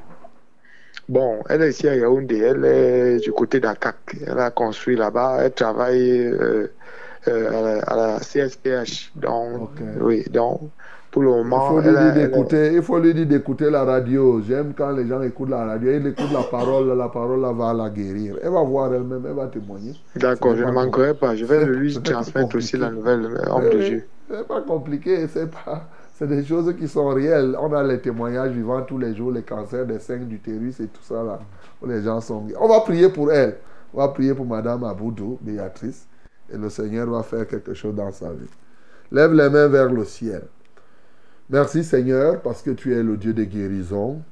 Bon, 1.08 1.42
elle 1.48 1.62
est 1.62 1.70
ici 1.70 1.88
à 1.88 1.96
Yaoundé, 1.96 2.38
elle 2.38 2.64
est 2.64 3.18
du 3.20 3.32
côté 3.32 3.60
d'Akak. 3.60 4.16
Elle 4.26 4.38
a 4.38 4.50
construit 4.50 4.96
là-bas, 4.96 5.38
elle 5.42 5.52
travaille 5.52 6.28
euh, 6.28 6.68
euh, 7.28 7.48
à, 7.50 7.60
la, 7.60 7.78
à 7.82 7.96
la 7.96 8.18
CSPH. 8.20 9.12
Donc, 9.16 9.70
oui, 10.00 10.24
donc, 10.30 10.60
pour 11.14 11.22
le 11.22 11.28
Il 11.28 11.32
moment, 11.36 11.68
faut 11.68 11.80
lui 11.80 11.88
elle 11.88 12.12
dire 12.12 12.46
elle 12.50 12.74
il 12.74 12.82
faut 12.82 12.98
lui 12.98 13.14
dire 13.14 13.26
d'écouter 13.26 13.70
la 13.70 13.84
radio. 13.84 14.42
J'aime 14.42 14.72
quand 14.76 14.90
les 14.90 15.06
gens 15.06 15.22
écoutent 15.22 15.50
la 15.50 15.64
radio. 15.64 15.92
Il 15.92 16.06
écoute 16.08 16.32
la 16.32 16.42
parole, 16.42 16.96
la 16.96 17.08
parole 17.08 17.40
va 17.56 17.72
la 17.72 17.88
guérir. 17.88 18.36
Elle 18.42 18.50
va 18.50 18.62
voir 18.62 18.92
elle-même, 18.92 19.24
elle 19.24 19.34
va 19.34 19.46
témoigner. 19.46 19.94
D'accord, 20.16 20.56
je 20.56 20.64
ne 20.64 20.72
manquerai 20.72 21.14
pas. 21.14 21.36
Je 21.36 21.44
vais 21.44 21.64
lui 21.66 21.94
transmettre 22.02 22.56
aussi 22.56 22.76
la 22.76 22.90
nouvelle, 22.90 23.26
homme 23.48 23.70
de 23.70 23.78
Dieu. 23.78 24.08
C'est 24.28 24.48
pas 24.48 24.62
compliqué, 24.62 25.28
c'est 25.28 25.50
pas. 25.50 25.88
C'est 26.14 26.28
des 26.28 26.44
choses 26.44 26.72
qui 26.76 26.86
sont 26.86 27.08
réelles. 27.08 27.56
On 27.60 27.72
a 27.72 27.82
les 27.82 28.00
témoignages 28.00 28.52
vivants 28.52 28.82
tous 28.82 28.98
les 28.98 29.14
jours, 29.14 29.32
les 29.32 29.42
cancers 29.42 29.84
des 29.84 29.98
seins, 29.98 30.18
d'utérus 30.18 30.78
et 30.78 30.86
tout 30.86 31.02
ça 31.02 31.22
là. 31.24 31.40
Où 31.82 31.86
les 31.86 32.02
gens 32.02 32.20
sont. 32.20 32.46
On 32.58 32.68
va 32.68 32.80
prier 32.80 33.08
pour 33.08 33.32
elle. 33.32 33.56
On 33.92 33.98
va 33.98 34.08
prier 34.08 34.32
pour 34.32 34.46
Madame 34.46 34.84
Aboudou, 34.84 35.38
Béatrice. 35.40 36.06
Et 36.52 36.56
le 36.56 36.70
Seigneur 36.70 37.10
va 37.10 37.22
faire 37.22 37.46
quelque 37.48 37.74
chose 37.74 37.94
dans 37.94 38.12
sa 38.12 38.32
vie. 38.32 38.48
Lève 39.10 39.32
les 39.32 39.50
mains 39.50 39.68
vers 39.68 39.92
le 39.92 40.04
ciel. 40.04 40.42
Merci 41.50 41.82
Seigneur 41.82 42.40
parce 42.42 42.62
que 42.62 42.70
tu 42.70 42.94
es 42.94 43.02
le 43.02 43.16
Dieu 43.16 43.34
des 43.34 43.46
guérisons. 43.46 44.22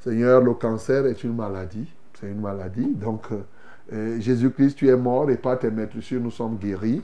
Seigneur, 0.00 0.40
le 0.42 0.54
cancer 0.54 1.06
est 1.06 1.24
une 1.24 1.36
maladie. 1.36 1.92
C'est 2.14 2.28
une 2.28 2.40
maladie. 2.40 2.94
Donc, 2.94 3.26
euh, 3.92 4.20
Jésus-Christ, 4.20 4.76
tu 4.76 4.88
es 4.88 4.96
mort 4.96 5.30
et 5.30 5.36
par 5.36 5.58
tes 5.58 5.70
maîtresses, 5.70 6.12
nous 6.12 6.30
sommes 6.30 6.56
guéris. 6.56 7.02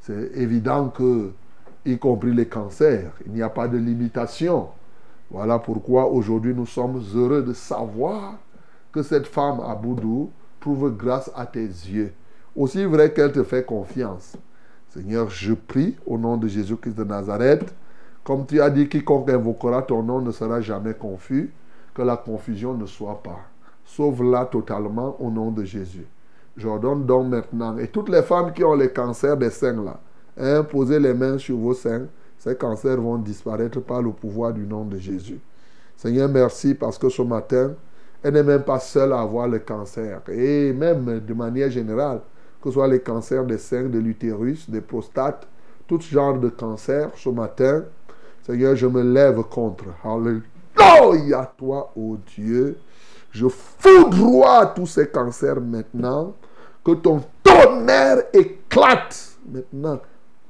C'est 0.00 0.32
évident 0.34 0.88
que, 0.88 1.30
y 1.84 1.98
compris 1.98 2.32
les 2.32 2.46
cancers, 2.46 3.12
il 3.26 3.32
n'y 3.32 3.42
a 3.42 3.48
pas 3.48 3.68
de 3.68 3.78
limitation. 3.78 4.68
Voilà 5.30 5.58
pourquoi 5.58 6.06
aujourd'hui 6.06 6.54
nous 6.54 6.66
sommes 6.66 7.02
heureux 7.14 7.42
de 7.42 7.52
savoir 7.52 8.34
que 8.92 9.02
cette 9.02 9.26
femme 9.26 9.60
à 9.60 9.78
trouve 10.60 10.96
grâce 10.96 11.30
à 11.36 11.46
tes 11.46 11.66
yeux. 11.66 12.12
Aussi 12.56 12.84
vrai 12.84 13.12
qu'elle 13.12 13.32
te 13.32 13.42
fait 13.42 13.64
confiance. 13.64 14.36
Seigneur, 14.88 15.28
je 15.30 15.52
prie 15.52 15.96
au 16.06 16.18
nom 16.18 16.36
de 16.36 16.48
Jésus-Christ 16.48 16.96
de 16.96 17.04
Nazareth, 17.04 17.74
comme 18.24 18.44
tu 18.46 18.60
as 18.60 18.68
dit, 18.68 18.88
quiconque 18.88 19.30
invoquera 19.30 19.82
ton 19.82 20.02
nom 20.02 20.20
ne 20.20 20.32
sera 20.32 20.60
jamais 20.60 20.94
confus, 20.94 21.52
que 21.94 22.02
la 22.02 22.16
confusion 22.16 22.74
ne 22.74 22.86
soit 22.86 23.22
pas. 23.22 23.40
Sauve-la 23.84 24.44
totalement 24.46 25.16
au 25.18 25.30
nom 25.30 25.50
de 25.50 25.64
Jésus. 25.64 26.06
J'ordonne 26.56 27.06
donc 27.06 27.28
maintenant, 27.28 27.78
et 27.78 27.88
toutes 27.88 28.08
les 28.08 28.22
femmes 28.22 28.52
qui 28.52 28.64
ont 28.64 28.74
les 28.74 28.90
cancers 28.90 29.36
des 29.36 29.50
seins 29.50 29.82
là, 29.82 30.00
hein, 30.38 30.62
posez 30.62 30.98
les 30.98 31.14
mains 31.14 31.38
sur 31.38 31.56
vos 31.56 31.74
seins, 31.74 32.06
ces 32.38 32.54
cancers 32.54 33.00
vont 33.00 33.18
disparaître 33.18 33.80
par 33.80 34.00
le 34.00 34.10
pouvoir 34.12 34.52
du 34.52 34.66
nom 34.66 34.84
de 34.84 34.96
Jésus. 34.96 35.40
Seigneur, 35.96 36.28
merci 36.28 36.74
parce 36.74 36.96
que 36.96 37.08
ce 37.08 37.22
matin, 37.22 37.72
elle 38.22 38.34
n'est 38.34 38.44
même 38.44 38.62
pas 38.62 38.78
seule 38.78 39.12
à 39.12 39.20
avoir 39.20 39.48
le 39.48 39.58
cancer. 39.58 40.20
Et 40.28 40.72
même 40.72 41.20
de 41.20 41.34
manière 41.34 41.70
générale, 41.70 42.20
que 42.62 42.68
ce 42.68 42.74
soit 42.74 42.88
les 42.88 43.00
cancers 43.00 43.44
des 43.44 43.58
seins, 43.58 43.88
de 43.88 43.98
l'utérus, 43.98 44.70
des 44.70 44.80
prostates, 44.80 45.46
tout 45.86 46.00
genre 46.00 46.38
de 46.38 46.48
cancer, 46.48 47.10
ce 47.16 47.28
matin, 47.28 47.84
Seigneur, 48.44 48.76
je 48.76 48.86
me 48.86 49.02
lève 49.02 49.42
contre. 49.44 49.86
Alléluia, 50.04 51.52
toi, 51.56 51.92
ô 51.96 52.16
Dieu. 52.36 52.78
Je 53.30 53.46
foudroie 53.48 54.66
tous 54.66 54.86
ces 54.86 55.08
cancers 55.08 55.60
maintenant. 55.60 56.34
Que 56.84 56.92
ton 56.92 57.20
tonnerre 57.42 58.22
éclate 58.32 59.36
maintenant 59.44 60.00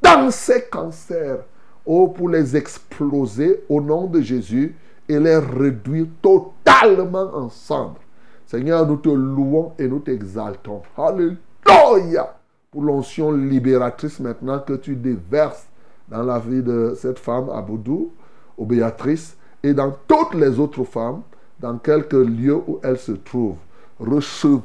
dans 0.03 0.31
ces 0.31 0.63
cancers. 0.63 1.39
Oh, 1.85 2.09
pour 2.09 2.29
les 2.29 2.57
exploser 2.57 3.65
au 3.69 3.81
nom 3.81 4.07
de 4.07 4.21
Jésus 4.21 4.75
et 5.09 5.19
les 5.19 5.39
réduire 5.39 6.07
totalement 6.21 7.31
en 7.35 7.49
cendres. 7.49 8.01
Seigneur, 8.47 8.87
nous 8.87 8.97
te 8.97 9.09
louons 9.09 9.73
et 9.79 9.89
nous 9.89 10.01
t'exaltons. 10.01 10.83
Alléluia. 10.97 12.35
Pour 12.71 12.83
l'onction 12.83 13.33
libératrice 13.33 14.21
maintenant 14.21 14.59
que 14.59 14.75
tu 14.75 14.95
déverses 14.95 15.67
dans 16.09 16.23
la 16.23 16.39
vie 16.39 16.63
de 16.63 16.95
cette 16.97 17.19
femme 17.19 17.49
à 17.51 17.63
Boudou, 17.63 18.11
au 18.57 18.65
Béatrice, 18.65 19.37
et 19.63 19.73
dans 19.73 19.95
toutes 20.07 20.35
les 20.35 20.59
autres 20.59 20.85
femmes, 20.85 21.23
dans 21.61 21.79
quelque 21.79 22.17
lieu 22.17 22.55
où 22.55 22.79
elles 22.83 22.99
se 22.99 23.13
trouvent. 23.13 23.57
Recevez 23.99 24.61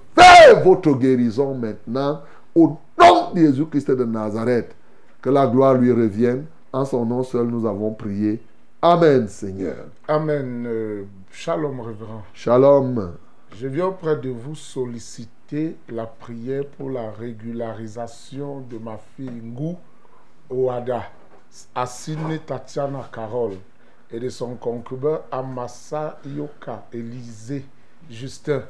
votre 0.64 0.94
guérison 0.94 1.56
maintenant 1.56 2.22
au 2.54 2.78
nom 3.00 3.32
de 3.34 3.40
Jésus-Christ 3.40 3.92
de 3.92 4.04
Nazareth. 4.04 4.76
Que 5.24 5.30
la 5.30 5.48
gloire 5.48 5.76
lui 5.76 5.90
revienne. 5.94 6.46
En 6.74 6.84
son 6.84 7.06
nom 7.06 7.24
seul, 7.24 7.48
nous 7.48 7.66
avons 7.66 7.94
prié. 7.94 8.44
Amen, 8.82 9.26
Seigneur. 9.30 9.86
Amen. 10.06 10.66
Euh, 10.68 11.06
shalom, 11.32 11.80
révérend. 11.80 12.24
Shalom. 12.34 13.14
Je 13.56 13.68
viens 13.68 13.86
auprès 13.86 14.18
de 14.18 14.30
vous 14.30 14.56
solliciter 14.56 15.78
la 15.88 16.08
prière 16.08 16.66
pour 16.78 16.90
la 16.90 17.10
régularisation 17.10 18.66
de 18.70 18.78
ma 18.78 18.98
fille 19.16 19.32
Ngou 19.42 19.78
Oada, 20.50 21.04
Assine 21.74 22.40
Tatiana 22.46 23.08
Carole, 23.10 23.56
et 24.12 24.20
de 24.20 24.28
son 24.28 24.56
concubin 24.56 25.22
Amasa 25.32 26.20
Yoka 26.26 26.84
Élisée 26.92 27.64
Justin, 28.10 28.64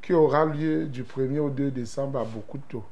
qui 0.00 0.14
aura 0.14 0.46
lieu 0.46 0.86
du 0.86 1.02
1er 1.02 1.40
au 1.40 1.50
2 1.50 1.70
décembre 1.70 2.20
à 2.20 2.24
Bokuto. 2.24 2.82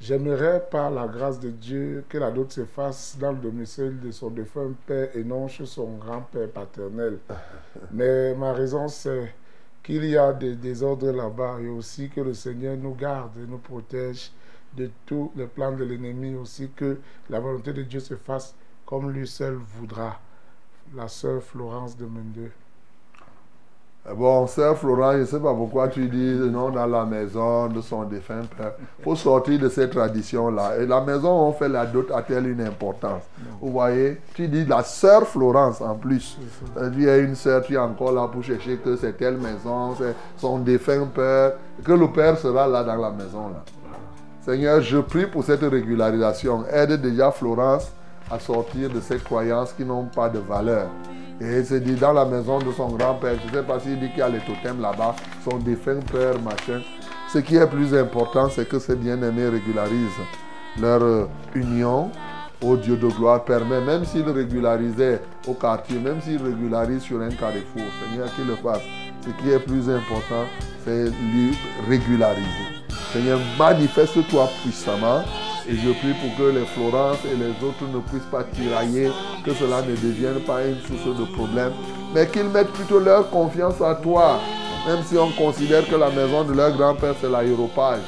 J'aimerais, 0.00 0.66
par 0.70 0.90
la 0.90 1.06
grâce 1.06 1.38
de 1.38 1.50
Dieu, 1.50 2.04
que 2.08 2.16
la 2.16 2.30
dot 2.30 2.50
se 2.50 2.64
fasse 2.64 3.18
dans 3.20 3.32
le 3.32 3.38
domicile 3.38 4.00
de 4.00 4.10
son 4.10 4.30
défunt 4.30 4.72
père 4.86 5.14
et 5.14 5.22
non 5.22 5.46
chez 5.46 5.66
son 5.66 5.98
grand-père 5.98 6.48
paternel. 6.48 7.18
Mais 7.92 8.34
ma 8.34 8.54
raison, 8.54 8.88
c'est 8.88 9.34
qu'il 9.82 10.06
y 10.06 10.16
a 10.16 10.32
des 10.32 10.56
désordres 10.56 11.12
là-bas 11.12 11.58
et 11.60 11.68
aussi 11.68 12.08
que 12.08 12.22
le 12.22 12.32
Seigneur 12.32 12.78
nous 12.78 12.94
garde 12.94 13.36
et 13.36 13.46
nous 13.46 13.58
protège 13.58 14.32
de 14.74 14.90
tous 15.04 15.32
les 15.36 15.46
plans 15.46 15.72
de 15.72 15.84
l'ennemi, 15.84 16.34
aussi 16.34 16.70
que 16.74 16.98
la 17.28 17.38
volonté 17.38 17.74
de 17.74 17.82
Dieu 17.82 18.00
se 18.00 18.16
fasse 18.16 18.54
comme 18.86 19.10
lui 19.10 19.28
seul 19.28 19.54
voudra. 19.54 20.18
la 20.94 21.08
sœur 21.08 21.42
Florence 21.42 21.96
de 21.96 22.06
Mendeux. 22.06 22.52
Eh 24.08 24.14
Bon, 24.14 24.46
sœur 24.46 24.78
Florent, 24.78 25.12
je 25.12 25.18
ne 25.18 25.24
sais 25.26 25.38
pas 25.38 25.52
pourquoi 25.52 25.88
tu 25.88 26.08
dis 26.08 26.34
non 26.50 26.70
dans 26.70 26.86
la 26.86 27.04
maison 27.04 27.68
de 27.68 27.82
son 27.82 28.04
défunt 28.04 28.42
père. 28.56 28.72
Il 28.98 29.04
faut 29.04 29.14
sortir 29.14 29.58
de 29.58 29.68
cette 29.68 29.90
tradition-là. 29.90 30.78
Et 30.78 30.86
la 30.86 31.02
maison, 31.02 31.30
on 31.30 31.52
fait 31.52 31.68
la 31.68 31.84
dot 31.84 32.10
a-t-elle 32.10 32.46
une 32.48 32.62
importance 32.62 33.22
Vous 33.60 33.70
voyez 33.70 34.18
Tu 34.34 34.48
dis 34.48 34.64
la 34.64 34.82
sœur 34.82 35.26
Florence 35.26 35.82
en 35.82 35.96
plus. 35.96 36.38
Il 36.94 37.02
y 37.02 37.10
a 37.10 37.18
une 37.18 37.34
sœur, 37.34 37.62
tu 37.62 37.74
es 37.74 37.78
encore 37.78 38.12
là 38.12 38.26
pour 38.26 38.42
chercher 38.42 38.78
que 38.78 38.96
c'est 38.96 39.18
telle 39.18 39.36
maison, 39.36 39.94
c'est 39.98 40.14
son 40.38 40.58
défunt 40.60 41.06
père, 41.14 41.52
que 41.84 41.92
le 41.92 42.08
père 42.08 42.38
sera 42.38 42.66
là 42.66 42.82
dans 42.82 42.96
la 42.96 43.10
maison. 43.10 43.48
Là. 43.48 43.62
Seigneur, 44.40 44.80
je 44.80 44.96
prie 44.96 45.26
pour 45.26 45.44
cette 45.44 45.60
régularisation. 45.60 46.64
Aide 46.72 47.02
déjà 47.02 47.30
Florence 47.30 47.92
à 48.30 48.38
sortir 48.38 48.88
de 48.88 49.00
ces 49.00 49.18
croyances 49.18 49.74
qui 49.74 49.84
n'ont 49.84 50.06
pas 50.06 50.30
de 50.30 50.38
valeur. 50.38 50.86
Et 51.40 51.64
c'est 51.64 51.80
dit 51.80 51.94
dans 51.94 52.12
la 52.12 52.26
maison 52.26 52.58
de 52.58 52.70
son 52.72 52.88
grand-père, 52.88 53.36
je 53.42 53.48
ne 53.50 53.60
sais 53.60 53.66
pas 53.66 53.80
s'il 53.80 53.98
dit 53.98 54.10
qu'il 54.10 54.18
y 54.18 54.22
a 54.22 54.28
les 54.28 54.40
totems 54.40 54.80
là-bas, 54.80 55.16
son 55.48 55.56
défunt 55.56 56.00
père, 56.12 56.38
machin. 56.42 56.82
Ce 57.32 57.38
qui 57.38 57.56
est 57.56 57.66
plus 57.66 57.94
important, 57.94 58.50
c'est 58.50 58.68
que 58.68 58.78
ces 58.78 58.94
bien-aimés 58.94 59.48
régularisent 59.48 60.10
leur 60.78 61.02
euh, 61.02 61.26
union 61.54 62.10
au 62.62 62.76
Dieu 62.76 62.96
de 62.96 63.08
gloire 63.08 63.44
permet, 63.44 63.80
même 63.80 64.04
s'il 64.04 64.28
régularisait 64.28 65.22
au 65.46 65.54
quartier, 65.54 65.98
même 65.98 66.20
s'il 66.20 66.42
régularise 66.42 67.00
sur 67.00 67.20
un 67.20 67.30
carrefour, 67.30 67.82
Seigneur, 68.02 68.34
qu'il 68.34 68.46
le 68.46 68.56
fasse. 68.56 68.82
Ce 69.22 69.42
qui 69.42 69.50
est 69.50 69.58
plus 69.58 69.88
important, 69.88 70.44
c'est 70.84 71.04
lui 71.04 71.56
régulariser. 71.88 72.84
Seigneur, 73.12 73.40
manifeste-toi 73.58 74.48
puissamment 74.62 75.22
et 75.70 75.76
je 75.76 75.90
prie 75.92 76.14
pour 76.14 76.36
que 76.36 76.50
les 76.50 76.66
Florence 76.66 77.18
et 77.24 77.36
les 77.36 77.50
autres 77.66 77.86
ne 77.92 78.00
puissent 78.00 78.30
pas 78.30 78.42
tirailler, 78.42 79.08
que 79.44 79.54
cela 79.54 79.82
ne 79.82 79.92
devienne 79.92 80.40
pas 80.40 80.66
une 80.66 80.80
source 80.80 81.16
de 81.16 81.24
problème, 81.32 81.72
mais 82.12 82.26
qu'ils 82.26 82.48
mettent 82.48 82.72
plutôt 82.72 82.98
leur 82.98 83.30
confiance 83.30 83.80
à 83.80 83.94
toi, 83.94 84.40
même 84.88 85.02
si 85.04 85.16
on 85.16 85.30
considère 85.30 85.88
que 85.88 85.94
la 85.94 86.10
maison 86.10 86.42
de 86.42 86.54
leur 86.54 86.76
grand-père 86.76 87.14
c'est 87.20 87.30
l'aéropage. 87.30 88.00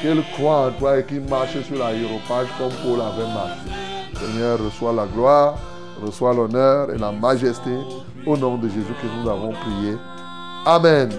Qu'ils 0.00 0.24
croient 0.32 0.66
en 0.66 0.70
toi 0.72 0.98
et 0.98 1.04
qu'ils 1.04 1.20
marchent 1.20 1.62
sur 1.62 1.78
l'aéropage 1.78 2.48
comme 2.58 2.72
Paul 2.82 3.00
avait 3.00 3.32
marché. 3.32 3.70
Seigneur, 4.14 4.58
reçois 4.58 4.92
la 4.92 5.06
gloire, 5.06 5.54
reçois 6.04 6.34
l'honneur 6.34 6.90
et 6.90 6.98
la 6.98 7.12
majesté 7.12 7.76
au 8.26 8.36
nom 8.36 8.56
de 8.56 8.68
Jésus 8.68 8.94
que 9.00 9.22
nous 9.22 9.30
avons 9.30 9.52
prié. 9.52 9.96
Amen. 10.66 11.10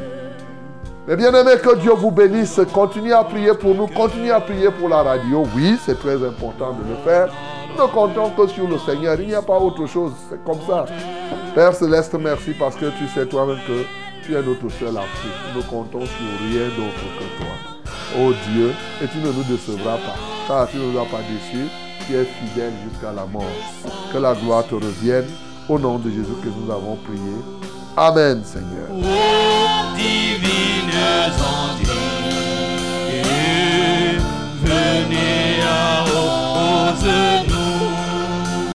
Mais 1.07 1.15
bien 1.15 1.31
aimé, 1.35 1.51
que 1.61 1.75
Dieu 1.75 1.91
vous 1.91 2.09
bénisse. 2.09 2.59
Continuez 2.73 3.13
à 3.13 3.23
prier 3.23 3.53
pour 3.53 3.75
nous. 3.75 3.85
Continuez 3.85 4.31
à 4.31 4.39
prier 4.39 4.71
pour 4.71 4.89
la 4.89 5.03
radio. 5.03 5.45
Oui, 5.55 5.77
c'est 5.85 5.99
très 5.99 6.15
important 6.15 6.73
de 6.73 6.89
le 6.89 6.95
faire. 7.03 7.29
Nous 7.77 7.87
comptons 7.89 8.31
que 8.31 8.47
sur 8.47 8.67
le 8.67 8.79
Seigneur. 8.79 9.19
Il 9.19 9.27
n'y 9.27 9.35
a 9.35 9.43
pas 9.43 9.59
autre 9.59 9.85
chose. 9.85 10.13
C'est 10.29 10.43
comme 10.43 10.61
ça. 10.67 10.85
Père 11.53 11.75
Céleste, 11.75 12.15
merci 12.19 12.53
parce 12.57 12.75
que 12.75 12.87
tu 12.97 13.07
sais 13.07 13.27
toi-même 13.27 13.59
que 13.67 13.83
tu 14.25 14.33
es 14.33 14.41
notre 14.41 14.67
seul 14.69 14.97
appui. 14.97 15.29
Nous 15.53 15.61
ne 15.61 15.67
comptons 15.67 16.05
sur 16.05 16.25
rien 16.49 16.69
d'autre 16.75 17.05
que 17.19 17.43
toi. 17.43 17.53
Oh 18.17 18.31
Dieu, 18.51 18.71
et 19.03 19.07
tu 19.07 19.19
ne 19.19 19.31
nous 19.31 19.43
décevras 19.43 19.97
pas. 19.97 20.15
Car 20.47 20.67
tu 20.67 20.77
ne 20.77 20.91
nous 20.91 20.99
as 20.99 21.05
pas 21.05 21.21
déçus. 21.29 21.69
Tu 22.07 22.15
es 22.15 22.25
fidèle 22.25 22.73
jusqu'à 22.89 23.11
la 23.11 23.27
mort. 23.27 23.43
Que 24.11 24.17
la 24.17 24.33
gloire 24.33 24.65
te 24.65 24.73
revienne. 24.73 25.25
Au 25.69 25.77
nom 25.77 25.99
de 25.99 26.09
Jésus 26.09 26.35
que 26.43 26.49
nous 26.49 26.71
avons 26.71 26.95
prié. 26.95 27.35
Amen, 27.95 28.41
Seigneur. 28.43 28.87
Venez 34.63 35.61
à 35.61 36.03
repose 36.03 37.54